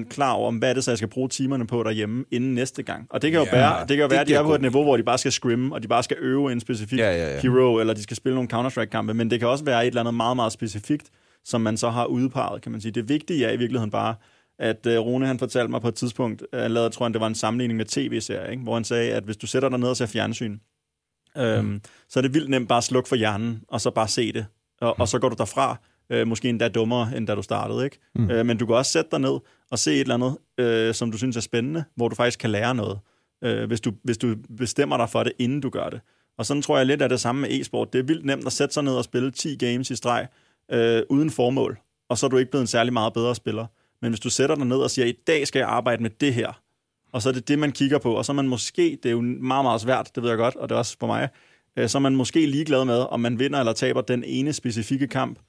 100% 0.03 0.09
klar 0.09 0.31
over, 0.31 0.51
hvad 0.51 0.69
er 0.69 0.73
det 0.73 0.83
så, 0.83 0.91
jeg 0.91 0.97
skal 0.97 1.09
bruge 1.09 1.29
timerne 1.29 1.67
på 1.67 1.83
derhjemme 1.83 2.25
inden 2.31 2.53
næste 2.53 2.83
gang. 2.83 3.07
Og 3.09 3.21
det 3.21 3.31
kan 3.31 3.39
jo 3.39 3.45
Ja, 3.45 3.57
være, 3.57 3.79
det 3.79 3.87
kan 3.87 3.97
jo 3.97 4.03
det 4.03 4.11
være 4.11 4.21
at 4.21 4.27
de 4.27 4.33
er 4.33 4.43
på 4.43 4.55
et 4.55 4.61
niveau, 4.61 4.83
hvor 4.83 4.97
de 4.97 5.03
bare 5.03 5.17
skal 5.17 5.31
scrimme, 5.31 5.75
og 5.75 5.83
de 5.83 5.87
bare 5.87 6.03
skal 6.03 6.17
øve 6.19 6.51
en 6.51 6.59
specifik 6.59 6.99
Ja, 6.99 7.11
ja, 7.11 7.33
ja. 7.33 7.39
hero, 7.39 7.79
eller 7.79 7.93
de 7.93 8.03
skal 8.03 8.17
spille 8.17 8.35
nogle 8.35 8.49
Counter-Strike-kampe, 8.53 9.13
men 9.13 9.31
det 9.31 9.39
kan 9.39 9.47
også 9.47 9.65
være 9.65 9.81
et 9.81 9.87
eller 9.87 10.01
andet 10.01 10.13
meget, 10.13 10.35
meget 10.35 10.51
specifikt, 10.51 11.09
som 11.45 11.61
man 11.61 11.77
så 11.77 11.89
har 11.89 12.05
udpeget, 12.05 12.61
kan 12.61 12.71
man 12.71 12.81
sige. 12.81 12.91
Det 12.91 13.09
vigtige 13.09 13.45
er 13.45 13.51
i 13.51 13.57
virkeligheden 13.57 13.91
bare, 13.91 14.15
at 14.59 14.85
uh, 14.85 14.93
Rune 14.93 15.27
han 15.27 15.39
fortalte 15.39 15.71
mig 15.71 15.81
på 15.81 15.87
et 15.87 15.95
tidspunkt, 15.95 16.43
uh, 16.53 16.59
han 16.59 16.71
lavede, 16.71 16.89
tror 16.89 17.05
jeg, 17.05 17.13
det 17.13 17.21
var 17.21 17.27
en 17.27 17.35
sammenligning 17.35 17.77
med 17.77 17.85
tv-serier, 17.85 18.49
ikke? 18.49 18.63
hvor 18.63 18.73
han 18.73 18.83
sagde, 18.83 19.13
at 19.13 19.23
hvis 19.23 19.37
du 19.37 19.47
sætter 19.47 19.69
dig 19.69 19.79
ned 19.79 19.89
og 19.89 19.97
ser 19.97 20.05
fjernsyn, 20.05 20.57
øhm, 21.37 21.65
mm. 21.65 21.81
så 22.09 22.19
er 22.19 22.21
det 22.21 22.33
vildt 22.33 22.49
nemt 22.49 22.69
bare 22.69 22.77
at 22.77 22.83
slukke 22.83 23.09
for 23.09 23.15
hjernen, 23.15 23.61
og 23.67 23.81
så 23.81 23.91
bare 23.91 24.07
se 24.07 24.31
det. 24.31 24.45
Og, 24.81 24.99
og 24.99 25.07
så 25.07 25.19
går 25.19 25.29
du 25.29 25.35
derfra, 25.37 25.77
øh, 26.09 26.27
måske 26.27 26.49
endda 26.49 26.67
dummere, 26.67 27.17
end 27.17 27.27
da 27.27 27.35
du 27.35 27.41
startede. 27.41 27.83
Ikke? 27.85 27.99
Mm. 28.15 28.31
Øh, 28.31 28.45
men 28.45 28.57
du 28.57 28.65
kan 28.65 28.75
også 28.75 28.91
sætte 28.91 29.11
dig 29.11 29.19
ned 29.19 29.39
og 29.71 29.79
se 29.79 29.93
et 29.93 29.99
eller 29.99 30.13
andet, 30.13 30.37
øh, 30.57 30.93
som 30.93 31.11
du 31.11 31.17
synes 31.17 31.37
er 31.37 31.41
spændende, 31.41 31.83
hvor 31.95 32.07
du 32.07 32.15
faktisk 32.15 32.39
kan 32.39 32.49
lære 32.49 32.75
noget, 32.75 32.99
øh, 33.43 33.67
hvis, 33.67 33.81
du, 33.81 33.91
hvis 34.03 34.17
du 34.17 34.35
bestemmer 34.57 34.97
dig 34.97 35.09
for 35.09 35.23
det, 35.23 35.33
inden 35.39 35.61
du 35.61 35.69
gør 35.69 35.89
det. 35.89 36.01
Og 36.37 36.45
sådan 36.45 36.61
tror 36.61 36.77
jeg 36.77 36.85
lidt 36.85 37.01
af 37.01 37.09
det 37.09 37.19
samme 37.19 37.41
med 37.41 37.49
e-sport. 37.49 37.93
Det 37.93 37.99
er 37.99 38.03
vildt 38.03 38.25
nemt 38.25 38.45
at 38.45 38.53
sætte 38.53 38.73
sig 38.73 38.83
ned 38.83 38.93
og 38.93 39.03
spille 39.03 39.31
10 39.31 39.55
games 39.55 39.91
i 39.91 39.95
streg, 39.95 40.27
øh, 40.71 41.01
uden 41.09 41.29
formål, 41.29 41.79
og 42.09 42.17
så 42.17 42.25
er 42.25 42.29
du 42.29 42.37
ikke 42.37 42.51
blevet 42.51 42.63
en 42.63 42.67
særlig 42.67 42.93
meget 42.93 43.13
bedre 43.13 43.35
spiller. 43.35 43.65
Men 44.01 44.11
hvis 44.11 44.19
du 44.19 44.29
sætter 44.29 44.55
dig 44.55 44.65
ned 44.65 44.77
og 44.77 44.91
siger, 44.91 45.05
i 45.05 45.15
dag 45.27 45.47
skal 45.47 45.59
jeg 45.59 45.67
arbejde 45.67 46.03
med 46.03 46.09
det 46.09 46.33
her, 46.33 46.61
og 47.11 47.21
så 47.21 47.29
er 47.29 47.33
det 47.33 47.47
det, 47.47 47.59
man 47.59 47.71
kigger 47.71 47.97
på, 47.97 48.13
og 48.13 48.25
så 48.25 48.31
er 48.31 48.35
man 48.35 48.47
måske, 48.47 48.97
det 49.03 49.09
er 49.09 49.13
jo 49.13 49.21
meget, 49.21 49.65
meget 49.65 49.81
svært, 49.81 50.11
det 50.15 50.23
ved 50.23 50.29
jeg 50.29 50.37
godt, 50.37 50.55
og 50.55 50.69
det 50.69 50.75
er 50.75 50.79
også 50.79 50.97
for 50.99 51.07
mig, 51.07 51.29
øh, 51.77 51.89
så 51.89 51.97
er 51.97 51.99
man 51.99 52.15
måske 52.15 52.45
ligeglad 52.45 52.85
med, 52.85 53.05
om 53.09 53.19
man 53.19 53.39
vinder 53.39 53.59
eller 53.59 53.73
taber 53.73 54.01
den 54.01 54.23
ene 54.23 54.53
specifikke 54.53 55.07
kamp, 55.07 55.39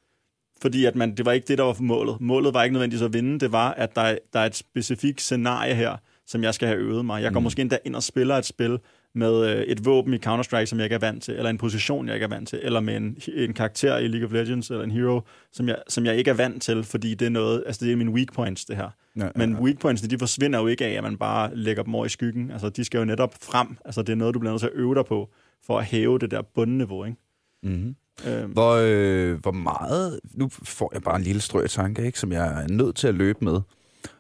fordi 0.63 0.85
at 0.85 0.97
man, 0.97 1.15
det 1.15 1.27
var 1.27 1.33
ikke 1.33 1.49
det, 1.49 1.59
der 1.59 1.65
var 1.65 1.77
målet. 1.81 2.21
Målet 2.21 2.55
var 2.55 2.63
ikke 2.63 2.73
nødvendigvis 2.73 3.03
at 3.03 3.13
vinde, 3.13 3.41
det 3.41 3.53
var, 3.53 3.71
at 3.71 3.97
der, 3.97 4.19
der 4.33 4.41
er 4.41 4.47
et 4.47 4.57
specifikt 4.57 5.21
scenarie 5.21 5.75
her, 5.75 5.97
som 6.27 6.43
jeg 6.43 6.55
skal 6.55 6.69
have 6.69 6.81
øvet 6.81 7.05
mig. 7.05 7.23
Jeg 7.23 7.33
går 7.33 7.41
mm. 7.41 7.45
måske 7.45 7.63
endda 7.63 7.79
ind 7.85 7.97
og 7.97 8.03
spiller 8.03 8.35
et 8.37 8.45
spil 8.45 8.79
med 9.15 9.51
øh, 9.51 9.63
et 9.63 9.85
våben 9.85 10.15
i 10.15 10.17
Counter-Strike, 10.27 10.65
som 10.65 10.79
jeg 10.79 10.85
ikke 10.85 10.95
er 10.95 10.99
vant 10.99 11.23
til, 11.23 11.35
eller 11.35 11.51
en 11.51 11.59
position, 11.59 12.07
jeg 12.07 12.15
ikke 12.15 12.25
er 12.25 12.29
vant 12.29 12.49
til, 12.49 12.61
eller 12.63 12.81
med 12.81 12.97
en, 12.97 13.19
en 13.35 13.53
karakter 13.53 13.97
i 13.97 14.09
League 14.09 14.27
of 14.27 14.33
Legends, 14.33 14.71
eller 14.71 14.85
en 14.85 14.91
hero, 14.91 15.21
som 15.53 15.69
jeg, 15.69 15.77
som 15.89 16.05
jeg 16.05 16.17
ikke 16.17 16.31
er 16.31 16.35
vant 16.35 16.63
til, 16.63 16.85
fordi 16.85 17.15
det 17.15 17.27
er 17.27 17.31
noget, 17.31 17.63
altså 17.67 17.85
det 17.85 17.93
er 17.93 17.97
mine 17.97 18.11
weak 18.11 18.33
points, 18.33 18.65
det 18.65 18.77
her. 18.77 18.91
Ja, 19.17 19.25
ja, 19.25 19.31
Men 19.37 19.53
ja. 19.53 19.61
weak 19.61 19.79
points, 19.79 20.03
de 20.03 20.19
forsvinder 20.19 20.59
jo 20.59 20.67
ikke 20.67 20.87
af, 20.87 20.91
at 20.91 21.03
man 21.03 21.17
bare 21.17 21.57
lægger 21.57 21.83
dem 21.83 21.95
over 21.95 22.07
i 22.07 22.09
skyggen. 22.09 22.51
Altså, 22.51 22.69
de 22.69 22.85
skal 22.85 22.99
jo 22.99 23.05
netop 23.05 23.35
frem. 23.43 23.77
Altså, 23.85 24.03
det 24.03 24.13
er 24.13 24.17
noget, 24.17 24.35
du 24.35 24.39
bliver 24.39 24.53
nødt 24.53 24.61
til 24.61 24.67
at 24.67 24.75
øve 24.75 24.95
dig 24.95 25.05
på, 25.05 25.31
for 25.67 25.79
at 25.79 25.85
hæve 25.85 26.19
det 26.19 26.31
der 26.31 26.43
bundniveau, 26.43 27.05
ikke? 27.05 27.17
Mm-hmm. 27.63 27.97
Øh, 28.27 28.51
Hvor, 28.51 28.75
øh, 28.75 29.39
hvor 29.39 29.53
meget... 29.53 30.21
Nu 30.35 30.49
får 30.63 30.91
jeg 30.95 31.03
bare 31.03 31.17
en 31.17 31.23
lille 31.23 31.41
strø 31.41 31.67
tanke, 31.67 32.07
ikke, 32.07 32.19
som 32.19 32.33
jeg 32.33 32.63
er 32.63 32.69
nødt 32.69 32.97
til 32.97 33.09
at 33.09 33.15
løbe 33.15 33.45
med. 33.45 33.61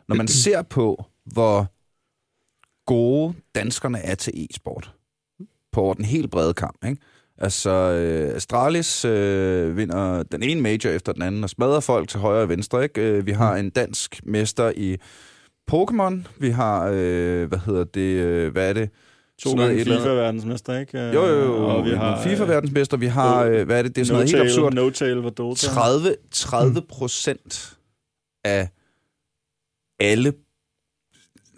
Når 0.08 0.16
man 0.16 0.28
ser 0.44 0.62
på, 0.62 1.04
hvor 1.24 1.72
gode 2.86 3.34
danskerne 3.54 3.98
er 3.98 4.14
til 4.14 4.32
e-sport, 4.36 4.94
på 5.72 5.80
over 5.80 5.94
den 5.94 6.04
helt 6.04 6.30
brede 6.30 6.54
kamp, 6.54 6.84
ikke? 6.84 7.02
Altså, 7.40 7.70
øh, 7.70 8.36
Astralis 8.36 9.04
øh, 9.04 9.76
vinder 9.76 10.22
den 10.22 10.42
ene 10.42 10.60
major 10.60 10.90
efter 10.90 11.12
den 11.12 11.22
anden 11.22 11.44
og 11.44 11.50
smadrer 11.50 11.80
folk 11.80 12.08
til 12.08 12.20
højre 12.20 12.42
og 12.42 12.48
venstre, 12.48 12.82
ikke? 12.82 13.00
Øh, 13.00 13.26
vi 13.26 13.32
har 13.32 13.56
en 13.56 13.70
dansk 13.70 14.20
mester 14.24 14.72
i 14.76 14.96
Pokémon. 15.72 16.28
Vi 16.38 16.50
har, 16.50 16.90
øh, 16.94 17.48
hvad 17.48 17.58
hedder 17.58 17.84
det, 17.84 18.00
øh, 18.24 18.52
hvad 18.52 18.68
er 18.68 18.72
det? 18.72 18.90
To 19.42 19.50
Sådan 19.50 19.66
gange 19.68 19.84
FIFA-verdensmester, 19.84 20.78
ikke? 20.78 20.98
Øh, 20.98 21.14
Jo, 21.14 21.26
jo, 21.26 21.44
jo. 21.44 21.66
Og 21.66 21.84
vi 21.84 21.90
har 21.90 22.22
FIFA-verdensmester. 22.22 22.96
Vi 22.96 23.06
har, 23.06 23.44
øh, 23.44 23.66
hvad 23.66 23.78
er 23.78 23.82
det? 23.82 23.96
Det 23.96 24.00
er 24.00 24.04
sådan 24.06 24.16
noget 24.16 24.30
helt 24.30 24.42
absurd. 24.50 24.74
No-tail 24.74 25.30
Dota. 25.30 25.66
30, 25.66 26.16
30 26.30 26.82
procent 26.88 27.78
af 28.44 28.68
alle... 30.00 30.32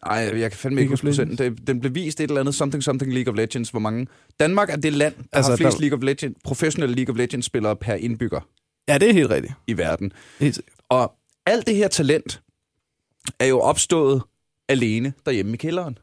Ej, 0.02 0.16
jeg 0.40 0.50
kan 0.50 0.58
fandme 0.58 0.80
ikke 0.80 0.90
huske 0.90 1.06
procenten. 1.06 1.56
Den 1.66 1.80
blev 1.80 1.94
vist 1.94 2.20
et 2.20 2.28
eller 2.28 2.40
andet 2.40 2.54
something 2.54 2.82
something 2.84 3.12
League 3.14 3.32
of 3.32 3.36
Legends. 3.36 3.70
Hvor 3.70 3.80
mange... 3.80 4.06
Danmark 4.40 4.70
er 4.70 4.76
det 4.76 4.92
land, 4.92 5.14
der 5.14 5.22
altså, 5.32 5.52
har 5.52 5.56
flest 5.56 5.76
der- 5.76 5.80
League 5.80 5.98
of 5.98 6.02
Legends, 6.04 6.36
professionelle 6.44 6.94
League 6.96 7.12
of 7.14 7.18
Legends-spillere 7.18 7.76
per 7.76 7.94
indbygger 7.94 8.40
Ja, 8.88 8.98
det 8.98 9.08
er 9.08 9.12
helt 9.12 9.30
rigtigt. 9.30 9.54
i 9.66 9.78
verden. 9.78 10.12
Helt. 10.40 10.60
Og 10.88 11.12
alt 11.46 11.66
det 11.66 11.76
her 11.76 11.88
talent 11.88 12.42
er 13.40 13.46
jo 13.46 13.60
opstået 13.60 14.22
alene 14.68 15.12
derhjemme 15.26 15.54
i 15.54 15.56
kælderen. 15.56 15.98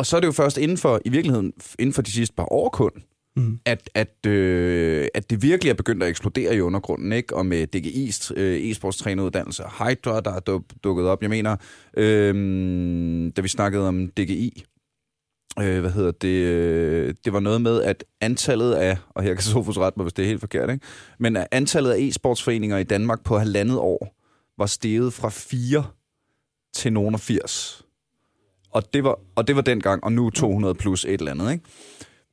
Og 0.00 0.06
så 0.06 0.16
er 0.16 0.20
det 0.20 0.26
jo 0.26 0.32
først 0.32 0.58
inden 0.58 0.78
for, 0.78 1.00
i 1.04 1.08
virkeligheden, 1.08 1.52
inden 1.78 1.92
for 1.92 2.02
de 2.02 2.10
sidste 2.12 2.34
par 2.36 2.52
år 2.52 2.68
kun, 2.68 2.90
Mm. 3.36 3.58
at, 3.64 3.90
at, 3.94 4.26
øh, 4.26 5.08
at 5.14 5.30
det 5.30 5.42
virkelig 5.42 5.70
er 5.70 5.74
begyndt 5.74 6.02
at 6.02 6.08
eksplodere 6.08 6.56
i 6.56 6.60
undergrunden, 6.60 7.12
ikke? 7.12 7.36
Og 7.36 7.46
med 7.46 7.66
DGI's 7.76 8.32
øh, 8.36 8.70
e-sportstræneruddannelse, 8.70 9.62
Hydra, 9.78 10.20
der 10.20 10.30
er 10.30 10.40
duk- 10.50 10.78
dukket 10.84 11.06
op. 11.06 11.22
Jeg 11.22 11.30
mener, 11.30 11.56
øh, 11.96 13.30
da 13.36 13.40
vi 13.40 13.48
snakkede 13.48 13.88
om 13.88 14.08
DGI 14.08 14.64
øh, 15.60 15.80
hvad 15.80 15.90
hedder 15.90 16.10
det, 16.10 16.28
øh, 16.28 17.14
det 17.24 17.32
var 17.32 17.40
noget 17.40 17.62
med, 17.62 17.82
at 17.82 18.04
antallet 18.20 18.72
af, 18.72 18.96
og 19.10 19.22
her 19.22 19.34
kan 19.34 19.42
Sofus 19.42 19.78
ret 19.78 19.96
mig, 19.96 20.04
hvis 20.04 20.12
det 20.12 20.22
er 20.22 20.26
helt 20.28 20.40
forkert, 20.40 20.70
ikke? 20.70 20.86
men 21.18 21.36
at 21.36 21.46
antallet 21.50 21.90
af 21.90 21.98
e-sportsforeninger 21.98 22.76
i 22.76 22.84
Danmark 22.84 23.24
på 23.24 23.38
halvandet 23.38 23.78
år 23.78 24.16
var 24.58 24.66
steget 24.66 25.12
fra 25.12 25.28
4 25.28 25.84
til 26.74 26.92
nogen 26.92 27.14
af 27.14 27.20
80. 27.20 27.84
Og 28.72 28.94
det 28.94 29.04
var, 29.04 29.18
og 29.36 29.48
det 29.48 29.56
var 29.56 29.62
dengang, 29.62 30.04
og 30.04 30.12
nu 30.12 30.30
200 30.30 30.74
plus 30.74 31.04
et 31.04 31.12
eller 31.18 31.30
andet, 31.30 31.52
ikke? 31.52 31.64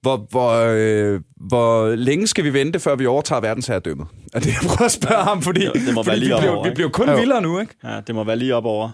Hvor, 0.01 0.27
hvor, 0.29 0.51
øh, 0.69 1.21
hvor 1.35 1.95
længe 1.95 2.27
skal 2.27 2.43
vi 2.43 2.53
vente, 2.53 2.79
før 2.79 2.95
vi 2.95 3.05
overtager 3.05 3.41
verdensherredømmet? 3.41 4.07
Er 4.33 4.39
det, 4.39 4.47
jeg 4.47 4.55
prøver 4.67 4.85
at 4.85 4.91
spørge 4.91 5.23
ham, 5.23 5.41
fordi, 5.41 5.61
Det- 5.61 5.73
det 5.73 5.93
må 5.93 6.03
fordi 6.03 6.09
være 6.09 6.19
lige 6.19 6.33
vi, 6.35 6.39
bliver, 6.39 6.51
over, 6.55 6.63
vi 6.69 6.73
bliver 6.73 6.89
kun 6.89 7.09
Jo. 7.09 7.15
vildere 7.15 7.41
nu, 7.41 7.59
ikke? 7.59 7.73
Ja, 7.83 7.99
det 8.07 8.15
må 8.15 8.23
være 8.23 8.35
lige 8.35 8.55
op 8.55 8.65
over. 8.65 8.85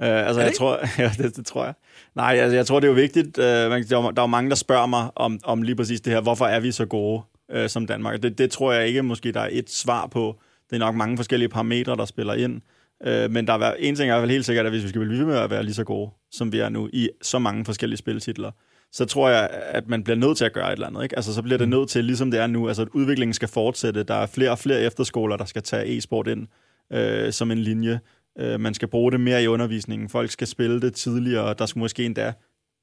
Uh, 0.00 0.08
altså, 0.08 0.40
jeg 0.40 0.52
tror, 0.58 0.78
ja, 1.02 1.10
det, 1.18 1.36
det 1.36 1.46
tror 1.46 1.64
jeg. 1.64 1.74
Nej, 2.16 2.36
altså, 2.40 2.56
jeg 2.56 2.66
tror, 2.66 2.80
det 2.80 2.86
er 2.86 2.90
jo 2.90 2.94
vigtigt. 2.94 3.38
Uh, 3.38 3.44
man, 3.44 3.70
der, 3.88 3.98
er, 3.98 4.10
der 4.10 4.22
er 4.22 4.22
jo 4.22 4.26
mange, 4.26 4.50
der 4.50 4.56
spørger 4.56 4.86
mig 4.86 5.08
om, 5.16 5.38
om 5.44 5.62
lige 5.62 5.76
præcis 5.76 6.00
det 6.00 6.12
her. 6.12 6.20
Hvorfor 6.20 6.46
er 6.46 6.60
vi 6.60 6.72
så 6.72 6.86
gode 6.86 7.22
uh, 7.54 7.66
som 7.66 7.86
Danmark? 7.86 8.22
Det, 8.22 8.38
det 8.38 8.50
tror 8.50 8.72
jeg 8.72 8.88
ikke, 8.88 9.02
måske 9.02 9.32
der 9.32 9.40
er 9.40 9.48
et 9.52 9.70
svar 9.70 10.06
på. 10.06 10.36
Det 10.70 10.76
er 10.76 10.80
nok 10.80 10.94
mange 10.94 11.16
forskellige 11.16 11.48
parametre, 11.48 11.96
der 11.96 12.04
spiller 12.04 12.34
ind. 12.34 12.60
Uh, 13.06 13.30
men 13.30 13.46
der 13.46 13.52
er, 13.52 13.74
en 13.78 13.94
ting 13.94 14.10
er 14.10 14.20
vel 14.20 14.30
helt 14.30 14.46
sikkert, 14.46 14.66
at 14.66 14.72
hvis 14.72 14.82
vi 14.82 14.88
skal 14.88 15.00
blive 15.00 15.18
ved 15.18 15.26
med 15.26 15.36
at 15.36 15.50
være 15.50 15.62
lige 15.62 15.74
så 15.74 15.84
gode, 15.84 16.10
som 16.30 16.52
vi 16.52 16.58
er 16.58 16.68
nu, 16.68 16.88
i 16.92 17.08
så 17.22 17.38
mange 17.38 17.64
forskellige 17.64 17.98
spiltitler, 17.98 18.50
så 18.92 19.04
tror 19.04 19.28
jeg, 19.28 19.50
at 19.50 19.88
man 19.88 20.04
bliver 20.04 20.16
nødt 20.16 20.38
til 20.38 20.44
at 20.44 20.52
gøre 20.52 20.68
et 20.68 20.72
eller 20.72 20.86
andet. 20.86 21.02
Ikke? 21.02 21.16
Altså, 21.16 21.34
så 21.34 21.42
bliver 21.42 21.58
det 21.58 21.68
nødt 21.68 21.88
til, 21.88 22.04
ligesom 22.04 22.30
det 22.30 22.40
er 22.40 22.46
nu, 22.46 22.68
altså, 22.68 22.82
at 22.82 22.88
udviklingen 22.94 23.34
skal 23.34 23.48
fortsætte. 23.48 24.02
Der 24.02 24.14
er 24.14 24.26
flere 24.26 24.50
og 24.50 24.58
flere 24.58 24.80
efterskoler, 24.80 25.36
der 25.36 25.44
skal 25.44 25.62
tage 25.62 25.96
e-sport 25.96 26.28
ind 26.28 26.46
øh, 26.92 27.32
som 27.32 27.50
en 27.50 27.58
linje. 27.58 28.00
Øh, 28.38 28.60
man 28.60 28.74
skal 28.74 28.88
bruge 28.88 29.12
det 29.12 29.20
mere 29.20 29.42
i 29.42 29.46
undervisningen. 29.46 30.08
Folk 30.08 30.30
skal 30.30 30.46
spille 30.46 30.80
det 30.80 30.94
tidligere. 30.94 31.54
Der 31.58 31.66
skal 31.66 31.78
måske 31.78 32.04
endda 32.04 32.32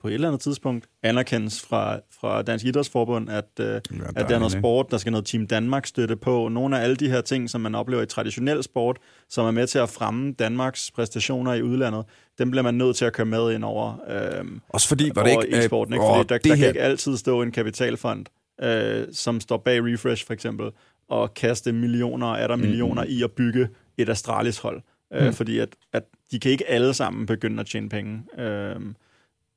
på 0.02 0.08
et 0.08 0.14
eller 0.14 0.28
andet 0.28 0.42
tidspunkt 0.42 0.86
anerkendes 1.04 1.62
fra, 1.62 2.00
fra 2.22 2.42
Dansk 2.42 2.66
Idrætsforbund, 2.66 3.30
at, 3.30 3.46
øh, 3.60 3.76
at 4.16 4.30
der 4.30 4.36
er 4.36 4.40
noget 4.40 4.52
sport, 4.52 4.92
der 4.92 4.98
skal 4.98 5.12
noget 5.12 5.26
Team 5.26 5.48
Danmark 5.48 5.86
støtte 5.86 6.16
på. 6.16 6.48
Nogle 6.48 6.80
af 6.80 6.84
alle 6.84 6.96
de 6.96 7.10
her 7.10 7.22
ting, 7.22 7.50
som 7.50 7.62
man 7.62 7.76
oplever 7.76 8.02
i 8.02 8.06
traditionel 8.06 8.64
sport, 8.64 8.98
som 9.30 9.46
er 9.46 9.52
med 9.52 9.68
til 9.68 9.80
at 9.80 9.90
fremme 9.90 10.32
Danmarks 10.34 10.92
præstationer 10.92 11.54
i 11.54 11.62
udlandet, 11.62 12.06
dem 12.40 12.52
bliver 12.52 12.64
man 12.64 12.74
nødt 12.74 12.96
til 12.96 13.06
at 13.06 13.14
køre 13.14 13.26
med 13.26 13.52
ind 13.54 13.64
over, 13.64 13.94
øh, 14.40 14.46
Også 14.70 14.88
fordi, 14.88 15.12
var 15.16 15.24
det 15.24 15.32
ikke... 15.32 15.58
øh, 15.58 15.64
e-sporten. 15.64 15.94
Ikke? 15.94 16.06
åh, 16.06 16.16
Fordi 16.16 16.28
der, 16.28 16.38
det 16.38 16.50
der 16.50 16.56
kan 16.56 16.68
ikke 16.68 16.82
altid 16.82 17.18
stå 17.18 17.42
en 17.42 17.52
kapitalfond, 17.52 18.26
øh, 18.62 19.08
som 19.12 19.40
står 19.40 19.58
bag 19.58 19.84
Refresh 19.84 20.26
for 20.26 20.34
eksempel, 20.34 20.70
og 21.10 21.34
kaste 21.34 21.72
millioner 21.72 22.28
og 22.28 22.40
er 22.40 22.48
der 22.48 22.56
millioner 22.56 23.04
i 23.04 23.24
at 23.24 23.32
bygge 23.32 23.68
et 23.98 24.10
Astralis-hold. 24.10 24.82
Øh, 25.14 25.26
Mm. 25.26 25.34
Fordi 25.34 25.60
at, 25.60 25.70
at 25.94 26.04
de 26.32 26.40
kan 26.40 26.52
ikke 26.52 26.70
alle 26.70 26.94
sammen 26.94 27.26
begynde 27.26 27.60
at 27.60 27.66
tjene 27.66 27.90
penge. 27.90 28.24
Øh, 28.38 28.76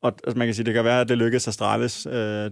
og 0.03 0.13
altså, 0.25 0.39
man 0.39 0.47
kan 0.47 0.55
sige, 0.55 0.67
det 0.67 0.75
kan 0.75 0.85
være, 0.85 1.01
at 1.01 1.09
det 1.09 1.19
lykkes 1.19 1.49
Astralis 1.49 2.07
øh, 2.07 2.51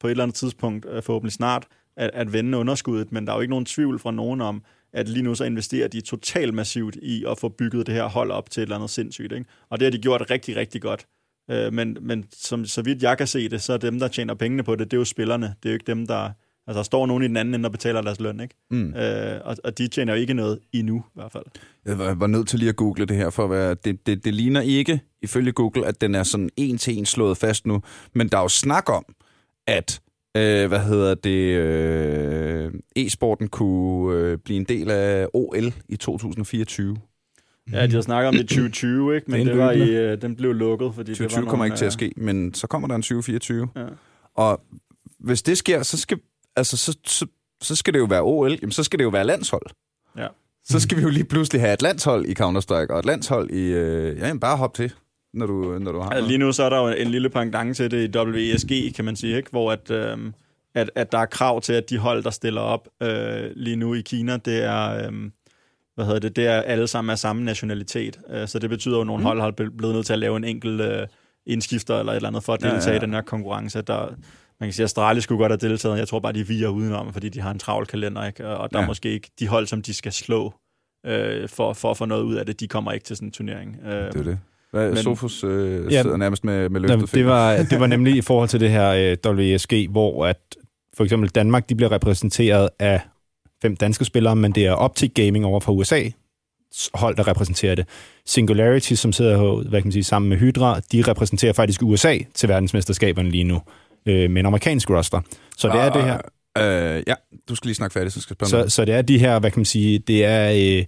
på 0.00 0.06
et 0.06 0.10
eller 0.10 0.24
andet 0.24 0.34
tidspunkt, 0.34 0.86
øh, 0.90 1.02
forhåbentlig 1.02 1.32
snart, 1.32 1.66
at, 1.96 2.10
at 2.14 2.32
vende 2.32 2.58
underskuddet, 2.58 3.12
men 3.12 3.26
der 3.26 3.32
er 3.32 3.36
jo 3.36 3.40
ikke 3.40 3.50
nogen 3.50 3.64
tvivl 3.64 3.98
fra 3.98 4.10
nogen 4.10 4.40
om, 4.40 4.62
at 4.92 5.08
lige 5.08 5.22
nu 5.22 5.34
så 5.34 5.44
investerer 5.44 5.88
de 5.88 6.00
totalt 6.00 6.54
massivt 6.54 6.96
i 6.96 7.24
at 7.28 7.38
få 7.38 7.48
bygget 7.48 7.86
det 7.86 7.94
her 7.94 8.04
hold 8.04 8.30
op 8.30 8.50
til 8.50 8.60
et 8.60 8.62
eller 8.62 8.76
andet 8.76 8.90
sindssygt. 8.90 9.32
Ikke? 9.32 9.46
Og 9.70 9.80
det 9.80 9.86
har 9.86 9.90
de 9.90 9.98
gjort 9.98 10.30
rigtig, 10.30 10.56
rigtig 10.56 10.82
godt. 10.82 11.06
Øh, 11.50 11.72
men 11.72 11.98
men 12.00 12.24
som, 12.32 12.64
så 12.64 12.82
vidt 12.82 13.02
jeg 13.02 13.18
kan 13.18 13.26
se 13.26 13.48
det, 13.48 13.62
så 13.62 13.72
er 13.72 13.76
dem, 13.76 13.98
der 13.98 14.08
tjener 14.08 14.34
pengene 14.34 14.62
på 14.62 14.76
det, 14.76 14.90
det 14.90 14.96
er 14.96 15.00
jo 15.00 15.04
spillerne. 15.04 15.46
Det 15.46 15.68
er 15.68 15.70
jo 15.70 15.74
ikke 15.74 15.86
dem, 15.86 16.06
der... 16.06 16.30
Altså, 16.66 16.78
der 16.78 16.82
står 16.82 17.06
nogen 17.06 17.22
i 17.22 17.28
den 17.28 17.36
anden 17.36 17.54
ende 17.54 17.66
og 17.66 17.72
betaler 17.72 18.00
deres 18.00 18.20
løn, 18.20 18.40
ikke? 18.40 18.54
Mm. 18.70 18.94
Øh, 18.94 19.40
og, 19.44 19.56
og 19.64 19.78
de 19.78 19.88
tjener 19.88 20.14
jo 20.14 20.20
ikke 20.20 20.34
noget 20.34 20.58
endnu, 20.72 20.96
i 20.98 21.10
hvert 21.14 21.32
fald. 21.32 21.44
Jeg 21.84 21.98
var, 21.98 22.14
var 22.14 22.26
nødt 22.26 22.48
til 22.48 22.58
lige 22.58 22.68
at 22.68 22.76
google 22.76 23.06
det 23.06 23.16
her, 23.16 23.30
for 23.30 23.44
at 23.44 23.50
være, 23.50 23.74
det, 23.74 24.06
det, 24.06 24.24
det 24.24 24.34
ligner 24.34 24.60
ikke, 24.60 25.00
ifølge 25.22 25.52
Google, 25.52 25.86
at 25.86 26.00
den 26.00 26.14
er 26.14 26.22
sådan 26.22 26.50
en 26.56 26.78
til 26.78 26.98
en 26.98 27.06
slået 27.06 27.36
fast 27.36 27.66
nu. 27.66 27.82
Men 28.14 28.28
der 28.28 28.38
er 28.38 28.42
jo 28.42 28.48
snak 28.48 28.90
om, 28.90 29.04
at 29.66 30.00
øh, 30.36 30.68
hvad 30.68 30.80
hedder 30.80 31.14
det, 31.14 31.54
øh, 31.56 32.72
e-sporten 32.96 33.48
kunne 33.48 34.16
øh, 34.18 34.38
blive 34.38 34.56
en 34.56 34.64
del 34.64 34.90
af 34.90 35.26
OL 35.34 35.72
i 35.88 35.96
2024. 35.96 36.96
Ja, 37.72 37.86
de 37.86 37.92
har 37.92 38.00
snakket 38.00 38.28
om 38.28 38.34
det 38.34 38.42
i 38.42 38.46
2020, 38.46 39.16
ikke? 39.16 39.30
Men 39.30 39.40
Det 39.40 39.46
det, 39.46 39.58
var 39.58 39.72
i, 39.72 39.96
øh, 39.96 40.22
den 40.22 40.36
blev 40.36 40.52
lukket, 40.52 40.94
fordi 40.94 41.12
det 41.12 41.20
var 41.20 41.28
2020 41.28 41.40
nogle, 41.40 41.50
kommer 41.50 41.64
ikke 41.64 41.76
til 41.76 41.84
at 41.84 41.92
ske, 41.92 42.12
men 42.16 42.54
så 42.54 42.66
kommer 42.66 42.88
der 42.88 42.94
en 42.94 43.02
2024. 43.02 43.68
Ja. 43.76 43.84
Og 44.34 44.60
hvis 45.18 45.42
det 45.42 45.58
sker, 45.58 45.82
så 45.82 45.96
skal, 45.96 46.18
altså, 46.56 46.76
så, 46.76 46.98
så, 47.06 47.26
så 47.62 47.76
skal 47.76 47.94
det 47.94 47.98
jo 47.98 48.04
være 48.04 48.22
OL, 48.22 48.50
jamen, 48.52 48.72
så 48.72 48.84
skal 48.84 48.98
det 48.98 49.04
jo 49.04 49.08
være 49.08 49.24
landshold. 49.24 49.66
Ja. 50.18 50.26
Så 50.64 50.80
skal 50.80 50.96
vi 50.96 51.02
jo 51.02 51.08
lige 51.08 51.24
pludselig 51.24 51.60
have 51.60 51.72
et 51.72 51.82
landshold 51.82 52.26
i 52.26 52.34
Counter-Strike, 52.40 52.92
og 52.92 52.98
et 52.98 53.04
landshold 53.04 53.50
i... 53.50 53.62
Øh, 53.62 54.18
ja, 54.18 54.26
jamen, 54.26 54.40
bare 54.40 54.56
hop 54.56 54.74
til, 54.74 54.92
når 55.34 55.46
du, 55.46 55.78
når 55.78 55.92
du 55.92 56.00
har 56.00 56.10
Altså, 56.10 56.28
lige 56.28 56.38
nu 56.38 56.52
så 56.52 56.62
er 56.62 56.68
der 56.68 56.78
jo 56.78 56.88
en 56.88 57.08
lille 57.08 57.30
pendant 57.30 57.76
til 57.76 57.90
det 57.90 58.14
i 58.14 58.18
WESG, 58.18 58.94
kan 58.96 59.04
man 59.04 59.16
sige, 59.16 59.36
ikke? 59.36 59.50
hvor 59.50 59.72
at, 59.72 59.90
øh, 59.90 60.18
at, 60.74 60.90
at 60.94 61.12
der 61.12 61.18
er 61.18 61.26
krav 61.26 61.60
til, 61.60 61.72
at 61.72 61.90
de 61.90 61.98
hold, 61.98 62.22
der 62.22 62.30
stiller 62.30 62.60
op 62.60 62.88
øh, 63.02 63.50
lige 63.56 63.76
nu 63.76 63.94
i 63.94 64.00
Kina, 64.00 64.36
det 64.36 64.64
er, 64.64 65.06
øh, 65.06 65.12
hvad 65.94 66.04
hedder 66.04 66.20
det, 66.20 66.36
det 66.36 66.46
er 66.46 66.62
alle 66.62 66.86
sammen 66.86 67.10
af 67.10 67.18
samme 67.18 67.44
nationalitet. 67.44 68.18
Øh, 68.30 68.48
så 68.48 68.58
det 68.58 68.70
betyder 68.70 68.94
jo, 68.94 69.00
at 69.00 69.06
nogle 69.06 69.20
mm. 69.20 69.26
hold 69.26 69.40
har 69.40 69.50
ble- 69.50 69.76
blevet 69.76 69.94
nødt 69.94 70.06
til 70.06 70.12
at 70.12 70.18
lave 70.18 70.36
en 70.36 70.44
enkelt 70.44 70.80
øh, 70.80 71.06
indskifter 71.46 71.98
eller 71.98 72.12
et 72.12 72.16
eller 72.16 72.28
andet 72.28 72.44
for 72.44 72.54
at 72.54 72.62
Ja, 72.62 72.68
ja, 72.68 72.74
deltage 72.74 72.94
ja. 72.94 72.98
i 72.98 73.04
den 73.04 73.14
her 73.14 73.20
konkurrence. 73.22 73.82
Der, 73.82 74.14
man 74.60 74.66
kan 74.68 74.72
sige, 74.72 74.84
at 74.84 74.88
Astralis 74.88 75.24
skulle 75.24 75.38
godt 75.38 75.52
have 75.62 75.70
deltaget. 75.70 75.98
Jeg 75.98 76.08
tror 76.08 76.20
bare, 76.20 76.32
de 76.32 76.46
viger 76.46 76.68
udenom, 76.68 77.12
fordi 77.12 77.28
de 77.28 77.40
har 77.40 77.50
en 77.50 77.58
travl 77.58 77.86
kalender, 77.86 78.26
ikke? 78.26 78.48
og 78.48 78.70
der 78.72 78.78
ja. 78.78 78.82
Er 78.82 78.86
måske 78.86 79.12
ikke 79.12 79.30
de 79.40 79.48
hold, 79.48 79.66
som 79.66 79.82
de 79.82 79.94
skal 79.94 80.12
slå 80.12 80.54
øh, 81.06 81.48
for, 81.48 81.72
for 81.72 81.90
at 81.90 81.96
få 81.96 82.04
noget 82.04 82.22
ud 82.22 82.34
af 82.34 82.46
det, 82.46 82.60
de 82.60 82.68
kommer 82.68 82.92
ikke 82.92 83.04
til 83.04 83.16
sådan 83.16 83.28
en 83.28 83.32
turnering. 83.32 83.76
Øh, 83.86 83.92
Det 83.92 84.16
er 84.16 84.22
det. 84.22 84.38
Hvad, 84.70 84.88
Men- 84.88 84.96
Sofus 85.02 85.44
øh, 85.44 85.92
Ja, 85.92 86.02
sidder 86.02 86.16
nærmest 86.16 86.44
med, 86.44 86.68
med 86.68 86.80
løftet 86.80 86.92
Jamen, 86.92 87.06
det, 87.06 87.26
var, 87.26 87.56
det 87.70 87.80
var 87.80 87.86
nemlig 87.96 88.16
i 88.16 88.20
forhold 88.20 88.48
til 88.48 88.60
det 88.60 88.70
her 88.70 89.16
øh, 89.26 89.32
WSG, 89.32 89.72
hvor 89.90 90.26
at 90.26 90.38
for 90.96 91.04
eksempel 91.04 91.28
Danmark 91.30 91.68
de 91.68 91.74
bliver 91.74 91.92
repræsenteret 91.92 92.68
af 92.78 93.00
fem 93.62 93.76
danske 93.76 94.04
spillere, 94.04 94.36
men 94.36 94.52
det 94.52 94.66
er 94.66 94.72
Optic 94.72 95.12
Gaming 95.14 95.44
over 95.44 95.60
fra 95.60 95.72
USA, 95.72 96.02
hold, 96.94 97.16
der 97.16 97.28
repræsenterer 97.28 97.74
det. 97.74 97.88
Singularity, 98.26 98.92
som 98.94 99.12
sidder 99.12 99.54
hvad 99.68 99.80
kan 99.80 99.86
man 99.86 99.92
sige, 99.92 100.04
sammen 100.04 100.28
med 100.28 100.36
Hydra, 100.36 100.80
de 100.92 101.02
repræsenterer 101.02 101.52
faktisk 101.52 101.82
USA 101.82 102.18
til 102.34 102.48
verdensmesterskaberne 102.48 103.30
lige 103.30 103.44
nu, 103.44 103.60
øh, 104.06 104.30
med 104.30 104.40
en 104.40 104.46
amerikansk 104.46 104.90
roster. 104.90 105.20
Så 105.56 105.68
det 105.68 105.80
er 105.80 105.92
det 105.92 106.02
her. 106.04 106.18
Øh, 106.58 107.02
ja, 107.06 107.14
du 107.48 107.54
skal 107.54 107.68
lige 107.68 107.74
snakke 107.74 107.94
færdigt, 107.94 108.14
så 108.14 108.20
skal 108.20 108.36
jeg 108.40 108.48
spørge 108.48 108.70
Så, 108.70 108.74
så 108.74 108.84
det 108.84 108.94
er 108.94 109.02
de 109.02 109.18
her, 109.18 109.38
hvad 109.38 109.50
kan 109.50 109.58
man 109.58 109.64
sige, 109.64 109.98
det 109.98 110.24
er 110.24 110.50
øh, 110.50 110.84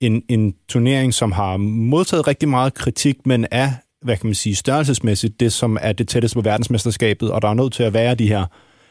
en, 0.00 0.22
en 0.28 0.54
turnering, 0.68 1.14
som 1.14 1.32
har 1.32 1.56
modtaget 1.56 2.26
rigtig 2.26 2.48
meget 2.48 2.74
kritik, 2.74 3.26
men 3.26 3.46
er, 3.50 3.70
hvad 4.02 4.16
kan 4.16 4.26
man 4.26 4.34
sige, 4.34 4.54
størrelsesmæssigt 4.54 5.40
det, 5.40 5.52
som 5.52 5.78
er 5.80 5.92
det 5.92 6.08
tætteste 6.08 6.34
på 6.34 6.40
verdensmesterskabet, 6.40 7.30
og 7.30 7.42
der 7.42 7.48
er 7.48 7.54
nødt 7.54 7.72
til 7.72 7.82
at 7.82 7.94
være 7.94 8.14
de 8.14 8.28
her 8.28 8.46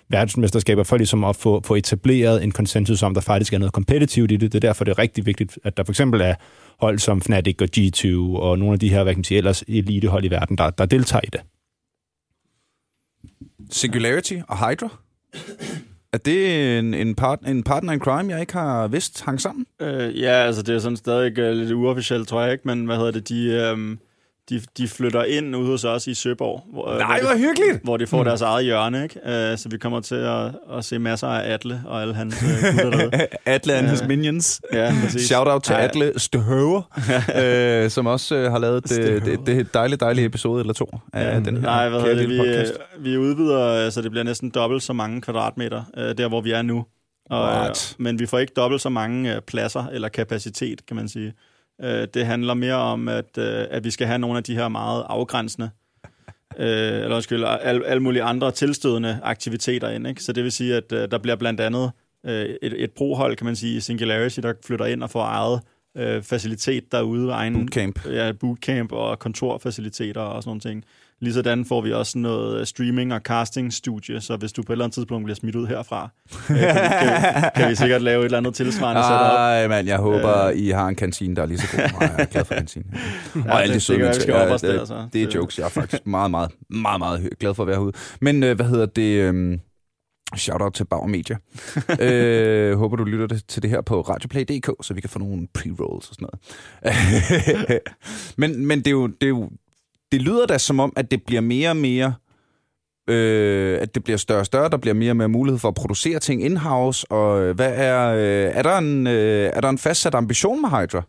verdensmesterskaber 0.10 0.84
for 0.84 0.98
ligesom 0.98 1.24
at 1.24 1.36
få, 1.36 1.62
få 1.66 1.76
etableret 1.76 2.44
en 2.44 2.52
konsensus 2.52 3.04
om, 3.04 3.14
der 3.14 3.22
faktisk 3.22 3.54
er 3.54 3.58
noget 3.58 3.74
kompetitivt 3.74 4.32
i 4.32 4.38
det. 4.38 4.52
Det 4.52 4.64
er 4.64 4.68
derfor, 4.68 4.84
det 4.84 4.92
er 4.92 5.00
rigtig 5.00 5.26
vigtigt, 5.26 5.60
at 5.64 5.78
der 5.78 5.84
for 5.84 5.92
eksempel 5.92 6.22
er 6.22 6.36
hold 6.80 7.00
som 7.00 7.22
Fnatic 7.22 7.56
og 7.62 7.68
G2 7.78 8.18
og 8.38 8.60
nogle 8.60 8.74
af 8.74 8.80
de 8.80 8.90
her, 8.90 9.04
hvad 9.04 9.14
kan 9.14 9.20
man 9.20 9.24
sige, 9.24 9.38
ellers 9.38 9.64
elitehold 9.68 10.26
i 10.26 10.28
verden, 10.28 10.58
der, 10.58 10.70
der 10.70 10.86
deltager 10.86 11.22
i 11.24 11.30
det. 11.34 11.42
Singularity 13.70 14.34
og 14.48 14.70
Hydra? 14.70 14.90
Er 16.14 16.18
det 16.18 16.78
en, 16.80 16.94
en, 16.94 17.16
part, 17.16 17.40
en 17.48 17.64
partner 17.64 17.94
in 17.94 18.00
crime, 18.00 18.32
jeg 18.32 18.42
ikke 18.42 18.54
har 18.54 18.88
vidst 18.88 19.22
hang 19.22 19.42
sammen? 19.42 19.66
Øh, 19.82 20.20
ja, 20.20 20.32
altså 20.32 20.62
det 20.62 20.76
er 20.76 20.80
sådan 20.80 20.98
stadig 20.98 21.50
uh, 21.50 21.58
lidt 21.58 21.72
uofficielt, 21.72 22.28
tror 22.28 22.42
jeg 22.42 22.52
ikke, 22.52 22.64
men 22.68 22.86
hvad 22.86 22.96
hedder 22.98 23.12
det, 23.12 23.30
de, 23.30 23.46
øhm, 23.46 24.00
de, 24.50 24.62
de 24.78 24.88
flytter 24.88 25.24
ind 25.24 25.56
ude 25.56 25.66
hos 25.68 25.84
os 25.84 26.08
i 26.08 26.14
Søborg, 26.14 26.64
hvor, 26.74 26.98
Nej, 26.98 27.20
hvor, 27.20 27.28
hvor 27.28 27.36
de, 27.38 27.40
hyggeligt! 27.40 27.84
hvor 27.84 27.98
de 27.98 28.08
får 28.08 28.24
deres 28.24 28.42
eget 28.42 28.66
hjørne, 28.66 29.04
ikke? 29.04 29.20
Uh, 29.26 29.58
så 29.58 29.68
vi 29.72 29.78
kommer 29.78 30.00
til 30.00 30.16
at, 30.16 30.52
at 30.78 30.86
se 30.86 31.00
masser 31.00 31.28
af 31.28 31.54
Atle 31.54 31.82
og 31.86 32.02
alle 32.02 32.14
hans 32.14 32.36
uh, 32.44 32.84
gutter 32.84 32.98
derude. 33.10 33.28
Atle 33.46 33.74
and 33.74 33.88
his 33.88 34.02
Ja. 34.02 34.08
minions. 34.08 34.62
Ja, 34.74 34.94
præcis. 35.04 35.22
Shout 35.28 35.48
out 35.48 35.64
til 35.64 35.74
Atle 35.74 36.20
Støhøver, 36.20 36.82
øh, 37.86 37.90
som 37.90 38.06
også 38.06 38.36
øh, 38.36 38.52
har 38.52 38.60
lavet 38.60 38.90
det, 38.90 39.26
det, 39.26 39.40
det 39.46 39.74
dejlige, 39.74 39.98
dejlige 39.98 40.26
episode 40.26 40.60
eller 40.60 40.74
to 40.74 40.90
af 41.14 41.34
Ja, 41.34 41.40
den 41.40 41.56
her 41.58 41.62
Nej, 41.64 41.90
hvad 41.90 42.16
det, 42.16 42.30
vi, 42.30 42.38
podcast. 42.38 42.74
øh, 42.98 43.04
vi 43.06 43.18
udvider, 43.18 43.90
så 43.90 44.02
det 44.02 44.12
bliver 44.12 44.24
næsten 44.24 44.50
dobbelt 44.50 44.84
så 44.84 44.94
mange 44.94 45.22
kvadratmeter, 45.22 45.84
øh, 45.98 46.18
der 46.18 46.28
hvor 46.28 46.42
vi 46.42 46.52
er 46.52 46.62
nu. 46.62 46.86
Og, 47.30 47.50
øh, 47.50 47.56
What? 47.62 47.96
men 48.00 48.20
vi 48.20 48.26
får 48.26 48.40
ikke 48.40 48.54
dobbelt 48.56 48.82
så 48.82 48.90
mange 48.90 49.36
øh, 49.36 49.42
pladser 49.42 49.86
eller 49.94 50.10
kapacitet, 50.10 50.86
kan 50.86 50.96
man 50.96 51.10
sige. 51.10 51.34
Øh, 51.84 52.08
det 52.14 52.26
handler 52.26 52.54
mere 52.54 52.76
om, 52.76 53.08
at, 53.08 53.38
øh, 53.38 53.66
at 53.70 53.84
vi 53.84 53.92
skal 53.92 54.08
have 54.08 54.20
nogle 54.20 54.38
af 54.38 54.44
de 54.44 54.56
her 54.56 54.68
meget 54.68 55.06
afgrænsende, 55.10 55.70
øh, 56.60 56.68
eller 57.04 57.16
undskyld, 57.16 57.44
alle 57.44 57.88
al 57.88 58.02
mulige 58.02 58.24
andre 58.24 58.52
tilstødende 58.52 59.20
aktiviteter 59.24 59.90
ind. 59.90 60.08
Ikke? 60.08 60.24
Så 60.24 60.34
det 60.34 60.44
vil 60.44 60.52
sige, 60.52 60.76
at 60.76 60.92
øh, 60.92 61.12
der 61.12 61.18
bliver 61.18 61.36
blandt 61.36 61.60
andet 61.60 61.92
øh, 62.26 62.46
et, 62.62 62.84
et 62.84 62.92
prohold, 62.92 63.36
kan 63.36 63.46
man 63.46 63.56
sige, 63.56 63.82
Singularity, 63.82 64.40
der 64.40 64.54
flytter 64.66 64.86
ind 64.86 65.04
og 65.04 65.10
får 65.10 65.24
eget 65.24 65.62
øh, 65.98 66.24
facilitet 66.24 66.92
derude, 66.92 67.32
egen 67.32 67.54
Bootcamp. 67.54 68.06
ja, 68.06 68.32
bootcamp 68.32 68.92
og 68.92 69.20
kontorfaciliteter 69.20 70.22
og 70.22 70.44
sådan 70.44 70.50
nogle 70.50 70.62
ting. 70.62 70.86
Ligesådan 71.22 71.66
får 71.66 71.82
vi 71.82 71.94
også 71.94 72.18
noget 72.18 72.68
streaming- 72.68 73.14
og 73.14 73.22
casting-studie, 73.24 74.22
så 74.22 74.38
hvis 74.38 74.52
du 74.54 74.64
på 74.64 74.72
et 74.72 74.76
eller 74.76 74.86
andet 74.86 74.94
tidspunkt 74.94 75.26
bliver 75.26 75.36
smidt 75.36 75.56
ud 75.56 75.68
herfra, 75.68 76.10
øh, 76.34 76.38
kan, 76.48 76.56
vi, 76.58 76.62
kan, 77.42 77.52
kan 77.56 77.70
vi 77.70 77.76
sikkert 77.76 78.02
lave 78.02 78.20
et 78.22 78.26
eller 78.26 78.38
andet 78.38 78.56
tilsvarende 78.56 79.04
setup. 79.04 79.16
Ej, 79.22 79.68
mand, 79.68 79.88
jeg 79.88 79.98
håber, 79.98 80.46
øh. 80.46 80.56
I 80.58 80.70
har 80.70 80.88
en 80.88 80.96
kantine, 80.96 81.36
der 81.36 81.42
er 81.42 81.46
lige 81.46 81.58
så 81.58 81.68
god. 81.72 81.78
Nej, 82.00 82.10
jeg 82.18 82.20
er 82.20 82.26
glad 82.26 82.46
for 82.46 82.54
kantine. 82.54 82.86
Ja, 83.46 83.52
og 83.52 83.62
alle 83.62 83.70
de 83.70 83.74
det- 83.74 83.82
søde 83.84 83.98
det 84.00 84.06
mennesker. 84.06 84.38
Ja, 84.40 84.46
der, 84.50 84.58
det-. 84.58 85.14
Det 85.14 85.24
er 85.24 85.28
jokes. 85.36 85.58
Jeg 85.60 85.66
er 85.66 85.70
faktisk 85.70 86.08
meget, 86.08 86.32
meget, 86.32 86.52
meget, 86.70 87.00
meget 87.00 87.30
glad 87.40 87.54
for 87.54 87.64
at 87.64 87.68
være 87.68 87.76
herude. 87.78 87.94
Men 88.22 88.44
øh, 88.44 88.56
hvad 88.56 88.66
hedder 88.66 88.86
det? 88.86 89.34
Øh, 89.34 89.58
Shout-out 90.36 90.74
til 90.74 90.86
Bauer 90.86 91.08
Media. 91.08 91.38
øh, 92.06 92.78
håber, 92.78 92.96
du 92.96 93.04
lytter 93.04 93.40
til 93.48 93.62
det 93.62 93.70
her 93.70 93.82
på 93.82 94.02
radioplay.dk, 94.02 94.70
så 94.86 94.94
vi 94.94 95.02
kan 95.02 95.10
få 95.10 95.20
nogle 95.20 95.48
pre-rolls 95.58 96.10
og 96.10 96.16
sådan 96.16 96.28
noget. 96.32 97.82
men 98.38 98.66
men 98.66 98.80
det, 98.80 98.88
er 98.88 98.92
jo, 98.92 99.08
det, 99.08 99.24
er 99.24 99.28
jo, 99.28 99.50
det 100.12 100.22
lyder 100.22 100.46
da 100.46 100.58
som 100.58 100.80
om, 100.80 100.94
at 100.96 101.12
det 101.12 101.24
bliver 101.24 101.42
mere 101.42 101.70
og 101.70 101.78
mere... 101.78 102.14
Øh, 103.10 103.82
at 103.82 103.96
det 103.96 104.04
bliver 104.04 104.18
større 104.18 104.40
og 104.40 104.46
større, 104.46 104.70
der 104.70 104.78
bliver 104.78 104.94
mere 104.94 105.12
og 105.12 105.18
mere 105.18 105.28
mulighed 105.28 105.60
for 105.60 105.68
at 105.68 105.76
producere 105.76 106.20
ting 106.20 106.46
in-house, 106.46 107.12
og 107.12 107.42
øh, 107.42 107.56
hvad 107.56 107.74
er, 107.76 108.14
øh, 108.14 108.56
er, 108.56 108.62
der 108.62 108.78
en, 108.78 109.08
øh, 109.08 109.52
er 109.54 109.62
der 109.62 109.70
en 109.70 109.78
fastsat 109.78 110.16
ambition 110.16 110.62
med 110.62 110.70
Hydra? 110.70 111.04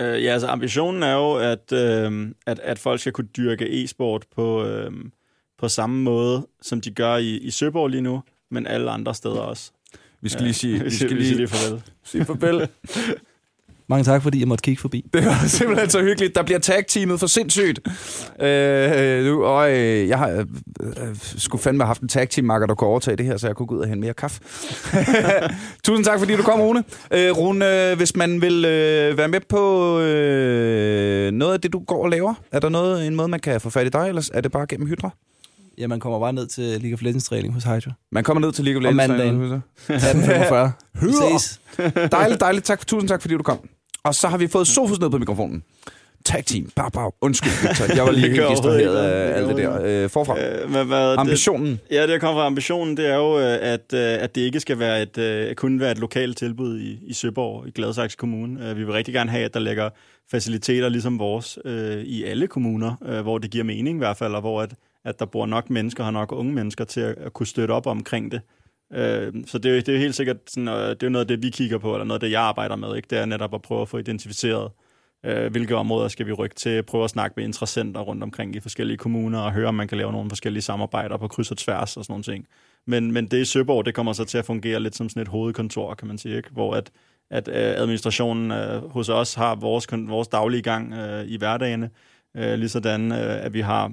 Øh, 0.00 0.24
ja, 0.24 0.32
altså 0.32 0.46
ambitionen 0.46 1.02
er 1.02 1.14
jo, 1.14 1.34
at, 1.34 1.72
øh, 1.72 2.28
at, 2.46 2.58
at 2.58 2.78
folk 2.78 3.00
skal 3.00 3.12
kunne 3.12 3.28
dyrke 3.36 3.84
e-sport 3.84 4.26
på, 4.36 4.64
øh, 4.64 4.92
på 5.58 5.68
samme 5.68 6.02
måde, 6.02 6.46
som 6.62 6.80
de 6.80 6.90
gør 6.90 7.16
i, 7.16 7.36
i 7.36 7.50
Søborg 7.50 7.88
lige 7.88 8.00
nu, 8.00 8.22
men 8.50 8.66
alle 8.66 8.90
andre 8.90 9.14
steder 9.14 9.40
også. 9.40 9.70
Vi 10.20 10.28
skal 10.28 10.42
lige 10.42 10.54
sige, 10.54 10.82
vi 10.84 10.90
skal 10.90 11.10
lige, 11.10 11.34
lige 11.34 11.48
farvel. 11.48 11.82
sige 12.04 12.24
farvel. 12.24 12.68
Mange 13.90 14.04
tak, 14.04 14.22
fordi 14.22 14.40
jeg 14.40 14.48
måtte 14.48 14.62
kigge 14.62 14.80
forbi. 14.80 15.04
Det 15.12 15.26
var 15.26 15.46
simpelthen 15.58 15.90
så 15.90 16.02
hyggeligt. 16.02 16.34
Der 16.34 16.42
bliver 16.42 16.58
tag-teamet 16.58 17.20
for 17.20 17.26
sindssygt. 17.26 17.80
Øh, 18.40 19.24
nu, 19.24 19.44
og 19.44 19.70
øh, 19.72 20.08
jeg 20.08 20.18
har 20.18 20.28
øh, 20.30 20.38
øh, 20.86 21.16
skulle 21.36 21.62
fandme 21.62 21.82
have 21.82 21.86
haft 21.86 22.00
en 22.02 22.08
tag-team-makker, 22.08 22.66
der 22.66 22.74
kunne 22.74 22.90
overtage 22.90 23.16
det 23.16 23.26
her, 23.26 23.36
så 23.36 23.46
jeg 23.46 23.56
kunne 23.56 23.66
gå 23.66 23.74
ud 23.74 23.80
og 23.80 23.88
hente 23.88 24.00
mere 24.00 24.14
kaffe. 24.14 24.40
Tusind 25.84 26.04
tak, 26.04 26.18
fordi 26.18 26.36
du 26.36 26.42
kom, 26.42 26.60
Rune. 26.60 26.84
Øh, 27.10 27.30
Rune, 27.30 27.90
øh, 27.90 27.96
hvis 27.96 28.16
man 28.16 28.40
vil 28.40 28.64
øh, 28.64 29.18
være 29.18 29.28
med 29.28 29.40
på 29.48 29.98
øh, 30.00 31.30
noget 31.30 31.52
af 31.52 31.60
det, 31.60 31.72
du 31.72 31.78
går 31.78 32.02
og 32.04 32.10
laver, 32.10 32.34
er 32.52 32.60
der 32.60 32.68
noget, 32.68 33.06
en 33.06 33.14
måde, 33.14 33.28
man 33.28 33.40
kan 33.40 33.60
få 33.60 33.70
fat 33.70 33.86
i 33.86 33.90
dig, 33.90 34.08
eller 34.08 34.30
er 34.34 34.40
det 34.40 34.52
bare 34.52 34.66
gennem 34.66 34.88
Hydra? 34.88 35.10
Ja, 35.78 35.86
man 35.86 36.00
kommer 36.00 36.20
bare 36.20 36.32
ned 36.32 36.46
til 36.46 36.64
League 36.64 36.94
of 36.94 37.02
Legends 37.02 37.24
træning 37.24 37.54
hos 37.54 37.64
Hydra. 37.64 37.92
Man 38.12 38.24
kommer 38.24 38.40
ned 38.40 38.52
til 38.52 38.64
League 38.64 38.88
of 38.88 38.94
Legends. 38.94 39.60
18.45. 39.88 39.90
Vi 39.90 41.06
Hydra. 41.06 41.38
ses. 41.38 41.60
Dejligt, 42.12 42.40
dejligt. 42.40 42.64
Tak, 42.64 42.86
tusind 42.86 43.08
tak, 43.08 43.20
fordi 43.20 43.34
du 43.34 43.42
kom. 43.42 43.58
Og 44.02 44.14
så 44.14 44.28
har 44.28 44.38
vi 44.38 44.48
fået 44.48 44.66
Sofus 44.66 45.00
ned 45.00 45.10
på 45.10 45.18
mikrofonen. 45.18 45.62
Tag 46.24 46.44
team. 46.44 46.70
Bag, 46.76 46.92
bag. 46.92 47.10
Undskyld, 47.20 47.52
Victor. 47.68 47.94
Jeg 47.96 48.04
var 48.04 48.10
lige 48.10 48.28
Det 48.28 48.36
helt 48.36 48.50
distraheret 48.50 48.96
af 48.96 49.36
alt 49.38 49.48
det 49.48 49.56
der. 49.56 50.04
Øh, 50.04 50.10
forfra. 50.10 50.40
Øh, 50.40 50.70
hvad, 50.70 50.84
hvad, 50.84 51.10
det, 51.10 51.18
Ambitionen. 51.18 51.80
ja, 51.90 52.00
det 52.00 52.08
der 52.08 52.18
kommer 52.18 52.40
fra 52.40 52.46
ambitionen, 52.46 52.96
det 52.96 53.08
er 53.08 53.14
jo, 53.14 53.38
øh, 53.38 53.58
at, 53.60 53.92
øh, 53.94 54.00
at 54.00 54.34
det 54.34 54.40
ikke 54.40 54.60
skal 54.60 54.78
være 54.78 55.02
et, 55.02 55.18
øh, 55.18 55.54
kun 55.54 55.80
være 55.80 55.90
et 55.90 55.98
lokalt 55.98 56.36
tilbud 56.38 56.80
i, 56.80 56.98
i 57.06 57.12
Søborg, 57.12 57.68
i 57.68 57.70
Gladsaxe 57.70 58.16
Kommune. 58.16 58.70
Øh, 58.70 58.76
Vi 58.76 58.84
vil 58.84 58.92
rigtig 58.92 59.14
gerne 59.14 59.30
have, 59.30 59.44
at 59.44 59.54
der 59.54 59.60
ligger 59.60 59.90
faciliteter 60.30 60.88
ligesom 60.88 61.18
vores 61.18 61.58
øh, 61.64 62.02
i 62.02 62.24
alle 62.24 62.46
kommuner, 62.46 62.94
øh, 63.06 63.20
hvor 63.20 63.38
det 63.38 63.50
giver 63.50 63.64
mening 63.64 63.96
i 63.96 63.98
hvert 63.98 64.16
fald, 64.16 64.34
og 64.34 64.40
hvor 64.40 64.62
at, 64.62 64.74
at 65.04 65.18
der 65.18 65.24
bor 65.26 65.46
nok 65.46 65.70
mennesker, 65.70 66.04
har 66.04 66.10
nok 66.10 66.32
unge 66.32 66.52
mennesker 66.52 66.84
til 66.84 67.00
at, 67.00 67.14
at 67.18 67.32
kunne 67.32 67.46
støtte 67.46 67.72
op 67.72 67.86
omkring 67.86 68.32
det. 68.32 68.40
Øh, 68.92 69.32
så 69.46 69.58
det, 69.58 69.78
er- 69.78 69.82
det 69.82 69.94
er 69.94 69.98
helt 69.98 70.14
sikkert 70.14 70.36
sådan, 70.46 70.68
øh, 70.68 70.88
det 70.90 71.02
er 71.02 71.08
noget 71.08 71.24
af 71.24 71.28
det, 71.28 71.42
vi 71.42 71.50
kigger 71.50 71.78
på, 71.78 71.94
eller 71.94 72.04
noget 72.04 72.22
af 72.22 72.26
det, 72.26 72.30
jeg 72.32 72.42
arbejder 72.42 72.76
med. 72.76 72.96
Ikke? 72.96 73.06
Det 73.10 73.18
er 73.18 73.24
netop 73.26 73.54
at 73.54 73.62
prøve 73.62 73.82
at 73.82 73.88
få 73.88 73.98
identificeret, 73.98 74.70
øh, 75.26 75.50
hvilke 75.50 75.76
områder 75.76 76.08
skal 76.08 76.26
vi 76.26 76.32
rykke 76.32 76.54
til, 76.56 76.82
prøve 76.82 77.04
at 77.04 77.10
snakke 77.10 77.34
med 77.36 77.44
interessenter 77.44 78.00
rundt 78.00 78.22
omkring 78.22 78.56
i 78.56 78.60
forskellige 78.60 78.96
kommuner, 78.96 79.38
og 79.40 79.52
høre, 79.52 79.68
om 79.68 79.74
man 79.74 79.88
kan 79.88 79.98
lave 79.98 80.12
nogle 80.12 80.30
forskellige 80.30 80.62
samarbejder 80.62 81.16
på 81.16 81.28
kryds 81.28 81.50
og 81.50 81.56
tværs 81.56 81.96
og 81.96 82.04
sådan 82.04 82.12
nogle 82.12 82.24
ting. 82.24 82.46
Men, 82.86 83.12
men 83.12 83.26
det 83.26 83.38
i 83.40 83.44
Søborg, 83.44 83.86
det 83.86 83.94
kommer 83.94 84.12
så 84.12 84.24
til 84.24 84.38
at 84.38 84.44
fungere 84.44 84.80
lidt 84.80 84.96
som 84.96 85.08
sådan 85.08 85.22
et 85.22 85.28
hovedkontor, 85.28 85.94
kan 85.94 86.08
man 86.08 86.18
sige, 86.18 86.36
ikke? 86.36 86.50
hvor 86.52 86.74
at, 86.74 86.90
at 87.30 87.48
øh, 87.48 87.54
administrationen 87.56 88.50
øh, 88.50 88.90
hos 88.90 89.08
os 89.08 89.34
har 89.34 89.54
vores, 89.54 89.86
vores 89.92 90.28
daglige 90.28 90.62
gang 90.62 90.92
øh, 90.94 91.24
i 91.26 91.36
hverdagene, 91.36 91.90
øh, 92.36 92.54
ligesådan 92.54 93.12
øh, 93.12 93.44
at 93.44 93.54
vi 93.54 93.60
har 93.60 93.92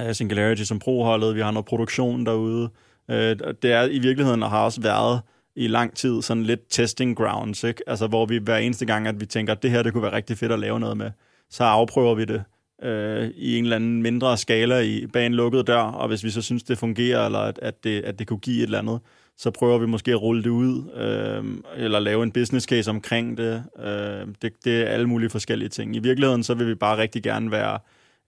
øh, 0.00 0.14
Singularity 0.14 0.62
som 0.62 0.78
proholdet, 0.78 1.34
vi 1.34 1.40
har 1.40 1.50
noget 1.50 1.66
produktion 1.66 2.26
derude. 2.26 2.70
Øh, 3.10 3.36
det 3.62 3.72
er 3.72 3.82
i 3.82 3.98
virkeligheden, 3.98 4.42
og 4.42 4.50
har 4.50 4.64
også 4.64 4.80
været 4.80 5.20
i 5.56 5.66
lang 5.66 5.96
tid, 5.96 6.22
sådan 6.22 6.42
lidt 6.42 6.60
testing 6.70 7.16
grounds, 7.16 7.64
ikke? 7.64 7.82
Altså, 7.86 8.06
hvor 8.06 8.26
vi 8.26 8.38
hver 8.38 8.56
eneste 8.56 8.86
gang, 8.86 9.06
at 9.06 9.20
vi 9.20 9.26
tænker, 9.26 9.52
at 9.52 9.62
det 9.62 9.70
her, 9.70 9.82
det 9.82 9.92
kunne 9.92 10.02
være 10.02 10.12
rigtig 10.12 10.38
fedt 10.38 10.52
at 10.52 10.58
lave 10.58 10.80
noget 10.80 10.96
med, 10.96 11.10
så 11.50 11.64
afprøver 11.64 12.14
vi 12.14 12.24
det 12.24 12.44
øh, 12.82 13.30
i 13.36 13.58
en 13.58 13.64
eller 13.64 13.76
anden 13.76 14.02
mindre 14.02 14.36
skala 14.36 14.78
i, 14.78 15.06
bag 15.06 15.26
en 15.26 15.34
lukket 15.34 15.66
dør, 15.66 15.82
og 15.82 16.08
hvis 16.08 16.24
vi 16.24 16.30
så 16.30 16.42
synes, 16.42 16.62
det 16.62 16.78
fungerer, 16.78 17.26
eller 17.26 17.38
at, 17.38 17.58
at, 17.62 17.84
det, 17.84 18.00
at 18.00 18.18
det 18.18 18.26
kunne 18.26 18.38
give 18.38 18.58
et 18.58 18.62
eller 18.62 18.78
andet, 18.78 19.00
så 19.36 19.50
prøver 19.50 19.78
vi 19.78 19.86
måske 19.86 20.10
at 20.10 20.22
rulle 20.22 20.42
det 20.42 20.50
ud, 20.50 20.90
øh, 20.96 21.44
eller 21.76 21.98
lave 21.98 22.22
en 22.22 22.32
business 22.32 22.66
case 22.66 22.90
omkring 22.90 23.36
det. 23.36 23.64
Øh, 23.78 24.26
det. 24.42 24.52
Det 24.64 24.82
er 24.82 24.86
alle 24.86 25.06
mulige 25.06 25.30
forskellige 25.30 25.68
ting. 25.68 25.96
I 25.96 25.98
virkeligheden, 25.98 26.42
så 26.42 26.54
vil 26.54 26.66
vi 26.66 26.74
bare 26.74 26.98
rigtig 26.98 27.22
gerne 27.22 27.50
være 27.50 27.78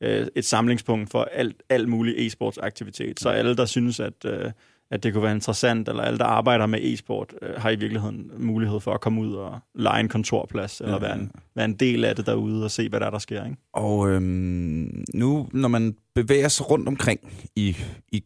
øh, 0.00 0.26
et 0.34 0.44
samlingspunkt 0.44 1.10
for 1.10 1.22
alt, 1.32 1.62
alt 1.68 1.88
mulig 1.88 2.14
e-sportsaktivitet. 2.26 3.20
Så 3.20 3.28
alle, 3.28 3.56
der 3.56 3.64
synes, 3.64 4.00
at, 4.00 4.24
øh, 4.24 4.50
at 4.90 5.02
det 5.02 5.12
kunne 5.12 5.22
være 5.22 5.34
interessant, 5.34 5.88
eller 5.88 6.02
alle, 6.02 6.18
der 6.18 6.24
arbejder 6.24 6.66
med 6.66 6.78
e-sport, 6.82 7.34
øh, 7.42 7.54
har 7.56 7.70
i 7.70 7.76
virkeligheden 7.76 8.30
mulighed 8.38 8.80
for 8.80 8.92
at 8.94 9.00
komme 9.00 9.20
ud 9.20 9.34
og 9.34 9.58
lege 9.74 10.00
en 10.00 10.08
kontorplads, 10.08 10.80
eller 10.80 10.92
Ja. 10.94 11.00
være, 11.00 11.14
en, 11.18 11.30
være 11.54 11.64
en 11.64 11.74
del 11.74 12.04
af 12.04 12.16
det 12.16 12.26
derude, 12.26 12.64
og 12.64 12.70
se, 12.70 12.88
hvad 12.88 13.00
der 13.00 13.06
er, 13.06 13.10
der 13.10 13.18
sker. 13.18 13.44
Ikke? 13.44 13.56
Og 13.72 14.08
øhm, 14.10 15.04
nu, 15.14 15.48
når 15.52 15.68
man 15.68 15.94
bevæger 16.14 16.48
sig 16.48 16.70
rundt 16.70 16.88
omkring 16.88 17.20
i, 17.56 17.76
i 18.12 18.24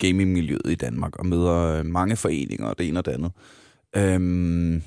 gamingmiljøet 0.00 0.70
i 0.70 0.74
Danmark, 0.74 1.16
og 1.16 1.26
møder 1.26 1.78
øh, 1.78 1.86
mange 1.86 2.16
foreninger 2.16 2.66
og 2.66 2.78
det 2.78 2.88
ene 2.88 2.98
og 2.98 3.06
det 3.06 3.12
andet, 3.12 3.32
øhm, 3.96 4.82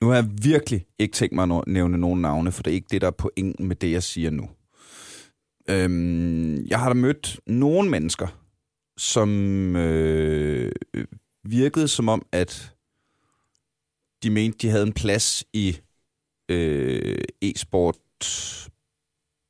nu 0.00 0.08
har 0.08 0.14
jeg 0.14 0.30
virkelig 0.42 0.86
ikke 0.98 1.12
tænkt 1.12 1.34
mig 1.34 1.58
at 1.58 1.64
nævne 1.66 1.98
nogen 1.98 2.20
navne, 2.20 2.52
for 2.52 2.62
det 2.62 2.70
er 2.70 2.74
ikke 2.74 2.88
det, 2.90 3.00
der 3.00 3.06
er 3.06 3.10
pointen 3.10 3.68
med 3.68 3.76
det, 3.76 3.92
jeg 3.92 4.02
siger 4.02 4.30
nu. 4.30 4.48
Øhm, 5.68 6.66
jeg 6.66 6.80
har 6.80 6.88
da 6.88 6.94
mødt 6.94 7.40
nogle 7.46 7.90
mennesker, 7.90 8.28
som 8.98 9.30
øh, 9.76 10.72
virkede 11.44 11.88
som 11.88 12.08
om, 12.08 12.26
at 12.32 12.74
de 14.22 14.30
mente, 14.30 14.58
de 14.58 14.68
havde 14.68 14.86
en 14.86 14.92
plads 14.92 15.44
i 15.52 15.80
øh, 16.50 17.24
e-sport, 17.42 17.96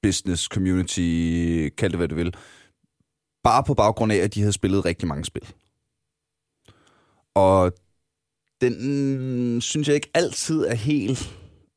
business, 0.02 0.44
community, 0.44 1.68
kald 1.76 1.92
det 1.92 1.98
hvad 1.98 2.08
du 2.08 2.14
vil, 2.14 2.34
bare 3.44 3.64
på 3.64 3.74
baggrund 3.74 4.12
af, 4.12 4.16
at 4.16 4.34
de 4.34 4.40
havde 4.40 4.52
spillet 4.52 4.84
rigtig 4.84 5.08
mange 5.08 5.24
spil. 5.24 5.54
Og 7.34 7.72
den 8.60 9.54
mm, 9.54 9.60
synes 9.60 9.88
jeg 9.88 9.94
ikke 9.94 10.10
altid 10.14 10.64
er 10.64 10.74
helt 10.74 11.30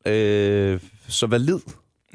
øh, 0.06 0.80
så 1.08 1.28
valid 1.28 1.60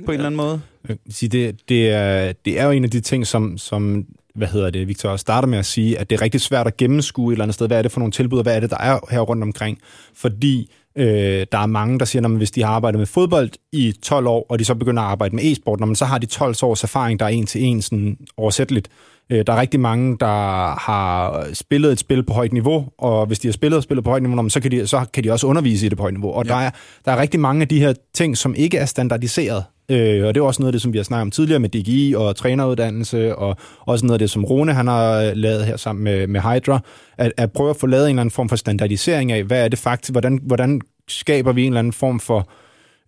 på 0.04 0.12
en 0.12 0.14
eller 0.14 0.26
anden 0.26 0.36
måde. 0.36 0.60
Vil 0.82 0.98
sige, 1.10 1.28
det, 1.28 1.68
det, 1.68 1.90
er, 1.90 2.32
det 2.44 2.60
er 2.60 2.64
jo 2.64 2.70
en 2.70 2.84
af 2.84 2.90
de 2.90 3.00
ting, 3.00 3.26
som, 3.26 3.58
som 3.58 4.06
hvad 4.34 4.48
hedder 4.48 4.70
det, 4.70 4.88
Victor 4.88 5.16
starter 5.16 5.48
med 5.48 5.58
at 5.58 5.66
sige, 5.66 5.98
at 5.98 6.10
det 6.10 6.16
er 6.16 6.22
rigtig 6.22 6.40
svært 6.40 6.66
at 6.66 6.76
gennemskue 6.76 7.32
et 7.32 7.34
eller 7.34 7.44
andet 7.44 7.54
sted, 7.54 7.66
hvad 7.66 7.78
er 7.78 7.82
det 7.82 7.92
for 7.92 8.00
nogle 8.00 8.12
tilbud, 8.12 8.38
og 8.38 8.42
hvad 8.42 8.56
er 8.56 8.60
det, 8.60 8.70
der 8.70 8.78
er 8.78 8.98
her 9.10 9.20
rundt 9.20 9.42
omkring. 9.42 9.78
Fordi 10.14 10.72
øh, 10.96 11.46
der 11.52 11.58
er 11.58 11.66
mange, 11.66 11.98
der 11.98 12.04
siger, 12.04 12.24
at 12.24 12.30
hvis 12.30 12.50
de 12.50 12.62
har 12.62 12.70
arbejdet 12.70 12.98
med 12.98 13.06
fodbold 13.06 13.50
i 13.72 13.94
12 14.02 14.26
år, 14.26 14.46
og 14.48 14.58
de 14.58 14.64
så 14.64 14.74
begynder 14.74 15.02
at 15.02 15.08
arbejde 15.08 15.36
med 15.36 15.44
e-sport, 15.44 15.80
når 15.80 15.86
man 15.86 15.96
så 15.96 16.04
har 16.04 16.18
de 16.18 16.26
12 16.26 16.54
års 16.62 16.82
erfaring, 16.82 17.20
der 17.20 17.26
er 17.26 17.30
en 17.30 17.46
til 17.46 17.62
en 17.64 17.82
sådan 17.82 18.18
oversætteligt. 18.36 18.88
Øh, 19.30 19.46
der 19.46 19.52
er 19.52 19.60
rigtig 19.60 19.80
mange, 19.80 20.16
der 20.20 20.80
har 20.80 21.46
spillet 21.52 21.92
et 21.92 21.98
spil 21.98 22.22
på 22.22 22.32
højt 22.32 22.52
niveau, 22.52 22.88
og 22.98 23.26
hvis 23.26 23.38
de 23.38 23.48
har 23.48 23.52
spillet 23.52 23.76
og 23.76 23.82
spillet 23.82 24.04
på 24.04 24.10
højt 24.10 24.22
niveau, 24.22 24.48
så 24.48 24.60
kan 24.60 24.70
de, 24.70 24.86
så 24.86 25.06
kan 25.14 25.24
de 25.24 25.32
også 25.32 25.46
undervise 25.46 25.86
i 25.86 25.88
det 25.88 25.98
på 25.98 26.02
højt 26.02 26.14
niveau. 26.14 26.32
Og 26.32 26.46
ja. 26.46 26.52
der, 26.52 26.58
er, 26.58 26.70
der 27.04 27.12
er 27.12 27.20
rigtig 27.20 27.40
mange 27.40 27.62
af 27.62 27.68
de 27.68 27.80
her 27.80 27.94
ting, 28.14 28.36
som 28.36 28.54
ikke 28.54 28.78
er 28.78 28.86
standardiseret. 28.86 29.64
Øh, 29.90 30.26
og 30.26 30.34
det 30.34 30.40
er 30.40 30.44
også 30.44 30.62
noget 30.62 30.68
af 30.68 30.72
det, 30.72 30.82
som 30.82 30.92
vi 30.92 30.98
har 30.98 31.02
snakket 31.02 31.22
om 31.22 31.30
tidligere 31.30 31.60
med 31.60 31.68
DGI 31.68 32.14
og 32.16 32.36
træneruddannelse, 32.36 33.36
og 33.36 33.56
også 33.80 34.06
noget 34.06 34.14
af 34.14 34.18
det, 34.18 34.30
som 34.30 34.44
Rune 34.44 34.72
han 34.72 34.86
har 34.86 35.34
lavet 35.34 35.64
her 35.64 35.76
sammen 35.76 36.04
med, 36.04 36.26
med 36.26 36.40
Hydra, 36.40 36.80
at, 37.18 37.32
at 37.36 37.52
prøve 37.52 37.70
at 37.70 37.76
få 37.76 37.86
lavet 37.86 38.04
en 38.04 38.08
eller 38.08 38.20
anden 38.20 38.30
form 38.30 38.48
for 38.48 38.56
standardisering 38.56 39.32
af, 39.32 39.44
hvad 39.44 39.64
er 39.64 39.68
det 39.68 39.78
faktisk, 39.78 40.12
hvordan, 40.12 40.40
hvordan 40.42 40.80
skaber 41.08 41.52
vi 41.52 41.62
en 41.62 41.72
eller 41.72 41.78
anden 41.78 41.92
form 41.92 42.20
for 42.20 42.50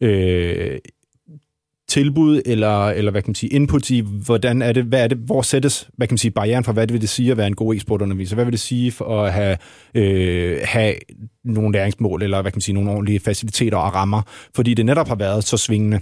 øh, 0.00 0.78
tilbud, 1.90 2.42
eller, 2.46 2.88
eller 2.88 3.10
hvad 3.10 3.22
kan 3.22 3.30
man 3.30 3.34
sige, 3.34 3.50
input 3.50 3.90
i, 3.90 4.00
hvordan 4.24 4.62
er 4.62 4.72
det, 4.72 4.84
hvad 4.84 5.04
er 5.04 5.08
det, 5.08 5.18
hvor 5.18 5.42
sættes, 5.42 5.88
hvad 5.96 6.06
kan 6.06 6.12
man 6.12 6.18
sige, 6.18 6.30
barrieren 6.30 6.64
for, 6.64 6.72
hvad 6.72 6.86
det 6.86 6.92
vil 6.92 7.00
det 7.00 7.08
sige 7.08 7.30
at 7.30 7.36
være 7.36 7.46
en 7.46 7.54
god 7.54 7.74
e-sportunderviser? 7.74 8.34
Hvad 8.34 8.44
vil 8.44 8.52
det 8.52 8.60
sige 8.60 8.92
for 8.92 9.22
at 9.22 9.32
have, 9.32 9.56
øh, 9.94 10.58
have 10.64 10.94
nogle 11.44 11.72
læringsmål, 11.72 12.22
eller 12.22 12.42
hvad 12.42 12.52
kan 12.52 12.56
man 12.56 12.60
sige, 12.60 12.74
nogle 12.74 12.90
ordentlige 12.90 13.20
faciliteter 13.20 13.78
og 13.78 13.94
rammer? 13.94 14.22
Fordi 14.54 14.74
det 14.74 14.86
netop 14.86 15.08
har 15.08 15.14
været 15.14 15.44
så 15.44 15.56
svingende. 15.56 16.00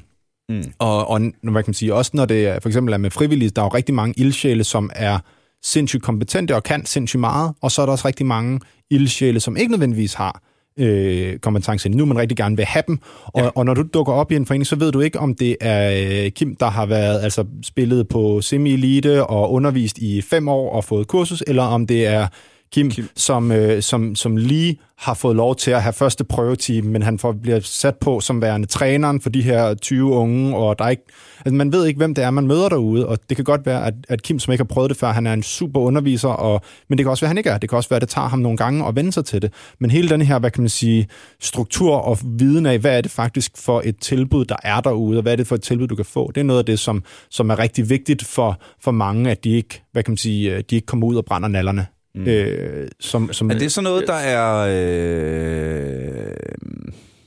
Mm. 0.49 0.73
Og, 0.79 1.11
og 1.11 1.21
hvad 1.21 1.63
kan 1.63 1.65
man 1.67 1.75
sige, 1.75 1.95
også 1.95 2.11
når 2.15 2.25
det 2.25 2.63
for 2.63 2.69
eksempel 2.69 2.95
er 2.95 2.99
med 2.99 3.11
frivillige, 3.11 3.51
der 3.51 3.63
er 3.63 3.67
jo 3.67 3.75
rigtig 3.75 3.95
mange 3.95 4.15
ildsjæle, 4.21 4.65
som 4.65 4.91
er 4.95 5.19
sindssygt 5.63 6.03
kompetente 6.03 6.55
og 6.55 6.63
kan 6.63 6.87
sindssygt 6.87 7.21
meget, 7.21 7.55
og 7.63 7.71
så 7.71 7.83
er 7.83 7.87
der 7.87 7.93
også 7.93 8.09
rigtig 8.09 8.27
mange 8.27 8.61
ildsjæle, 8.91 9.41
som 9.41 9.57
ikke 9.57 9.71
nødvendigvis 9.71 10.15
har 10.15 10.43
øh, 10.79 11.39
kompetencer. 11.39 11.91
Nu 11.91 12.05
man 12.05 12.19
rigtig 12.19 12.37
gerne 12.37 12.57
vil 12.57 12.65
have 12.65 12.83
dem. 12.87 12.99
Og, 13.25 13.43
ja. 13.43 13.49
og 13.55 13.65
når 13.65 13.75
du 13.75 13.83
dukker 13.95 14.13
op 14.13 14.33
i 14.33 14.37
en 14.37 14.47
forening, 14.47 14.67
så 14.67 14.77
ved 14.77 14.93
du 14.93 15.01
ikke, 15.01 15.19
om 15.19 15.35
det 15.35 15.57
er 15.61 16.25
øh, 16.25 16.31
Kim, 16.31 16.57
der 16.57 16.71
har 16.71 16.87
været 16.87 17.21
altså 17.21 17.45
spillet 17.63 18.09
på 18.09 18.41
semi-elite 18.41 19.25
og 19.25 19.53
undervist 19.53 19.99
i 19.99 20.23
fem 20.23 20.49
år 20.49 20.73
og 20.73 20.85
fået 20.85 21.07
kursus, 21.07 21.45
eller 21.47 21.63
om 21.63 21.87
det 21.87 22.07
er 22.07 22.27
Kim, 22.73 22.91
Kim. 22.91 23.09
Som, 23.17 23.53
øh, 23.53 23.83
som, 23.83 24.15
som 24.15 24.37
lige 24.37 24.79
har 24.99 25.15
fået 25.15 25.37
lov 25.37 25.57
til 25.57 25.71
at 25.71 25.83
have 25.83 25.93
første 25.93 26.25
prøveteam, 26.25 26.85
men 26.85 27.03
han 27.03 27.19
får, 27.19 27.33
bliver 27.33 27.61
sat 27.61 27.97
på 27.97 28.21
som 28.21 28.43
værende 28.43 28.67
træneren 28.67 29.21
for 29.21 29.31
de 29.31 29.43
her 29.43 29.75
20 29.75 30.13
unge, 30.13 30.57
og 30.57 30.79
der 30.79 30.85
er 30.85 30.89
ikke, 30.89 31.03
altså 31.45 31.55
man 31.55 31.73
ved 31.73 31.87
ikke, 31.87 31.99
hvem 31.99 32.15
det 32.15 32.25
er, 32.25 32.31
man 32.31 32.47
møder 32.47 32.69
derude, 32.69 33.09
og 33.09 33.19
det 33.29 33.37
kan 33.37 33.45
godt 33.45 33.67
være, 33.67 33.87
at, 33.87 33.95
at 34.09 34.23
Kim, 34.23 34.39
som 34.39 34.53
ikke 34.53 34.63
har 34.63 34.67
prøvet 34.75 34.91
det 34.91 34.99
før, 34.99 35.13
han 35.13 35.27
er 35.27 35.33
en 35.33 35.43
super 35.43 35.81
underviser, 35.81 36.29
og, 36.29 36.61
men 36.89 36.99
det 36.99 37.05
kan 37.05 37.11
også 37.11 37.21
være, 37.25 37.27
at 37.27 37.31
han 37.31 37.39
ikke 37.39 37.51
er. 37.51 37.59
Det 37.59 37.69
kan 37.69 37.77
også 37.77 37.89
være, 37.89 37.97
at 37.97 38.01
det 38.01 38.09
tager 38.09 38.29
ham 38.29 38.39
nogle 38.39 38.57
gange 38.57 38.87
at 38.87 38.97
vende 38.97 39.13
sig 39.13 39.25
til 39.25 39.43
det. 39.43 39.53
Men 39.79 39.91
hele 39.91 40.09
den 40.09 40.23
her, 40.23 40.39
hvad 40.39 40.51
kan 40.51 40.63
man 40.63 40.69
sige, 40.69 41.09
struktur 41.41 41.95
og 41.95 42.19
viden 42.25 42.67
af, 42.67 42.79
hvad 42.79 42.97
er 42.97 43.01
det 43.01 43.11
faktisk 43.11 43.53
for 43.57 43.83
et 43.85 43.97
tilbud, 44.01 44.45
der 44.45 44.57
er 44.63 44.81
derude, 44.81 45.19
og 45.19 45.23
hvad 45.23 45.33
er 45.33 45.37
det 45.37 45.47
for 45.47 45.55
et 45.55 45.63
tilbud, 45.63 45.87
du 45.87 45.97
kan 45.97 46.05
få, 46.05 46.31
det 46.35 46.41
er 46.41 46.45
noget 46.45 46.59
af 46.59 46.67
det, 46.67 46.79
som, 46.79 47.03
som 47.31 47.51
er 47.51 47.59
rigtig 47.59 47.91
vigtigt 47.91 48.25
for, 48.25 48.61
for 48.81 48.91
mange, 48.91 49.31
at 49.31 49.45
de 49.45 49.51
ikke, 49.51 49.83
hvad 49.93 50.03
kan 50.03 50.13
man 50.13 50.19
sige, 50.19 50.63
de 50.63 50.75
ikke 50.75 50.87
kommer 50.87 51.07
ud 51.07 51.17
og 51.17 51.25
brænder 51.25 51.49
nallerne. 51.49 51.87
Mm. 52.19 52.29
Øh, 52.29 52.89
som, 53.01 53.33
som, 53.33 53.51
er 53.51 53.59
det 53.59 53.73
så 53.73 53.81
noget, 53.81 54.07
der 54.07 54.15
er... 54.15 54.59
Øh... 54.59 56.37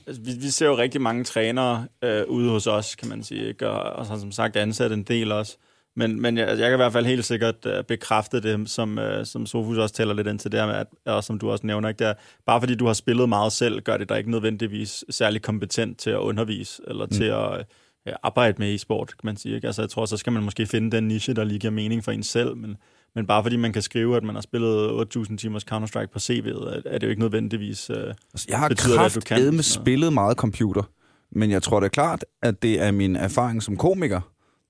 Altså, 0.06 0.22
vi, 0.22 0.30
vi 0.40 0.50
ser 0.50 0.66
jo 0.66 0.78
rigtig 0.78 1.00
mange 1.00 1.24
trænere 1.24 1.86
øh, 2.04 2.22
ude 2.28 2.50
hos 2.50 2.66
os, 2.66 2.94
kan 2.94 3.08
man 3.08 3.22
sige, 3.22 3.48
ikke? 3.48 3.68
Og, 3.68 3.92
og 3.92 4.06
som 4.20 4.32
sagt 4.32 4.56
ansat 4.56 4.92
en 4.92 5.02
del 5.02 5.32
også. 5.32 5.56
Men, 5.96 6.20
men 6.20 6.38
jeg, 6.38 6.48
jeg 6.48 6.58
kan 6.58 6.72
i 6.72 6.76
hvert 6.76 6.92
fald 6.92 7.06
helt 7.06 7.24
sikkert 7.24 7.66
uh, 7.66 7.72
bekræfte 7.88 8.40
det, 8.40 8.70
som, 8.70 8.98
uh, 8.98 9.24
som 9.24 9.46
Sofus 9.46 9.78
også 9.78 9.94
tæller 9.94 10.14
lidt 10.14 10.26
ind 10.26 10.38
til 10.38 10.50
med, 10.50 10.74
at, 10.74 10.86
og 11.06 11.24
som 11.24 11.38
du 11.38 11.50
også 11.50 11.66
nævner, 11.66 11.88
ikke? 11.88 11.98
Det 11.98 12.06
er, 12.06 12.14
bare 12.46 12.60
fordi 12.60 12.74
du 12.74 12.86
har 12.86 12.92
spillet 12.92 13.28
meget 13.28 13.52
selv, 13.52 13.80
gør 13.80 13.96
det 13.96 14.08
dig 14.08 14.18
ikke 14.18 14.30
nødvendigvis 14.30 15.04
særlig 15.10 15.42
kompetent 15.42 15.98
til 15.98 16.10
at 16.10 16.18
undervise, 16.18 16.82
eller 16.88 17.04
mm. 17.04 17.10
til 17.10 17.24
at 17.24 17.66
uh, 18.06 18.12
arbejde 18.22 18.56
med 18.58 18.74
e-sport, 18.74 19.08
kan 19.08 19.26
man 19.26 19.36
sige. 19.36 19.54
Ikke? 19.54 19.66
Altså, 19.66 19.82
jeg 19.82 19.90
tror, 19.90 20.04
så 20.06 20.16
skal 20.16 20.32
man 20.32 20.42
måske 20.42 20.66
finde 20.66 20.96
den 20.96 21.08
niche, 21.08 21.34
der 21.34 21.44
lige 21.44 21.58
giver 21.58 21.72
mening 21.72 22.04
for 22.04 22.12
en 22.12 22.22
selv, 22.22 22.56
men 22.56 22.76
men 23.14 23.26
bare 23.26 23.42
fordi 23.42 23.56
man 23.56 23.72
kan 23.72 23.82
skrive, 23.82 24.16
at 24.16 24.24
man 24.24 24.34
har 24.34 24.42
spillet 24.42 25.06
8.000 25.16 25.36
timers 25.36 25.64
Counter-Strike 25.72 26.06
på 26.12 26.18
CV'et, 26.18 26.82
er 26.86 26.98
det 26.98 27.02
jo 27.02 27.08
ikke 27.08 27.20
nødvendigvis 27.20 27.90
øh, 27.90 28.14
altså, 28.34 28.46
Jeg 28.48 28.58
har 28.58 28.68
kraft 28.68 29.30
med 29.52 29.62
spillet 29.62 30.12
meget 30.12 30.36
computer, 30.36 30.82
men 31.30 31.50
jeg 31.50 31.62
tror 31.62 31.80
det 31.80 31.86
er 31.86 31.90
klart, 31.90 32.24
at 32.42 32.62
det 32.62 32.80
er 32.80 32.90
min 32.90 33.16
erfaring 33.16 33.62
som 33.62 33.76
komiker, 33.76 34.20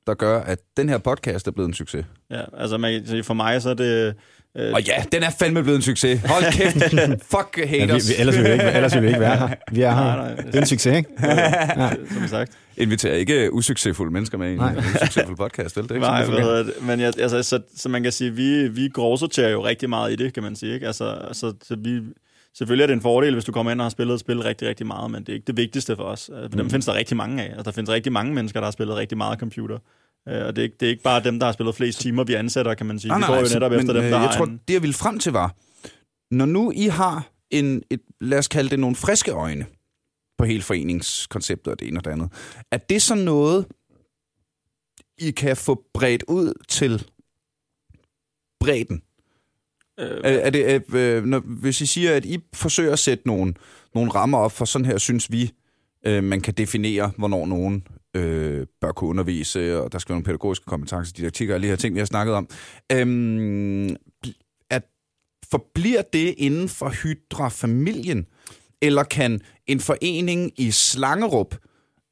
der 0.07 0.15
gør, 0.15 0.41
at 0.41 0.59
den 0.77 0.89
her 0.89 0.99
podcast 0.99 1.49
er 1.49 1.51
blevet 1.51 1.69
en 1.69 1.75
succes. 1.75 2.07
Ja, 2.31 2.43
altså 2.57 2.79
man, 2.79 3.25
for 3.25 3.35
mig 3.35 3.63
så 3.63 3.71
er 3.71 3.75
det 3.75 4.15
Øh, 4.57 4.73
og 4.73 4.83
ja, 4.83 5.05
den 5.13 5.23
er 5.23 5.31
fandme 5.31 5.63
blevet 5.63 5.77
en 5.77 5.83
succes. 5.83 6.21
Hold 6.21 6.53
kæft. 6.53 6.77
Fuck 7.33 7.69
haters. 7.69 8.11
Ja, 8.11 8.15
vi, 8.15 8.17
vi, 8.17 8.21
ellers, 8.21 8.37
ville 8.37 8.49
vi 8.49 8.53
ikke, 8.53 8.65
ellers 8.65 8.95
ville 8.95 9.03
vi 9.03 9.09
ikke 9.09 9.21
være 9.21 9.37
her. 9.37 9.49
Vi 9.73 9.83
er 9.83 9.91
her. 9.91 10.05
Nej, 10.05 10.17
nej, 10.17 10.35
det 10.35 10.55
er 10.55 10.61
en 10.61 10.67
succes, 10.67 10.97
ikke? 10.97 11.11
ja, 11.23 11.91
som 12.15 12.29
sagt. 12.29 12.53
Inviterer 12.77 13.15
ikke 13.15 13.53
usuccesfulde 13.53 14.13
mennesker 14.13 14.39
med 14.39 14.51
i 14.51 14.55
en 14.55 14.61
usuccesfuld 14.79 15.37
podcast, 15.37 15.77
vel? 15.77 15.85
Det 15.85 15.91
er 15.91 15.95
ikke 15.95 16.07
Nej, 16.07 16.25
sådan, 16.25 16.67
det, 16.67 16.75
men 16.83 17.01
jeg, 17.01 17.13
altså, 17.19 17.43
så, 17.43 17.61
så, 17.77 17.89
man 17.89 18.03
kan 18.03 18.13
sige, 18.13 18.31
vi, 18.31 18.69
vi 18.69 18.89
grovsorterer 18.89 19.51
jo 19.51 19.65
rigtig 19.65 19.89
meget 19.89 20.13
i 20.13 20.17
det, 20.17 20.35
kan 20.35 20.43
man 20.43 20.57
sige. 20.57 20.75
Ikke? 20.75 20.87
Altså, 20.87 21.05
altså, 21.29 21.55
så 21.63 21.77
vi, 21.79 22.01
selvfølgelig 22.59 22.83
er 22.83 22.87
det 22.87 22.95
en 22.95 23.01
fordel, 23.01 23.33
hvis 23.33 23.45
du 23.45 23.53
kommer 23.53 23.73
ind 23.73 23.81
og 23.81 23.85
har 23.85 23.91
spillet 23.91 24.15
et 24.15 24.21
spil 24.21 24.43
rigtig, 24.43 24.69
rigtig 24.69 24.87
meget, 24.87 25.11
men 25.11 25.21
det 25.21 25.29
er 25.29 25.35
ikke 25.35 25.47
det 25.47 25.57
vigtigste 25.57 25.97
for 25.97 26.05
os. 26.05 26.31
For 26.43 26.49
dem 26.49 26.65
mm. 26.65 26.71
findes 26.71 26.87
der 26.87 26.95
rigtig 26.95 27.17
mange 27.17 27.43
af. 27.43 27.47
Altså, 27.47 27.63
der 27.63 27.71
findes 27.71 27.91
rigtig 27.91 28.13
mange 28.13 28.35
mennesker, 28.35 28.61
der 28.61 28.67
har 28.67 28.73
spillet 28.73 28.97
rigtig 28.97 29.19
meget 29.19 29.39
computer. 29.39 29.79
Øh, 30.29 30.47
og 30.47 30.57
det 30.57 30.63
er, 30.63 30.63
ikke, 30.63 30.77
det 30.81 30.87
er 30.87 30.91
ikke 30.91 31.03
bare 31.03 31.23
dem, 31.23 31.39
der 31.39 31.47
har 31.47 31.53
spillet 31.53 31.75
flest 31.75 32.01
timer, 32.01 32.25
vi 32.25 32.35
ansætter, 32.35 32.75
kan 32.75 32.87
man 32.87 32.99
sige. 32.99 33.09
Nej, 33.09 33.19
nej, 33.19 33.27
vi 33.27 33.31
går 33.31 33.35
jo 33.35 33.41
altså, 33.41 33.57
netop 33.57 33.71
men, 33.71 33.81
efter 33.81 33.93
dem, 33.93 34.03
der 34.03 34.21
jeg 34.21 34.35
tror, 34.37 34.47
en... 34.47 34.61
det 34.69 34.75
jeg 34.75 34.83
ville 34.83 34.95
frem 34.95 35.19
til 35.19 35.33
var, 35.33 35.55
når 36.31 36.47
nu 36.47 36.71
I 36.71 36.87
har 36.87 37.31
en, 37.51 37.83
et, 37.91 38.01
lad 38.21 38.39
os 38.39 38.49
kalde 38.49 38.71
det 38.71 38.79
nogle 38.79 38.97
friske 38.97 39.31
øjne 39.31 39.67
på 40.39 40.45
hele 40.45 40.63
foreningskonceptet 40.63 41.73
og 41.73 41.81
det 41.81 41.89
ene 41.89 42.01
og 42.01 42.05
det 42.05 42.11
andet, 42.11 42.33
er 42.71 42.77
det 42.77 43.03
så 43.03 43.15
noget, 43.15 43.67
I 45.19 45.31
kan 45.31 45.57
få 45.57 45.85
bredt 45.95 46.23
ud 46.29 46.53
til 46.69 47.07
bredden? 48.61 49.03
Øh, 50.01 50.21
er, 50.25 50.39
er 50.39 50.51
det, 50.51 50.95
øh, 50.95 51.25
når, 51.25 51.39
hvis 51.39 51.81
I 51.81 51.87
siger, 51.87 52.17
at 52.17 52.25
I 52.25 52.39
forsøger 52.55 52.93
at 52.93 52.99
sætte 52.99 53.27
nogle, 53.27 53.55
nogle 53.95 54.11
rammer 54.11 54.39
op 54.39 54.53
for 54.53 54.65
sådan 54.65 54.85
her, 54.85 54.99
synes 54.99 55.33
vi, 55.33 55.53
øh, 56.07 56.25
man 56.25 56.41
kan 56.41 56.55
definere, 56.55 57.13
hvornår 57.17 57.47
nogen 57.47 57.87
øh, 58.15 58.67
bør 58.81 58.93
kunne 58.93 59.11
undervise, 59.11 59.83
og 59.83 59.93
der 59.93 59.99
skal 59.99 60.13
være 60.13 60.17
nogle 60.17 60.25
pædagogiske 60.25 60.65
kompetencer, 60.65 61.13
didaktik 61.13 61.49
og 61.49 61.55
alle 61.55 61.65
de 61.65 61.69
her 61.69 61.77
ting, 61.77 61.95
vi 61.95 61.99
har 61.99 62.07
snakket 62.07 62.35
om. 62.35 62.49
Øhm, 62.93 63.97
at 64.71 64.83
forbliver 65.51 66.03
det 66.13 66.35
inden 66.39 66.69
for 66.69 66.89
Hydra-familien, 66.89 68.27
eller 68.83 69.03
kan 69.03 69.41
en 69.67 69.81
forening 69.81 70.53
i 70.57 70.71
Slangerup 70.71 71.57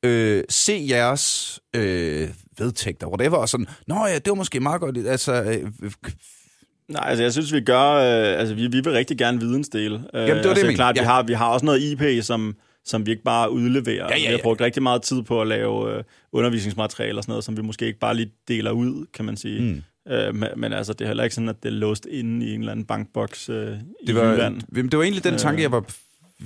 øh, 0.04 0.44
se 0.48 0.86
jeres 0.88 1.60
øh, 1.76 2.28
vedtægter, 2.58 3.06
whatever, 3.06 3.36
og 3.36 3.48
sådan, 3.48 3.66
nå 3.86 4.06
ja, 4.06 4.14
det 4.14 4.28
var 4.28 4.34
måske 4.34 4.60
meget 4.60 4.80
godt, 4.80 4.98
altså... 5.06 5.42
Øh, 5.42 5.90
Nej, 6.88 7.04
altså 7.08 7.22
jeg 7.22 7.32
synes, 7.32 7.52
vi 7.52 7.60
gør... 7.60 7.90
Øh, 7.90 8.40
altså 8.40 8.54
vi, 8.54 8.62
vi 8.66 8.80
vil 8.80 8.92
rigtig 8.92 9.18
gerne 9.18 9.40
vidensdele. 9.40 9.94
Øh, 10.14 10.20
Jamen, 10.20 10.36
det 10.36 10.44
var 10.44 10.50
altså, 10.50 10.66
det, 10.66 10.74
klart, 10.74 10.96
ja. 10.96 11.02
vi, 11.02 11.06
har, 11.06 11.22
vi 11.22 11.32
har 11.32 11.48
også 11.48 11.66
noget 11.66 11.82
IP, 11.82 12.24
som 12.24 12.56
som 12.90 13.06
vi 13.06 13.10
ikke 13.10 13.22
bare 13.22 13.50
udleverer. 13.50 13.94
Ja, 13.94 14.16
ja, 14.16 14.16
ja. 14.16 14.28
Vi 14.28 14.34
har 14.34 14.42
brugt 14.42 14.60
rigtig 14.60 14.82
meget 14.82 15.02
tid 15.02 15.22
på 15.22 15.40
at 15.40 15.46
lave 15.46 15.96
øh, 15.96 16.04
undervisningsmateriale 16.32 17.18
og 17.18 17.24
sådan 17.24 17.32
noget, 17.32 17.44
som 17.44 17.56
vi 17.56 17.62
måske 17.62 17.86
ikke 17.86 17.98
bare 17.98 18.14
lige 18.14 18.32
deler 18.48 18.70
ud, 18.70 19.06
kan 19.14 19.24
man 19.24 19.36
sige. 19.36 19.60
Mm. 19.62 20.12
Øh, 20.12 20.34
men, 20.34 20.48
men 20.56 20.72
altså, 20.72 20.92
det 20.92 21.04
er 21.04 21.08
heller 21.08 21.24
ikke 21.24 21.34
sådan, 21.34 21.48
at 21.48 21.62
det 21.62 21.68
er 21.68 21.72
låst 21.72 22.06
inde 22.06 22.46
i 22.46 22.54
en 22.54 22.60
eller 22.60 22.72
anden 22.72 22.86
bankboks 22.86 23.48
øh, 23.48 23.56
det 23.56 23.80
i 24.00 24.14
var, 24.14 24.32
Jylland. 24.32 24.60
Det 24.90 24.98
var 24.98 25.02
egentlig 25.02 25.24
den 25.24 25.38
tanke, 25.38 25.58
øh. 25.58 25.62
jeg 25.62 25.72
var 25.72 25.84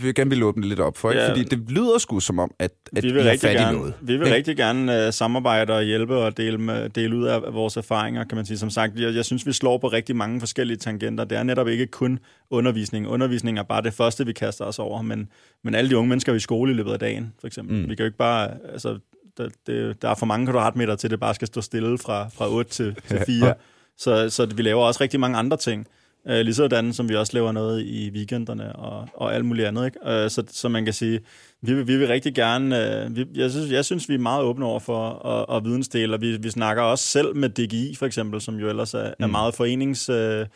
vil 0.03 0.15
gerne 0.15 0.31
vil 0.31 0.43
åbne 0.43 0.67
lidt 0.67 0.81
op 0.81 0.97
for, 0.97 1.11
ikke? 1.11 1.23
Ja, 1.23 1.29
fordi 1.29 1.45
det 1.45 1.71
lyder 1.71 1.99
sgu 1.99 2.21
som 2.21 2.39
om, 2.39 2.51
at, 2.59 2.71
at 2.97 3.03
vi 3.03 3.13
vil 3.13 3.27
I 3.27 3.31
rigtig 3.31 3.51
gerne, 3.51 3.79
noget. 3.79 3.95
Vi 4.01 4.17
vil 4.17 4.29
ja. 4.29 4.35
rigtig 4.35 4.57
gerne 4.57 5.07
uh, 5.07 5.13
samarbejde 5.13 5.73
og 5.73 5.83
hjælpe 5.83 6.17
og 6.17 6.37
dele, 6.37 6.59
med, 6.59 6.89
dele 6.89 7.17
ud 7.17 7.25
af 7.25 7.55
vores 7.55 7.77
erfaringer, 7.77 8.25
kan 8.25 8.37
man 8.37 8.47
sige. 8.47 8.59
Som 8.59 8.71
sagt, 8.71 8.99
jeg, 8.99 9.15
jeg 9.15 9.25
synes, 9.25 9.47
vi 9.47 9.53
slår 9.53 9.79
på 9.79 9.89
rigtig 9.89 10.17
mange 10.17 10.41
forskellige 10.41 10.77
tangenter. 10.77 11.25
Det 11.25 11.39
er 11.39 11.43
netop 11.43 11.69
ikke 11.69 11.87
kun 11.87 12.19
undervisning. 12.51 13.09
Undervisning 13.09 13.59
er 13.59 13.63
bare 13.63 13.83
det 13.83 13.95
første, 13.95 14.27
vi 14.27 14.33
kaster 14.33 14.65
os 14.65 14.79
over, 14.79 15.03
men, 15.03 15.29
men 15.65 15.75
alle 15.75 15.91
de 15.91 15.97
unge 15.97 16.09
mennesker 16.09 16.33
er 16.33 16.37
i 16.37 16.41
skole 16.41 16.73
i 16.73 16.75
løbet 16.75 16.93
af 16.93 16.99
dagen, 16.99 17.33
for 17.41 17.47
eksempel. 17.47 17.77
Mm. 17.77 17.83
Vi 17.83 17.95
kan 17.95 17.99
jo 17.99 18.05
ikke 18.05 18.19
bare... 18.19 18.51
Altså, 18.73 18.99
der, 19.39 19.49
det, 19.67 20.03
der 20.03 20.09
er 20.11 20.15
for 20.15 20.27
mange 20.27 20.47
kvadratmeter 20.47 20.97
til, 20.97 21.11
det 21.11 21.21
bare 21.21 21.35
skal 21.35 21.49
stå 21.49 21.61
stille 21.61 21.99
fra, 21.99 22.29
fra 22.29 22.51
8 22.51 22.71
til, 22.71 22.97
til 23.09 23.21
4. 23.27 23.47
Ja. 23.47 23.53
Så, 23.99 24.31
så 24.31 24.47
vi 24.47 24.63
laver 24.63 24.85
også 24.85 25.01
rigtig 25.01 25.21
mange 25.21 25.39
andre 25.39 25.57
ting. 25.57 25.87
Øh, 26.29 26.41
lige 26.41 26.55
sådan 26.55 26.93
som 26.93 27.09
vi 27.09 27.17
også 27.17 27.33
laver 27.35 27.53
noget 27.53 27.83
i 27.83 28.11
weekenderne 28.11 28.77
og, 28.77 29.09
og 29.15 29.35
alt 29.35 29.45
muligt 29.45 29.69
andet. 29.69 29.87
Ikke? 29.87 29.99
Øh, 30.11 30.31
så, 30.31 30.43
så 30.49 30.69
man 30.69 30.85
kan 30.85 30.95
sige, 30.95 31.21
vi 31.63 31.75
vil, 31.75 31.87
vi 31.87 31.97
vil 31.97 32.09
rigtig 32.09 32.35
gerne... 32.35 33.03
Øh, 33.05 33.17
vi, 33.17 33.27
jeg, 33.35 33.51
synes, 33.51 33.73
jeg 33.73 33.85
synes, 33.85 34.09
vi 34.09 34.15
er 34.15 34.19
meget 34.19 34.43
åbne 34.43 34.67
over 34.67 34.81
for 34.81 35.27
at, 35.27 35.57
at 35.57 35.65
vidensdele, 35.65 36.15
og 36.15 36.21
vi, 36.21 36.37
vi 36.37 36.51
snakker 36.51 36.83
også 36.83 37.05
selv 37.05 37.37
med 37.37 37.49
DGI 37.49 37.95
for 37.95 38.07
eksempel, 38.07 38.41
som 38.41 38.57
jo 38.57 38.69
ellers 38.69 38.95
er, 38.95 39.15
mm. 39.19 39.25
er 39.25 39.29
meget 39.29 39.55
forenings... 39.55 40.09
Øh, 40.09 40.47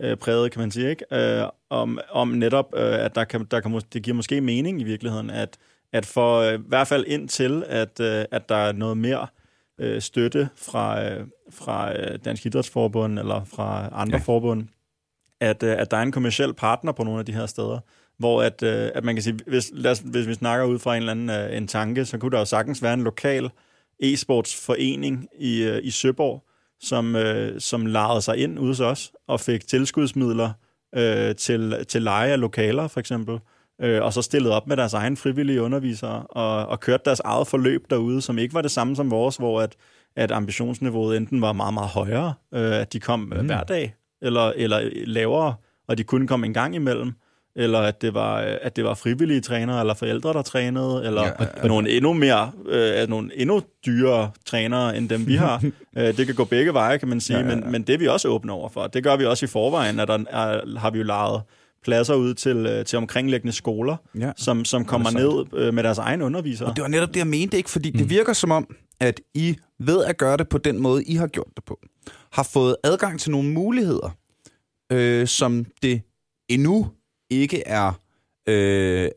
øh, 0.00 0.16
præget, 0.16 0.52
kan 0.52 0.60
man 0.60 0.70
sige, 0.70 0.90
ikke? 0.90 1.04
Øh, 1.12 1.48
om, 1.70 1.98
om 2.10 2.28
netop, 2.28 2.74
øh, 2.76 3.04
at 3.04 3.14
der 3.14 3.24
kan, 3.24 3.44
der 3.50 3.60
kan, 3.60 3.80
det 3.92 4.02
giver 4.02 4.14
måske 4.14 4.40
mening 4.40 4.80
i 4.80 4.84
virkeligheden, 4.84 5.30
at, 5.30 5.58
at 5.92 6.06
for 6.06 6.40
øh, 6.40 6.54
i 6.54 6.62
hvert 6.68 6.88
fald 6.88 7.04
indtil, 7.06 7.64
at, 7.66 8.00
øh, 8.00 8.24
at 8.30 8.48
der 8.48 8.56
er 8.56 8.72
noget 8.72 8.96
mere 8.96 9.26
øh, 9.78 10.00
støtte 10.00 10.48
fra, 10.56 11.04
øh, 11.04 11.26
fra 11.50 11.98
øh, 11.98 12.18
Dansk 12.24 12.46
Idrætsforbund 12.46 13.18
eller 13.18 13.44
fra 13.44 13.88
andre 13.92 14.18
ja. 14.18 14.22
forbund, 14.24 14.68
at, 15.40 15.62
øh, 15.62 15.76
at 15.78 15.90
der 15.90 15.96
er 15.96 16.02
en 16.02 16.12
kommersiel 16.12 16.54
partner 16.54 16.92
på 16.92 17.04
nogle 17.04 17.18
af 17.18 17.26
de 17.26 17.32
her 17.32 17.46
steder, 17.46 17.78
hvor 18.18 18.42
at, 18.42 18.62
øh, 18.62 18.90
at 18.94 19.04
man 19.04 19.14
kan 19.14 19.22
sige, 19.22 19.38
hvis, 19.46 19.70
lad 19.72 19.90
os, 19.90 19.98
hvis 19.98 20.26
vi 20.26 20.34
snakker 20.34 20.66
ud 20.66 20.78
fra 20.78 20.96
en 20.96 21.02
eller 21.02 21.12
anden 21.12 21.30
øh, 21.30 21.56
en 21.56 21.66
tanke, 21.66 22.04
så 22.04 22.18
kunne 22.18 22.30
der 22.30 22.38
jo 22.38 22.44
sagtens 22.44 22.82
være 22.82 22.94
en 22.94 23.02
lokal 23.02 23.50
e-sportsforening 24.02 25.28
i, 25.38 25.78
i 25.82 25.90
Søborg, 25.90 26.44
som, 26.80 27.16
som 27.58 27.86
lejede 27.86 28.22
sig 28.22 28.36
ind 28.36 28.58
ude 28.58 28.68
hos 28.68 28.80
os 28.80 29.12
og 29.26 29.40
fik 29.40 29.66
tilskudsmidler 29.66 30.52
øh, 30.94 31.34
til, 31.34 31.84
til 31.88 32.02
leje 32.02 32.32
af 32.32 32.40
lokaler, 32.40 32.88
for 32.88 33.00
eksempel, 33.00 33.38
øh, 33.80 34.02
og 34.02 34.12
så 34.12 34.22
stillede 34.22 34.54
op 34.54 34.66
med 34.66 34.76
deres 34.76 34.94
egen 34.94 35.16
frivillige 35.16 35.62
undervisere 35.62 36.26
og, 36.26 36.66
og 36.66 36.80
kørte 36.80 37.02
deres 37.04 37.20
eget 37.20 37.46
forløb 37.46 37.90
derude, 37.90 38.22
som 38.22 38.38
ikke 38.38 38.54
var 38.54 38.62
det 38.62 38.70
samme 38.70 38.96
som 38.96 39.10
vores, 39.10 39.36
hvor 39.36 39.60
at, 39.60 39.76
at 40.16 40.32
ambitionsniveauet 40.32 41.16
enten 41.16 41.42
var 41.42 41.52
meget, 41.52 41.74
meget 41.74 41.90
højere, 41.90 42.34
øh, 42.54 42.72
at 42.72 42.92
de 42.92 43.00
kom 43.00 43.20
mm. 43.20 43.46
hver 43.46 43.62
dag, 43.62 43.94
eller, 44.24 44.52
eller 44.56 44.90
lavere, 45.06 45.54
og 45.88 45.98
de 45.98 46.04
kun 46.04 46.26
kom 46.26 46.44
en 46.44 46.54
gang 46.54 46.74
imellem, 46.74 47.12
eller 47.56 47.78
at 47.78 48.02
det 48.02 48.14
var, 48.14 48.36
at 48.36 48.76
det 48.76 48.84
var 48.84 48.94
frivillige 48.94 49.40
trænere, 49.40 49.80
eller 49.80 49.94
forældre, 49.94 50.32
der 50.32 50.42
trænede, 50.42 51.02
eller 51.06 51.22
ja, 51.22 51.46
ja. 51.62 51.68
nogle 51.68 51.90
endnu 51.90 52.12
mere, 52.12 52.52
øh, 52.68 53.08
nogle 53.08 53.30
endnu 53.34 53.62
dyrere 53.86 54.30
trænere, 54.46 54.96
end 54.96 55.08
dem 55.08 55.26
vi 55.26 55.34
har. 55.34 55.64
øh, 55.98 56.16
det 56.16 56.26
kan 56.26 56.34
gå 56.34 56.44
begge 56.44 56.74
veje, 56.74 56.98
kan 56.98 57.08
man 57.08 57.20
sige, 57.20 57.38
ja, 57.38 57.44
ja, 57.44 57.50
ja. 57.50 57.56
Men, 57.56 57.72
men 57.72 57.82
det 57.82 57.94
er 57.94 57.98
vi 57.98 58.06
også 58.06 58.28
åbne 58.28 58.52
over 58.52 58.68
for. 58.68 58.86
Det 58.86 59.04
gør 59.04 59.16
vi 59.16 59.24
også 59.24 59.46
i 59.46 59.48
forvejen, 59.48 60.00
at 60.00 60.08
der 60.08 60.18
er, 60.30 60.78
har 60.78 60.90
vi 60.90 60.98
jo 60.98 61.04
lejet 61.04 61.42
pladser 61.84 62.14
ud 62.14 62.34
til, 62.34 62.56
øh, 62.56 62.84
til 62.84 62.96
omkringliggende 62.96 63.52
skoler, 63.52 63.96
ja. 64.20 64.32
som, 64.36 64.64
som 64.64 64.84
kommer 64.84 65.10
ned 65.10 65.60
øh, 65.60 65.74
med 65.74 65.82
deres 65.82 65.98
egen 65.98 66.22
undervisere. 66.22 66.68
Og 66.68 66.76
det 66.76 66.82
var 66.82 66.88
netop 66.88 67.08
det, 67.08 67.16
jeg 67.16 67.26
mente, 67.26 67.56
ikke? 67.56 67.70
Fordi 67.70 67.90
mm. 67.90 67.98
det 67.98 68.10
virker 68.10 68.32
som 68.32 68.50
om, 68.50 68.66
at 69.00 69.20
I 69.34 69.56
ved 69.78 70.04
at 70.04 70.18
gøre 70.18 70.36
det 70.36 70.48
på 70.48 70.58
den 70.58 70.78
måde, 70.82 71.04
I 71.04 71.14
har 71.14 71.26
gjort 71.26 71.50
det 71.56 71.64
på, 71.64 71.80
har 72.32 72.42
fået 72.42 72.76
adgang 72.84 73.20
til 73.20 73.30
nogle 73.30 73.50
muligheder, 73.50 74.16
øh, 74.92 75.26
som 75.26 75.66
det 75.82 76.02
endnu 76.48 76.86
ikke 77.30 77.62
er 77.66 77.92
øh, 78.48 79.08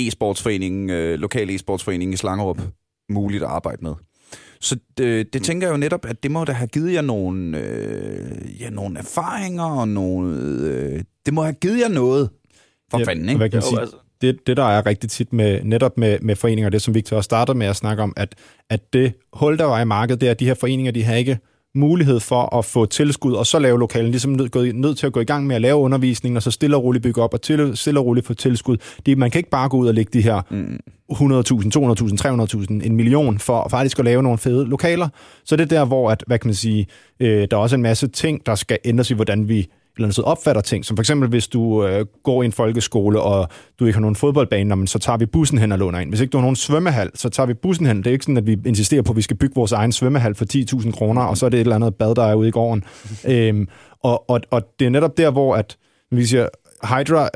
e-sportsforeningen, 0.00 0.90
øh, 0.90 1.18
lokal 1.18 1.50
e-sportsforening 1.50 2.12
i 2.12 2.16
Slangerup 2.16 2.60
muligt 3.08 3.42
at 3.42 3.48
arbejde 3.48 3.84
med. 3.84 3.94
Så 4.60 4.76
det, 4.98 5.32
det 5.32 5.42
tænker 5.42 5.66
jeg 5.66 5.72
jo 5.72 5.78
netop, 5.78 6.04
at 6.06 6.22
det 6.22 6.30
må 6.30 6.44
da 6.44 6.52
have 6.52 6.66
givet 6.68 6.92
jer 6.92 7.02
nogle, 7.02 7.58
øh, 7.58 8.60
ja, 8.60 8.70
nogle 8.70 8.98
erfaringer 8.98 9.64
og 9.64 9.88
nogle... 9.88 10.36
Øh, 10.38 11.02
det 11.26 11.34
må 11.34 11.42
have 11.42 11.54
givet 11.60 11.80
jer 11.80 11.88
noget. 11.88 12.30
For 12.90 12.98
Ja, 12.98 13.04
fanden, 13.04 13.28
ikke? 13.28 13.36
Hvad 13.38 13.50
kan 13.50 13.62
sige? 13.62 13.80
altså- 13.80 13.96
Det, 14.20 14.46
det, 14.46 14.56
der 14.56 14.64
er 14.64 14.86
rigtig 14.86 15.10
tit 15.10 15.32
med, 15.32 15.64
netop 15.64 15.98
med, 15.98 16.18
med 16.20 16.36
foreninger, 16.36 16.70
det 16.70 16.82
som 16.82 16.94
Victor 16.94 17.16
også 17.16 17.24
startede 17.24 17.58
med 17.58 17.66
at 17.66 17.76
snakke 17.76 18.02
om, 18.02 18.12
at, 18.16 18.34
at 18.70 18.92
det 18.92 19.12
hul, 19.32 19.58
der 19.58 19.64
var 19.64 19.80
i 19.80 19.84
markedet, 19.84 20.20
det 20.20 20.26
er, 20.26 20.30
at 20.30 20.40
de 20.40 20.44
her 20.46 20.54
foreninger, 20.54 20.92
de 20.92 21.02
har 21.02 21.14
ikke 21.14 21.38
mulighed 21.74 22.20
for 22.20 22.58
at 22.58 22.64
få 22.64 22.86
tilskud, 22.86 23.32
og 23.32 23.46
så 23.46 23.58
lave 23.58 23.78
lokalen, 23.78 24.10
ligesom 24.10 24.32
nødt, 24.32 24.74
nødt 24.74 24.98
til 24.98 25.06
at 25.06 25.12
gå 25.12 25.20
i 25.20 25.24
gang 25.24 25.46
med 25.46 25.56
at 25.56 25.62
lave 25.62 25.76
undervisningen, 25.76 26.36
og 26.36 26.42
så 26.42 26.50
stille 26.50 26.76
og 26.76 26.84
roligt 26.84 27.02
bygge 27.02 27.22
op, 27.22 27.34
og 27.34 27.42
til, 27.42 27.76
stille 27.76 28.00
og 28.00 28.06
roligt 28.06 28.26
få 28.26 28.34
tilskud. 28.34 28.76
Det, 29.06 29.18
man 29.18 29.30
kan 29.30 29.38
ikke 29.38 29.50
bare 29.50 29.68
gå 29.68 29.76
ud 29.76 29.88
og 29.88 29.94
lægge 29.94 30.10
de 30.18 30.22
her 30.22 30.40
Mm. 30.50 30.78
100.000, 31.12 31.18
200.000, 31.18 32.16
300.000, 32.74 32.86
en 32.86 32.96
million 32.96 33.38
for 33.38 33.68
faktisk 33.70 33.98
at 33.98 34.04
lave 34.04 34.22
nogle 34.22 34.38
fede 34.38 34.66
lokaler. 34.68 35.08
Så 35.44 35.56
det 35.56 35.62
er 35.62 35.78
der, 35.78 35.84
hvor, 35.84 36.10
at, 36.10 36.24
hvad 36.26 36.38
kan 36.38 36.48
man 36.48 36.54
sige, 36.54 36.86
øh, 37.20 37.48
der 37.50 37.56
er 37.56 37.60
også 37.60 37.76
en 37.76 37.82
masse 37.82 38.06
ting, 38.08 38.46
der 38.46 38.54
skal 38.54 38.78
ændres 38.84 39.10
i, 39.10 39.14
hvordan 39.14 39.48
vi 39.48 39.68
eller 39.96 40.06
andet 40.06 40.24
opfatter 40.24 40.62
ting. 40.62 40.84
Som 40.84 40.96
for 40.96 41.02
eksempel, 41.02 41.28
hvis 41.28 41.48
du 41.48 41.86
øh, 41.86 42.06
går 42.22 42.42
i 42.42 42.46
en 42.46 42.52
folkeskole, 42.52 43.20
og 43.20 43.48
du 43.78 43.84
ikke 43.86 43.96
har 43.96 44.00
nogen 44.00 44.16
fodboldbane, 44.16 44.76
men 44.76 44.86
så 44.86 44.98
tager 44.98 45.16
vi 45.16 45.26
bussen 45.26 45.58
hen 45.58 45.72
og 45.72 45.78
låner 45.78 45.98
ind. 45.98 46.10
Hvis 46.10 46.20
ikke 46.20 46.30
du 46.30 46.36
har 46.36 46.42
nogen 46.42 46.56
svømmehal, 46.56 47.10
så 47.14 47.28
tager 47.28 47.46
vi 47.46 47.54
bussen 47.54 47.86
hen. 47.86 47.98
Det 47.98 48.06
er 48.06 48.10
ikke 48.12 48.24
sådan, 48.24 48.36
at 48.36 48.46
vi 48.46 48.58
insisterer 48.66 49.02
på, 49.02 49.12
at 49.12 49.16
vi 49.16 49.22
skal 49.22 49.36
bygge 49.36 49.54
vores 49.54 49.72
egen 49.72 49.92
svømmehal 49.92 50.34
for 50.34 50.44
10.000 50.80 50.92
kroner, 50.92 51.22
og 51.22 51.36
så 51.36 51.46
er 51.46 51.50
det 51.50 51.56
et 51.56 51.60
eller 51.60 51.76
andet 51.76 51.94
bad, 51.94 52.14
der 52.14 52.24
er 52.24 52.34
ude 52.34 52.48
i 52.48 52.50
gården. 52.50 52.84
øhm, 53.28 53.68
og, 54.02 54.30
og, 54.30 54.40
og 54.50 54.62
det 54.78 54.86
er 54.86 54.90
netop 54.90 55.16
der, 55.16 55.30
hvor 55.30 55.56
at, 55.56 55.76
vi 56.10 56.26
siger, 56.26 56.48
Hydra 56.84 57.28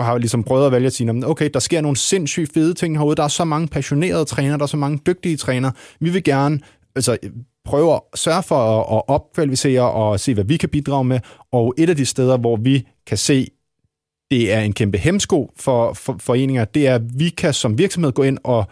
har 0.00 0.18
ligesom 0.18 0.44
prøvet 0.44 0.66
at 0.66 0.72
vælge 0.72 0.86
at 0.86 0.92
sige, 0.92 1.06
"Nå, 1.06 1.12
men 1.12 1.24
okay, 1.24 1.50
der 1.54 1.60
sker 1.60 1.80
nogle 1.80 1.96
sindssygt 1.96 2.52
fede 2.54 2.74
ting 2.74 2.98
herude, 2.98 3.16
der 3.16 3.22
er 3.22 3.28
så 3.28 3.44
mange 3.44 3.68
passionerede 3.68 4.24
trænere, 4.24 4.56
der 4.56 4.62
er 4.62 4.66
så 4.66 4.76
mange 4.76 4.98
dygtige 5.06 5.36
trænere. 5.36 5.72
Vi 6.00 6.10
vil 6.10 6.24
gerne 6.24 6.60
altså, 6.96 7.18
prøve 7.64 7.94
at 7.94 8.00
sørge 8.14 8.42
for 8.42 8.56
at, 8.56 8.96
at 8.96 9.02
opkvalificere 9.08 9.92
og 9.92 10.20
se, 10.20 10.34
hvad 10.34 10.44
vi 10.44 10.56
kan 10.56 10.68
bidrage 10.68 11.04
med. 11.04 11.20
Og 11.52 11.74
et 11.78 11.90
af 11.90 11.96
de 11.96 12.06
steder, 12.06 12.36
hvor 12.36 12.56
vi 12.56 12.88
kan 13.06 13.18
se, 13.18 13.48
det 14.30 14.52
er 14.52 14.60
en 14.60 14.72
kæmpe 14.72 14.98
hemsko 14.98 15.52
for, 15.56 15.92
for 15.92 16.16
foreninger, 16.20 16.64
det 16.64 16.86
er, 16.86 16.94
at 16.94 17.02
vi 17.18 17.28
kan 17.28 17.54
som 17.54 17.78
virksomhed 17.78 18.12
gå 18.12 18.22
ind 18.22 18.38
og 18.44 18.64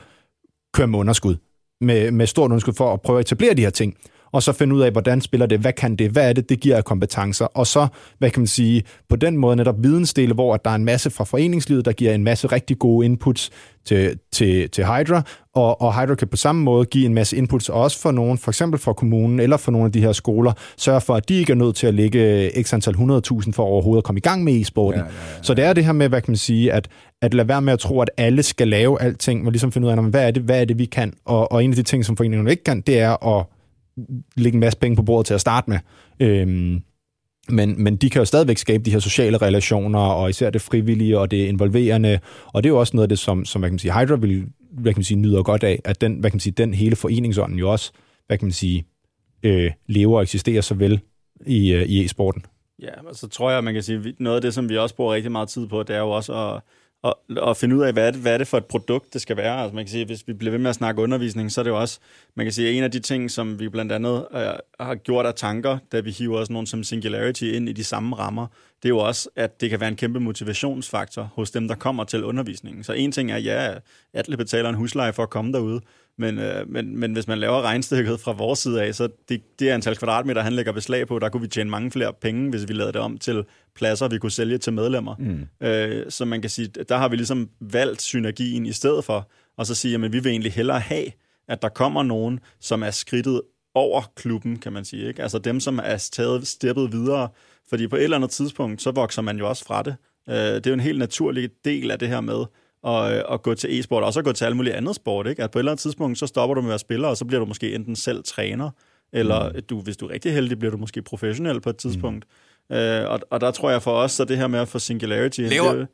køre 0.75 0.87
med 0.87 0.99
underskud, 0.99 1.37
med, 1.81 2.11
med 2.11 2.27
stort 2.27 2.51
underskud 2.51 2.75
for 2.75 2.93
at 2.93 3.01
prøve 3.01 3.19
at 3.19 3.27
etablere 3.27 3.55
de 3.55 3.63
her 3.63 3.71
ting 3.71 3.97
og 4.33 4.43
så 4.43 4.53
finde 4.53 4.75
ud 4.75 4.81
af, 4.81 4.93
hvordan 4.93 5.21
spiller 5.21 5.47
det, 5.47 5.59
hvad 5.61 5.73
kan 5.73 5.97
det, 5.97 6.11
hvad 6.11 6.29
er 6.29 6.33
det, 6.33 6.49
det 6.49 6.61
giver 6.61 6.77
af 6.77 6.85
kompetencer, 6.85 7.45
og 7.45 7.67
så, 7.67 7.87
hvad 8.19 8.31
kan 8.31 8.41
man 8.41 8.47
sige, 8.47 8.83
på 9.09 9.17
den 9.17 9.37
måde 9.37 9.57
netop 9.57 9.83
vidensdele, 9.83 10.35
hvor 10.35 10.55
at 10.55 10.65
der 10.65 10.71
er 10.71 10.75
en 10.75 10.85
masse 10.85 11.11
fra 11.11 11.25
foreningslivet, 11.25 11.85
der 11.85 11.93
giver 11.93 12.15
en 12.15 12.25
masse 12.25 12.47
rigtig 12.47 12.79
gode 12.79 13.07
inputs 13.07 13.51
til, 13.85 14.19
til, 14.33 14.71
til 14.71 14.85
Hydra, 14.85 15.23
og, 15.55 15.81
og 15.81 16.01
Hydra 16.01 16.15
kan 16.15 16.29
på 16.29 16.37
samme 16.37 16.63
måde 16.63 16.85
give 16.85 17.07
en 17.07 17.15
masse 17.15 17.37
inputs 17.37 17.69
også 17.69 18.01
for 18.01 18.11
nogen, 18.11 18.39
for 18.39 18.51
eksempel 18.51 18.81
for 18.81 18.93
kommunen 18.93 19.41
eller 19.41 19.57
for 19.57 19.73
nogle 19.73 19.87
af 19.87 19.93
de 19.93 20.01
her 20.01 20.13
skoler, 20.13 20.53
sørge 20.77 21.01
for, 21.01 21.15
at 21.15 21.29
de 21.29 21.35
ikke 21.35 21.53
er 21.53 21.57
nødt 21.57 21.77
til 21.77 21.87
at 21.87 21.95
lægge 21.95 22.51
x 22.63 22.75
antal 22.75 22.95
100.000 22.95 23.53
for 23.53 23.63
overhovedet 23.63 24.01
at 24.01 24.05
komme 24.05 24.19
i 24.19 24.23
gang 24.23 24.45
med 24.45 24.61
e-sporten. 24.61 25.01
Ja, 25.01 25.07
ja, 25.07 25.13
ja. 25.13 25.43
Så 25.43 25.55
det 25.55 25.65
er 25.65 25.73
det 25.73 25.85
her 25.85 25.93
med, 25.93 26.09
hvad 26.09 26.21
kan 26.21 26.31
man 26.31 26.37
sige, 26.37 26.73
at, 26.73 26.89
at 27.23 27.35
lade 27.35 27.49
være 27.49 27.63
med 27.63 27.73
at 27.73 27.79
tro, 27.79 28.01
at 28.01 28.11
alle 28.17 28.43
skal 28.43 28.69
lave 28.69 29.03
alting, 29.03 29.45
men 29.45 29.53
ligesom 29.53 29.73
finde 29.73 29.87
ud 29.87 29.93
af, 29.93 30.05
hvad 30.05 30.27
er 30.27 30.31
det, 30.31 30.43
hvad 30.43 30.61
er 30.61 30.65
det 30.65 30.79
vi 30.79 30.85
kan? 30.85 31.13
Og, 31.25 31.53
og 31.53 31.65
en 31.65 31.71
af 31.71 31.77
de 31.77 31.83
ting, 31.83 32.05
som 32.05 32.17
foreningen 32.17 32.49
ikke 32.49 32.65
kan, 32.65 32.81
det 32.81 32.99
er 32.99 33.39
at 33.39 33.47
lægge 34.37 34.57
en 34.57 34.61
masse 34.61 34.79
penge 34.79 34.97
på 34.97 35.03
bordet 35.03 35.27
til 35.27 35.35
at 35.35 35.41
starte 35.41 35.71
med. 35.71 35.79
Øhm, 36.21 36.83
men, 37.49 37.83
men 37.83 37.97
de 37.97 38.11
kan 38.11 38.21
jo 38.21 38.25
stadigvæk 38.25 38.59
skabe 38.59 38.85
de 38.85 38.91
her 38.91 38.99
sociale 38.99 39.39
relationer, 39.39 39.99
og 39.99 40.31
især 40.31 40.51
det 40.51 40.63
frivillige 40.63 41.19
og 41.19 41.31
det 41.31 41.47
involverende, 41.47 42.19
og 42.47 42.63
det 42.63 42.69
er 42.69 42.73
jo 42.73 42.81
også 42.81 42.97
noget 42.97 43.05
af 43.05 43.09
det, 43.09 43.19
som, 43.19 43.45
som 43.45 43.61
hvad 43.61 43.69
kan 43.69 43.73
man 43.73 43.79
sige, 43.79 43.93
Hydra 44.01 44.17
vil, 44.17 44.47
hvad 44.73 44.93
kan 44.93 44.99
man 44.99 45.05
sige, 45.05 45.19
nyder 45.19 45.43
godt 45.43 45.63
af, 45.63 45.81
at 45.85 46.01
den, 46.01 46.15
hvad 46.19 46.31
kan 46.31 46.37
man 46.37 46.41
sige, 46.41 46.53
den 46.53 46.75
hele 46.75 46.97
foreningsånden 46.97 47.59
jo 47.59 47.71
også, 47.71 47.93
hvad 48.27 48.39
kan 48.39 48.47
man 48.47 48.53
sige, 48.53 48.85
øh, 49.43 49.71
lever 49.87 50.17
og 50.17 50.23
eksisterer 50.23 50.61
så 50.61 50.75
vel 50.75 51.01
i, 51.47 51.73
øh, 51.73 51.83
i 51.83 52.05
e-sporten. 52.05 52.43
Ja, 52.83 53.09
og 53.09 53.15
så 53.15 53.29
tror 53.29 53.51
jeg, 53.51 53.65
man 53.65 53.75
kan 53.75 53.83
sige, 53.83 54.15
noget 54.19 54.37
af 54.37 54.43
det, 54.43 54.55
som 54.55 54.69
vi 54.69 54.77
også 54.77 54.95
bruger 54.95 55.15
rigtig 55.15 55.33
meget 55.33 55.49
tid 55.49 55.67
på, 55.67 55.83
det 55.83 55.97
er 55.97 56.01
jo 56.01 56.11
også 56.11 56.35
at, 56.35 56.63
og, 57.03 57.21
og 57.37 57.57
finde 57.57 57.77
ud 57.77 57.83
af, 57.83 57.93
hvad 57.93 58.07
er, 58.07 58.11
det, 58.11 58.21
hvad 58.21 58.35
er 58.35 58.39
det 58.39 58.49
for 58.49 58.59
et 58.59 58.65
produkt, 58.65 59.15
det 59.15 59.21
skal 59.21 59.37
være. 59.37 59.63
Altså 59.63 59.75
man 59.75 59.85
kan 59.85 59.91
sige, 59.91 60.05
hvis 60.05 60.29
vi 60.29 60.33
bliver 60.33 60.51
ved 60.51 60.59
med 60.59 60.71
at 60.71 60.77
snakke 60.77 61.03
undervisning, 61.03 61.53
så 61.53 61.61
er 61.61 61.63
det 61.63 61.71
jo 61.71 61.81
også, 61.81 61.99
man 62.35 62.47
kan 62.47 62.53
sige, 62.53 62.73
en 62.73 62.85
af 62.85 62.91
de 62.91 63.01
ting, 63.01 63.31
som 63.31 63.61
vi 63.61 63.69
blandt 63.69 63.93
andet 63.93 64.27
øh, 64.35 64.41
har 64.81 64.95
gjort 64.95 65.27
af 65.27 65.35
tanker, 65.35 65.79
da 65.93 66.01
vi 66.01 66.11
hiver 66.11 66.39
også 66.39 66.53
nogen 66.53 66.67
som 66.67 66.85
Singularity 66.85 67.43
ind 67.43 67.69
i 67.69 67.73
de 67.73 67.85
samme 67.85 68.17
rammer, 68.17 68.47
det 68.83 68.89
er 68.89 68.89
jo 68.89 68.99
også, 68.99 69.29
at 69.37 69.61
det 69.61 69.71
kan 69.71 69.81
være 69.81 69.89
en 69.89 69.97
kæmpe 69.97 70.21
motivationsfaktor 70.21 71.23
hos 71.23 71.51
dem, 71.51 71.69
der 71.69 71.75
kommer 71.75 72.05
til 72.05 72.25
undervisningen. 72.25 72.85
Så 72.85 72.93
en 72.93 73.13
ting 73.13 73.31
er, 73.31 73.39
ja, 73.39 73.75
alle 74.15 74.37
betaler 74.37 74.69
en 74.69 74.75
husleje 74.75 75.13
for 75.13 75.23
at 75.23 75.31
komme 75.31 75.53
derude, 75.53 75.81
men, 76.19 76.39
øh, 76.39 76.69
men, 76.69 76.97
men 76.97 77.13
hvis 77.13 77.29
man 77.29 77.39
laver 77.39 77.63
regnstykket 77.63 78.21
fra 78.21 78.33
vores 78.33 78.59
side 78.59 78.83
af, 78.83 78.95
så 78.95 79.09
det, 79.29 79.43
det 79.59 79.69
antal 79.69 79.97
kvadratmeter, 79.97 80.43
han 80.43 80.53
lægger 80.53 80.73
beslag 80.73 81.07
på, 81.09 81.19
der 81.19 81.29
kunne 81.29 81.43
vi 81.43 81.49
tjene 81.49 81.71
mange 81.71 81.91
flere 81.91 82.13
penge, 82.13 82.51
hvis 82.51 82.69
vi 82.69 82.73
lavede 82.73 82.93
det 82.93 83.01
om 83.01 83.19
til 83.19 83.45
pladser, 83.75 84.09
vi 84.09 84.19
kunne 84.19 84.31
sælge 84.31 84.59
til 84.59 84.73
medlemmer. 84.73 85.15
Mm. 85.19 85.67
Øh, 85.67 86.07
så 86.09 86.25
man 86.25 86.41
kan 86.41 86.51
sige, 86.51 86.69
der 86.89 86.97
har 86.97 87.09
vi 87.09 87.17
ligesom 87.17 87.49
valgt 87.61 88.03
synergien 88.03 88.67
i 88.67 88.73
stedet 88.73 89.05
for, 89.05 89.31
og 89.57 89.67
så 89.67 89.75
sige, 89.75 89.95
at 89.95 90.01
vi 90.13 90.19
vil 90.19 90.27
egentlig 90.27 90.53
hellere 90.53 90.81
have, 90.81 91.07
at 91.49 91.63
der 91.63 91.69
kommer 91.69 92.03
nogen, 92.03 92.41
som 92.61 92.83
er 92.83 92.91
skridtet 92.91 93.43
over 93.75 94.03
klubben, 94.17 94.59
kan 94.59 94.73
man 94.73 94.85
sige. 94.85 95.09
Ikke? 95.09 95.23
Altså 95.23 95.39
dem, 95.39 95.61
som 95.61 95.81
er 95.85 96.09
taget 96.13 96.47
steppet 96.47 96.93
videre, 96.93 97.29
fordi 97.69 97.89
på 97.89 97.97
et 97.97 98.05
eller 98.05 98.17
andet 98.17 98.31
tidspunkt, 98.31 98.83
så 98.83 98.91
vokser 98.91 99.23
man 99.23 99.39
jo 99.39 99.49
også 99.49 99.65
fra 99.65 99.83
det. 99.83 99.97
Øh, 100.29 100.35
det 100.35 100.67
er 100.67 100.71
jo 100.71 100.75
en 100.75 100.81
helt 100.81 100.99
naturlig 100.99 101.51
del 101.65 101.91
af 101.91 101.99
det 101.99 102.09
her 102.09 102.21
med, 102.21 102.45
og, 102.83 103.13
øh, 103.13 103.23
at 103.31 103.43
gå 103.43 103.55
til 103.55 103.81
e-sport, 103.81 104.03
og 104.03 104.19
at 104.19 104.25
gå 104.25 104.33
til 104.33 104.45
alt 104.45 104.57
muligt 104.57 104.75
andet 104.75 104.97
sport. 104.97 105.27
Ikke? 105.27 105.45
At 105.45 105.51
på 105.51 105.59
et 105.59 105.61
eller 105.61 105.73
andet 105.73 105.83
tidspunkt, 105.83 106.19
så 106.19 106.27
stopper 106.27 106.55
du 106.55 106.61
med 106.61 106.69
at 106.69 106.71
være 106.71 106.79
spiller, 106.79 107.09
og 107.09 107.17
så 107.17 107.25
bliver 107.25 107.41
du 107.41 107.47
måske 107.47 107.75
enten 107.75 107.97
selv 107.97 108.23
træner, 108.25 108.71
eller 109.13 109.53
mm. 109.53 109.63
du, 109.63 109.81
hvis 109.81 109.97
du 109.97 110.07
er 110.07 110.11
rigtig 110.11 110.33
heldig, 110.33 110.59
bliver 110.59 110.73
du 110.73 110.79
måske 110.79 111.03
professionel 111.03 111.61
på 111.61 111.71
et 111.71 111.77
tidspunkt. 111.77 112.25
Mm. 112.25 112.35
Øh, 112.73 113.11
og, 113.11 113.21
og 113.31 113.41
der 113.41 113.51
tror 113.51 113.71
jeg 113.71 113.83
for 113.83 113.91
os, 113.93 114.13
så 114.13 114.25
det 114.25 114.37
her 114.37 114.47
med 114.47 114.61
at 114.61 114.69
få 114.69 114.79
Singularity... 114.79 115.41
Laver- 115.41 115.73
det, 115.73 115.87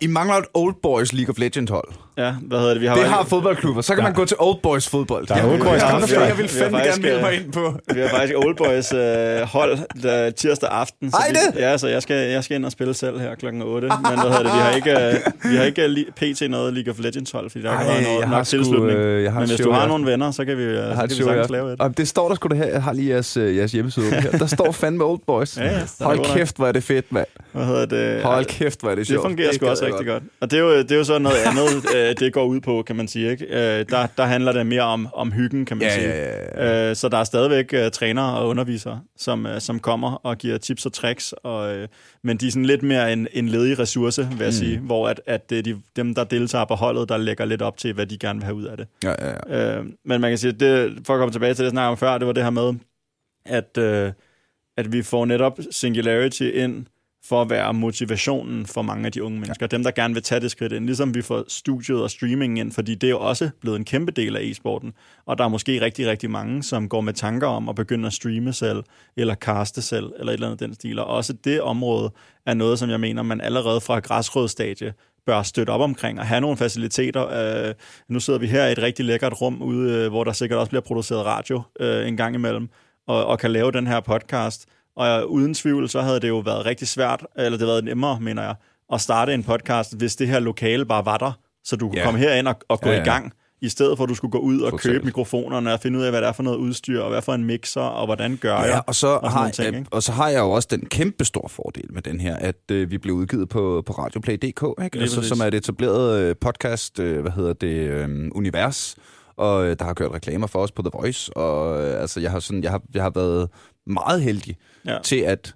I 0.00 0.06
mangler 0.06 0.34
et 0.36 0.44
Old 0.54 0.74
Boys 0.82 1.12
League 1.12 1.32
of 1.32 1.38
Legends 1.38 1.70
hold. 1.70 1.88
ja, 2.16 2.32
hvad 2.42 2.58
hedder 2.58 2.72
det? 2.74 2.80
Vi 2.82 2.86
har 2.86 2.94
Det 2.96 3.04
har 3.04 3.24
fodboldklubber. 3.24 3.82
Så 3.82 3.94
kan 3.94 4.04
man 4.04 4.12
gå 4.14 4.24
til 4.24 4.36
Old 4.40 4.56
Boys 4.62 4.88
fodbold. 4.88 5.26
Der 5.26 5.34
er 5.34 5.38
Jeg- 5.38 5.50
Old 5.52 5.58
Boys 5.62 5.82
jeg- 5.82 5.90
Counter-Strike. 5.90 6.20
Jeg 6.20 6.36
vil 6.38 6.44
Vi 6.44 6.48
fandme 6.48 6.78
faktisk, 6.78 7.02
gerne 7.02 7.02
melde 7.02 7.16
øh, 7.16 7.22
mig 7.22 7.34
ind 7.44 7.52
på. 7.52 7.74
Vi 7.94 8.00
har 8.00 8.08
faktisk 8.08 8.34
Old 8.36 8.56
Boys 8.56 8.92
øh, 8.92 9.40
hold 9.48 9.78
der, 10.02 10.30
tirsdag 10.30 10.68
aften. 10.72 11.10
Så 11.10 11.16
Ej, 11.16 11.28
vi, 11.30 11.34
det? 11.56 11.60
Ja, 11.60 11.78
så 11.78 11.88
jeg 11.88 12.02
skal, 12.02 12.30
jeg 12.30 12.44
skal 12.44 12.54
ind 12.56 12.64
og 12.64 12.72
spille 12.72 12.94
selv 12.94 13.20
her 13.20 13.34
klokken 13.34 13.62
8. 13.62 13.88
Men 13.88 13.96
hvad 14.06 14.16
hedder 14.16 14.36
det, 14.42 14.44
vi 14.44 14.58
har 14.58 14.70
ikke, 14.70 14.90
øh, 14.92 15.50
vi 15.52 15.56
har 15.56 15.64
ikke 15.64 15.86
li- 15.86 16.10
pt. 16.10 16.50
noget 16.50 16.74
League 16.74 16.92
of 16.92 16.98
Legends 16.98 17.30
hold, 17.30 17.50
fordi 17.50 17.64
der 17.64 17.70
Ej, 17.70 17.96
ikke 17.98 18.08
noget 18.08 18.20
jeg 18.20 18.28
nok 18.28 18.46
sgu, 18.46 18.56
tilslutning. 18.56 18.98
øh, 18.98 19.22
jeg 19.24 19.32
har 19.32 19.40
Men 19.40 19.48
hvis 19.48 19.60
du 19.60 19.70
har 19.72 19.86
nogle 19.88 20.06
venner, 20.10 20.30
så 20.30 20.44
kan 20.44 20.56
vi, 20.56 20.62
øh, 20.62 20.74
Jeg 20.74 20.82
så 20.88 20.94
har 20.94 21.06
kan 21.06 21.16
vi 21.18 21.22
sagtens 21.22 21.50
lave 21.50 21.72
et. 21.72 21.98
Det 21.98 22.08
står 22.08 22.28
der 22.28 22.34
sgu 22.34 22.48
da 22.48 22.54
her. 22.54 22.66
Jeg 22.66 22.82
har 22.82 22.92
lige 22.92 23.10
jeres, 23.10 23.36
øh, 23.36 23.56
jeres 23.56 23.72
hjemmeside 23.72 24.10
her. 24.10 24.30
Der 24.30 24.46
står 24.46 24.72
fandme 24.72 25.04
Old 25.04 25.20
Boys. 25.26 25.56
Ja, 25.56 25.64
ja, 25.64 25.78
Hold 26.00 26.34
kæft, 26.34 26.56
hvor 26.56 26.66
er 26.66 26.72
det 26.72 26.82
fedt, 26.84 27.12
mand. 27.12 27.26
Hvad 27.52 27.64
hedder 27.66 27.86
det? 27.86 28.22
Hold 28.22 28.44
kæft, 28.44 28.80
hvor 28.80 28.90
er 28.90 28.94
det 28.94 28.98
Det 28.98 29.06
sjovt. 29.06 29.26
fungerer 29.26 29.52
sgu 29.58 29.66
også 29.68 29.86
rigtig 29.86 30.06
godt. 30.06 30.22
Og 30.40 30.50
det 30.50 30.58
er, 30.58 30.62
jo, 30.62 30.78
det 30.78 30.92
er 30.92 30.96
jo 30.96 31.04
så 31.04 31.18
noget 31.18 31.36
andet, 31.36 31.84
øh, 31.96 32.14
det 32.18 32.32
går 32.32 32.44
ud 32.44 32.60
på, 32.60 32.82
kan 32.82 32.96
man 32.96 33.08
sige. 33.08 33.30
Ikke? 33.30 33.44
Øh, 33.44 33.86
der, 33.90 34.06
der 34.16 34.24
handler 34.24 34.52
det 34.52 34.66
mere 34.66 34.82
om, 34.82 35.08
om 35.14 35.32
hyggen, 35.32 35.64
kan 35.64 35.76
man 35.76 35.86
Ja, 35.86 35.94
sige. 35.94 36.08
ja, 36.08 36.64
ja, 36.64 36.90
Øh, 36.90 36.96
så 36.96 37.08
der 37.08 37.18
er 37.18 37.24
stadigvæk 37.24 37.92
trænere 37.92 38.38
og 38.38 38.48
undervisere, 38.48 39.00
som, 39.16 39.46
som 39.58 39.80
kommer 39.80 40.12
og 40.12 40.38
giver 40.38 40.58
tips 40.58 40.86
og 40.86 40.92
tricks, 40.92 41.32
og, 41.32 41.88
men 42.24 42.36
de 42.36 42.46
er 42.46 42.50
sådan 42.50 42.64
lidt 42.64 42.82
mere 42.82 43.12
en, 43.12 43.28
en 43.32 43.48
ledig 43.48 43.78
ressource, 43.78 44.28
vil 44.28 44.38
jeg 44.38 44.46
mm. 44.46 44.52
sige, 44.52 44.78
hvor 44.78 45.08
at, 45.08 45.20
at 45.26 45.50
det 45.50 45.58
er 45.58 45.62
de, 45.62 45.76
dem, 45.96 46.14
der 46.14 46.24
deltager 46.24 46.64
på 46.64 46.74
holdet, 46.74 47.08
der 47.08 47.16
lægger 47.16 47.44
lidt 47.44 47.62
op 47.62 47.76
til, 47.76 47.92
hvad 47.92 48.06
de 48.06 48.18
gerne 48.18 48.38
vil 48.38 48.44
have 48.44 48.54
ud 48.56 48.64
af 48.64 48.76
det. 48.76 48.86
Ja, 49.04 49.14
ja, 49.28 49.72
ja. 49.74 49.82
Men 50.04 50.20
man 50.20 50.30
kan 50.30 50.38
sige, 50.38 50.52
det, 50.52 50.98
for 51.06 51.14
at 51.14 51.18
komme 51.18 51.32
tilbage 51.32 51.54
til 51.54 51.58
det, 51.58 51.64
jeg 51.64 51.70
snakkede 51.70 51.90
om 51.90 51.96
før, 51.96 52.18
det 52.18 52.26
var 52.26 52.32
det 52.32 52.42
her 52.42 52.50
med, 52.50 52.74
at, 53.46 53.78
at 54.76 54.92
vi 54.92 55.02
får 55.02 55.24
netop 55.24 55.58
Singularity 55.70 56.42
ind 56.42 56.86
for 57.28 57.42
at 57.42 57.50
være 57.50 57.74
motivationen 57.74 58.66
for 58.66 58.82
mange 58.82 59.06
af 59.06 59.12
de 59.12 59.22
unge 59.22 59.40
mennesker. 59.40 59.66
Dem, 59.66 59.82
der 59.82 59.90
gerne 59.90 60.14
vil 60.14 60.22
tage 60.22 60.40
det 60.40 60.50
skridt 60.50 60.72
ind. 60.72 60.86
Ligesom 60.86 61.14
vi 61.14 61.22
får 61.22 61.44
studiet 61.48 62.02
og 62.02 62.10
streaming 62.10 62.58
ind, 62.58 62.72
fordi 62.72 62.94
det 62.94 63.06
er 63.06 63.10
jo 63.10 63.20
også 63.20 63.50
blevet 63.60 63.76
en 63.76 63.84
kæmpe 63.84 64.12
del 64.12 64.36
af 64.36 64.40
e-sporten. 64.42 64.92
Og 65.26 65.38
der 65.38 65.44
er 65.44 65.48
måske 65.48 65.80
rigtig, 65.80 66.06
rigtig 66.06 66.30
mange, 66.30 66.62
som 66.62 66.88
går 66.88 67.00
med 67.00 67.12
tanker 67.12 67.46
om 67.46 67.68
at 67.68 67.74
begynde 67.74 68.06
at 68.06 68.12
streame 68.12 68.52
selv, 68.52 68.82
eller 69.16 69.34
caste 69.34 69.82
selv, 69.82 70.12
eller 70.18 70.32
et 70.32 70.34
eller 70.34 70.46
andet 70.46 70.60
den 70.60 70.74
stil. 70.74 70.98
Og 70.98 71.06
også 71.06 71.32
det 71.32 71.60
område 71.60 72.10
er 72.46 72.54
noget, 72.54 72.78
som 72.78 72.90
jeg 72.90 73.00
mener, 73.00 73.22
man 73.22 73.40
allerede 73.40 73.80
fra 73.80 73.98
græsrødstadie 73.98 74.92
bør 75.26 75.42
støtte 75.42 75.70
op 75.70 75.80
omkring 75.80 76.20
og 76.20 76.26
have 76.26 76.40
nogle 76.40 76.56
faciliteter. 76.56 77.28
Øh, 77.28 77.74
nu 78.08 78.20
sidder 78.20 78.38
vi 78.38 78.46
her 78.46 78.66
i 78.66 78.72
et 78.72 78.78
rigtig 78.78 79.04
lækkert 79.04 79.40
rum 79.40 79.62
ude, 79.62 79.92
øh, 79.92 80.08
hvor 80.08 80.24
der 80.24 80.32
sikkert 80.32 80.58
også 80.58 80.70
bliver 80.70 80.82
produceret 80.82 81.26
radio 81.26 81.62
øh, 81.80 82.08
en 82.08 82.16
gang 82.16 82.34
imellem, 82.34 82.68
og, 83.06 83.26
og 83.26 83.38
kan 83.38 83.50
lave 83.50 83.72
den 83.72 83.86
her 83.86 84.00
podcast. 84.00 84.66
Og 84.98 85.30
uden 85.32 85.54
tvivl, 85.54 85.88
så 85.88 86.00
havde 86.00 86.20
det 86.20 86.28
jo 86.28 86.38
været 86.38 86.66
rigtig 86.66 86.88
svært, 86.88 87.26
eller 87.36 87.50
det 87.50 87.60
havde 87.60 87.68
været 87.72 87.84
nemmere, 87.84 88.20
mener 88.20 88.42
jeg, 88.42 88.54
at 88.92 89.00
starte 89.00 89.34
en 89.34 89.42
podcast, 89.44 89.96
hvis 89.96 90.16
det 90.16 90.28
her 90.28 90.40
lokale 90.40 90.84
bare 90.84 91.04
var 91.04 91.16
der, 91.16 91.32
så 91.64 91.76
du 91.76 91.88
kunne 91.88 91.98
Ja. 91.98 92.04
komme 92.04 92.20
herind 92.20 92.48
og, 92.48 92.56
og 92.68 92.80
gå 92.80 92.88
Ja, 92.88 92.94
ja, 92.96 93.02
i 93.02 93.04
gang, 93.04 93.32
I 93.60 93.68
stedet 93.68 93.96
for, 93.96 94.04
at 94.04 94.08
du 94.10 94.14
skulle 94.14 94.30
gå 94.32 94.38
ud 94.38 94.60
og 94.60 94.70
Totalt. 94.70 94.92
købe 94.92 95.04
mikrofonerne 95.04 95.72
og 95.72 95.80
finde 95.80 95.98
ud 95.98 96.04
af, 96.04 96.10
hvad 96.12 96.20
det 96.22 96.28
er 96.28 96.32
for 96.32 96.42
noget 96.42 96.56
udstyr, 96.58 97.00
og 97.00 97.10
hvad 97.10 97.22
for 97.22 97.34
en 97.34 97.44
mixer, 97.44 97.80
og 97.80 98.06
hvordan 98.06 98.36
gør 98.40 98.56
jeg. 98.58 98.66
Ja, 98.68 98.78
og 98.86 98.94
så, 98.94 99.06
og 99.08 99.30
har, 99.30 99.50
ting, 99.50 99.76
ikke? 99.76 99.86
og 99.90 100.02
så 100.02 100.12
har 100.12 100.28
jeg 100.28 100.40
jo 100.40 100.50
også 100.50 100.68
den 100.70 100.86
kæmpe 100.86 101.24
store 101.24 101.48
fordel 101.48 101.92
med 101.92 102.02
den 102.02 102.20
her, 102.20 102.36
at 102.36 102.56
øh, 102.72 102.90
vi 102.90 102.98
blev 102.98 103.14
udgivet 103.14 103.48
på, 103.48 103.82
på 103.86 103.92
radioplay.dk, 103.92 104.84
ikke? 104.84 104.98
Altså, 104.98 105.22
som 105.22 105.40
er 105.40 105.44
et 105.44 105.54
etableret 105.54 106.20
øh, 106.20 106.36
podcast, 106.40 106.98
øh, 107.00 107.20
hvad 107.20 107.32
hedder 107.32 107.52
det, 107.52 107.76
øh, 107.90 108.28
univers, 108.32 108.96
og 109.36 109.66
øh, 109.66 109.76
der 109.78 109.84
har 109.84 109.94
kørt 109.94 110.12
reklamer 110.12 110.46
for 110.46 110.58
os 110.58 110.72
på 110.72 110.82
The 110.82 110.90
Voice, 110.94 111.36
og 111.36 111.82
øh, 111.86 112.00
altså, 112.00 112.20
jeg 112.20 112.30
har, 112.30 112.40
sådan, 112.40 112.62
jeg, 112.62 112.70
har, 112.70 112.82
jeg 112.94 113.02
har 113.02 113.12
været 113.14 113.48
meget 113.88 114.22
heldig 114.22 114.56
Ja. 114.86 114.98
til 115.02 115.16
at 115.16 115.54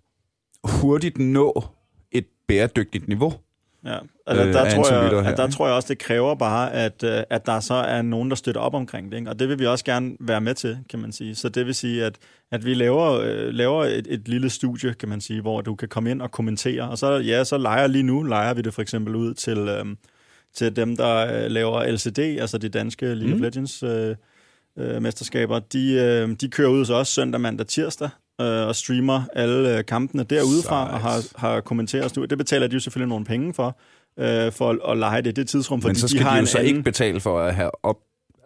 hurtigt 0.65 1.19
nå 1.19 1.65
et 2.13 2.27
bæredygtigt 2.49 3.09
niveau. 3.09 3.33
Ja, 3.87 3.99
altså, 4.27 4.47
øh, 4.47 4.53
der, 4.53 4.65
af 4.65 4.73
tror 4.75 4.93
jeg, 4.95 5.11
her, 5.11 5.31
at 5.31 5.37
der 5.37 5.45
ikke? 5.47 5.55
tror 5.57 5.67
jeg 5.67 5.75
også, 5.77 5.89
det 5.89 5.99
kræver 5.99 6.35
bare, 6.35 6.73
at, 6.73 7.03
øh, 7.05 7.23
at 7.31 7.47
der 7.47 7.61
så 7.61 7.75
er 7.75 8.03
nogen, 8.03 8.31
der 8.31 8.37
støtter 8.37 8.61
op 8.61 8.75
omkring 8.75 9.13
det. 9.13 9.19
Ikke? 9.19 9.31
Og 9.31 9.39
det 9.39 9.49
vil 9.49 9.59
vi 9.59 9.67
også 9.67 9.85
gerne 9.85 10.17
være 10.21 10.41
med 10.41 10.55
til, 10.55 10.79
kan 10.91 10.99
man 10.99 11.13
sige. 11.13 11.35
Så 11.35 11.49
det 11.49 11.67
vil 11.67 11.75
sige, 11.75 12.05
at, 12.05 12.19
at 12.53 12.65
vi 12.65 12.75
laver, 12.75 13.11
øh, 13.13 13.49
laver 13.55 13.85
et, 13.85 14.07
et 14.11 14.29
lille 14.29 14.51
studie, 14.51 14.95
kan 14.95 15.09
man 15.09 15.21
sige, 15.21 15.41
hvor 15.41 15.61
du 15.61 15.75
kan 15.75 15.89
komme 15.89 16.11
ind 16.11 16.23
og 16.23 16.31
kommentere. 16.31 16.89
Og 16.89 16.99
så, 16.99 17.13
ja, 17.17 17.45
så 17.45 17.59
leger 17.59 17.87
lige 17.87 18.03
nu, 18.03 18.23
leger 18.23 18.55
vi 18.55 18.63
det 18.63 18.75
for 18.75 18.83
eksempel 18.83 19.15
ud 19.15 19.35
til, 19.35 19.59
øh, 19.59 19.85
til 20.55 20.77
dem, 20.77 20.97
der 20.97 21.17
øh, 21.45 21.51
laver 21.51 21.87
LCD, 21.93 22.19
altså 22.19 22.59
de 22.59 22.69
danske 22.69 23.07
League 23.15 23.27
Mm. 23.29 23.33
of 23.35 23.41
Legends 23.41 23.83
øh, 23.83 24.17
øh, 24.79 25.03
mesterskaber. 25.03 25.59
De, 25.59 25.93
øh, 25.93 26.37
de 26.41 26.49
kører 26.51 26.69
ud 26.69 26.85
så 26.85 26.95
også 26.95 27.13
søndag, 27.13 27.41
mandag, 27.41 27.67
tirsdag 27.67 28.09
øh, 28.41 28.67
og 28.67 28.77
streamer 28.77 29.23
alle 29.33 29.79
øh, 29.79 29.85
kampene 29.85 30.23
derudefra 30.25 30.87
Sejt. 30.87 30.93
og 30.95 31.01
har, 31.01 31.23
har 31.37 31.61
kommenteret. 31.61 32.15
Det 32.31 32.39
betaler 32.39 32.67
de 32.67 32.75
jo 32.75 32.81
selvfølgelig 32.81 33.09
nogle 33.09 33.25
penge 33.25 33.55
for 33.55 33.79
øh, 34.21 34.53
for 34.53 34.71
at, 34.71 34.79
at 34.89 34.99
lege 34.99 35.23
det 35.23 35.31
i 35.31 35.33
det 35.33 35.49
tidsrum, 35.49 35.83
fordi 35.83 35.89
Men 35.91 35.97
så 35.97 36.07
de 36.07 36.11
skal 36.11 36.23
har 36.23 36.35
de, 36.35 36.41
jo 36.41 36.47
så 36.47 36.59
anden... 36.59 36.69
ikke 36.75 36.83
betale 36.83 37.21
for 37.21 37.41
at 37.41 37.55
have 37.55 37.71
op... 37.83 37.97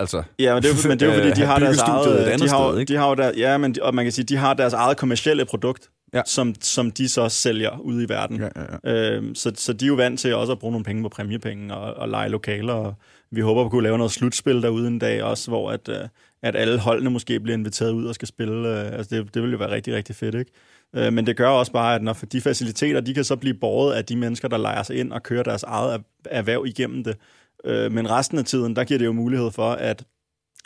Altså, 0.01 0.22
Ja, 0.39 0.55
men 0.55 0.62
det, 0.62 0.68
er, 0.70 0.74
jo- 0.84 0.89
men 0.89 1.01
det 1.01 1.09
er 1.09 1.14
jo 1.14 1.20
fordi, 1.22 1.41
de 1.41 1.47
har 1.47 1.59
deres 1.59 1.78
eget... 1.78 2.09
et 2.20 2.24
andet 2.26 2.41
de 2.41 2.49
har, 2.55 2.70
sted, 2.70 2.78
ikke? 2.80 2.93
de 2.93 2.99
har 2.99 3.09
jo 3.09 3.14
der, 3.14 3.32
ja, 3.37 3.59
men 3.59 3.74
de- 3.74 3.82
og 3.82 3.95
man 3.95 4.05
kan 4.05 4.12
sige, 4.12 4.24
de 4.24 4.37
har 4.37 4.55
deres 4.55 4.72
eget 4.72 4.97
kommercielle 4.97 5.45
produkt, 5.45 5.89
Ja. 6.14 6.22
som, 6.26 6.55
som 6.61 6.91
de 6.91 7.09
så 7.09 7.28
sælger 7.28 7.78
ude 7.80 8.05
i 8.05 8.09
verden. 8.09 8.37
ja, 8.41 8.49
ja, 8.57 8.93
ja. 8.93 9.14
Øhm, 9.16 9.34
så, 9.34 9.53
så 9.55 9.72
de 9.72 9.84
er 9.84 9.87
jo 9.89 9.95
vant 9.95 10.20
til 10.20 10.34
også 10.34 10.53
at 10.53 10.59
bruge 10.59 10.72
nogle 10.72 10.84
penge 10.84 11.03
på 11.03 11.09
præmiepenge 11.09 11.74
og, 11.74 11.95
og 11.95 12.09
lege 12.09 12.28
lokaler. 12.28 12.72
Og 12.72 12.95
vi 13.30 13.41
håber 13.41 13.64
at 13.64 13.70
kunne 13.70 13.82
lave 13.82 13.99
noget 13.99 14.12
slutspil 14.12 14.62
derude 14.62 14.89
en 14.89 14.99
dag 14.99 15.22
også, 15.22 15.51
hvor 15.51 15.70
at, 15.70 15.89
øh, 15.89 15.97
at 16.43 16.57
alle 16.57 16.78
holdene 16.78 17.11
måske 17.11 17.41
bliver 17.41 17.57
inviteret 17.57 17.93
ud 17.93 18.05
og 18.07 18.14
skal 18.14 18.28
spille. 18.28 18.68
Øh, 18.68 18.93
altså 18.99 19.16
det, 19.16 19.34
det 19.34 19.43
vil 19.43 19.51
jo 19.51 19.57
være 19.59 19.70
rigtig, 19.70 19.95
rigtig 19.95 20.16
fedt, 20.16 20.34
ikke? 20.34 20.51
Øh, 20.97 21.12
men 21.12 21.26
det 21.26 21.37
gør 21.37 21.49
også 21.49 21.72
bare, 21.72 21.95
at 21.95 22.03
når 22.03 22.12
de 22.32 22.41
faciliteter, 22.41 23.01
de 23.01 23.14
kan 23.14 23.24
så 23.24 23.37
blive 23.37 23.55
båret 23.55 23.95
af 23.95 24.05
de 24.05 24.16
mennesker, 24.16 24.49
der 24.49 24.57
leger 24.59 24.82
sig 24.82 24.97
ind 24.97 25.12
og 25.12 25.22
kører 25.22 25.43
deres 25.43 25.62
eget 25.62 25.95
er- 25.95 25.99
erhverv 26.24 26.66
igennem 26.66 27.05
det. 27.05 27.16
Øh, 27.64 27.93
men 27.93 28.11
resten 28.11 28.39
af 28.39 28.45
tiden, 28.45 28.76
der 28.76 28.84
giver 28.84 28.99
det 28.99 29.07
jo 29.07 29.12
mulighed 29.12 29.51
for, 29.51 29.70
at 29.70 30.05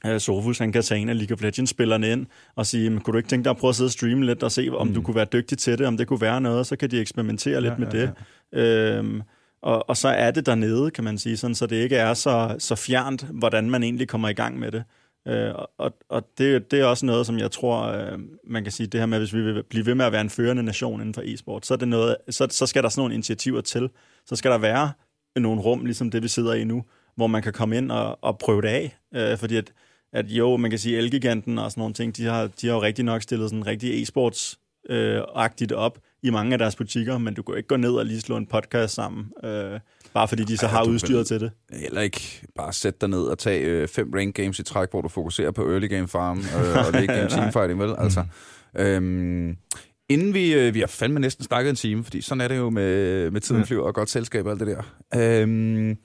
øh, 0.07 0.21
Sofus, 0.21 0.59
han 0.59 0.73
kan 0.73 0.83
tage 0.83 1.01
en 1.01 1.09
af 1.09 1.19
League 1.19 1.35
of 1.35 1.43
Legends-spillerne 1.43 2.13
ind 2.13 2.27
og 2.57 2.67
sige, 2.67 2.91
"Men 2.91 3.01
kunne 3.01 3.13
du 3.13 3.17
ikke 3.19 3.29
tænke 3.29 3.45
dig 3.45 3.51
at 3.51 3.57
prøve 3.57 3.69
at 3.69 3.75
sidde 3.77 3.89
og 3.89 3.93
streame 3.93 4.27
lidt 4.27 4.43
og 4.43 4.53
se, 4.53 4.69
om 4.73 4.87
mm. 4.87 4.95
du 4.95 5.03
kunne 5.03 5.15
være 5.15 5.27
dygtig 5.33 5.59
til 5.59 5.79
det, 5.79 5.87
om 5.87 5.97
det 5.97 6.07
kunne 6.07 6.21
være 6.21 6.41
noget, 6.41 6.67
så 6.67 6.77
kan 6.77 6.91
de 6.91 7.01
eksperimentere 7.01 7.61
lidt 7.61 7.73
Ja, 7.73 7.79
med 7.79 7.87
ja, 7.93 8.01
det. 8.01 8.99
Øhm, 8.99 9.23
og, 9.63 9.89
og 9.89 9.97
så 9.97 10.09
er 10.09 10.31
det 10.31 10.47
dernede, 10.47 10.91
kan 10.91 11.05
man 11.05 11.19
sige, 11.19 11.37
sådan, 11.37 11.55
så 11.55 11.67
det 11.67 11.77
ikke 11.77 11.97
er 11.97 12.15
så, 12.15 12.55
så 12.59 12.75
fjernt, 12.75 13.27
hvordan 13.31 13.71
man 13.71 13.83
egentlig 13.83 14.09
kommer 14.09 14.29
i 14.29 14.33
gang 14.33 14.59
med 14.59 14.73
det. 14.73 14.85
Øh, 15.29 15.55
og 15.79 15.93
og 16.09 16.23
det, 16.39 16.71
det 16.71 16.81
er 16.81 16.85
også 16.85 17.07
noget, 17.07 17.27
som 17.27 17.39
jeg 17.39 17.51
tror, 17.51 17.83
øh, 17.83 18.19
man 18.45 18.63
kan 18.63 18.73
sige, 18.73 18.87
det 18.87 19.01
her 19.01 19.07
med, 19.07 19.19
hvis 19.19 19.35
vi 19.35 19.43
vil 19.43 19.63
blive 19.63 19.87
ved 19.87 19.95
med 19.95 20.05
at 20.05 20.13
være 20.13 20.21
en 20.21 20.31
førende 20.31 20.63
nation 20.63 21.01
inden 21.01 21.15
for 21.15 21.23
e-sport, 21.25 21.67
så, 21.67 21.75
er 21.75 21.79
det 21.79 21.89
noget, 21.89 22.17
så, 22.31 22.47
så 22.51 22.67
skal 22.67 22.83
der 22.83 22.89
sådan 22.89 23.01
nogle 23.01 23.15
initiativer 23.15 23.61
til. 23.61 23.91
Så 24.27 24.37
skal 24.37 24.51
der 24.51 24.59
være 24.59 24.93
nogle 25.37 25.61
rum, 25.61 25.85
ligesom 25.85 26.11
det 26.11 26.23
vi 26.23 26.29
sidder 26.29 26.55
i 26.55 26.65
nu, 26.65 26.85
hvor 27.17 27.27
man 27.27 27.43
kan 27.43 27.53
komme 27.53 27.77
ind 27.77 27.93
og, 27.93 28.25
og 28.25 28.39
prøve 28.39 28.63
det 28.63 28.69
af. 28.69 28.99
Øh, 29.15 29.39
fordi 29.39 29.57
at, 29.57 29.73
at 30.13 30.27
jo, 30.27 30.57
man 30.57 30.71
kan 30.71 30.79
sige, 30.79 30.99
Elgiganten 30.99 31.59
og 31.59 31.71
sådan 31.71 31.81
nogle 31.81 31.95
ting, 31.95 32.17
de 32.17 32.25
har, 32.25 32.47
de 32.47 32.67
har 32.67 32.75
jo 32.75 32.83
rigtig 32.83 33.05
nok 33.05 33.23
stillet 33.23 33.51
sådan 33.51 33.67
rigtig 33.67 34.03
e-sports-agtigt 34.03 35.73
øh, 35.73 35.79
op 35.79 35.99
i 36.23 36.31
mange 36.31 36.53
af 36.53 36.59
deres 36.59 36.77
butikker, 36.77 37.19
men 37.19 37.35
du 37.35 37.43
kan 37.43 37.57
ikke 37.57 37.67
gå 37.69 37.77
ned 37.77 37.91
og 37.93 38.07
lige 38.07 38.21
slå 38.21 38.37
en 38.37 38.47
podcast 38.47 38.95
sammen, 38.95 39.27
øh, 39.45 39.81
bare 40.15 40.29
fordi 40.29 40.45
de 40.45 40.57
så 40.57 40.67
Ej, 40.67 40.73
har 40.73 40.85
udstyret 40.85 41.27
til 41.27 41.41
det. 41.41 41.51
Eller 41.73 42.01
ikke 42.01 42.43
bare 42.57 42.73
sætte 42.73 42.99
dig 43.01 43.09
ned 43.09 43.23
og 43.23 43.39
tage 43.39 43.65
øh, 43.65 43.89
fem 43.89 44.13
rank 44.15 44.35
games 44.35 44.59
i 44.59 44.63
træk, 44.63 44.91
hvor 44.91 45.01
du 45.01 45.09
fokuserer 45.09 45.51
på 45.51 45.71
early 45.71 45.89
game 45.89 46.09
farm 46.09 46.39
øh, 46.39 46.87
og 46.87 46.93
late 47.01 47.07
game 47.07 47.29
teamfighting, 47.31 47.81
vel? 47.81 47.95
Altså, 47.99 48.25
øhm, 48.79 49.57
inden 50.09 50.35
vi, 50.35 50.55
øh, 50.55 50.75
vi 50.75 50.81
har 50.81 50.87
fandme 50.87 51.21
næsten 51.21 51.45
snakket 51.45 51.71
en 51.71 51.77
time, 51.77 52.05
fordi 52.05 52.21
sådan 52.21 52.41
er 52.41 52.49
det 52.49 52.57
jo 52.57 52.71
med, 52.71 53.31
med 53.31 53.41
tiden 53.41 53.61
Ja. 53.61 53.67
flyver 53.67 53.85
og 53.87 53.95
godt 53.95 54.11
selskab 54.11 54.47
og 54.47 54.53
alt 54.53 54.61
det 54.61 54.67
der. 54.67 54.83
Øhm, 55.43 55.97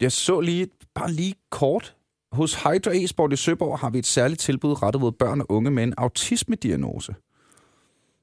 jeg 0.00 0.12
så 0.12 0.40
lige, 0.40 0.68
bare 0.94 1.12
lige 1.12 1.34
kort, 1.50 1.94
hos 2.32 2.54
Hydra 2.54 2.90
e-sport 2.94 3.32
i 3.32 3.36
Søborg 3.36 3.78
har 3.78 3.90
vi 3.90 3.98
et 3.98 4.06
særligt 4.06 4.40
tilbud 4.40 4.82
rettet 4.82 5.00
mod 5.00 5.12
børn 5.12 5.40
og 5.40 5.46
unge 5.50 5.70
med 5.70 5.82
en 5.82 5.94
autisme-diagnose. 5.98 7.14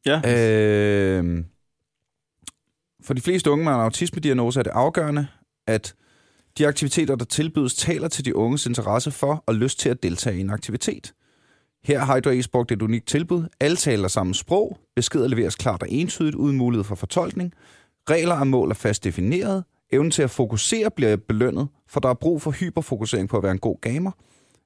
Ja, 0.05 0.21
Øh, 0.25 1.43
for 3.03 3.13
de 3.13 3.21
fleste 3.21 3.51
unge 3.51 3.65
med 3.65 3.73
en 3.73 3.79
autisme-diagnose 3.79 4.59
er 4.59 4.63
det 4.63 4.71
afgørende, 4.71 5.27
at 5.67 5.95
de 6.57 6.67
aktiviteter, 6.67 7.15
der 7.15 7.25
tilbydes, 7.25 7.75
taler 7.75 8.07
til 8.07 8.25
de 8.25 8.35
unges 8.35 8.65
interesse 8.65 9.11
for 9.11 9.43
og 9.47 9.55
lyst 9.55 9.79
til 9.79 9.89
at 9.89 10.03
deltage 10.03 10.37
i 10.37 10.39
en 10.39 10.49
aktivitet. 10.49 11.13
Her 11.83 11.99
har 11.99 12.15
Hydro 12.15 12.29
e-sport 12.29 12.71
et 12.71 12.81
unikt 12.81 13.07
tilbud. 13.07 13.43
Alle 13.59 13.77
taler 13.77 14.07
samme 14.07 14.35
sprog. 14.35 14.77
Beskeder 14.95 15.27
leveres 15.27 15.55
klart 15.55 15.81
og 15.81 15.91
entydigt 15.91 16.35
uden 16.35 16.57
mulighed 16.57 16.83
for 16.83 16.95
fortolkning. 16.95 17.53
Regler 18.09 18.35
og 18.39 18.47
mål 18.47 18.69
er 18.69 18.75
fast 18.75 19.03
defineret. 19.03 19.63
Evnen 19.91 20.11
til 20.11 20.21
at 20.23 20.29
fokusere 20.29 20.91
bliver 20.91 21.15
belønnet, 21.15 21.67
for 21.89 21.99
der 21.99 22.09
er 22.09 22.13
brug 22.13 22.41
for 22.41 22.51
hyperfokusering 22.51 23.29
på 23.29 23.37
at 23.37 23.43
være 23.43 23.51
en 23.51 23.59
god 23.59 23.81
gamer. 23.81 24.11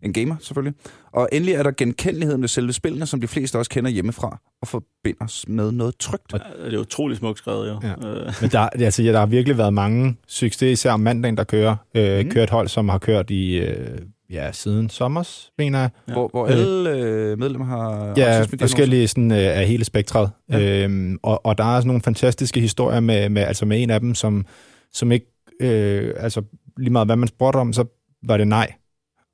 En 0.03 0.13
gamer, 0.13 0.35
selvfølgelig. 0.41 0.73
Og 1.11 1.29
endelig 1.31 1.53
er 1.55 1.63
der 1.63 1.71
genkendeligheden 1.71 2.41
ved 2.41 2.47
selve 2.47 2.73
spillene, 2.73 3.05
som 3.05 3.21
de 3.21 3.27
fleste 3.27 3.57
også 3.57 3.71
kender 3.71 3.89
hjemmefra, 3.91 4.39
og 4.61 4.67
forbinder 4.67 5.23
os 5.25 5.45
med 5.47 5.71
noget 5.71 5.95
trygt. 5.99 6.33
det 6.65 6.73
er 6.73 6.77
utroligt 6.79 7.19
smukt 7.19 7.37
skrevet, 7.37 7.69
jo. 7.69 7.79
Ja. 7.83 8.09
Øh, 8.09 8.33
Men 8.41 8.49
der, 8.49 8.59
altså, 8.59 9.03
ja, 9.03 9.11
der 9.11 9.19
har 9.19 9.25
virkelig 9.25 9.57
været 9.57 9.73
mange 9.73 10.15
succes, 10.27 10.79
især 10.79 10.91
om 10.91 10.99
mandagen, 10.99 11.37
der 11.37 11.43
kører. 11.43 11.75
Øh, 11.95 12.25
Mm. 12.25 12.31
Kører 12.31 12.43
et 12.43 12.49
hold, 12.49 12.67
som 12.67 12.89
har 12.89 12.97
kørt 12.97 13.29
i, 13.29 13.55
øh, 13.59 13.97
ja, 14.29 14.51
siden 14.51 14.89
sommers, 14.89 15.51
mener 15.57 15.79
jeg. 15.79 15.89
Ja. 16.07 16.13
Hvor, 16.13 16.27
hvor 16.27 16.45
alle 16.47 16.89
øh, 16.91 17.39
medlemmer 17.39 17.65
har 17.67 18.13
Ja, 18.17 18.45
forskellige 18.59 19.07
sådan, 19.07 19.31
øh, 19.31 19.37
af 19.37 19.65
hele 19.67 19.85
spektret. 19.85 20.29
Ja. 20.51 20.83
Øhm, 20.83 21.17
og, 21.23 21.45
og 21.45 21.57
der 21.57 21.63
er 21.63 21.79
sådan 21.79 21.87
nogle 21.87 22.01
fantastiske 22.01 22.59
historier 22.59 22.99
med, 22.99 23.29
med, 23.29 23.41
altså 23.41 23.65
med 23.65 23.83
en 23.83 23.89
af 23.89 23.99
dem, 23.99 24.15
som, 24.15 24.45
som 24.93 25.11
ikke, 25.11 25.25
øh, 25.61 26.13
altså 26.17 26.41
lige 26.77 26.89
meget 26.91 27.07
hvad 27.07 27.15
man 27.15 27.27
spurgte 27.27 27.57
om, 27.57 27.73
så 27.73 27.85
var 28.27 28.37
det 28.37 28.47
nej. 28.47 28.73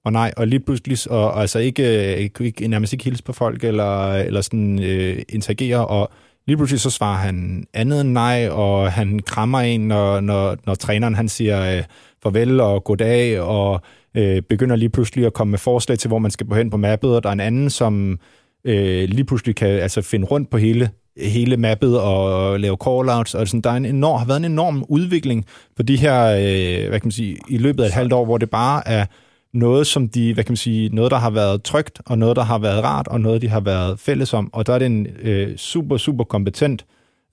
Og 0.05 0.11
nej, 0.11 0.33
og 0.37 0.47
lige 0.47 0.59
pludselig, 0.59 1.11
og, 1.11 1.31
og 1.31 1.41
altså 1.41 1.59
ikke, 1.59 2.13
øh, 2.13 2.17
ikke, 2.17 2.43
ikke, 2.43 2.67
nærmest 2.67 2.93
ikke 2.93 3.05
hilse 3.05 3.23
på 3.23 3.33
folk, 3.33 3.63
eller, 3.63 4.11
eller 4.13 4.41
sådan 4.41 4.83
øh, 4.83 5.21
interagere, 5.29 5.87
og 5.87 6.11
lige 6.47 6.57
pludselig 6.57 6.79
så 6.81 6.89
svarer 6.89 7.17
han 7.17 7.67
andet 7.73 8.01
end 8.01 8.09
nej, 8.09 8.49
og 8.49 8.91
han 8.91 9.19
krammer 9.19 9.59
en, 9.59 9.87
når, 9.87 10.19
når, 10.19 10.57
når 10.65 10.75
træneren 10.75 11.15
han 11.15 11.29
siger 11.29 11.77
øh, 11.77 11.83
farvel 12.23 12.59
og 12.59 12.83
goddag, 12.83 13.39
og 13.41 13.81
øh, 14.17 14.41
begynder 14.41 14.75
lige 14.75 14.89
pludselig 14.89 15.25
at 15.25 15.33
komme 15.33 15.51
med 15.51 15.59
forslag 15.59 15.99
til, 15.99 16.07
hvor 16.07 16.19
man 16.19 16.31
skal 16.31 16.47
gå 16.47 16.55
hen 16.55 16.69
på 16.69 16.77
mappet, 16.77 17.15
og 17.15 17.23
der 17.23 17.29
er 17.29 17.33
en 17.33 17.39
anden, 17.39 17.69
som 17.69 18.19
øh, 18.65 19.09
lige 19.09 19.23
pludselig 19.23 19.55
kan 19.55 19.69
altså, 19.69 20.01
finde 20.01 20.25
rundt 20.25 20.49
på 20.49 20.57
hele 20.57 20.89
hele 21.17 21.57
mappet 21.57 21.99
og 21.99 22.59
lave 22.59 22.77
call-outs, 22.83 23.37
og 23.37 23.47
sådan, 23.47 23.61
der 23.61 23.69
er 23.69 23.75
en 23.75 23.85
enorm, 23.85 24.19
har 24.19 24.25
været 24.25 24.37
en 24.37 24.51
enorm 24.51 24.85
udvikling 24.89 25.45
på 25.75 25.83
de 25.83 25.97
her, 25.97 26.25
øh, 26.25 26.89
hvad 26.89 26.99
kan 26.99 27.07
man 27.07 27.11
sige, 27.11 27.37
i 27.49 27.57
løbet 27.57 27.83
af 27.83 27.87
et 27.87 27.93
halvt 27.93 28.13
år, 28.13 28.25
hvor 28.25 28.37
det 28.37 28.49
bare 28.49 28.87
er 28.87 29.05
noget, 29.55 29.87
som 29.87 30.09
de, 30.09 30.33
hvad 30.33 30.43
kan 30.43 30.51
man 30.51 30.57
sige, 30.57 30.89
noget, 30.89 31.11
der 31.11 31.17
har 31.17 31.29
været 31.29 31.63
trygt, 31.63 32.01
og 32.05 32.17
noget, 32.17 32.35
der 32.35 32.43
har 32.43 32.57
været 32.57 32.83
rart, 32.83 33.07
og 33.07 33.21
noget, 33.21 33.41
de 33.41 33.49
har 33.49 33.59
været 33.59 33.99
fælles 33.99 34.33
om, 34.33 34.49
og 34.53 34.67
der 34.67 34.73
er 34.73 34.79
det 34.79 34.85
en 34.85 35.07
øh, 35.21 35.57
super, 35.57 35.97
super 35.97 36.23
kompetent 36.23 36.85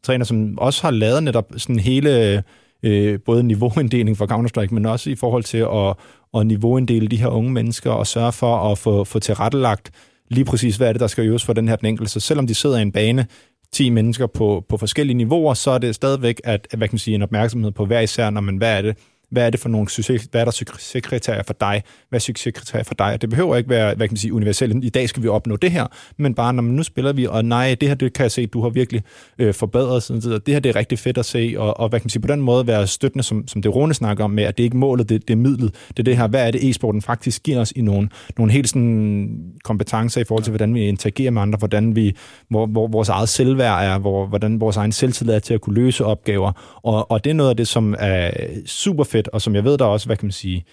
træner, 0.03 0.25
som 0.25 0.59
også 0.59 0.83
har 0.83 0.91
lavet 0.91 1.23
netop 1.23 1.53
sådan 1.57 1.79
hele, 1.79 2.43
øh, 2.83 3.19
både 3.27 3.43
niveauinddeling 3.43 4.17
for 4.17 4.27
Counter-Strike, 4.27 4.75
men 4.75 4.87
også 4.87 5.11
i 5.11 5.15
forhold 5.15 5.45
til 5.45 5.59
at, 5.59 5.95
at 6.41 6.47
niveauinddele 6.47 7.09
de 7.09 7.17
her 7.17 7.29
unge 7.29 7.53
mennesker, 7.53 7.91
og 7.91 8.07
sørge 8.07 8.33
for 8.33 8.57
at 8.57 8.79
få, 8.79 9.05
få 9.05 9.19
tilrettelagt 9.19 9.91
lige 10.31 10.45
præcis, 10.45 10.77
hvad 10.77 10.89
er 10.89 10.93
det, 10.93 11.01
der 11.01 11.07
skal 11.07 11.25
øves 11.25 11.45
for 11.45 11.53
den 11.53 11.69
her 11.69 11.77
den 11.77 11.87
enkelte. 11.87 12.13
Så 12.13 12.21
selvom 12.21 12.47
de 12.47 12.55
sidder 12.55 12.79
i 12.79 12.83
en 12.83 12.93
bane, 12.93 13.27
10 13.73 13.91
mennesker 13.91 14.27
på, 14.27 14.65
på 14.69 14.77
forskellige 14.77 15.17
niveauer, 15.17 15.55
så 15.55 15.71
er 15.71 15.79
det 15.79 15.95
stadigvæk 15.95 16.41
at, 16.45 16.67
hvad 16.71 16.89
kan 16.89 16.95
man 16.95 16.99
sige, 16.99 17.15
en 17.15 17.23
opmærksomhed 17.23 17.71
på 17.71 17.87
hver 17.87 18.01
især, 18.01 18.31
når 18.31 18.41
man, 18.41 18.57
hvad 18.57 18.79
er 18.79 18.83
det, 18.83 18.97
hvad 19.33 19.47
er 19.47 19.51
det 19.51 19.61
for 19.61 19.69
nogle 19.69 19.89
succes, 19.89 20.29
hvad 20.31 20.41
er 20.41 20.45
der 20.45 20.53
succeskriterier 20.53 21.43
for 21.43 21.55
dig, 21.61 21.83
hvad 22.09 22.19
er 22.19 22.21
succeskriterier 22.21 22.85
for 22.85 22.95
dig, 22.95 23.13
og 23.13 23.21
det 23.21 23.31
behøver 23.31 23.57
ikke 23.57 23.71
være, 23.71 23.95
hvad 23.95 24.09
kan 24.09 24.13
man 24.13 24.17
sige, 24.17 24.35
universelt, 24.35 24.85
i 24.85 24.89
dag 24.89 25.09
skal 25.09 25.23
vi 25.23 25.29
opnå 25.29 25.57
det 25.57 25.71
her, 25.71 25.87
men 26.17 26.35
bare, 26.35 26.53
når 26.53 26.63
man 26.63 26.75
nu 26.75 26.83
spiller 26.83 27.13
vi, 27.13 27.27
og 27.27 27.45
nej, 27.45 27.77
det 27.81 27.89
her, 27.89 27.95
det 27.95 28.13
kan 28.13 28.23
jeg 28.23 28.31
se, 28.31 28.47
du 28.47 28.63
har 28.63 28.69
virkelig 28.69 29.03
øh, 29.39 29.55
forbedret 29.55 30.03
siden 30.03 30.21
tid, 30.21 30.33
og 30.33 30.47
det 30.47 30.55
her, 30.55 30.61
det 30.61 30.69
er 30.69 30.77
rigtig 30.77 30.99
fedt 30.99 31.19
at 31.19 31.25
se, 31.25 31.55
og, 31.59 31.81
og 31.81 31.89
hvad 31.89 32.01
kan 32.01 32.05
man 32.05 32.11
sige, 32.11 32.23
på 32.23 32.29
den 32.29 32.41
måde 32.41 32.67
være 32.67 32.87
støttende, 32.87 33.23
som, 33.23 33.49
som 33.49 33.63
det 33.63 33.75
Rune 33.75 33.95
snakker 33.95 34.25
om, 34.25 34.31
med, 34.31 34.45
at 34.45 34.57
det 34.57 34.63
er 34.63 34.65
ikke 34.65 34.77
målet, 34.77 35.09
det, 35.09 35.29
det 35.29 35.35
er 35.35 35.39
midlet, 35.39 35.75
det 35.89 35.99
er 35.99 36.03
det 36.03 36.17
her, 36.17 36.27
hvad 36.27 36.47
er 36.47 36.51
det, 36.51 36.71
e-sporten 36.71 37.03
faktisk 37.03 37.43
giver 37.43 37.61
os 37.61 37.73
i 37.77 37.81
nogle, 37.81 38.09
nogle 38.39 38.53
helt 38.53 38.69
sådan 38.69 39.39
kompetencer 39.65 40.21
i 40.21 40.25
forhold 40.25 40.45
til, 40.45 40.51
hvordan 40.51 40.75
vi 40.75 40.89
interagerer 40.89 41.31
med 41.31 41.43
andre, 41.43 41.59
hvordan 41.59 41.97
vi, 41.97 42.17
hvor, 42.49 42.67
hvor 42.67 42.87
vores 42.87 43.09
eget 43.09 43.29
selvværd 43.29 43.85
er, 43.85 43.99
hvor, 43.99 44.27
hvordan 44.27 44.61
vores 44.61 44.77
egen 44.77 44.93
selvtillid 44.93 45.35
er 45.35 45.39
til 45.39 45.55
at 45.55 45.61
kunne 45.61 45.75
løse 45.75 46.05
opgaver, 46.05 46.79
og, 46.83 47.11
og 47.11 47.25
det 47.25 47.31
er 47.31 47.35
noget 47.35 47.51
af 47.51 47.57
det, 47.57 47.69
som 47.69 47.95
er 47.99 48.31
super 48.67 49.05
fedt, 49.05 49.22
og 49.29 49.43
som 49.43 49.55
jeg 49.55 49.65
ved, 49.65 49.79
der 49.79 49.85
også, 49.85 50.07
hvad 50.07 50.17
kan 50.17 50.27
man 50.27 50.33
sige, 50.33 50.65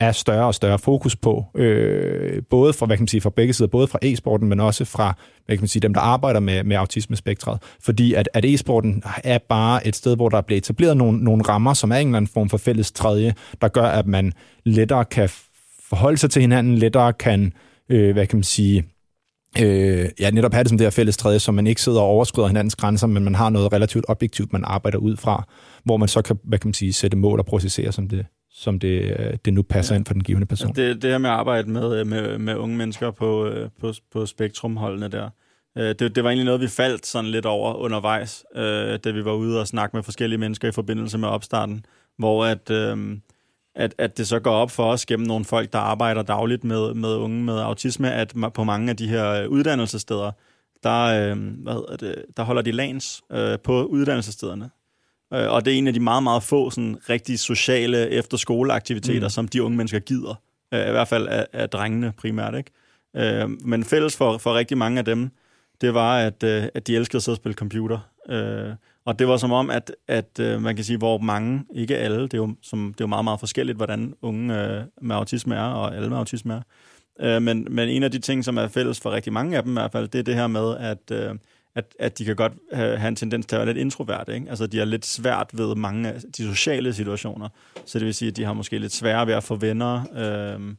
er 0.00 0.12
større 0.12 0.46
og 0.46 0.54
større 0.54 0.78
fokus 0.78 1.16
på, 1.16 1.44
øh, 1.54 2.42
både 2.50 2.72
fra, 2.72 2.86
hvad 2.86 2.96
kan 2.96 3.02
man 3.02 3.08
sige, 3.08 3.20
fra 3.20 3.30
begge 3.30 3.52
sider, 3.52 3.68
både 3.68 3.86
fra 3.86 3.98
e-sporten, 4.02 4.48
men 4.48 4.60
også 4.60 4.84
fra 4.84 5.14
hvad 5.46 5.56
kan 5.56 5.62
man 5.62 5.68
sige, 5.68 5.80
dem, 5.80 5.94
der 5.94 6.00
arbejder 6.00 6.40
med, 6.40 6.64
med 6.64 6.76
autismespektret. 6.76 7.62
Fordi 7.80 8.14
at, 8.14 8.28
at 8.34 8.44
e-sporten 8.44 9.02
er 9.24 9.38
bare 9.48 9.86
et 9.86 9.96
sted, 9.96 10.16
hvor 10.16 10.28
der 10.28 10.40
bliver 10.40 10.58
etableret 10.58 10.96
nogle, 10.96 11.24
nogle 11.24 11.42
rammer, 11.42 11.74
som 11.74 11.90
er 11.92 11.96
en 11.96 12.06
eller 12.06 12.16
anden 12.16 12.30
form 12.34 12.48
for 12.48 12.58
fælles 12.58 12.92
tredje, 12.92 13.34
der 13.60 13.68
gør, 13.68 13.86
at 13.86 14.06
man 14.06 14.32
lettere 14.64 15.04
kan 15.04 15.28
forholde 15.88 16.18
sig 16.18 16.30
til 16.30 16.42
hinanden, 16.42 16.78
lettere 16.78 17.12
kan, 17.12 17.52
øh, 17.88 18.12
hvad 18.12 18.26
kan 18.26 18.36
man 18.36 18.44
sige, 18.44 18.84
øh, 19.62 20.08
ja, 20.20 20.30
netop 20.30 20.52
have 20.52 20.64
det 20.64 20.68
som 20.68 20.78
det 20.78 20.84
her 20.84 20.90
fælles 20.90 21.16
tredje, 21.16 21.38
så 21.38 21.52
man 21.52 21.66
ikke 21.66 21.82
sidder 21.82 22.00
og 22.00 22.06
overskrider 22.06 22.48
hinandens 22.48 22.76
grænser, 22.76 23.06
men 23.06 23.24
man 23.24 23.34
har 23.34 23.50
noget 23.50 23.72
relativt 23.72 24.04
objektivt, 24.08 24.52
man 24.52 24.64
arbejder 24.64 24.98
ud 24.98 25.16
fra, 25.16 25.48
hvor 25.84 25.96
man 25.96 26.08
så 26.08 26.22
kan, 26.22 26.38
hvad 26.44 26.58
kan 26.58 26.68
man 26.68 26.74
sige, 26.74 26.92
sætte 26.92 27.16
mål 27.16 27.38
og 27.38 27.46
processere, 27.46 27.92
som 27.92 28.08
det, 28.08 28.26
som 28.50 28.78
det, 28.78 29.18
øh, 29.18 29.36
det 29.44 29.54
nu 29.54 29.62
passer 29.62 29.94
ja. 29.94 29.98
ind 29.98 30.06
for 30.06 30.14
den 30.14 30.22
givende 30.22 30.46
person. 30.46 30.74
Det, 30.74 31.02
det 31.02 31.10
her 31.10 31.18
med 31.18 31.30
at 31.30 31.36
arbejde 31.36 31.70
med, 31.70 32.04
med, 32.04 32.38
med 32.38 32.56
unge 32.56 32.76
mennesker 32.76 33.10
på, 33.10 33.46
øh, 33.46 33.70
på, 33.80 33.92
på 34.12 34.26
spektrumholdene 34.26 35.08
der, 35.08 35.28
øh, 35.78 35.94
det, 35.98 36.16
det 36.16 36.24
var 36.24 36.30
egentlig 36.30 36.44
noget, 36.44 36.60
vi 36.60 36.68
faldt 36.68 37.06
sådan 37.06 37.30
lidt 37.30 37.46
over 37.46 37.74
undervejs, 37.74 38.44
da 39.04 39.10
vi 39.10 39.24
var 39.24 39.32
ude 39.32 39.60
og 39.60 39.66
snakke 39.66 39.96
med 39.96 40.02
forskellige 40.02 40.38
mennesker 40.38 40.68
i 40.68 40.72
forbindelse 40.72 41.18
med 41.18 41.28
opstarten, 41.28 41.84
hvor 42.18 42.44
at, 42.44 42.70
at, 43.78 43.94
at 43.98 44.18
det 44.18 44.28
så 44.28 44.38
går 44.38 44.52
op 44.52 44.70
for 44.70 44.92
os 44.92 45.06
gennem 45.06 45.26
nogle 45.26 45.44
folk, 45.44 45.72
der 45.72 45.78
arbejder 45.78 46.22
dagligt 46.22 46.64
med, 46.64 46.94
med 46.94 47.08
unge 47.08 47.42
med 47.44 47.58
autisme, 47.58 48.12
at 48.12 48.34
på 48.54 48.64
mange 48.64 48.90
af 48.90 48.96
de 48.96 49.08
her 49.08 49.46
uddannelsessteder, 49.46 50.30
der, 50.82 51.34
hvad 51.34 51.98
det, 51.98 52.24
der 52.36 52.42
holder 52.42 52.62
de 52.62 52.72
lans 52.72 53.22
på 53.64 53.84
uddannelsesstederne. 53.84 54.70
Øh, 55.34 55.52
og 55.52 55.64
det 55.64 55.74
er 55.74 55.78
en 55.78 55.86
af 55.86 55.92
de 55.92 56.00
meget, 56.00 56.22
meget 56.22 56.42
få 56.42 56.70
sådan, 56.70 56.98
rigtig 57.10 57.38
sociale 57.38 58.10
efterskoleaktiviteter, 58.10 59.26
mm. 59.26 59.30
som 59.30 59.48
de 59.48 59.62
unge 59.62 59.76
mennesker 59.76 59.98
gider. 59.98 60.34
Øh, 60.74 60.88
I 60.88 60.90
hvert 60.90 61.08
fald 61.08 61.28
af, 61.28 61.46
af 61.52 61.70
drengene 61.70 62.12
primært. 62.18 62.54
Ikke? 62.54 62.70
Øh, 63.16 63.50
men 63.64 63.84
fælles 63.84 64.16
for, 64.16 64.38
for 64.38 64.54
rigtig 64.54 64.78
mange 64.78 64.98
af 64.98 65.04
dem, 65.04 65.30
det 65.80 65.94
var, 65.94 66.18
at, 66.18 66.44
at 66.44 66.86
de 66.86 66.96
elskede 66.96 67.16
at 67.16 67.22
sidde 67.22 67.34
og 67.34 67.36
spille 67.36 67.54
computer. 67.54 67.98
Og 69.08 69.18
det 69.18 69.28
var 69.28 69.36
som 69.36 69.52
om, 69.52 69.70
at, 69.70 69.92
at 70.08 70.40
øh, 70.40 70.62
man 70.62 70.76
kan 70.76 70.84
sige, 70.84 70.98
hvor 70.98 71.18
mange, 71.18 71.64
ikke 71.74 71.96
alle, 71.96 72.22
det 72.22 72.34
er 72.34 72.38
jo, 72.38 72.54
som, 72.62 72.86
det 72.86 73.00
er 73.00 73.04
jo 73.04 73.06
meget, 73.06 73.24
meget 73.24 73.40
forskelligt, 73.40 73.76
hvordan 73.76 74.14
unge 74.22 74.62
øh, 74.62 74.82
med 75.00 75.16
autisme 75.16 75.54
er, 75.54 75.62
og 75.62 75.96
alle 75.96 76.08
med 76.08 76.16
autisme 76.16 76.54
er. 76.54 76.60
Øh, 77.20 77.42
men, 77.42 77.66
men 77.70 77.88
en 77.88 78.02
af 78.02 78.10
de 78.10 78.18
ting, 78.18 78.44
som 78.44 78.56
er 78.56 78.68
fælles 78.68 79.00
for 79.00 79.10
rigtig 79.10 79.32
mange 79.32 79.56
af 79.56 79.62
dem 79.62 79.72
i 79.72 79.80
hvert 79.80 79.92
fald, 79.92 80.08
det 80.08 80.18
er 80.18 80.22
det 80.22 80.34
her 80.34 80.46
med, 80.46 80.76
at 80.76 81.12
at, 81.74 81.84
at 81.98 82.18
de 82.18 82.24
kan 82.24 82.36
godt 82.36 82.52
have 82.72 83.08
en 83.08 83.16
tendens 83.16 83.46
til 83.46 83.56
at 83.56 83.60
være 83.60 83.66
lidt 83.66 83.78
introvert. 83.78 84.28
Ikke? 84.28 84.46
Altså, 84.48 84.66
de 84.66 84.80
er 84.80 84.84
lidt 84.84 85.06
svært 85.06 85.50
ved 85.52 85.74
mange 85.74 86.08
af 86.08 86.20
de 86.36 86.42
sociale 86.42 86.92
situationer. 86.92 87.48
Så 87.86 87.98
det 87.98 88.06
vil 88.06 88.14
sige, 88.14 88.28
at 88.28 88.36
de 88.36 88.44
har 88.44 88.52
måske 88.52 88.78
lidt 88.78 88.92
sværere 88.92 89.26
ved 89.26 89.34
at 89.34 89.44
få 89.44 89.56
venner, 89.56 90.02
øh, 90.16 90.74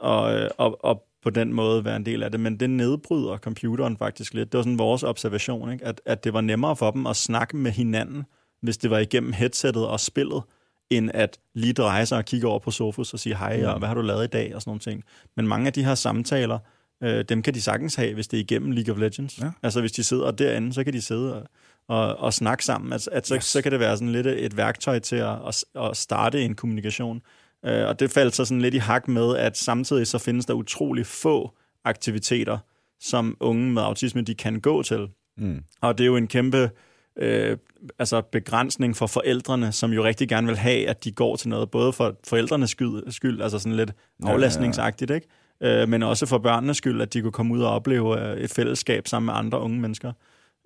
og, 0.00 0.50
og, 0.58 0.84
og 0.84 1.07
på 1.22 1.30
den 1.30 1.52
måde 1.52 1.84
være 1.84 1.96
en 1.96 2.06
del 2.06 2.22
af 2.22 2.30
det. 2.30 2.40
Men 2.40 2.60
det 2.60 2.70
nedbryder 2.70 3.36
computeren 3.36 3.96
faktisk 3.96 4.34
lidt. 4.34 4.52
Det 4.52 4.58
var 4.58 4.62
sådan 4.62 4.78
vores 4.78 5.02
observation, 5.02 5.72
ikke? 5.72 5.84
At, 5.84 6.00
at 6.06 6.24
det 6.24 6.32
var 6.32 6.40
nemmere 6.40 6.76
for 6.76 6.90
dem 6.90 7.06
at 7.06 7.16
snakke 7.16 7.56
med 7.56 7.70
hinanden, 7.70 8.24
hvis 8.62 8.76
det 8.76 8.90
var 8.90 8.98
igennem 8.98 9.32
headsettet 9.32 9.86
og 9.86 10.00
spillet, 10.00 10.42
end 10.90 11.10
at 11.14 11.38
lige 11.54 11.72
dreje 11.72 12.06
sig 12.06 12.18
og 12.18 12.24
kigge 12.24 12.46
over 12.46 12.58
på 12.58 12.70
Sofus 12.70 13.12
og 13.12 13.18
sige 13.18 13.36
hej, 13.36 13.66
og 13.66 13.78
hvad 13.78 13.88
har 13.88 13.94
du 13.94 14.00
lavet 14.00 14.24
i 14.24 14.28
dag, 14.28 14.54
og 14.54 14.62
sådan 14.62 14.70
nogle 14.70 14.80
ting. 14.80 15.04
Men 15.36 15.48
mange 15.48 15.66
af 15.66 15.72
de 15.72 15.84
her 15.84 15.94
samtaler, 15.94 16.58
øh, 17.02 17.24
dem 17.28 17.42
kan 17.42 17.54
de 17.54 17.62
sagtens 17.62 17.94
have, 17.94 18.14
hvis 18.14 18.28
det 18.28 18.36
er 18.36 18.40
igennem 18.40 18.70
League 18.70 18.94
of 18.94 19.00
Legends. 19.00 19.38
Ja. 19.40 19.50
Altså 19.62 19.80
hvis 19.80 19.92
de 19.92 20.04
sidder 20.04 20.30
derinde, 20.30 20.72
så 20.72 20.84
kan 20.84 20.92
de 20.92 21.02
sidde 21.02 21.34
og, 21.34 21.48
og, 21.88 22.16
og 22.16 22.34
snakke 22.34 22.64
sammen. 22.64 22.92
Altså, 22.92 23.10
at 23.12 23.26
så, 23.26 23.34
yes. 23.34 23.44
så 23.44 23.62
kan 23.62 23.72
det 23.72 23.80
være 23.80 23.96
sådan 23.96 24.12
lidt 24.12 24.26
et 24.26 24.56
værktøj 24.56 24.98
til 24.98 25.16
at, 25.16 25.38
at, 25.48 25.64
at 25.82 25.96
starte 25.96 26.42
en 26.42 26.54
kommunikation. 26.54 27.22
Øh, 27.64 27.88
og 27.88 28.00
det 28.00 28.10
faldt 28.10 28.34
så 28.34 28.44
sådan 28.44 28.60
lidt 28.60 28.74
i 28.74 28.78
hak 28.78 29.08
med, 29.08 29.36
at 29.36 29.56
samtidig 29.56 30.06
så 30.06 30.18
findes 30.18 30.46
der 30.46 30.54
utrolig 30.54 31.06
få 31.06 31.54
aktiviteter, 31.84 32.58
som 33.00 33.36
unge 33.40 33.72
med 33.72 33.82
autisme 33.82 34.22
de 34.22 34.34
kan 34.34 34.60
gå 34.60 34.82
til. 34.82 35.08
Mm. 35.36 35.62
Og 35.80 35.98
det 35.98 36.04
er 36.04 36.06
jo 36.08 36.16
en 36.16 36.26
kæmpe 36.26 36.70
øh, 37.16 37.56
altså 37.98 38.20
begrænsning 38.20 38.96
for 38.96 39.06
forældrene, 39.06 39.72
som 39.72 39.92
jo 39.92 40.04
rigtig 40.04 40.28
gerne 40.28 40.46
vil 40.46 40.56
have, 40.56 40.88
at 40.88 41.04
de 41.04 41.12
går 41.12 41.36
til 41.36 41.48
noget, 41.48 41.70
både 41.70 41.92
for 41.92 42.16
forældrenes 42.28 42.70
skyld, 42.70 43.10
skyld 43.10 43.42
altså 43.42 43.58
sådan 43.58 43.76
lidt 43.76 43.92
aflastningsagtigt, 44.24 45.10
ikke? 45.10 45.26
øh, 45.60 45.88
men 45.88 46.02
også 46.02 46.26
for 46.26 46.38
børnenes 46.38 46.76
skyld, 46.76 47.02
at 47.02 47.12
de 47.14 47.22
kunne 47.22 47.32
komme 47.32 47.54
ud 47.54 47.62
og 47.62 47.70
opleve 47.70 48.20
øh, 48.20 48.36
et 48.36 48.50
fællesskab 48.50 49.08
sammen 49.08 49.26
med 49.26 49.34
andre 49.34 49.60
unge 49.60 49.80
mennesker. 49.80 50.12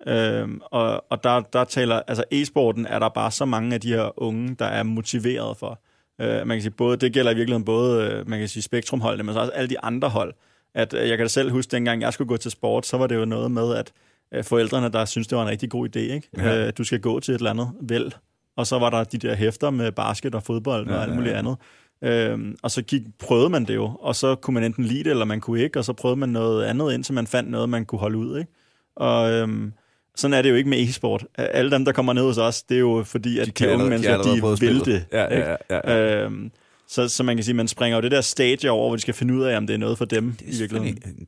Øh, 0.07 0.49
og 0.71 1.05
og 1.09 1.23
der, 1.23 1.39
der 1.39 1.63
taler, 1.63 2.01
altså 2.07 2.23
e-sporten 2.31 2.85
er 2.85 2.99
der 2.99 3.09
bare 3.09 3.31
så 3.31 3.45
mange 3.45 3.73
af 3.73 3.81
de 3.81 3.87
her 3.87 4.21
unge, 4.21 4.55
der 4.59 4.65
er 4.65 4.83
motiveret 4.83 5.57
for. 5.57 5.81
Øh, 6.21 6.47
man 6.47 6.57
kan 6.57 6.61
sige, 6.61 6.71
både, 6.71 6.97
det 6.97 7.13
gælder 7.13 7.31
i 7.31 7.35
virkeligheden 7.35 7.65
både, 7.65 8.11
øh, 8.11 8.29
man 8.29 8.39
kan 8.39 8.47
sige, 8.47 8.63
spektrumholdene, 8.63 9.23
men 9.23 9.33
så 9.33 9.39
også 9.39 9.51
alle 9.51 9.69
de 9.69 9.79
andre 9.79 10.09
hold. 10.09 10.33
At 10.75 10.93
øh, 10.93 11.09
jeg 11.09 11.17
kan 11.17 11.23
da 11.23 11.29
selv 11.29 11.51
huske, 11.51 11.71
dengang 11.71 12.01
jeg 12.01 12.13
skulle 12.13 12.27
gå 12.27 12.37
til 12.37 12.51
sport, 12.51 12.85
så 12.85 12.97
var 12.97 13.07
det 13.07 13.15
jo 13.15 13.25
noget 13.25 13.51
med, 13.51 13.75
at 13.75 13.91
øh, 14.33 14.43
forældrene, 14.43 14.89
der 14.89 15.05
synes 15.05 15.27
det 15.27 15.35
var 15.35 15.43
en 15.43 15.49
rigtig 15.49 15.69
god 15.69 15.95
idé, 15.95 15.99
ikke? 15.99 16.29
Ja. 16.37 16.67
Øh, 16.67 16.73
du 16.77 16.83
skal 16.83 16.99
gå 16.99 17.19
til 17.19 17.33
et 17.33 17.39
eller 17.39 17.49
andet 17.49 17.71
vel. 17.81 18.13
Og 18.55 18.67
så 18.67 18.79
var 18.79 18.89
der 18.89 19.03
de 19.03 19.17
der 19.17 19.35
hæfter 19.35 19.69
med 19.69 19.91
basket 19.91 20.35
og 20.35 20.43
fodbold 20.43 20.87
ja, 20.87 20.95
og 20.95 21.03
alt 21.03 21.13
muligt 21.15 21.31
ja, 21.31 21.33
ja. 21.33 21.39
andet. 21.39 21.57
Øhm, 22.03 22.57
og 22.63 22.71
så 22.71 22.81
gik, 22.81 23.01
prøvede 23.19 23.49
man 23.49 23.65
det 23.65 23.75
jo, 23.75 23.97
og 23.99 24.15
så 24.15 24.35
kunne 24.35 24.53
man 24.53 24.63
enten 24.63 24.85
lide 24.85 25.03
det, 25.03 25.09
eller 25.09 25.25
man 25.25 25.41
kunne 25.41 25.61
ikke, 25.61 25.79
og 25.79 25.85
så 25.85 25.93
prøvede 25.93 26.19
man 26.19 26.29
noget 26.29 26.63
andet, 26.65 26.93
indtil 26.93 27.13
man 27.13 27.27
fandt 27.27 27.51
noget, 27.51 27.69
man 27.69 27.85
kunne 27.85 27.99
holde 27.99 28.17
ud. 28.17 28.37
Ikke? 28.37 28.51
Og 28.95 29.31
øhm, 29.31 29.73
sådan 30.15 30.33
er 30.33 30.41
det 30.41 30.49
jo 30.49 30.55
ikke 30.55 30.69
med 30.69 30.89
e-sport. 30.89 31.25
Alle 31.35 31.71
dem, 31.71 31.85
der 31.85 31.91
kommer 31.91 32.13
ned 32.13 32.23
hos 32.23 32.37
os, 32.37 32.63
det 32.63 32.75
er 32.75 32.79
jo 32.79 33.03
fordi, 33.05 33.39
at 33.39 33.59
de, 33.59 33.65
de 33.65 33.73
unge 33.73 33.89
mennesker, 33.89 34.21
de 34.21 34.65
vil 34.65 34.85
det. 34.85 35.05
Ja, 35.11 35.39
ja, 35.39 35.55
ja, 35.69 35.79
ja. 35.93 36.23
Øhm, 36.23 36.51
så, 36.87 37.09
så 37.09 37.23
man 37.23 37.37
kan 37.37 37.43
sige, 37.43 37.55
man 37.55 37.67
springer 37.67 37.97
jo 37.97 38.01
det 38.01 38.11
der 38.11 38.21
stage 38.21 38.71
over, 38.71 38.89
hvor 38.89 38.95
de 38.95 39.01
skal 39.01 39.13
finde 39.13 39.33
ud 39.33 39.43
af, 39.43 39.57
om 39.57 39.67
det 39.67 39.73
er 39.73 39.77
noget 39.77 39.97
for 39.97 40.05
dem. 40.05 40.31
Det 40.31 40.47
er 40.47 40.53
i 40.53 40.57
virkeligheden. 40.57 41.27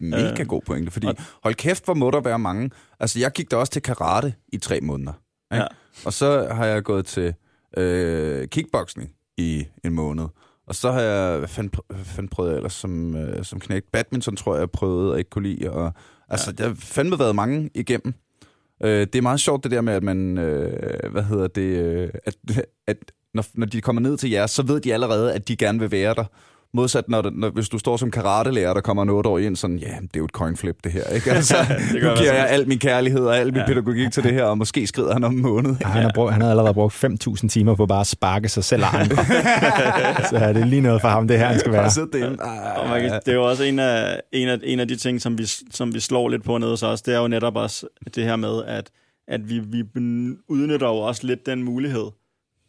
en 0.00 0.10
mega 0.10 0.40
øh, 0.40 0.46
god 0.46 0.62
pointe, 0.66 0.90
fordi 0.90 1.06
hold 1.42 1.54
kæft, 1.54 1.84
hvor 1.84 1.94
må 1.94 2.10
der 2.10 2.20
være 2.20 2.38
mange. 2.38 2.70
Altså, 3.00 3.18
jeg 3.18 3.32
gik 3.32 3.50
da 3.50 3.56
også 3.56 3.72
til 3.72 3.82
karate 3.82 4.34
i 4.52 4.58
tre 4.58 4.80
måneder. 4.80 5.12
Ikke? 5.52 5.62
Ja. 5.62 5.66
Og 6.04 6.12
så 6.12 6.48
har 6.54 6.66
jeg 6.66 6.82
gået 6.82 7.06
til 7.06 7.34
øh, 7.76 8.48
kickboxing 8.48 9.10
i 9.36 9.66
en 9.84 9.92
måned. 9.92 10.26
Og 10.66 10.74
så 10.74 10.92
har 10.92 11.00
jeg, 11.00 11.38
hvad 11.38 11.48
fanden, 11.48 11.72
hvad 11.88 12.04
fanden 12.04 12.28
prøvet 12.28 12.50
jeg 12.50 12.56
ellers 12.56 12.72
som, 12.72 13.16
øh, 13.16 13.44
som 13.44 13.60
knægt? 13.60 13.92
Badminton 13.92 14.36
tror 14.36 14.54
jeg, 14.54 14.60
jeg 14.60 14.70
prøvede 14.70 15.12
og 15.12 15.18
ikke 15.18 15.30
kunne 15.30 15.48
lide. 15.48 15.70
Og, 15.70 15.92
altså, 16.28 16.54
ja. 16.58 16.62
der 16.62 16.68
har 16.68 16.74
fandme 16.74 17.18
været 17.18 17.34
mange 17.34 17.70
igennem. 17.74 18.14
Øh, 18.82 19.00
det 19.00 19.14
er 19.14 19.22
meget 19.22 19.40
sjovt 19.40 19.64
det 19.64 19.70
der 19.70 19.80
med, 19.80 19.92
at 19.92 20.02
man, 20.02 20.38
øh, 20.38 21.12
hvad 21.12 21.22
hedder 21.22 21.46
det, 21.46 21.62
øh, 21.62 22.10
at, 22.24 22.36
at 22.86 22.96
når, 23.34 23.44
når 23.54 23.66
de 23.66 23.80
kommer 23.80 24.02
ned 24.02 24.16
til 24.16 24.30
jer, 24.30 24.46
så 24.46 24.62
ved 24.62 24.80
de 24.80 24.94
allerede, 24.94 25.34
at 25.34 25.48
de 25.48 25.56
gerne 25.56 25.78
vil 25.78 25.90
være 25.90 26.14
der. 26.14 26.24
Modsat, 26.76 27.08
når, 27.08 27.30
når, 27.32 27.50
hvis 27.50 27.68
du 27.68 27.78
står 27.78 27.96
som 27.96 28.10
karatelærer, 28.10 28.74
der 28.74 28.80
kommer 28.80 29.02
en 29.02 29.10
år 29.10 29.38
ind, 29.38 29.56
sådan, 29.56 29.78
ja, 29.78 29.86
det 29.86 30.16
er 30.16 30.18
jo 30.18 30.24
et 30.24 30.30
coinflip, 30.30 30.76
det 30.84 30.92
her. 30.92 31.04
Ikke? 31.04 31.30
Altså, 31.36 31.56
det 31.92 32.02
nu 32.02 32.14
giver 32.14 32.32
jeg 32.32 32.48
al 32.48 32.68
min 32.68 32.78
kærlighed 32.78 33.20
og 33.20 33.38
al 33.38 33.46
min 33.46 33.56
ja. 33.56 33.66
pædagogik 33.66 34.12
til 34.12 34.22
det 34.22 34.32
her, 34.32 34.44
og 34.44 34.58
måske 34.58 34.86
skrider 34.86 35.12
han 35.12 35.24
om 35.24 35.34
en 35.34 35.42
måned. 35.42 35.76
Ja, 35.80 35.86
han, 35.86 36.02
har 36.02 36.12
brugt, 36.14 36.32
han 36.32 36.42
har 36.42 36.50
allerede 36.50 36.74
brugt 36.74 37.04
5.000 37.04 37.48
timer 37.48 37.74
på 37.74 37.86
bare 37.86 38.00
at 38.00 38.06
sparke 38.06 38.48
sig 38.48 38.64
selv 38.64 38.82
og 38.82 39.00
andre. 39.00 39.16
så 40.30 40.36
er 40.36 40.52
det 40.52 40.66
lige 40.66 40.80
noget 40.80 41.00
for 41.00 41.08
ham, 41.08 41.28
det 41.28 41.38
her, 41.38 41.46
han 41.46 41.58
skal 41.58 41.72
være. 41.72 41.90
Det, 42.12 42.24
og 42.76 42.88
man 42.88 43.00
kan, 43.00 43.10
det 43.10 43.28
er 43.28 43.34
jo 43.34 43.48
også 43.48 43.64
en 43.64 43.78
af, 43.78 44.20
en, 44.32 44.48
af, 44.48 44.58
en 44.64 44.80
af 44.80 44.88
de 44.88 44.96
ting, 44.96 45.22
som 45.22 45.38
vi, 45.38 45.46
som 45.70 45.94
vi 45.94 46.00
slår 46.00 46.28
lidt 46.28 46.44
på 46.44 46.58
nede 46.58 46.70
hos 46.70 46.82
os, 46.82 47.02
det 47.02 47.14
er 47.14 47.18
jo 47.18 47.28
netop 47.28 47.56
også 47.56 47.86
det 48.14 48.24
her 48.24 48.36
med, 48.36 48.64
at, 48.66 48.90
at 49.28 49.50
vi, 49.50 49.58
vi 49.58 49.82
udnytter 50.48 50.86
jo 50.86 50.96
også 50.96 51.26
lidt 51.26 51.46
den 51.46 51.62
mulighed, 51.62 52.06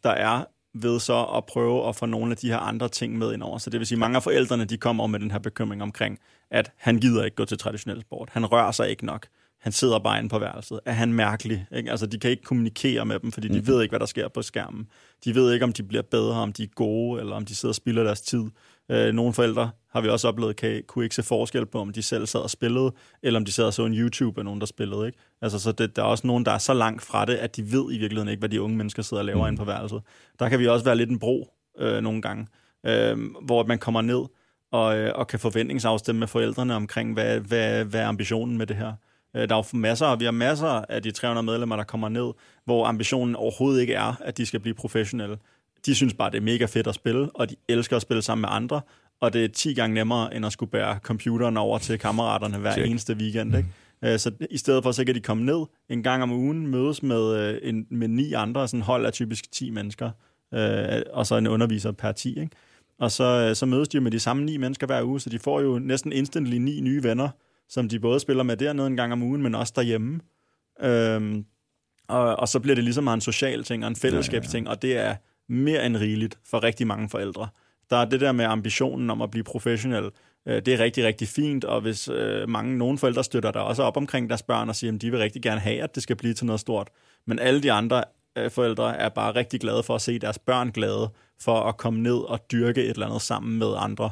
der 0.04 0.10
er 0.10 0.44
ved 0.82 1.00
så 1.00 1.24
at 1.24 1.44
prøve 1.44 1.88
at 1.88 1.96
få 1.96 2.06
nogle 2.06 2.30
af 2.30 2.36
de 2.36 2.48
her 2.48 2.58
andre 2.58 2.88
ting 2.88 3.18
med 3.18 3.32
ind 3.32 3.42
over. 3.42 3.58
Så 3.58 3.70
det 3.70 3.80
vil 3.80 3.86
sige, 3.86 3.96
at 3.96 4.00
mange 4.00 4.16
af 4.16 4.22
forældrene 4.22 4.64
de 4.64 4.76
kommer 4.76 5.06
med 5.06 5.20
den 5.20 5.30
her 5.30 5.38
bekymring 5.38 5.82
omkring, 5.82 6.18
at 6.50 6.72
han 6.76 6.96
gider 6.96 7.24
ikke 7.24 7.34
gå 7.34 7.44
til 7.44 7.58
traditionel 7.58 8.00
sport. 8.00 8.28
Han 8.32 8.46
rører 8.46 8.72
sig 8.72 8.90
ikke 8.90 9.06
nok. 9.06 9.26
Han 9.60 9.72
sidder 9.72 9.98
bare 9.98 10.18
inde 10.18 10.28
på 10.28 10.38
værelset. 10.38 10.80
Er 10.84 10.92
han 10.92 11.12
mærkelig? 11.12 11.66
Ikke? 11.76 11.90
Altså, 11.90 12.06
de 12.06 12.18
kan 12.18 12.30
ikke 12.30 12.42
kommunikere 12.42 13.04
med 13.04 13.18
dem, 13.18 13.32
fordi 13.32 13.48
de 13.48 13.60
mm. 13.60 13.66
ved 13.66 13.82
ikke, 13.82 13.92
hvad 13.92 14.00
der 14.00 14.06
sker 14.06 14.28
på 14.28 14.42
skærmen. 14.42 14.88
De 15.24 15.34
ved 15.34 15.52
ikke, 15.52 15.64
om 15.64 15.72
de 15.72 15.82
bliver 15.82 16.02
bedre, 16.02 16.34
om 16.34 16.52
de 16.52 16.62
er 16.62 16.68
gode, 16.74 17.20
eller 17.20 17.36
om 17.36 17.44
de 17.44 17.54
sidder 17.54 17.70
og 17.70 17.76
spilder 17.76 18.04
deres 18.04 18.20
tid. 18.20 18.44
Øh, 18.90 19.12
nogle 19.14 19.32
forældre 19.32 19.70
har 19.90 20.00
vi 20.00 20.08
også 20.08 20.28
oplevet, 20.28 20.56
kan, 20.56 20.82
kunne 20.86 21.04
ikke 21.04 21.14
se 21.14 21.22
forskel 21.22 21.66
på, 21.66 21.80
om 21.80 21.92
de 21.92 22.02
selv 22.02 22.26
sad 22.26 22.40
og 22.40 22.50
spillede, 22.50 22.92
eller 23.22 23.40
om 23.40 23.44
de 23.44 23.52
sad 23.52 23.64
og 23.64 23.74
så 23.74 23.84
en 23.84 23.94
YouTube 23.94 24.40
af 24.40 24.44
nogen, 24.44 24.60
der 24.60 24.66
spillede. 24.66 25.06
Ikke? 25.06 25.18
Altså, 25.42 25.58
så 25.58 25.72
det, 25.72 25.96
der 25.96 26.02
er 26.02 26.06
også 26.06 26.26
nogen, 26.26 26.44
der 26.44 26.52
er 26.52 26.58
så 26.58 26.74
langt 26.74 27.02
fra 27.02 27.24
det, 27.24 27.34
at 27.34 27.56
de 27.56 27.72
ved 27.72 27.92
i 27.92 27.98
virkeligheden 27.98 28.28
ikke, 28.28 28.40
hvad 28.40 28.48
de 28.48 28.62
unge 28.62 28.76
mennesker 28.76 29.02
sidder 29.02 29.20
og 29.20 29.26
laver 29.26 29.42
mm. 29.42 29.48
inde 29.48 29.58
på 29.58 29.64
værelset. 29.64 30.02
Der 30.38 30.48
kan 30.48 30.58
vi 30.58 30.66
også 30.66 30.84
være 30.84 30.96
lidt 30.96 31.10
en 31.10 31.18
bro 31.18 31.52
øh, 31.78 32.00
nogle 32.00 32.22
gange, 32.22 32.46
øh, 32.86 33.18
hvor 33.42 33.64
man 33.64 33.78
kommer 33.78 34.00
ned 34.02 34.24
og, 34.72 34.98
øh, 34.98 35.12
og 35.14 35.26
kan 35.26 35.38
forventningsafstemme 35.38 36.18
med 36.18 36.28
forældrene 36.28 36.74
omkring, 36.74 37.12
hvad, 37.12 37.40
hvad, 37.40 37.84
hvad 37.84 38.00
er 38.00 38.06
ambitionen 38.06 38.58
med 38.58 38.66
det 38.66 38.76
her. 38.76 38.92
Øh, 39.36 39.48
der 39.48 39.54
er 39.54 39.64
jo 39.72 39.78
masser, 39.78 40.16
vi 40.16 40.24
har 40.24 40.32
masser 40.32 40.84
af 40.88 41.02
de 41.02 41.10
300 41.10 41.44
medlemmer, 41.44 41.76
der 41.76 41.84
kommer 41.84 42.08
ned, 42.08 42.32
hvor 42.64 42.86
ambitionen 42.86 43.36
overhovedet 43.36 43.80
ikke 43.80 43.94
er, 43.94 44.14
at 44.20 44.38
de 44.38 44.46
skal 44.46 44.60
blive 44.60 44.74
professionelle. 44.74 45.38
De 45.86 45.94
synes 45.94 46.14
bare, 46.14 46.30
det 46.30 46.36
er 46.36 46.42
mega 46.42 46.64
fedt 46.64 46.86
at 46.86 46.94
spille, 46.94 47.30
og 47.34 47.50
de 47.50 47.56
elsker 47.68 47.96
at 47.96 48.02
spille 48.02 48.22
sammen 48.22 48.40
med 48.40 48.48
andre, 48.52 48.80
og 49.20 49.32
det 49.32 49.44
er 49.44 49.48
10 49.48 49.74
gange 49.74 49.94
nemmere, 49.94 50.34
end 50.34 50.46
at 50.46 50.52
skulle 50.52 50.70
bære 50.70 50.98
computeren 51.02 51.56
over 51.56 51.78
til 51.78 51.98
kammeraterne 51.98 52.58
hver 52.58 52.72
Check. 52.72 52.90
eneste 52.90 53.14
weekend. 53.14 53.56
Ikke? 53.56 53.68
Mm. 54.02 54.18
Så 54.18 54.30
i 54.50 54.58
stedet 54.58 54.82
for, 54.82 54.92
så 54.92 55.04
kan 55.04 55.14
de 55.14 55.20
komme 55.20 55.44
ned 55.44 55.66
en 55.88 56.02
gang 56.02 56.22
om 56.22 56.32
ugen, 56.32 56.66
mødes 56.66 57.02
med, 57.02 57.36
øh, 57.36 57.58
en, 57.62 57.86
med 57.90 58.08
ni 58.08 58.32
andre, 58.32 58.68
sådan 58.68 58.82
hold 58.82 59.06
af 59.06 59.12
typisk 59.12 59.52
10 59.52 59.70
mennesker, 59.70 60.10
øh, 60.54 61.02
og 61.12 61.26
så 61.26 61.36
en 61.36 61.46
underviser 61.46 61.92
per 61.92 62.12
10. 62.12 62.40
Ikke? 62.40 62.50
og 62.98 63.10
så, 63.10 63.54
så 63.54 63.66
mødes 63.66 63.88
de 63.88 64.00
med 64.00 64.10
de 64.10 64.20
samme 64.20 64.44
ni 64.44 64.56
mennesker 64.56 64.86
hver 64.86 65.02
uge, 65.02 65.20
så 65.20 65.30
de 65.30 65.38
får 65.38 65.60
jo 65.60 65.78
næsten 65.78 66.12
instantly 66.12 66.56
ni 66.56 66.80
nye 66.80 67.02
venner, 67.02 67.28
som 67.68 67.88
de 67.88 68.00
både 68.00 68.20
spiller 68.20 68.42
med 68.42 68.56
dernede 68.56 68.86
en 68.86 68.96
gang 68.96 69.12
om 69.12 69.22
ugen, 69.22 69.42
men 69.42 69.54
også 69.54 69.72
derhjemme. 69.76 70.20
Øhm, 70.82 71.44
og, 72.08 72.36
og 72.36 72.48
så 72.48 72.60
bliver 72.60 72.74
det 72.74 72.84
ligesom 72.84 73.08
en 73.08 73.20
social 73.20 73.64
ting 73.64 73.84
og 73.84 73.88
en 73.88 73.96
fællesskabsting, 73.96 74.66
ja, 74.66 74.70
ja. 74.70 74.76
og 74.76 74.82
det 74.82 74.96
er 74.96 75.16
mere 75.48 75.86
end 75.86 75.96
rigeligt 75.96 76.38
for 76.50 76.62
rigtig 76.62 76.86
mange 76.86 77.08
forældre. 77.08 77.48
Der 77.90 77.96
er 77.96 78.04
det 78.04 78.20
der 78.20 78.32
med 78.32 78.44
ambitionen 78.44 79.10
om 79.10 79.22
at 79.22 79.30
blive 79.30 79.44
professionel, 79.44 80.10
øh, 80.48 80.62
det 80.62 80.74
er 80.74 80.78
rigtig, 80.78 81.04
rigtig 81.04 81.28
fint, 81.28 81.64
og 81.64 81.80
hvis 81.80 82.08
øh, 82.08 82.48
mange, 82.48 82.78
nogle 82.78 82.98
forældre 82.98 83.24
støtter 83.24 83.50
der 83.50 83.60
også 83.60 83.82
op 83.82 83.96
omkring 83.96 84.28
deres 84.28 84.42
børn 84.42 84.68
og 84.68 84.76
siger, 84.76 84.92
at 84.92 85.02
de 85.02 85.10
vil 85.10 85.20
rigtig 85.20 85.42
gerne 85.42 85.60
have, 85.60 85.82
at 85.82 85.94
det 85.94 86.02
skal 86.02 86.16
blive 86.16 86.34
til 86.34 86.46
noget 86.46 86.60
stort. 86.60 86.88
Men 87.26 87.38
alle 87.38 87.62
de 87.62 87.72
andre 87.72 88.04
øh, 88.38 88.50
forældre 88.50 88.96
er 88.96 89.08
bare 89.08 89.34
rigtig 89.34 89.60
glade 89.60 89.82
for 89.82 89.94
at 89.94 90.02
se 90.02 90.18
deres 90.18 90.38
børn 90.38 90.70
glade 90.70 91.10
for 91.40 91.60
at 91.60 91.76
komme 91.76 92.00
ned 92.00 92.16
og 92.16 92.40
dyrke 92.52 92.82
et 92.82 92.90
eller 92.90 93.06
andet 93.06 93.22
sammen 93.22 93.58
med 93.58 93.74
andre. 93.76 94.10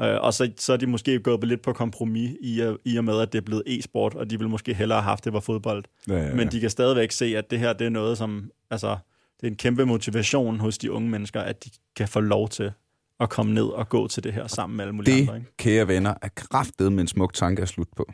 Øh, 0.00 0.20
og 0.20 0.34
så, 0.34 0.52
så 0.56 0.72
er 0.72 0.76
de 0.76 0.86
måske 0.86 1.18
gået 1.18 1.44
lidt 1.44 1.62
på 1.62 1.72
kompromis 1.72 2.30
i, 2.40 2.74
i 2.84 2.96
og 2.96 3.04
med, 3.04 3.20
at 3.20 3.32
det 3.32 3.38
er 3.38 3.42
blevet 3.42 3.62
e-sport, 3.66 4.14
og 4.14 4.30
de 4.30 4.38
ville 4.38 4.50
måske 4.50 4.74
hellere 4.74 5.00
have 5.00 5.08
haft 5.08 5.24
det 5.24 5.32
var 5.32 5.40
fodbold. 5.40 5.84
Ja, 6.08 6.14
ja, 6.14 6.26
ja. 6.26 6.34
Men 6.34 6.48
de 6.48 6.60
kan 6.60 6.70
stadigvæk 6.70 7.10
se, 7.10 7.36
at 7.36 7.50
det 7.50 7.58
her 7.58 7.72
det 7.72 7.84
er 7.84 7.90
noget, 7.90 8.18
som... 8.18 8.50
Altså, 8.70 8.96
det 9.40 9.46
er 9.46 9.50
en 9.50 9.56
kæmpe 9.56 9.86
motivation 9.86 10.60
hos 10.60 10.78
de 10.78 10.92
unge 10.92 11.10
mennesker, 11.10 11.40
at 11.40 11.64
de 11.64 11.70
kan 11.96 12.08
få 12.08 12.20
lov 12.20 12.48
til 12.48 12.72
at 13.20 13.30
komme 13.30 13.54
ned 13.54 13.64
og 13.64 13.88
gå 13.88 14.08
til 14.08 14.24
det 14.24 14.32
her 14.32 14.46
sammen 14.46 14.76
med 14.76 14.84
alle 14.84 14.94
mulige 14.94 15.16
det, 15.16 15.20
andre. 15.20 15.36
Ikke? 15.36 15.56
kære 15.56 15.88
venner, 15.88 16.14
er 16.22 16.28
kraftet 16.36 16.92
med 16.92 17.00
en 17.00 17.08
smuk 17.08 17.34
tanke 17.34 17.62
at 17.62 17.68
slutte 17.68 17.92
på. 17.96 18.06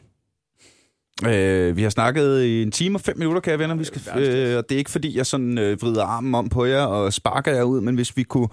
Øh, 1.27 1.77
vi 1.77 1.83
har 1.83 1.91
snakket 1.91 2.43
i 2.43 2.63
en 2.63 2.71
time 2.71 2.97
og 2.97 3.01
fem 3.01 3.19
minutter, 3.19 3.41
kære 3.41 3.59
venner. 3.59 3.75
Vi 3.75 3.85
skal, 3.85 4.01
øh, 4.17 4.59
og 4.59 4.69
det 4.69 4.75
er 4.75 4.79
ikke, 4.79 4.91
fordi 4.91 5.17
jeg 5.17 5.27
sådan 5.27 5.59
øh, 5.59 5.83
vrider 5.83 6.05
armen 6.05 6.35
om 6.35 6.49
på 6.49 6.65
jer 6.65 6.83
og 6.83 7.13
sparker 7.13 7.53
jer 7.53 7.63
ud, 7.63 7.81
men 7.81 7.95
hvis 7.95 8.17
vi 8.17 8.23
kunne 8.23 8.49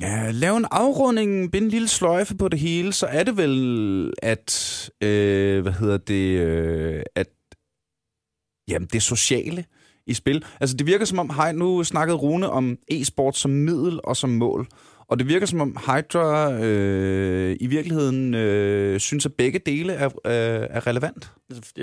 ja, 0.00 0.30
lave 0.30 0.56
en 0.56 0.66
afrunding, 0.70 1.52
binde 1.52 1.64
en 1.64 1.70
lille 1.70 1.88
sløjfe 1.88 2.36
på 2.36 2.48
det 2.48 2.58
hele, 2.58 2.92
så 2.92 3.06
er 3.06 3.22
det 3.22 3.36
vel, 3.36 4.12
at, 4.22 4.90
øh, 5.00 5.62
hvad 5.62 5.72
hedder 5.72 5.96
det, 5.96 6.38
øh, 6.38 7.02
at 7.14 7.28
jamen, 8.68 8.88
det 8.92 9.02
sociale 9.02 9.64
i 10.06 10.14
spil. 10.14 10.44
Altså, 10.60 10.76
det 10.76 10.86
virker 10.86 11.04
som 11.04 11.18
om, 11.18 11.30
hej, 11.30 11.52
nu 11.52 11.84
snakkede 11.84 12.16
Rune 12.16 12.50
om 12.50 12.76
e-sport 12.88 13.36
som 13.36 13.50
middel 13.50 14.00
og 14.04 14.16
som 14.16 14.30
mål. 14.30 14.66
Og 15.10 15.18
det 15.18 15.28
virker 15.28 15.46
som 15.46 15.60
om 15.60 15.76
Hydra 15.86 16.52
øh, 16.52 17.56
i 17.60 17.66
virkeligheden 17.66 18.34
øh, 18.34 19.00
synes, 19.00 19.26
at 19.26 19.34
begge 19.34 19.58
dele 19.58 19.92
er, 19.92 20.06
øh, 20.06 20.66
er 20.70 20.86
relevant. 20.86 21.32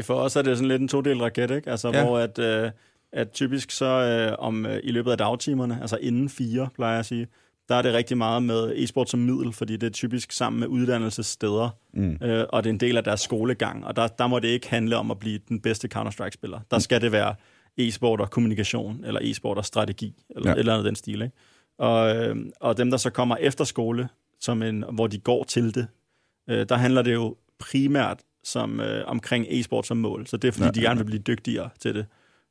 For 0.01 0.13
os 0.13 0.35
er 0.35 0.41
det 0.41 0.57
sådan 0.57 0.67
lidt 0.67 0.81
en 0.81 0.87
todel 0.87 1.21
raket, 1.21 1.51
ikke? 1.51 1.71
Altså, 1.71 1.91
ja. 1.93 2.03
hvor 2.03 2.19
at, 2.19 2.39
øh, 2.39 2.71
at 3.11 3.31
typisk 3.31 3.71
så 3.71 3.85
øh, 3.85 4.35
om 4.39 4.65
øh, 4.65 4.79
i 4.83 4.91
løbet 4.91 5.11
af 5.11 5.17
dagtimerne, 5.17 5.77
altså 5.81 5.97
inden 6.01 6.29
fire, 6.29 6.69
plejer 6.75 6.91
jeg 6.91 6.99
at 6.99 7.05
sige, 7.05 7.27
der 7.69 7.75
er 7.75 7.81
det 7.81 7.93
rigtig 7.93 8.17
meget 8.17 8.43
med 8.43 8.73
e-sport 8.75 9.09
som 9.09 9.19
middel, 9.19 9.53
fordi 9.53 9.77
det 9.77 9.87
er 9.87 9.91
typisk 9.91 10.31
sammen 10.31 10.59
med 10.59 10.67
uddannelsessteder, 10.67 11.69
mm. 11.93 12.17
øh, 12.23 12.45
og 12.49 12.63
det 12.63 12.69
er 12.69 12.73
en 12.73 12.79
del 12.79 12.97
af 12.97 13.03
deres 13.03 13.21
skolegang, 13.21 13.85
og 13.85 13.95
der, 13.95 14.07
der 14.07 14.27
må 14.27 14.39
det 14.39 14.47
ikke 14.47 14.69
handle 14.69 14.97
om 14.97 15.11
at 15.11 15.19
blive 15.19 15.39
den 15.49 15.59
bedste 15.61 15.87
Counter-Strike-spiller. 15.95 16.59
Der 16.71 16.79
skal 16.79 17.01
det 17.01 17.11
være 17.11 17.35
e-sport 17.77 18.21
og 18.21 18.29
kommunikation, 18.29 19.05
eller 19.05 19.19
e-sport 19.23 19.57
og 19.57 19.65
strategi, 19.65 20.13
eller 20.35 20.49
ja. 20.49 20.55
et 20.55 20.59
eller 20.59 20.73
andet 20.73 20.85
den 20.85 20.95
stil, 20.95 21.21
ikke? 21.21 21.35
Og, 21.77 22.15
øh, 22.15 22.35
og 22.59 22.77
dem, 22.77 22.91
der 22.91 22.97
så 22.97 23.09
kommer 23.09 23.35
efter 23.35 23.63
skole, 23.63 24.09
som 24.39 24.63
en, 24.63 24.83
hvor 24.91 25.07
de 25.07 25.17
går 25.17 25.43
til 25.43 25.75
det, 25.75 25.87
øh, 26.49 26.69
der 26.69 26.75
handler 26.75 27.01
det 27.01 27.13
jo 27.13 27.35
primært 27.59 28.19
som, 28.43 28.79
øh, 28.79 29.03
omkring 29.07 29.45
e-sport 29.49 29.87
som 29.87 29.97
mål. 29.97 30.27
Så 30.27 30.37
det 30.37 30.47
er, 30.47 30.51
fordi 30.51 30.65
ja, 30.65 30.71
de 30.71 30.81
gerne 30.81 30.97
vil 30.97 31.05
blive 31.05 31.21
dygtigere 31.21 31.69
til 31.79 31.95
det. 31.95 32.05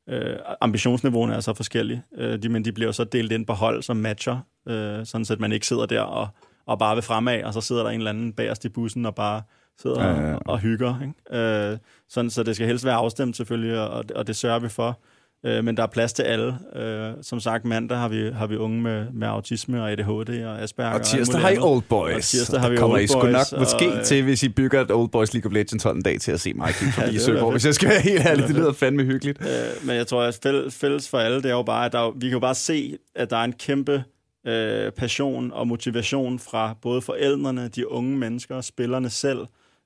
Øh, 0.09 0.37
ambitionsniveauerne 0.61 1.35
er 1.35 1.41
så 1.41 1.55
forskellige, 1.55 2.03
øh, 2.17 2.43
de, 2.43 2.49
men 2.49 2.65
de 2.65 2.73
bliver 2.73 2.93
så 2.93 3.05
delt 3.05 3.33
ind 3.33 3.47
på 3.47 3.53
hold 3.53 3.83
som 3.83 3.97
matcher, 3.97 4.39
øh, 4.69 5.07
sådan 5.07 5.27
at 5.31 5.41
man 5.41 5.53
ikke 5.53 5.67
sidder 5.67 5.87
der 5.87 6.01
og, 6.01 6.29
og 6.67 6.79
bare 6.79 6.97
vil 6.97 7.03
fremad, 7.03 7.43
og 7.43 7.55
så 7.55 7.61
sidder 7.61 7.83
der 7.83 7.91
en 7.91 8.01
eller 8.01 8.11
anden 8.11 8.33
bagerst 8.33 8.65
i 8.65 8.69
bussen 8.69 9.07
og 9.07 9.15
bare 9.15 9.43
sidder 9.79 10.05
ja, 10.05 10.11
ja, 10.11 10.29
ja. 10.29 10.35
Og, 10.35 10.43
og 10.47 10.59
hygger. 10.59 11.01
Ikke? 11.01 11.45
Øh, 11.73 11.79
sådan, 12.09 12.31
så 12.31 12.43
det 12.43 12.55
skal 12.55 12.67
helst 12.67 12.85
være 12.85 12.95
afstemt 12.95 13.37
selvfølgelig, 13.37 13.81
og, 13.81 14.05
og 14.15 14.27
det 14.27 14.37
sørger 14.37 14.59
vi 14.59 14.69
for. 14.69 15.01
Øh, 15.47 15.65
men 15.65 15.77
der 15.77 15.83
er 15.83 15.87
plads 15.87 16.13
til 16.13 16.23
alle. 16.23 16.59
Øh, 16.77 17.13
som 17.23 17.41
sagt, 17.41 17.65
mandag 17.65 17.99
har 17.99 18.09
vi, 18.09 18.31
har 18.35 18.47
vi 18.47 18.57
unge 18.57 18.83
med, 18.83 19.07
med 19.13 19.29
autisme 19.29 19.83
og 19.83 19.93
ADHD 19.93 20.45
og 20.45 20.63
Asperger. 20.63 20.95
Og 20.95 21.03
tirsdag 21.03 21.41
har 21.41 21.49
I 21.49 21.59
Old 21.59 21.83
Boys. 21.83 22.17
Og 22.17 22.23
tirsdag 22.23 22.61
har 22.61 22.71
vi 22.71 22.77
kommer 22.77 22.97
Old 22.97 23.05
I 23.05 23.07
sgu 23.07 23.27
nok 23.27 23.47
og, 23.53 23.59
måske 23.59 23.93
og, 23.93 24.05
til, 24.05 24.23
hvis 24.23 24.43
I 24.43 24.49
bygger 24.49 24.81
et 24.81 24.91
Old 24.91 25.09
Boys 25.09 25.35
League 25.35 25.51
of 25.51 25.55
Legends 25.55 25.83
hold 25.83 25.97
en 25.97 26.03
dag 26.03 26.21
til 26.21 26.33
at 26.33 26.41
se 26.41 26.55
mig 26.55 26.75
kigge 26.75 26.93
forbi 26.93 27.13
ja, 27.13 27.19
Søborg. 27.19 27.51
Hvis 27.53 27.67
jeg 27.67 27.75
skal 27.75 27.89
være 27.89 28.01
helt 28.01 28.27
ærlig, 28.27 28.49
det 28.49 28.57
lyder 28.57 28.73
fandme 28.73 29.05
hyggeligt. 29.05 29.39
Øh, 29.41 29.87
men 29.87 29.97
jeg 29.97 30.07
tror, 30.07 30.23
at 30.23 30.73
fælles 30.73 31.09
for 31.09 31.19
alle, 31.19 31.37
det 31.37 31.47
er 31.47 31.55
jo 31.55 31.63
bare, 31.63 31.87
at 31.87 31.93
der, 31.93 32.11
vi 32.11 32.27
kan 32.27 32.33
jo 32.33 32.41
bare 32.41 32.55
se, 32.55 32.99
at 33.15 33.31
der 33.31 33.37
er 33.37 33.45
en 33.45 33.53
kæmpe 33.53 34.05
øh, 34.47 34.93
passion 34.93 35.53
og 35.53 35.69
motivation 35.69 36.39
fra 36.39 36.77
både 36.83 37.03
forældrene, 37.03 37.69
de 37.69 37.91
unge 37.91 38.17
mennesker, 38.17 38.61
spillerne 38.61 39.11
selv, 39.11 39.39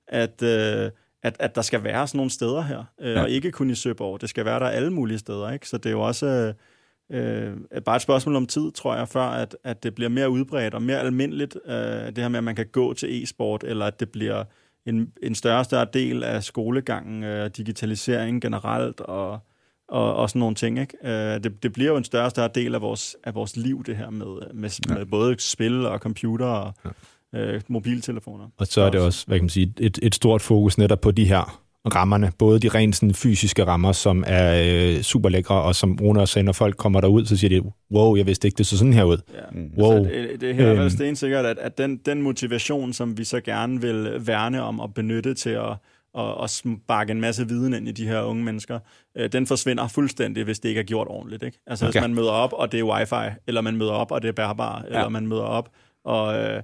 at... 0.09 0.43
Øh, 0.43 0.91
at, 1.23 1.37
at 1.39 1.55
der 1.55 1.63
skal 1.63 1.85
være 1.85 2.07
sådan 2.07 2.19
nogle 2.19 2.31
steder 2.31 2.63
her, 2.63 2.85
øh, 3.01 3.13
ja. 3.13 3.23
og 3.23 3.31
ikke 3.31 3.51
kun 3.51 3.71
i 3.71 3.75
Søborg. 3.75 4.21
Det 4.21 4.29
skal 4.29 4.45
være 4.45 4.61
der 4.61 4.67
alle 4.67 4.91
mulige 4.91 5.19
steder, 5.19 5.51
ikke? 5.51 5.69
Så 5.69 5.79
det 5.79 5.87
er 5.87 5.91
jo 5.91 6.01
også 6.01 6.53
øh, 7.13 7.57
bare 7.85 7.97
et 7.97 8.03
spørgsmål 8.03 8.37
om 8.37 8.47
tid, 8.47 8.73
tror 8.73 8.97
jeg, 8.97 9.09
før 9.09 9.23
at, 9.23 9.57
at 9.65 9.83
det 9.83 9.95
bliver 9.95 10.09
mere 10.09 10.31
udbredt 10.31 10.75
og 10.75 10.83
mere 10.83 10.99
almindeligt, 10.99 11.57
øh, 11.67 11.75
det 11.75 12.19
her 12.19 12.29
med, 12.29 12.39
at 12.39 12.45
man 12.45 12.57
kan 12.57 12.67
gå 12.67 12.95
til 12.95 13.23
e-sport, 13.23 13.65
eller 13.65 13.87
at 13.87 14.01
det 14.01 14.11
bliver 14.11 14.45
en, 14.87 15.13
en 15.23 15.35
større 15.35 15.59
og 15.59 15.65
større 15.65 15.87
del 15.93 16.25
af 16.25 16.45
skolegangen, 16.45 17.25
øh, 17.25 17.51
digitalisering 17.57 18.43
generelt, 18.43 19.01
og, 19.01 19.39
og, 19.89 20.15
og 20.15 20.31
sådan 20.31 20.41
nogle 20.41 20.55
ting. 20.55 20.79
Ikke? 20.79 20.97
Øh, 21.05 21.45
det, 21.45 21.63
det 21.63 21.73
bliver 21.73 21.91
jo 21.91 21.97
en 21.97 22.05
større 22.05 22.25
og 22.25 22.31
større 22.31 22.51
del 22.55 22.75
af 22.75 22.81
vores, 22.81 23.17
af 23.25 23.35
vores 23.35 23.57
liv, 23.57 23.85
det 23.85 23.97
her 23.97 24.11
med, 24.11 24.53
med, 24.55 24.71
ja. 24.89 24.95
med 24.95 25.07
både 25.07 25.37
spil 25.39 25.87
og 25.87 25.99
computer 25.99 26.47
og... 26.47 26.75
Ja 26.85 26.91
øh, 27.35 27.61
mobiltelefoner. 27.69 28.45
Og 28.59 28.67
så 28.67 28.81
er 28.81 28.91
det 28.91 29.01
også, 29.01 29.27
hvad 29.27 29.39
kan 29.39 29.45
man 29.45 29.51
sige, 29.51 29.73
et, 29.79 29.99
et 30.03 30.15
stort 30.15 30.43
fokus 30.43 30.79
netop 30.79 31.01
på 31.01 31.11
de 31.11 31.25
her 31.25 31.61
rammerne, 31.95 32.33
både 32.39 32.61
de 32.61 32.69
rent 32.69 32.97
sådan, 32.97 33.15
fysiske 33.15 33.65
rammer, 33.65 33.93
som 33.93 34.25
er 34.27 34.63
øh, 34.67 35.03
super 35.03 35.29
lækre, 35.29 35.63
og 35.63 35.75
som 35.75 35.99
Rune 36.01 36.21
også 36.21 36.33
sagde, 36.33 36.47
når 36.47 36.53
folk 36.53 36.77
kommer 36.77 37.01
derud, 37.01 37.27
så 37.27 37.37
siger 37.37 37.61
de, 37.61 37.71
wow, 37.93 38.17
jeg 38.17 38.27
vidste 38.27 38.49
ikke, 38.49 38.59
det 38.59 38.67
så 38.67 38.79
sådan 38.79 38.93
her 38.93 39.05
ud. 39.05 39.17
Ja. 39.35 39.41
Mm. 39.53 39.71
Wow. 39.79 39.97
Altså, 39.97 40.13
det, 40.13 40.41
det 40.41 40.51
er 40.51 40.55
helt 40.55 40.79
øhm. 40.79 40.91
stensikkert, 40.91 41.47
at, 41.47 41.59
at 41.59 41.79
den, 41.79 41.97
den 41.97 42.23
motivation, 42.23 42.93
som 42.93 43.19
vi 43.19 43.25
så 43.25 43.41
gerne 43.41 43.81
vil 43.81 44.27
værne 44.27 44.63
om 44.63 44.81
og 44.81 44.95
benytte 44.95 45.35
til 45.35 45.51
at 45.51 45.77
og, 46.15 46.35
og 46.35 46.51
sparke 46.51 47.11
en 47.11 47.21
masse 47.21 47.49
viden 47.49 47.75
ind 47.75 47.89
i 47.89 47.93
de 47.93 48.07
her 48.07 48.23
unge 48.23 48.45
mennesker, 48.45 48.79
øh, 49.17 49.33
den 49.33 49.47
forsvinder 49.47 49.89
fuldstændig, 49.89 50.45
hvis 50.45 50.59
det 50.59 50.69
ikke 50.69 50.79
er 50.79 50.85
gjort 50.85 51.07
ordentligt. 51.11 51.43
Ikke? 51.43 51.59
Altså 51.67 51.85
okay. 51.85 51.93
hvis 51.93 52.01
man 52.01 52.15
møder 52.15 52.31
op, 52.31 52.53
og 52.53 52.73
det 52.73 52.81
er 52.81 52.85
wifi, 52.85 53.35
eller 53.47 53.61
man 53.61 53.77
møder 53.77 53.93
op, 53.93 54.11
og 54.11 54.23
det 54.23 54.29
er 54.29 54.33
bærbar, 54.33 54.85
ja. 54.85 54.97
eller 54.97 55.09
man 55.09 55.27
møder 55.27 55.43
op, 55.43 55.69
og... 56.05 56.39
Øh, 56.39 56.63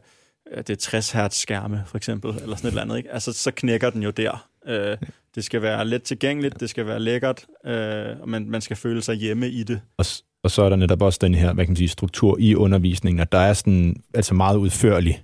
det 0.57 0.71
er 0.71 0.77
60 0.77 1.11
hertz 1.11 1.37
skærme, 1.37 1.83
for 1.87 1.97
eksempel, 1.97 2.31
eller 2.31 2.57
sådan 2.57 2.69
et 2.69 2.73
eller 2.73 2.83
andet, 2.83 2.97
ikke? 2.97 3.13
Altså, 3.13 3.33
så 3.33 3.51
knækker 3.51 3.91
den 3.91 4.03
jo 4.03 4.11
der. 4.11 4.49
Øh, 4.67 4.97
det 5.35 5.45
skal 5.45 5.63
være 5.63 5.85
let 5.85 6.03
tilgængeligt, 6.03 6.61
det 6.61 6.71
skal 6.71 6.87
være 6.87 7.01
lækkert, 7.01 7.47
øh, 7.67 8.21
og 8.21 8.29
man, 8.29 8.51
man 8.51 8.61
skal 8.61 8.77
føle 8.77 9.03
sig 9.03 9.15
hjemme 9.15 9.49
i 9.49 9.63
det. 9.63 9.81
Og, 9.99 10.05
og 10.43 10.51
så 10.51 10.63
er 10.63 10.69
der 10.69 10.77
netop 10.77 11.03
også 11.03 11.19
den 11.23 11.35
her, 11.35 11.53
hvad 11.53 11.65
kan 11.65 11.71
man 11.71 11.77
sige, 11.77 11.89
struktur 11.89 12.37
i 12.39 12.55
undervisningen, 12.55 13.21
at 13.21 13.33
der 13.33 13.39
er 13.39 13.53
sådan, 13.53 13.97
altså 14.15 14.35
meget 14.35 14.57
udførlig 14.57 15.23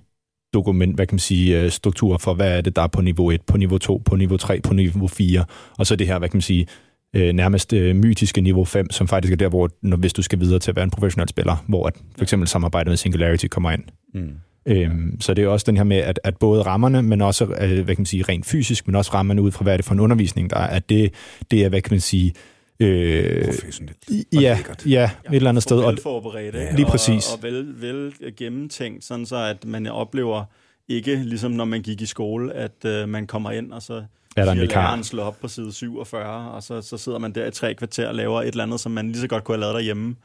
dokument, 0.53 0.95
hvad 0.95 1.07
kan 1.07 1.13
man 1.13 1.19
sige, 1.19 1.61
øh, 1.61 1.71
struktur 1.71 2.17
for, 2.17 2.33
hvad 2.33 2.57
er 2.57 2.61
det, 2.61 2.75
der 2.75 2.81
er 2.81 2.87
på 2.87 3.01
niveau 3.01 3.31
1, 3.31 3.41
på 3.41 3.57
niveau 3.57 3.77
2, 3.77 4.01
på 4.05 4.15
niveau 4.15 4.37
3, 4.37 4.61
på 4.61 4.73
niveau 4.73 5.07
4, 5.07 5.45
og 5.77 5.87
så 5.87 5.95
det 5.95 6.07
her, 6.07 6.19
hvad 6.19 6.29
kan 6.29 6.37
man 6.37 6.41
sige, 6.41 6.67
øh, 7.15 7.33
nærmest 7.33 7.73
øh, 7.73 7.95
mytiske 7.95 8.41
niveau 8.41 8.65
5, 8.65 8.91
som 8.91 9.07
faktisk 9.07 9.33
er 9.33 9.37
der, 9.37 9.49
hvor 9.49 9.69
når, 9.81 9.97
hvis 9.97 10.13
du 10.13 10.21
skal 10.21 10.39
videre 10.39 10.59
til 10.59 10.71
at 10.71 10.75
være 10.75 10.83
en 10.83 10.91
professionel 10.91 11.29
spiller, 11.29 11.65
hvor 11.67 11.87
at 11.87 11.93
for 12.17 12.23
eksempel 12.23 12.47
samarbejdet 12.47 12.91
med 12.91 12.97
Singularity 12.97 13.45
kommer 13.47 13.71
ind. 13.71 13.83
Mm. 14.13 14.35
Øhm, 14.65 15.21
så 15.21 15.33
det 15.33 15.43
er 15.43 15.47
også 15.47 15.63
den 15.67 15.77
her 15.77 15.83
med, 15.83 15.97
at, 15.97 16.19
at 16.23 16.37
både 16.37 16.61
rammerne, 16.61 17.01
men 17.01 17.21
også, 17.21 17.45
øh, 17.45 17.83
hvad 17.83 17.95
kan 17.95 17.95
man 17.97 18.05
sige, 18.05 18.23
rent 18.23 18.45
fysisk, 18.45 18.87
men 18.87 18.95
også 18.95 19.13
rammerne 19.13 19.41
ud 19.41 19.51
fra, 19.51 19.63
hvad 19.63 19.73
er 19.73 19.77
det 19.77 19.85
for 19.85 19.93
en 19.93 19.99
undervisning, 19.99 20.49
der 20.49 20.57
er, 20.57 20.67
at 20.67 20.89
det, 20.89 21.13
det 21.51 21.63
er, 21.63 21.69
hvad 21.69 21.81
kan 21.81 21.93
man 21.93 21.99
sige, 21.99 22.33
Øh, 22.79 23.45
Professionelt. 23.45 23.97
Ja, 24.33 24.59
ja, 24.85 25.03
et 25.03 25.35
eller 25.35 25.49
andet 25.49 25.63
sted. 25.63 25.85
Velforberedt, 25.85 26.55
ja. 26.55 26.75
Lige 26.75 26.85
præcis. 26.85 27.27
Og, 27.27 27.37
og 27.37 27.43
vel, 27.43 27.81
vel 27.81 28.13
gennemtænkt, 28.37 29.03
sådan 29.03 29.25
så 29.25 29.35
at 29.35 29.65
man 29.65 29.87
oplever 29.87 30.43
ikke, 30.87 31.15
ligesom 31.15 31.51
når 31.51 31.65
man 31.65 31.81
gik 31.81 32.01
i 32.01 32.05
skole, 32.05 32.53
at 32.53 32.85
øh, 32.85 33.09
man 33.09 33.27
kommer 33.27 33.51
ind, 33.51 33.71
og 33.71 33.81
så 33.81 34.03
er 34.35 34.45
der 34.45 34.51
en 34.51 34.57
læreren 34.57 35.03
slår 35.03 35.23
op 35.23 35.39
på 35.41 35.47
side 35.47 35.73
47, 35.73 36.51
og 36.51 36.63
så, 36.63 36.81
så 36.81 36.97
sidder 36.97 37.17
man 37.17 37.31
der 37.31 37.47
i 37.47 37.51
tre 37.51 37.73
kvarter 37.73 38.07
og 38.07 38.15
laver 38.15 38.41
et 38.41 38.47
eller 38.47 38.63
andet, 38.63 38.79
som 38.79 38.91
man 38.91 39.07
lige 39.07 39.21
så 39.21 39.27
godt 39.27 39.43
kunne 39.43 39.55
have 39.55 39.61
lavet 39.61 39.75
derhjemme. 39.75 40.15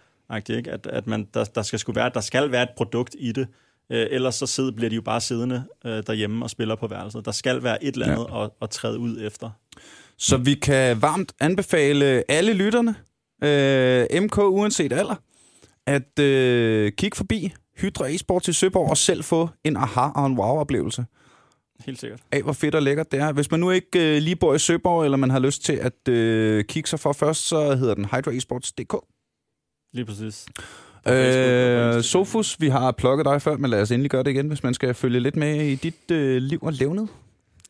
Ikke? 0.51 0.71
At, 0.71 0.87
at 0.87 1.07
man, 1.07 1.29
der, 1.35 1.45
der, 1.45 1.63
skal 1.63 1.95
være, 1.95 2.11
der 2.15 2.21
skal 2.21 2.53
være 2.53 2.63
et 2.63 2.71
produkt 2.77 3.17
i 3.19 3.33
det, 3.33 3.49
Øh, 3.93 4.07
ellers 4.11 4.35
så 4.35 4.47
sidder, 4.47 4.73
bliver 4.73 4.89
de 4.89 4.95
jo 4.95 5.03
bare 5.03 5.21
siddende 5.21 5.65
øh, 5.85 6.03
derhjemme 6.07 6.45
og 6.45 6.51
spiller 6.51 6.75
på 6.75 6.87
værelset. 6.87 7.25
Der 7.25 7.33
skal 7.33 7.63
være 7.63 7.85
et 7.85 7.95
eller 7.95 8.07
andet 8.07 8.27
ja. 8.31 8.45
at, 8.45 8.51
at 8.63 8.71
træde 8.71 8.99
ud 8.99 9.21
efter. 9.21 9.51
Så 10.19 10.37
vi 10.37 10.55
kan 10.55 11.03
varmt 11.03 11.33
anbefale 11.41 12.25
alle 12.29 12.53
lytterne, 12.53 12.95
øh, 13.45 14.23
MK 14.23 14.39
uanset 14.39 14.93
alder, 14.93 15.15
at 15.87 16.19
øh, 16.19 16.93
kigge 16.93 17.17
forbi 17.17 17.55
Hydra 17.81 18.09
e-sport 18.09 18.43
til 18.43 18.55
Søborg 18.55 18.91
og 18.91 18.97
selv 18.97 19.25
få 19.25 19.49
en 19.65 19.77
aha 19.77 20.01
og 20.01 20.27
en 20.27 20.39
wow-oplevelse. 20.39 21.05
Helt 21.87 22.01
sikkert. 22.01 22.21
Af 22.33 22.43
hvor 22.43 22.53
fedt 22.53 22.75
og 22.75 22.83
lækkert 22.83 23.13
det 23.13 23.21
er. 23.21 23.33
Hvis 23.33 23.51
man 23.51 23.61
nu 23.61 23.71
ikke 23.71 24.17
øh, 24.17 24.23
lige 24.23 24.37
bor 24.37 24.55
i 24.55 24.59
Søborg, 24.59 25.05
eller 25.05 25.17
man 25.17 25.31
har 25.31 25.39
lyst 25.39 25.65
til 25.65 25.73
at 25.73 26.09
øh, 26.09 26.65
kigge 26.65 26.89
sig 26.89 27.01
for 27.01 27.13
først, 27.13 27.49
så 27.49 27.75
hedder 27.77 27.95
den 27.95 28.05
hydraesports.dk. 28.05 28.95
Lige 29.93 30.05
præcis. 30.05 30.47
Øh, 31.11 32.03
Sofus, 32.03 32.57
vi 32.61 32.69
har 32.69 32.93
plukket 32.93 33.27
dig 33.27 33.43
før, 33.43 33.57
men 33.57 33.71
lad 33.71 33.83
os 33.83 33.91
endelig 33.91 34.11
gøre 34.11 34.23
det 34.23 34.31
igen, 34.31 34.49
hvis 34.49 34.63
man 34.63 34.75
skal 34.75 34.95
følge 34.95 35.21
lidt 35.21 35.37
med 35.37 35.55
i 35.61 35.75
dit 35.75 36.11
øh, 36.11 36.43
liv 36.43 36.59
og 36.63 36.73
levnet. 36.73 37.09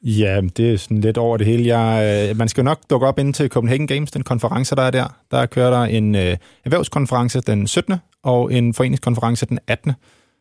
Ja, 0.02 0.40
det 0.56 0.72
er 0.72 0.76
sådan 0.76 1.00
lidt 1.00 1.18
over 1.18 1.36
det 1.36 1.46
hele. 1.46 1.78
Jeg, 1.78 2.28
øh, 2.30 2.36
man 2.36 2.48
skal 2.48 2.60
jo 2.60 2.64
nok 2.64 2.78
dukke 2.90 3.06
op 3.06 3.18
ind 3.18 3.34
til 3.34 3.48
Copenhagen 3.48 3.86
Games, 3.86 4.10
den 4.10 4.22
konference, 4.22 4.76
der 4.76 4.82
er 4.82 4.90
der. 4.90 5.16
Der 5.30 5.46
kører 5.46 5.70
der 5.70 5.82
en 5.82 6.14
øh, 6.14 6.36
erhvervskonference 6.64 7.40
den 7.40 7.66
17. 7.66 7.94
og 8.22 8.52
en 8.52 8.74
foreningskonference 8.74 9.46
den 9.46 9.58
18., 9.66 9.92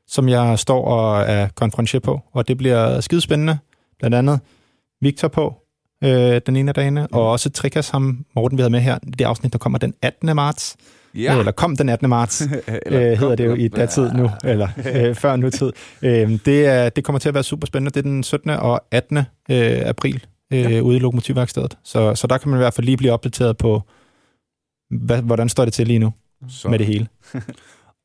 som 0.07 0.30
jeg 0.30 0.60
står 0.60 0.86
og 0.86 1.22
er 1.22 1.48
konferencier 1.56 1.99
på. 1.99 2.22
Og 2.34 2.48
det 2.48 2.57
bliver 2.57 2.99
skidespændende. 2.99 3.57
Blandt 3.99 4.15
andet 4.15 4.40
Victor 5.02 5.28
på 5.28 5.56
øh, 6.03 6.41
den 6.45 6.56
ene 6.56 6.72
af 6.72 6.76
dagene, 6.76 7.07
og 7.07 7.32
også 7.32 7.49
Trikas, 7.49 7.90
ham 7.90 8.26
Morten, 8.36 8.57
vi 8.57 8.61
havde 8.61 8.72
med 8.72 8.80
her. 8.80 8.98
Det 8.98 9.22
afsnit, 9.22 9.53
der 9.53 9.60
kommer 9.60 9.80
den 9.80 9.94
18. 10.02 10.36
marts. 10.36 10.78
Ja. 11.16 11.40
Eller 11.40 11.52
kom 11.52 11.78
den 11.78 11.90
18. 11.90 12.10
marts, 12.10 12.42
eller 12.86 13.12
øh, 13.12 13.18
hedder 13.18 13.36
det 13.36 13.46
jo 13.46 13.56
i 13.56 13.68
datid 13.68 14.12
nu, 14.12 14.30
eller 14.44 14.68
øh, 14.96 15.16
før 15.16 15.36
nutid. 15.36 15.72
Øh, 16.02 16.40
det, 16.46 16.66
er, 16.66 16.90
det 16.90 17.04
kommer 17.04 17.20
til 17.20 17.30
at 17.30 17.34
være 17.34 17.44
super 17.44 17.68
spændende. 17.68 17.92
Det 17.92 18.06
er 18.06 18.10
den 18.10 18.24
17. 18.24 18.50
og 18.50 18.82
18. 18.92 19.18
Øh, 19.18 19.26
april 19.86 20.26
øh, 20.54 20.60
ja. 20.60 20.80
ude 20.80 20.98
i 20.98 21.00
Lokomotivværkstedet. 21.00 21.78
Så, 21.84 22.16
så 22.16 22.28
der 22.28 22.38
kan 22.38 22.50
man 22.50 22.58
i 22.58 22.62
hvert 22.62 22.74
fald 22.74 22.86
lige 22.86 22.98
blive 22.98 23.12
opdateret 23.12 23.58
på, 23.58 23.82
hvad, 24.90 25.22
hvordan 25.22 25.50
står 25.50 25.66
det 25.66 25.74
til 25.74 25.88
lige 25.88 26.00
nu 26.00 26.14
så. 26.50 26.70
med 26.70 26.80
det 26.80 26.88
hele. 26.88 27.08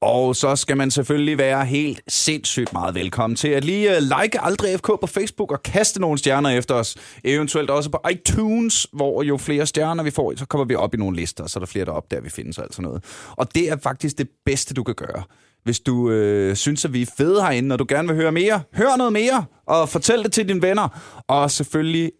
Og 0.02 0.36
så 0.36 0.56
skal 0.56 0.76
man 0.76 0.90
selvfølgelig 0.90 1.38
være 1.38 1.64
helt 1.64 2.02
sindssygt 2.08 2.72
meget 2.72 2.94
velkommen 2.94 3.36
til 3.36 3.48
at 3.48 3.64
lige 3.64 3.96
øh, 3.96 4.02
like 4.02 4.44
Aldrig 4.44 4.78
FK 4.78 4.86
på 4.86 5.06
Facebook 5.06 5.52
og 5.52 5.62
kaste 5.62 6.00
nogle 6.00 6.18
stjerner 6.18 6.50
efter 6.50 6.74
os. 6.74 6.96
Eventuelt 7.24 7.70
også 7.70 7.90
på 7.90 7.98
iTunes, 8.10 8.86
hvor 8.92 9.22
jo 9.22 9.36
flere 9.36 9.66
stjerner 9.66 10.02
vi 10.02 10.10
får, 10.10 10.32
så 10.36 10.46
kommer 10.46 10.64
vi 10.64 10.74
op 10.74 10.94
i 10.94 10.96
nogle 10.96 11.16
lister, 11.16 11.46
så 11.46 11.58
er 11.58 11.60
der 11.60 11.66
flere, 11.66 11.84
der 11.84 11.92
opdager, 11.92 12.20
at 12.20 12.24
vi 12.24 12.30
findes 12.30 12.58
og 12.58 12.64
alt 12.64 12.74
sådan 12.74 12.84
noget. 12.84 13.04
Og 13.30 13.54
det 13.54 13.70
er 13.70 13.76
faktisk 13.76 14.18
det 14.18 14.28
bedste, 14.46 14.74
du 14.74 14.82
kan 14.82 14.94
gøre. 14.94 15.22
Hvis 15.64 15.80
du 15.80 16.10
øh, 16.10 16.56
synes, 16.56 16.84
at 16.84 16.92
vi 16.92 17.02
er 17.02 17.06
fede 17.16 17.42
herinde, 17.42 17.72
og 17.72 17.78
du 17.78 17.86
gerne 17.88 18.08
vil 18.08 18.16
høre 18.16 18.32
mere, 18.32 18.60
hør 18.74 18.96
noget 18.96 19.12
mere, 19.12 19.44
og 19.66 19.88
fortæl 19.88 20.22
det 20.22 20.32
til 20.32 20.48
dine 20.48 20.62
venner. 20.62 20.88
Og 21.28 21.50
selvfølgelig 21.50 22.12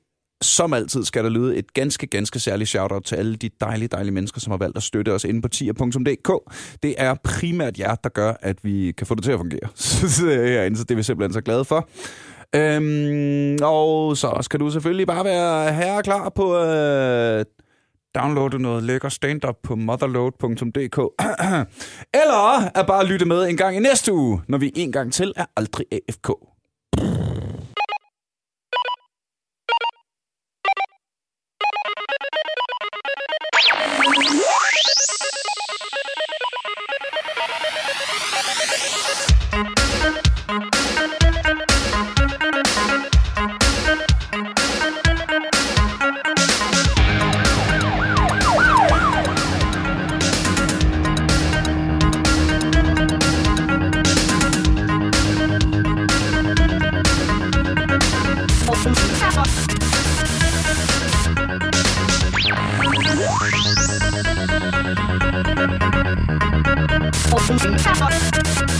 som 0.42 0.72
altid 0.72 1.04
skal 1.04 1.24
der 1.24 1.30
lyde 1.30 1.56
et 1.56 1.74
ganske, 1.74 2.06
ganske 2.06 2.38
særligt 2.38 2.70
shout-out 2.70 3.04
til 3.04 3.16
alle 3.16 3.36
de 3.36 3.50
dejlige, 3.60 3.88
dejlige 3.88 4.14
mennesker, 4.14 4.40
som 4.40 4.50
har 4.50 4.58
valgt 4.58 4.76
at 4.76 4.82
støtte 4.82 5.12
os 5.12 5.24
inde 5.24 5.42
på 5.42 5.48
tier.dk. 5.48 6.54
Det 6.82 6.94
er 6.98 7.14
primært 7.24 7.78
jer, 7.78 7.94
der 7.94 8.08
gør, 8.08 8.34
at 8.40 8.56
vi 8.62 8.92
kan 8.98 9.06
få 9.06 9.14
det 9.14 9.24
til 9.24 9.32
at 9.32 9.38
fungere. 9.38 9.68
herinde, 10.52 10.76
så 10.76 10.84
det 10.84 10.90
er 10.90 10.96
vi 10.96 11.02
simpelthen 11.02 11.32
så 11.32 11.40
glade 11.40 11.64
for. 11.64 11.88
Øhm, 12.54 13.58
og 13.62 14.16
så 14.16 14.38
skal 14.40 14.60
du 14.60 14.70
selvfølgelig 14.70 15.06
bare 15.06 15.24
være 15.24 15.72
her 15.72 16.02
klar 16.02 16.28
på 16.28 16.56
øh, 16.56 17.44
downloade 18.14 18.58
noget 18.58 18.82
lækker 18.82 19.08
stand-up 19.08 19.56
på 19.62 19.76
motherload.dk. 19.76 20.98
Eller 22.22 22.70
at 22.78 22.86
bare 22.86 23.06
lytte 23.06 23.26
med 23.26 23.48
en 23.48 23.56
gang 23.56 23.76
i 23.76 23.80
næste 23.80 24.12
uge, 24.12 24.40
når 24.48 24.58
vi 24.58 24.72
en 24.76 24.92
gang 24.92 25.12
til 25.12 25.32
er 25.36 25.44
aldrig 25.56 25.86
AFK. 25.92 26.51
Thank 67.34 68.60
you. 68.60 68.71